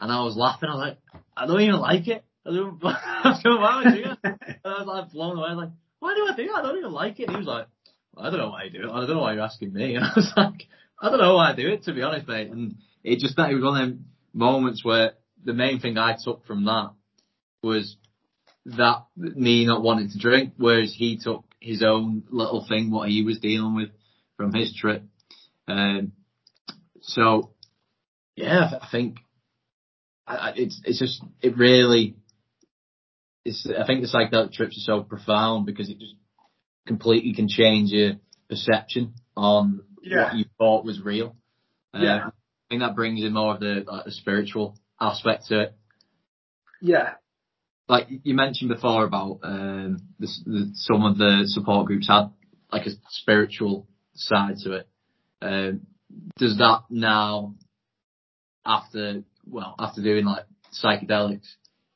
And 0.00 0.12
I 0.12 0.22
was 0.22 0.36
laughing. 0.36 0.68
I 0.68 0.74
was 0.74 0.86
like, 0.88 1.22
"I 1.36 1.46
don't 1.46 1.60
even 1.60 1.80
like 1.80 2.08
it. 2.08 2.24
I 2.46 2.50
don't. 2.50 2.80
I 2.84 3.40
don't 3.42 3.54
know 3.54 3.60
why 3.60 3.84
I 3.84 3.90
do 3.90 4.02
it." 4.02 4.18
And 4.22 4.58
I 4.64 4.78
was 4.78 4.86
like 4.86 5.12
blown 5.12 5.38
away. 5.38 5.48
I 5.48 5.54
was 5.54 5.64
like, 5.64 5.72
"Why 5.98 6.14
do 6.14 6.28
I 6.30 6.36
do? 6.36 6.52
I 6.54 6.62
don't 6.62 6.78
even 6.78 6.92
like 6.92 7.18
it." 7.20 7.28
And 7.28 7.32
he 7.32 7.38
was 7.38 7.46
like, 7.46 7.66
"I 8.16 8.30
don't 8.30 8.38
know 8.38 8.50
why 8.50 8.64
you 8.64 8.70
do 8.70 8.88
it. 8.88 8.92
I 8.92 9.00
don't 9.00 9.10
know 9.10 9.20
why 9.20 9.34
you're 9.34 9.42
asking 9.42 9.72
me." 9.72 9.94
And 9.94 10.04
I 10.04 10.12
was 10.14 10.32
like, 10.36 10.68
"I 11.00 11.08
don't 11.08 11.20
know 11.20 11.36
why 11.36 11.52
I 11.52 11.56
do 11.56 11.68
it, 11.68 11.84
to 11.84 11.92
be 11.92 12.02
honest, 12.02 12.28
mate." 12.28 12.50
And 12.50 12.76
it 13.02 13.18
just 13.18 13.36
that 13.36 13.50
it 13.50 13.54
was 13.54 13.64
one 13.64 13.80
of 13.80 13.88
them 13.88 14.04
moments 14.32 14.84
where 14.84 15.12
the 15.44 15.52
main 15.52 15.80
thing 15.80 15.98
I 15.98 16.16
took 16.22 16.46
from 16.46 16.64
that 16.64 16.90
was 17.62 17.96
that 18.66 19.06
me 19.16 19.66
not 19.66 19.82
wanting 19.82 20.10
to 20.10 20.18
drink, 20.18 20.54
whereas 20.56 20.94
he 20.96 21.18
took 21.18 21.44
his 21.60 21.82
own 21.82 22.24
little 22.30 22.64
thing, 22.66 22.90
what 22.90 23.08
he 23.08 23.22
was 23.22 23.38
dealing 23.38 23.74
with 23.74 23.90
from 24.36 24.52
his 24.52 24.74
trip. 24.74 25.02
Um, 25.68 26.12
so 27.00 27.50
yeah, 28.36 28.70
I 28.80 28.88
think 28.90 29.18
I, 30.26 30.52
it's 30.56 30.80
it's 30.84 30.98
just 30.98 31.22
it 31.40 31.56
really. 31.56 32.16
It's, 33.44 33.66
I 33.66 33.84
think 33.86 34.02
the 34.02 34.08
psychedelic 34.08 34.52
trips 34.52 34.78
are 34.78 34.98
so 34.98 35.02
profound 35.02 35.66
because 35.66 35.90
it 35.90 35.98
just 35.98 36.14
completely 36.86 37.34
can 37.34 37.48
change 37.48 37.90
your 37.90 38.12
perception 38.48 39.14
on 39.36 39.82
Yeah. 40.02 40.24
what 40.24 40.36
you 40.36 40.44
thought 40.58 40.84
was 40.84 41.00
real. 41.00 41.36
Uh, 41.94 42.00
Yeah. 42.02 42.26
I 42.26 42.30
think 42.68 42.80
that 42.82 42.96
brings 42.96 43.22
in 43.22 43.32
more 43.32 43.54
of 43.54 43.60
the 43.60 43.84
like 43.86 44.04
the 44.04 44.10
spiritual 44.12 44.76
aspect 45.00 45.46
to 45.46 45.60
it 45.60 45.74
Yeah. 46.80 47.14
like 47.88 48.08
you 48.08 48.34
mentioned 48.34 48.70
before 48.70 49.04
about 49.04 49.40
um, 49.42 49.98
the, 50.18 50.28
the, 50.46 50.70
some 50.74 51.04
of 51.04 51.18
the 51.18 51.42
support 51.46 51.86
groups 51.86 52.08
had 52.08 52.30
like 52.72 52.86
a 52.86 52.90
spiritual 53.10 53.86
side 54.14 54.56
to 54.64 54.72
it. 54.72 54.88
Um, 55.42 55.86
does 56.38 56.56
that 56.58 56.84
now, 56.90 57.54
after 58.64 59.22
well, 59.46 59.74
after 59.78 60.02
doing 60.02 60.24
like 60.24 60.44
psychedelics, 60.82 61.48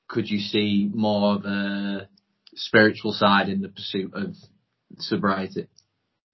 could 0.08 0.28
you 0.28 0.38
see 0.40 0.90
more 0.92 1.34
of 1.36 1.44
a 1.44 2.08
spiritual 2.54 3.12
side 3.12 3.48
in 3.48 3.60
the 3.62 3.68
pursuit 3.68 4.12
of 4.14 4.34
sobriety? 4.98 5.68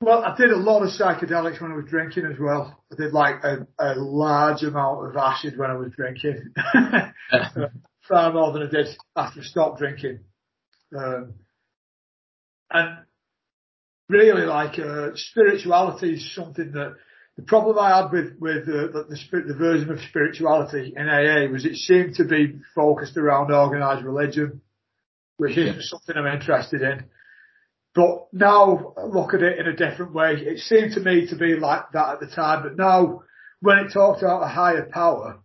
Well, 0.01 0.25
I 0.25 0.37
did 0.37 0.51
a 0.51 0.57
lot 0.57 0.83
of 0.83 0.89
psychedelics 0.89 1.61
when 1.61 1.71
I 1.71 1.77
was 1.77 1.85
drinking 1.89 2.27
as 2.27 2.39
well. 2.39 2.83
I 2.91 2.97
did 2.97 3.13
like 3.13 3.37
a, 3.45 3.67
a 3.79 3.95
large 3.95 4.63
amount 4.63 5.09
of 5.09 5.17
acid 5.17 5.57
when 5.57 5.71
I 5.71 5.77
was 5.77 5.93
drinking. 5.95 6.53
Far 8.09 8.33
more 8.33 8.53
than 8.53 8.65
I 8.65 8.71
did 8.71 8.89
after 9.17 9.41
I 9.41 9.45
stopped 9.45 9.79
drinking. 9.79 10.21
Um, 10.97 11.35
and 12.71 12.99
really 14.09 14.43
like, 14.43 14.79
uh, 14.81 15.11
spirituality 15.15 16.15
is 16.15 16.35
something 16.35 16.73
that 16.73 16.97
the 17.37 17.43
problem 17.45 17.79
I 17.79 18.03
had 18.03 18.11
with, 18.11 18.39
with, 18.41 18.69
uh, 18.69 18.93
the, 18.93 19.07
the, 19.09 19.43
the 19.49 19.55
version 19.55 19.91
of 19.91 20.01
spirituality 20.01 20.95
in 20.97 21.09
AA 21.09 21.51
was 21.51 21.65
it 21.65 21.77
seemed 21.77 22.17
to 22.17 22.25
be 22.25 22.59
focused 22.75 23.17
around 23.17 23.53
organised 23.53 24.05
religion, 24.05 24.61
which 25.37 25.57
isn't 25.57 25.83
something 25.83 26.17
I'm 26.17 26.35
interested 26.35 26.83
in. 26.83 27.05
But 27.95 28.29
now 28.33 28.95
I 28.97 29.05
look 29.05 29.35
at 29.35 29.43
it 29.43 29.59
in 29.59 29.67
a 29.67 29.77
different 29.77 30.15
way. 30.15 30.35
It 30.35 30.61
seemed 30.61 30.93
to 30.95 31.01
me 31.01 31.27
to 31.29 31.37
be 31.37 31.57
like 31.57 31.93
that 31.93 32.15
at 32.15 32.21
the 32.21 32.27
time, 32.27 32.63
but 32.63 32.77
now 32.77 33.23
when 33.61 33.79
it 33.79 33.93
talked 33.93 34.23
about 34.23 34.43
a 34.43 34.49
higher 34.49 34.89
power, 34.91 35.41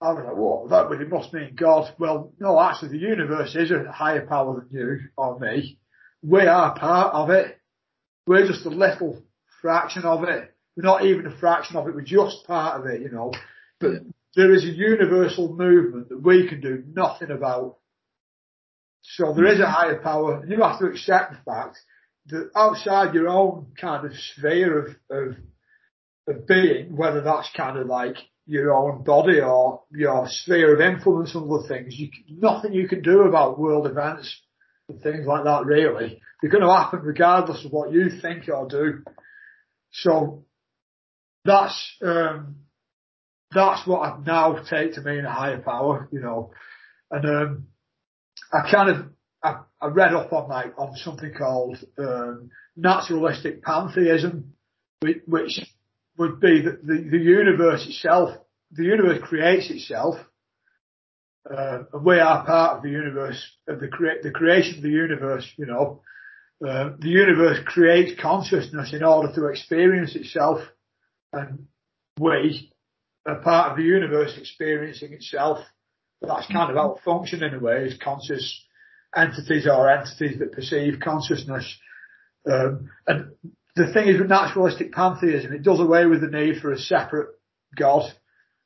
I 0.00 0.12
was 0.12 0.24
like, 0.24 0.36
what? 0.36 0.70
That 0.70 0.90
really 0.90 1.08
must 1.08 1.32
mean 1.32 1.54
God. 1.54 1.94
Well, 1.98 2.32
no, 2.40 2.58
actually 2.60 2.88
the 2.90 3.06
universe 3.06 3.54
is 3.54 3.70
a 3.70 3.90
higher 3.92 4.26
power 4.26 4.54
than 4.60 4.76
you 4.76 4.98
or 5.16 5.38
me. 5.38 5.78
We 6.22 6.40
are 6.40 6.76
part 6.76 7.14
of 7.14 7.30
it. 7.30 7.58
We're 8.26 8.48
just 8.48 8.66
a 8.66 8.70
little 8.70 9.22
fraction 9.60 10.02
of 10.04 10.24
it. 10.24 10.52
We're 10.76 10.82
not 10.82 11.04
even 11.04 11.26
a 11.26 11.38
fraction 11.38 11.76
of 11.76 11.86
it. 11.86 11.94
We're 11.94 12.02
just 12.02 12.46
part 12.46 12.80
of 12.80 12.86
it, 12.86 13.00
you 13.00 13.10
know. 13.10 13.32
But 13.78 13.92
Yeah. 13.92 13.98
there 14.34 14.52
is 14.52 14.64
a 14.64 14.68
universal 14.70 15.54
movement 15.54 16.08
that 16.08 16.20
we 16.22 16.48
can 16.48 16.60
do 16.60 16.82
nothing 16.94 17.30
about. 17.30 17.76
So 19.02 19.32
there 19.34 19.46
is 19.46 19.60
a 19.60 19.70
higher 19.70 20.00
power, 20.00 20.44
you 20.46 20.60
have 20.62 20.78
to 20.80 20.86
accept 20.86 21.32
the 21.32 21.38
fact 21.50 21.78
that 22.26 22.50
outside 22.54 23.14
your 23.14 23.28
own 23.28 23.72
kind 23.80 24.06
of 24.06 24.12
sphere 24.14 24.78
of, 24.78 24.96
of, 25.10 25.36
of 26.28 26.46
being, 26.46 26.96
whether 26.96 27.20
that's 27.20 27.50
kind 27.56 27.78
of 27.78 27.86
like 27.86 28.16
your 28.46 28.72
own 28.72 29.02
body 29.02 29.40
or 29.40 29.82
your 29.90 30.26
sphere 30.28 30.74
of 30.74 30.80
influence 30.80 31.34
and 31.34 31.50
other 31.50 31.66
things, 31.66 31.94
you, 31.96 32.10
nothing 32.28 32.72
you 32.72 32.88
can 32.88 33.02
do 33.02 33.22
about 33.22 33.58
world 33.58 33.86
events 33.86 34.40
and 34.88 35.00
things 35.02 35.26
like 35.26 35.44
that 35.44 35.64
really. 35.64 36.20
They're 36.40 36.50
going 36.50 36.64
to 36.64 36.72
happen 36.72 37.00
regardless 37.02 37.64
of 37.64 37.72
what 37.72 37.92
you 37.92 38.10
think 38.20 38.48
or 38.48 38.66
do. 38.68 39.02
So 39.92 40.44
that's, 41.44 41.96
um, 42.02 42.56
that's 43.54 43.86
what 43.86 44.00
I 44.00 44.18
now 44.24 44.62
take 44.68 44.94
to 44.94 45.02
mean 45.02 45.24
a 45.24 45.32
higher 45.32 45.60
power, 45.60 46.08
you 46.10 46.20
know. 46.20 46.52
And, 47.10 47.24
um, 47.26 47.66
I 48.52 48.70
kind 48.70 48.90
of 48.90 49.06
I, 49.42 49.60
I 49.80 49.86
read 49.88 50.14
up 50.14 50.32
on 50.32 50.48
like 50.48 50.74
on 50.78 50.96
something 50.96 51.32
called 51.36 51.78
um, 51.98 52.50
naturalistic 52.76 53.62
pantheism, 53.62 54.54
which, 55.00 55.18
which 55.26 55.60
would 56.18 56.40
be 56.40 56.62
that 56.62 56.86
the, 56.86 57.08
the 57.10 57.18
universe 57.18 57.86
itself, 57.86 58.36
the 58.70 58.84
universe 58.84 59.18
creates 59.22 59.70
itself, 59.70 60.16
uh, 61.50 61.82
and 61.92 62.04
we 62.04 62.18
are 62.18 62.44
part 62.46 62.76
of 62.76 62.82
the 62.82 62.90
universe, 62.90 63.42
of 63.66 63.80
the 63.80 63.88
crea- 63.88 64.22
the 64.22 64.30
creation 64.30 64.76
of 64.76 64.82
the 64.82 64.90
universe. 64.90 65.50
You 65.56 65.66
know, 65.66 66.02
uh, 66.66 66.90
the 66.98 67.08
universe 67.08 67.58
creates 67.66 68.20
consciousness 68.20 68.92
in 68.92 69.02
order 69.02 69.32
to 69.34 69.46
experience 69.46 70.14
itself, 70.14 70.60
and 71.32 71.66
we 72.20 72.70
are 73.26 73.40
part 73.40 73.72
of 73.72 73.76
the 73.76 73.84
universe 73.84 74.36
experiencing 74.38 75.12
itself. 75.12 75.58
That's 76.20 76.46
kind 76.46 76.70
of 76.70 76.76
how 76.76 76.94
it 76.94 77.02
functions 77.04 77.42
in 77.42 77.54
a 77.54 77.58
way, 77.58 77.86
as 77.86 77.98
conscious 77.98 78.62
entities 79.16 79.66
or 79.66 79.90
entities 79.90 80.38
that 80.38 80.52
perceive 80.52 81.00
consciousness. 81.00 81.78
Um, 82.50 82.90
and 83.06 83.32
the 83.76 83.92
thing 83.92 84.08
is 84.08 84.20
with 84.20 84.28
naturalistic 84.28 84.92
pantheism, 84.92 85.52
it 85.52 85.62
does 85.62 85.80
away 85.80 86.06
with 86.06 86.20
the 86.20 86.28
need 86.28 86.60
for 86.60 86.72
a 86.72 86.78
separate 86.78 87.28
God 87.76 88.10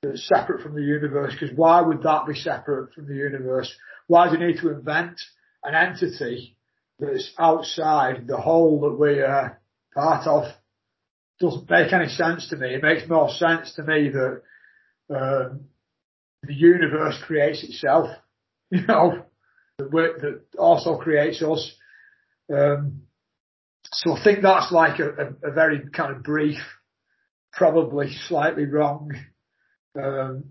that's 0.03 0.27
separate 0.27 0.63
from 0.63 0.75
the 0.75 0.83
universe. 0.83 1.35
Because 1.39 1.57
why 1.57 1.81
would 1.81 2.03
that 2.03 2.27
be 2.27 2.35
separate 2.35 2.93
from 2.93 3.07
the 3.07 3.15
universe? 3.15 3.75
Why 4.07 4.29
do 4.29 4.39
you 4.39 4.47
need 4.47 4.61
to 4.61 4.71
invent 4.71 5.21
an 5.63 5.75
entity 5.75 6.57
that's 6.99 7.33
outside 7.39 8.27
the 8.27 8.37
whole 8.37 8.81
that 8.81 8.99
we 8.99 9.21
are 9.21 9.61
part 9.95 10.27
of 10.27 10.45
doesn't 11.41 11.69
make 11.69 11.93
any 11.93 12.09
sense 12.09 12.49
to 12.49 12.57
me. 12.57 12.75
It 12.75 12.83
makes 12.83 13.09
more 13.09 13.29
sense 13.31 13.75
to 13.75 13.83
me 13.83 14.11
that 14.11 14.43
um, 15.11 15.67
the 16.43 16.55
universe 16.55 17.19
creates 17.27 17.63
itself, 17.63 18.09
you 18.71 18.87
know, 18.87 19.26
that, 19.79 19.91
that 19.91 20.59
also 20.59 20.97
creates 20.97 21.43
us. 21.43 21.73
Um, 22.53 23.03
so 23.85 24.17
I 24.17 24.25
think 24.25 24.43
that's 24.43 24.73
like 24.73 24.99
a, 24.99 25.11
a, 25.11 25.51
a, 25.51 25.53
very 25.53 25.81
kind 25.93 26.15
of 26.15 26.23
brief, 26.23 26.59
probably 27.53 28.13
slightly 28.29 28.65
wrong 28.65 29.13
um, 29.97 30.45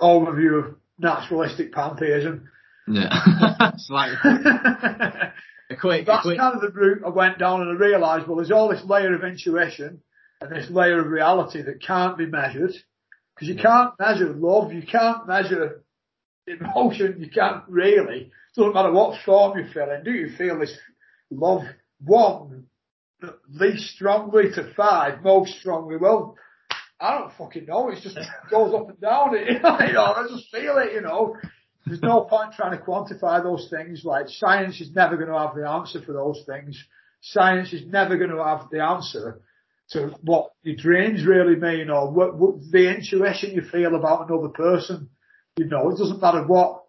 overview 0.00 0.64
of 0.64 0.76
naturalistic 0.98 1.72
pantheism. 1.72 2.48
Yeah, 2.86 3.10
slightly. 3.78 4.16
quick, 5.80 6.06
That's 6.06 6.22
quick. 6.22 6.38
kind 6.38 6.54
of 6.54 6.60
the 6.60 6.70
route 6.70 7.02
I 7.04 7.08
went 7.08 7.38
down 7.38 7.62
and 7.62 7.70
I 7.70 7.74
realised, 7.74 8.26
well, 8.26 8.36
there's 8.36 8.52
all 8.52 8.68
this 8.68 8.84
layer 8.84 9.14
of 9.14 9.24
intuition 9.24 10.02
and 10.40 10.52
this 10.52 10.70
layer 10.70 11.00
of 11.00 11.06
reality 11.06 11.62
that 11.62 11.82
can't 11.82 12.16
be 12.16 12.26
measured 12.26 12.74
because 13.34 13.48
you 13.48 13.56
can't 13.56 13.92
measure 13.98 14.32
love, 14.32 14.72
you 14.72 14.82
can't 14.82 15.26
measure 15.26 15.84
emotion, 16.46 17.16
you 17.20 17.30
can't 17.30 17.62
really. 17.68 18.20
It 18.20 18.30
doesn't 18.56 18.74
matter 18.74 18.92
what 18.92 19.20
form 19.24 19.58
you 19.58 19.66
feel 19.72 19.90
in. 19.90 20.04
Do 20.04 20.12
you 20.12 20.36
feel 20.36 20.58
this 20.58 20.76
love 21.30 21.62
one 22.00 22.66
least 23.48 23.94
strongly 23.94 24.50
to 24.54 24.72
five, 24.74 25.22
most 25.22 25.58
strongly? 25.58 25.96
Well, 25.96 26.36
I 27.00 27.18
don't 27.18 27.32
fucking 27.36 27.66
know. 27.66 27.90
It 27.90 28.00
just 28.02 28.18
goes 28.50 28.74
up 28.74 28.88
and 28.88 29.00
down. 29.00 29.34
It, 29.34 29.48
you 29.48 29.60
know, 29.60 30.14
I 30.16 30.26
just 30.28 30.50
feel 30.50 30.78
it, 30.78 30.92
you 30.94 31.02
know. 31.02 31.36
There's 31.84 32.02
no 32.02 32.22
point 32.22 32.54
trying 32.54 32.76
to 32.76 32.84
quantify 32.84 33.42
those 33.42 33.68
things. 33.70 34.02
Like 34.04 34.28
science 34.28 34.80
is 34.80 34.92
never 34.92 35.16
going 35.16 35.28
to 35.30 35.38
have 35.38 35.54
the 35.54 35.68
answer 35.68 36.02
for 36.02 36.12
those 36.12 36.42
things. 36.44 36.82
Science 37.20 37.72
is 37.72 37.86
never 37.86 38.16
going 38.16 38.30
to 38.30 38.42
have 38.42 38.68
the 38.70 38.82
answer 38.82 39.40
to 39.90 40.14
what 40.22 40.50
your 40.62 40.74
dreams 40.74 41.24
really 41.24 41.54
mean 41.54 41.90
or 41.90 42.10
what, 42.10 42.36
what 42.36 42.56
the 42.72 42.92
intuition 42.92 43.52
you 43.52 43.62
feel 43.62 43.94
about 43.94 44.28
another 44.28 44.48
person. 44.48 45.10
You 45.56 45.66
know, 45.66 45.90
it 45.90 45.98
doesn't 45.98 46.20
matter 46.20 46.44
what 46.44 46.84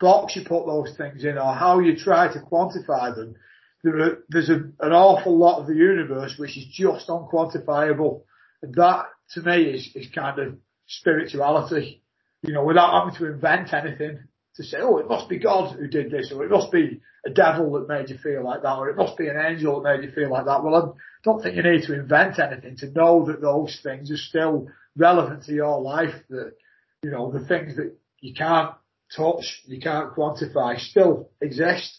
box 0.00 0.34
you 0.34 0.42
put 0.42 0.66
those 0.66 0.96
things 0.96 1.24
in 1.24 1.38
or 1.38 1.54
how 1.54 1.78
you 1.78 1.96
try 1.96 2.32
to 2.32 2.40
quantify 2.40 3.14
them. 3.14 3.36
There 3.84 3.98
are, 4.00 4.18
there's 4.28 4.50
a, 4.50 4.56
an 4.80 4.92
awful 4.92 5.38
lot 5.38 5.60
of 5.60 5.66
the 5.66 5.74
universe 5.74 6.34
which 6.36 6.56
is 6.56 6.66
just 6.70 7.08
unquantifiable. 7.08 8.22
And 8.62 8.74
that 8.74 9.06
to 9.34 9.42
me 9.42 9.62
is, 9.62 9.90
is 9.94 10.08
kind 10.14 10.38
of 10.38 10.56
spirituality. 10.86 12.02
You 12.42 12.54
know, 12.54 12.64
without 12.64 12.92
having 12.92 13.18
to 13.18 13.32
invent 13.32 13.72
anything 13.72 14.18
to 14.56 14.64
say, 14.64 14.78
oh, 14.80 14.98
it 14.98 15.08
must 15.08 15.28
be 15.28 15.38
God 15.38 15.76
who 15.76 15.86
did 15.86 16.10
this, 16.10 16.32
or 16.34 16.44
it 16.44 16.50
must 16.50 16.72
be 16.72 17.00
a 17.24 17.30
devil 17.30 17.72
that 17.72 17.88
made 17.88 18.08
you 18.08 18.18
feel 18.18 18.42
like 18.42 18.62
that, 18.62 18.76
or 18.76 18.88
it 18.88 18.96
must 18.96 19.16
be 19.16 19.28
an 19.28 19.36
angel 19.36 19.80
that 19.80 19.96
made 19.96 20.04
you 20.04 20.12
feel 20.12 20.30
like 20.30 20.46
that. 20.46 20.64
Well, 20.64 20.74
I 20.74 21.00
don't 21.22 21.42
think 21.42 21.56
you 21.56 21.62
need 21.62 21.84
to 21.84 21.94
invent 21.94 22.38
anything 22.38 22.76
to 22.78 22.90
know 22.90 23.26
that 23.26 23.40
those 23.40 23.78
things 23.82 24.10
are 24.10 24.16
still 24.16 24.68
relevant 24.96 25.44
to 25.44 25.52
your 25.52 25.80
life, 25.80 26.14
that, 26.30 26.54
you 27.02 27.10
know, 27.10 27.30
the 27.30 27.46
things 27.46 27.76
that 27.76 27.96
you 28.20 28.34
can't 28.34 28.74
touch, 29.16 29.62
you 29.66 29.80
can't 29.80 30.14
quantify 30.14 30.78
still 30.78 31.30
exist. 31.40 31.98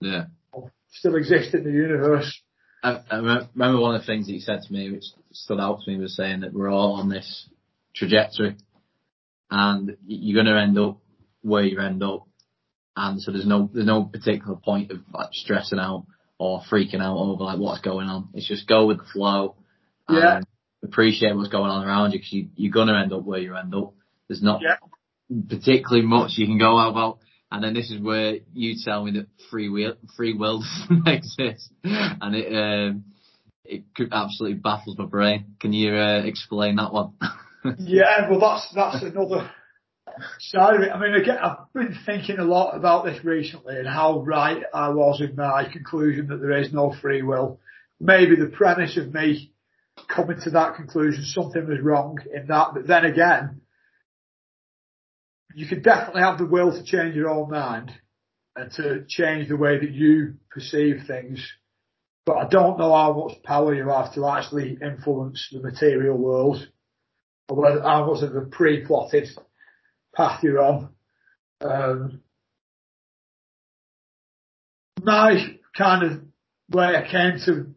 Yeah. 0.00 0.24
Still 0.90 1.16
exist 1.16 1.54
in 1.54 1.64
the 1.64 1.70
universe. 1.70 2.40
I, 2.82 3.00
I 3.10 3.16
remember 3.16 3.80
one 3.80 3.94
of 3.94 4.02
the 4.02 4.06
things 4.06 4.26
that 4.26 4.32
you 4.32 4.40
said 4.40 4.60
to 4.62 4.72
me, 4.72 4.90
which 4.90 5.04
stood 5.32 5.60
out 5.60 5.80
to 5.80 5.90
me, 5.90 5.98
was 5.98 6.16
saying 6.16 6.40
that 6.40 6.52
we're 6.52 6.70
all 6.70 6.94
on 6.94 7.08
this 7.08 7.48
trajectory 7.94 8.56
and 9.50 9.96
you're 10.06 10.42
going 10.42 10.54
to 10.54 10.60
end 10.60 10.78
up 10.78 10.98
where 11.42 11.64
you 11.64 11.80
end 11.80 12.02
up. 12.02 12.26
And 12.96 13.20
so 13.20 13.32
there's 13.32 13.46
no, 13.46 13.68
there's 13.72 13.86
no 13.86 14.04
particular 14.04 14.56
point 14.56 14.90
of 14.90 14.98
like 15.12 15.30
stressing 15.32 15.78
out 15.78 16.06
or 16.38 16.62
freaking 16.70 17.00
out 17.00 17.16
over 17.16 17.42
like 17.44 17.58
what's 17.58 17.80
going 17.80 18.08
on. 18.08 18.28
It's 18.34 18.46
just 18.46 18.68
go 18.68 18.86
with 18.86 18.98
the 18.98 19.04
flow. 19.12 19.56
Yeah. 20.08 20.40
appreciate 20.82 21.34
what's 21.34 21.48
going 21.48 21.70
on 21.70 21.86
around 21.86 22.12
you 22.12 22.18
because 22.18 22.32
you, 22.32 22.48
you're 22.56 22.72
going 22.72 22.88
to 22.88 22.98
end 22.98 23.12
up 23.12 23.24
where 23.24 23.40
you 23.40 23.56
end 23.56 23.74
up. 23.74 23.94
There's 24.28 24.42
not 24.42 24.62
yeah. 24.62 24.76
particularly 25.48 26.06
much 26.06 26.32
you 26.36 26.46
can 26.46 26.58
go 26.58 26.78
about. 26.78 27.18
And 27.50 27.62
then 27.62 27.74
this 27.74 27.90
is 27.90 28.00
where 28.00 28.38
you 28.52 28.74
tell 28.82 29.04
me 29.04 29.12
that 29.12 29.26
free 29.50 29.68
will, 29.68 29.94
free 30.16 30.34
will 30.34 30.64
doesn't 30.88 31.06
exist. 31.06 31.70
And 31.84 32.34
it, 32.34 32.52
um, 32.52 33.04
it 33.64 33.84
absolutely 34.10 34.58
baffles 34.58 34.98
my 34.98 35.06
brain. 35.06 35.54
Can 35.60 35.72
you 35.72 35.94
uh, 35.94 36.22
explain 36.24 36.76
that 36.76 36.92
one? 36.92 37.12
yeah, 37.78 38.28
well 38.28 38.40
that's, 38.40 38.72
that's 38.74 39.04
another 39.04 39.50
side 40.38 40.76
of 40.76 40.82
it. 40.82 40.90
I 40.90 40.98
mean, 40.98 41.14
again, 41.14 41.38
I've 41.38 41.72
been 41.72 41.96
thinking 42.04 42.38
a 42.38 42.44
lot 42.44 42.76
about 42.76 43.04
this 43.04 43.24
recently 43.24 43.76
and 43.76 43.86
how 43.86 44.20
right 44.20 44.62
I 44.72 44.90
was 44.90 45.20
in 45.20 45.36
my 45.36 45.68
conclusion 45.70 46.28
that 46.28 46.40
there 46.40 46.58
is 46.58 46.72
no 46.72 46.94
free 47.00 47.22
will. 47.22 47.60
Maybe 48.00 48.36
the 48.36 48.46
premise 48.46 48.96
of 48.96 49.12
me 49.12 49.52
coming 50.08 50.40
to 50.42 50.50
that 50.50 50.76
conclusion, 50.76 51.24
something 51.24 51.66
was 51.66 51.80
wrong 51.80 52.18
in 52.32 52.46
that, 52.48 52.68
but 52.74 52.86
then 52.86 53.04
again, 53.04 53.60
you 55.54 55.66
can 55.66 55.82
definitely 55.82 56.22
have 56.22 56.38
the 56.38 56.46
will 56.46 56.72
to 56.72 56.84
change 56.84 57.14
your 57.14 57.30
own 57.30 57.50
mind 57.50 57.92
and 58.56 58.70
to 58.72 59.04
change 59.08 59.48
the 59.48 59.56
way 59.56 59.78
that 59.78 59.90
you 59.90 60.34
perceive 60.50 61.02
things. 61.06 61.44
But 62.26 62.38
I 62.38 62.48
don't 62.48 62.78
know 62.78 62.94
how 62.94 63.12
much 63.12 63.42
power 63.42 63.74
you 63.74 63.88
have 63.88 64.14
to 64.14 64.26
actually 64.26 64.78
influence 64.82 65.48
the 65.52 65.60
material 65.60 66.16
world 66.16 66.66
or 67.48 67.56
whether 67.56 67.82
how 67.82 68.06
much 68.06 68.22
of 68.22 68.34
a 68.34 68.42
pre-plotted 68.42 69.28
path 70.14 70.42
you're 70.42 70.62
on. 70.62 70.88
Um, 71.60 72.20
my 75.02 75.58
kind 75.76 76.02
of 76.02 76.22
way 76.70 76.96
I 76.96 77.08
came 77.08 77.38
to 77.44 77.74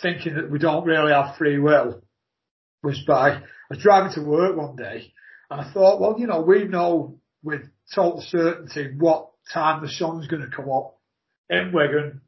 thinking 0.00 0.34
that 0.34 0.50
we 0.50 0.58
don't 0.58 0.86
really 0.86 1.12
have 1.12 1.36
free 1.36 1.58
will 1.58 2.02
was 2.82 3.02
by, 3.06 3.30
I 3.30 3.42
was 3.68 3.82
driving 3.82 4.12
to 4.14 4.22
work 4.22 4.56
one 4.56 4.76
day 4.76 5.12
and 5.50 5.60
I 5.60 5.72
thought, 5.72 6.00
well, 6.00 6.16
you 6.18 6.26
know, 6.26 6.40
we 6.40 6.64
know 6.64 7.19
with 7.42 7.62
total 7.94 8.20
certainty 8.20 8.94
what 8.98 9.30
time 9.52 9.82
the 9.82 9.88
sun's 9.88 10.26
going 10.28 10.42
to 10.42 10.54
come 10.54 10.70
up 10.70 10.98
in 11.48 11.72
Wigan 11.72 12.20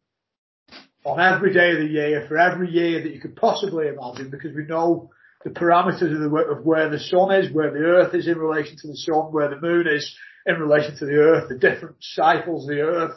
on 1.04 1.20
every 1.20 1.52
day 1.52 1.72
of 1.72 1.78
the 1.78 1.86
year 1.86 2.26
for 2.28 2.38
every 2.38 2.70
year 2.70 3.02
that 3.02 3.12
you 3.12 3.20
could 3.20 3.36
possibly 3.36 3.88
imagine 3.88 4.30
because 4.30 4.54
we 4.54 4.64
know 4.64 5.10
the 5.44 5.50
parameters 5.50 6.14
of, 6.14 6.20
the, 6.20 6.36
of 6.50 6.64
where 6.64 6.88
the 6.88 7.00
sun 7.00 7.32
is, 7.32 7.52
where 7.52 7.72
the 7.72 7.80
earth 7.80 8.14
is 8.14 8.28
in 8.28 8.38
relation 8.38 8.76
to 8.80 8.88
the 8.88 8.96
sun, 8.96 9.32
where 9.32 9.48
the 9.48 9.60
moon 9.60 9.86
is 9.88 10.14
in 10.46 10.56
relation 10.56 10.96
to 10.96 11.04
the 11.04 11.14
earth, 11.14 11.48
the 11.48 11.58
different 11.58 11.96
cycles 12.00 12.66
the 12.66 12.80
earth 12.80 13.16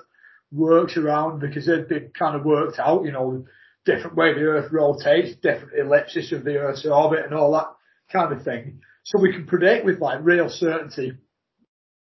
works 0.52 0.98
around 0.98 1.40
because 1.40 1.66
they've 1.66 1.88
been 1.88 2.12
kind 2.18 2.36
of 2.36 2.46
worked 2.46 2.80
out, 2.80 3.04
you 3.04 3.12
know, 3.12 3.46
different 3.86 4.16
way 4.16 4.34
the 4.34 4.42
earth 4.42 4.72
rotates, 4.72 5.36
different 5.42 5.78
ellipses 5.78 6.32
of 6.32 6.44
the 6.44 6.58
earth's 6.58 6.86
orbit 6.86 7.26
and 7.26 7.34
all 7.34 7.52
that 7.52 7.68
kind 8.12 8.34
of 8.34 8.44
thing. 8.44 8.82
So 9.04 9.22
we 9.22 9.32
can 9.32 9.46
predict 9.46 9.86
with 9.86 10.00
like 10.00 10.20
real 10.24 10.50
certainty 10.50 11.14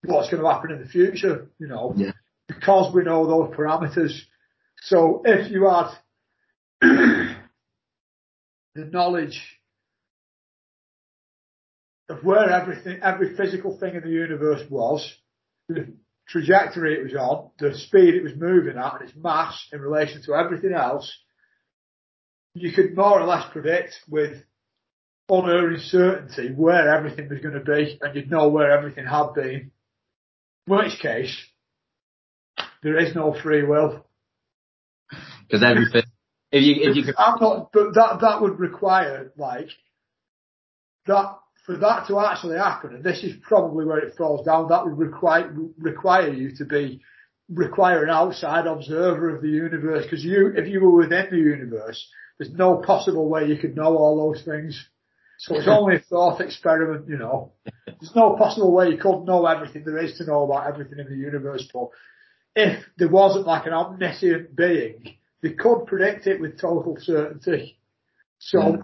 what's 0.04 0.30
going 0.30 0.42
to 0.42 0.48
happen 0.48 0.72
in 0.72 0.80
the 0.80 0.88
future, 0.88 1.48
you 1.58 1.66
know, 1.66 1.92
yeah. 1.96 2.12
because 2.46 2.94
we 2.94 3.02
know 3.02 3.26
those 3.26 3.54
parameters. 3.56 4.18
So 4.82 5.22
if 5.24 5.50
you 5.50 5.68
had 5.68 5.90
the 6.80 7.36
knowledge 8.74 9.40
of 12.08 12.24
where 12.24 12.50
everything, 12.50 13.00
every 13.02 13.36
physical 13.36 13.76
thing 13.78 13.94
in 13.94 14.02
the 14.02 14.08
universe 14.08 14.62
was, 14.70 15.12
the 15.68 15.92
trajectory 16.28 16.94
it 16.94 17.02
was 17.02 17.14
on, 17.14 17.50
the 17.58 17.76
speed 17.76 18.14
it 18.14 18.22
was 18.22 18.36
moving 18.36 18.78
at, 18.78 19.00
and 19.00 19.08
its 19.08 19.16
mass 19.16 19.66
in 19.72 19.80
relation 19.80 20.22
to 20.22 20.34
everything 20.34 20.72
else, 20.72 21.12
you 22.54 22.72
could 22.72 22.96
more 22.96 23.20
or 23.20 23.26
less 23.26 23.44
predict 23.52 23.94
with 24.08 24.42
unerring 25.28 25.80
certainty 25.80 26.50
where 26.54 26.94
everything 26.96 27.28
was 27.28 27.40
going 27.40 27.54
to 27.54 27.60
be, 27.60 27.98
and 28.00 28.14
you'd 28.14 28.30
know 28.30 28.48
where 28.48 28.70
everything 28.70 29.04
had 29.04 29.34
been. 29.34 29.70
In 30.68 30.76
which 30.76 31.00
case, 31.00 31.34
there 32.82 32.98
is 32.98 33.14
no 33.14 33.34
free 33.42 33.64
will. 33.64 34.04
Because 35.46 35.62
everything, 35.62 36.02
if 36.52 36.62
you, 36.62 36.90
if 36.90 36.96
you 36.96 37.04
could... 37.04 37.14
I'm 37.16 37.40
not, 37.40 37.72
but 37.72 37.94
that, 37.94 38.18
that 38.20 38.42
would 38.42 38.58
require, 38.58 39.32
like, 39.38 39.68
that 41.06 41.38
for 41.64 41.76
that 41.78 42.06
to 42.08 42.18
actually 42.18 42.58
happen, 42.58 42.94
and 42.94 43.04
this 43.04 43.22
is 43.22 43.36
probably 43.42 43.86
where 43.86 43.98
it 43.98 44.14
falls 44.16 44.44
down, 44.44 44.68
that 44.68 44.84
would 44.84 44.98
require 44.98 45.54
require 45.78 46.32
you 46.32 46.54
to 46.56 46.64
be 46.64 47.00
require 47.50 48.04
an 48.04 48.10
outside 48.10 48.66
observer 48.66 49.34
of 49.34 49.42
the 49.42 49.48
universe. 49.48 50.04
Because 50.04 50.24
you, 50.24 50.52
if 50.56 50.66
you 50.66 50.80
were 50.80 50.96
within 50.96 51.26
the 51.30 51.36
universe, 51.36 52.06
there's 52.38 52.52
no 52.52 52.76
possible 52.76 53.28
way 53.28 53.46
you 53.46 53.56
could 53.56 53.76
know 53.76 53.96
all 53.96 54.32
those 54.32 54.44
things. 54.44 54.82
So 55.38 55.54
it's 55.54 55.68
only 55.68 55.96
a 55.96 56.00
thought 56.00 56.40
experiment, 56.40 57.08
you 57.08 57.16
know. 57.16 57.52
There's 57.86 58.14
no 58.14 58.36
possible 58.36 58.72
way 58.72 58.90
you 58.90 58.98
could 58.98 59.24
know 59.24 59.46
everything 59.46 59.84
there 59.84 59.98
is 59.98 60.18
to 60.18 60.24
know 60.24 60.42
about 60.42 60.66
everything 60.66 60.98
in 60.98 61.08
the 61.08 61.16
universe. 61.16 61.68
But 61.72 61.88
if 62.56 62.84
there 62.96 63.08
wasn't 63.08 63.46
like 63.46 63.66
an 63.66 63.72
omniscient 63.72 64.56
being, 64.56 65.16
they 65.42 65.52
could 65.52 65.86
predict 65.86 66.26
it 66.26 66.40
with 66.40 66.60
total 66.60 66.96
certainty. 67.00 67.78
So 68.38 68.60
hmm. 68.60 68.80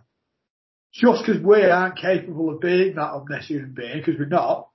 just 0.92 1.26
because 1.26 1.42
we 1.42 1.64
aren't 1.64 1.98
capable 1.98 2.50
of 2.50 2.60
being 2.60 2.94
that 2.94 3.12
omniscient 3.12 3.74
being, 3.74 3.98
because 3.98 4.18
we're 4.18 4.26
not, 4.26 4.68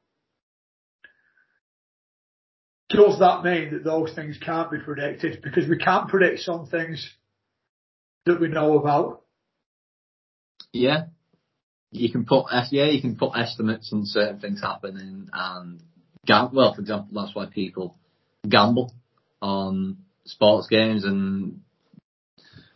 does 2.89 3.19
that 3.19 3.43
mean 3.43 3.71
that 3.71 3.85
those 3.85 4.13
things 4.13 4.37
can't 4.37 4.69
be 4.69 4.79
predicted? 4.79 5.41
Because 5.41 5.67
we 5.69 5.77
can't 5.77 6.09
predict 6.09 6.41
some 6.41 6.65
things 6.65 7.09
that 8.25 8.41
we 8.41 8.49
know 8.49 8.77
about. 8.77 9.21
Yeah, 10.73 11.05
you 11.91 12.11
can 12.11 12.25
put 12.25 12.45
yeah 12.71 12.85
you 12.85 13.01
can 13.01 13.15
put 13.15 13.31
estimates 13.35 13.91
on 13.93 14.05
certain 14.05 14.39
things 14.39 14.61
happening 14.61 15.29
and 15.33 15.81
gam- 16.25 16.53
well 16.53 16.73
for 16.73 16.81
example 16.81 17.09
that's 17.13 17.35
why 17.35 17.45
people 17.45 17.97
gamble 18.47 18.93
on 19.41 19.97
sports 20.25 20.67
games 20.67 21.03
and 21.03 21.61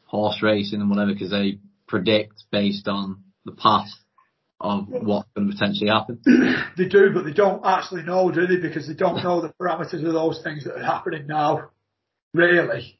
horse 0.05 0.41
racing 0.41 0.81
and 0.81 0.89
whatever 0.89 1.13
because 1.13 1.31
they 1.31 1.59
predict 1.87 2.43
based 2.51 2.87
on 2.87 3.23
the 3.45 3.51
path 3.51 3.89
of 4.59 4.87
what 4.87 5.25
can 5.35 5.51
potentially 5.51 5.89
happen. 5.89 6.19
they 6.77 6.87
do, 6.87 7.11
but 7.13 7.25
they 7.25 7.33
don't 7.33 7.65
actually 7.65 8.03
know, 8.03 8.31
do 8.31 8.47
they? 8.47 8.55
Because 8.55 8.87
they 8.87 8.93
don't 8.93 9.21
know 9.21 9.41
the 9.41 9.53
parameters 9.59 10.05
of 10.05 10.13
those 10.13 10.41
things 10.41 10.63
that 10.63 10.77
are 10.77 10.83
happening 10.83 11.27
now. 11.27 11.69
Really. 12.33 12.97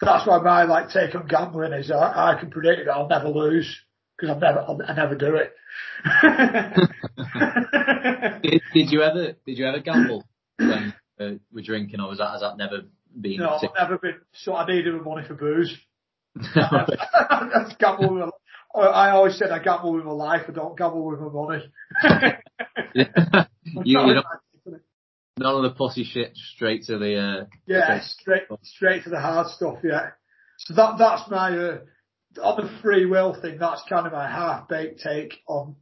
That's 0.00 0.26
why 0.26 0.40
my 0.40 0.64
like 0.64 0.90
take 0.90 1.14
on 1.14 1.28
gambling 1.28 1.72
is 1.72 1.90
I, 1.90 2.32
I 2.32 2.40
can 2.40 2.50
predict 2.50 2.86
that 2.86 2.92
I'll 2.92 3.08
never 3.08 3.28
lose 3.28 3.80
because 4.24 4.36
I 4.36 4.40
never 4.46 4.60
i'll 4.60 4.78
never 4.94 5.14
do 5.14 5.36
it. 5.36 5.54
did, 8.42 8.62
did, 8.72 8.90
you 8.90 9.02
ever 9.02 9.34
did 9.46 9.58
you 9.58 9.66
ever 9.66 9.80
gamble 9.80 10.24
when 10.58 10.94
uh, 11.20 11.32
we're 11.52 11.64
drinking, 11.64 12.00
or 12.00 12.08
was 12.08 12.18
that 12.18 12.30
has 12.30 12.40
that 12.40 12.56
never 12.56 12.82
been? 13.18 13.38
No, 13.38 13.50
I've 13.50 13.70
never 13.78 13.98
been. 13.98 14.16
So 14.32 14.54
I 14.54 14.66
needed 14.66 14.94
money 15.02 15.26
for 15.26 15.34
booze. 15.34 15.76
That's 16.54 17.74
gamble 17.78 18.14
with, 18.14 18.30
I 18.76 19.10
always 19.10 19.38
said 19.38 19.50
I 19.50 19.60
gamble 19.60 19.92
with 19.92 20.04
my 20.04 20.12
life. 20.12 20.42
I 20.48 20.52
don't 20.52 20.76
gamble 20.76 21.04
with 21.04 21.20
my 21.20 21.28
money. 21.28 21.70
you, 23.84 23.84
you 23.84 24.22
none 25.36 25.56
of 25.56 25.62
the 25.62 25.70
pussy 25.76 26.04
shit. 26.04 26.36
Straight 26.54 26.84
to 26.84 26.98
the. 26.98 27.16
Uh, 27.16 27.44
yeah, 27.66 28.00
straight 28.02 28.44
straight 28.62 29.04
to 29.04 29.10
the 29.10 29.20
hard 29.20 29.48
stuff. 29.48 29.78
Yeah. 29.84 30.10
So 30.58 30.74
that 30.74 30.96
that's 30.98 31.30
my 31.30 31.56
uh, 31.56 31.78
on 32.42 32.64
the 32.64 32.80
free 32.82 33.06
will 33.06 33.38
thing. 33.40 33.58
That's 33.58 33.82
kind 33.88 34.06
of 34.06 34.12
my 34.12 34.28
half 34.28 34.68
baked 34.68 35.00
take 35.00 35.34
on 35.48 35.76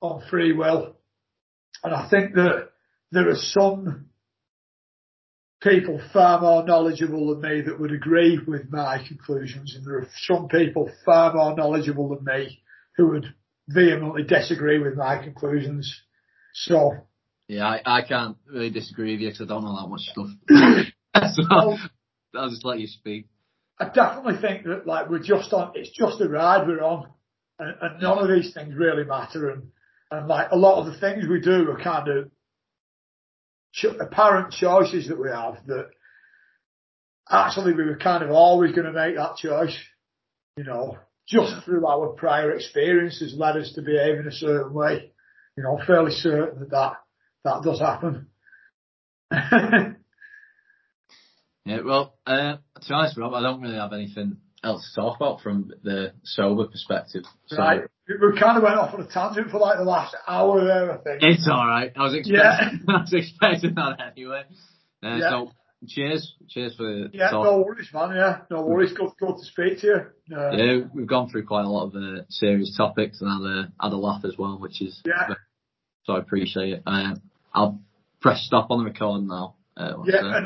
on 0.00 0.22
free 0.30 0.52
will, 0.52 0.96
and 1.84 1.94
I 1.94 2.08
think 2.08 2.34
that 2.34 2.70
there 3.12 3.28
are 3.28 3.36
some 3.36 4.06
people 5.62 6.00
far 6.12 6.40
more 6.40 6.64
knowledgeable 6.64 7.28
than 7.28 7.42
me 7.42 7.60
that 7.62 7.78
would 7.78 7.92
agree 7.92 8.38
with 8.46 8.70
my 8.70 9.04
conclusions, 9.06 9.74
and 9.74 9.84
there 9.84 9.98
are 9.98 10.08
some 10.22 10.48
people 10.48 10.90
far 11.04 11.34
more 11.34 11.54
knowledgeable 11.54 12.08
than 12.08 12.24
me 12.24 12.62
who 12.96 13.08
would 13.10 13.34
vehemently 13.68 14.24
disagree 14.24 14.78
with 14.78 14.96
my 14.96 15.22
conclusions. 15.22 16.00
So. 16.54 16.92
Yeah, 17.48 17.66
I, 17.66 17.80
I 17.84 18.02
can't 18.02 18.36
really 18.46 18.70
disagree 18.70 19.12
with 19.12 19.20
you 19.22 19.28
because 19.28 19.42
I 19.42 19.46
don't 19.46 19.64
know 19.64 19.76
that 19.76 19.88
much 19.88 20.02
stuff. 20.02 20.28
so 21.34 21.76
I'll 22.38 22.50
just 22.50 22.64
let 22.64 22.78
you 22.78 22.86
speak. 22.86 23.26
I 23.80 23.88
definitely 23.88 24.40
think 24.40 24.64
that 24.64 24.86
like 24.86 25.08
we're 25.08 25.22
just 25.22 25.52
on, 25.52 25.72
it's 25.74 25.90
just 25.90 26.20
a 26.20 26.28
ride 26.28 26.68
we're 26.68 26.82
on, 26.82 27.08
and, 27.58 27.74
and 27.80 28.02
none 28.02 28.18
of 28.18 28.28
these 28.28 28.52
things 28.52 28.74
really 28.76 29.04
matter, 29.04 29.50
and 29.50 29.68
and 30.10 30.28
like 30.28 30.50
a 30.50 30.56
lot 30.56 30.80
of 30.80 30.92
the 30.92 30.98
things 30.98 31.24
we 31.26 31.40
do 31.40 31.70
are 31.70 31.82
kind 31.82 32.08
of 32.08 32.30
apparent 34.00 34.52
choices 34.52 35.08
that 35.08 35.20
we 35.20 35.30
have 35.30 35.64
that 35.66 35.88
actually 37.30 37.72
we 37.72 37.84
were 37.84 37.96
kind 37.96 38.24
of 38.24 38.30
always 38.30 38.72
going 38.72 38.86
to 38.86 38.92
make 38.92 39.14
that 39.16 39.36
choice, 39.36 39.76
you 40.56 40.64
know, 40.64 40.98
just 41.28 41.64
through 41.64 41.86
our 41.86 42.08
prior 42.08 42.50
experiences 42.50 43.34
led 43.36 43.56
us 43.56 43.72
to 43.74 43.82
behave 43.82 44.18
in 44.18 44.26
a 44.26 44.32
certain 44.32 44.74
way. 44.74 45.12
You 45.56 45.62
know, 45.62 45.78
I'm 45.78 45.86
fairly 45.86 46.10
certain 46.10 46.60
that 46.60 46.70
that, 46.70 46.92
that 47.44 47.62
does 47.62 47.78
happen. 47.80 48.26
yeah, 51.64 51.80
well, 51.84 52.14
uh, 52.26 52.56
to 52.80 52.88
be 52.88 52.94
honest, 52.94 53.16
Rob, 53.16 53.34
I 53.34 53.42
don't 53.42 53.60
really 53.60 53.76
have 53.76 53.92
anything 53.92 54.38
else 54.62 54.90
to 54.94 55.00
talk 55.00 55.16
about 55.16 55.40
from 55.40 55.72
the 55.82 56.12
sober 56.24 56.66
perspective. 56.66 57.24
So. 57.46 57.58
Right. 57.58 57.82
We 58.08 58.38
kind 58.38 58.56
of 58.56 58.64
went 58.64 58.74
off 58.74 58.92
on 58.92 59.02
a 59.02 59.06
tangent 59.06 59.50
for 59.50 59.60
like 59.60 59.78
the 59.78 59.84
last 59.84 60.16
hour 60.26 60.64
there, 60.64 60.92
I 60.92 60.96
think. 60.98 61.22
It's 61.22 61.48
alright. 61.48 61.92
I 61.96 62.02
was 62.02 62.14
expecting, 62.14 62.34
yeah. 62.34 62.70
I 62.96 63.00
was 63.02 63.12
expecting 63.12 63.74
that 63.76 63.98
anyway. 64.10 64.42
Uh, 65.02 65.16
yeah. 65.16 65.30
So, 65.30 65.50
cheers. 65.86 66.34
Cheers 66.48 66.74
for 66.76 67.08
Yeah, 67.12 67.30
talk. 67.30 67.44
no 67.44 67.58
worries, 67.60 67.88
man. 67.94 68.16
Yeah, 68.16 68.38
no 68.50 68.62
worries. 68.62 68.92
Good, 68.92 69.10
good 69.20 69.36
to 69.36 69.44
speak 69.44 69.80
to 69.80 69.86
you. 69.86 70.36
Uh, 70.36 70.50
yeah, 70.50 70.78
we've 70.92 71.06
gone 71.06 71.30
through 71.30 71.46
quite 71.46 71.64
a 71.64 71.68
lot 71.68 71.86
of 71.86 71.94
uh, 71.94 72.22
serious 72.28 72.74
topics 72.76 73.20
and 73.20 73.30
had 73.30 73.48
a, 73.48 73.72
had 73.80 73.92
a 73.92 73.96
laugh 73.96 74.24
as 74.24 74.34
well, 74.36 74.58
which 74.58 74.82
is. 74.82 75.00
Yeah. 75.06 75.34
So 76.04 76.14
I 76.14 76.18
appreciate 76.18 76.72
it. 76.72 76.82
Uh, 76.86 77.14
I'll 77.54 77.80
press 78.20 78.40
stop 78.40 78.70
on 78.70 78.78
the 78.78 78.84
recording 78.86 79.28
now. 79.28 79.54
Uh, 79.76 80.02
yeah, 80.04 80.40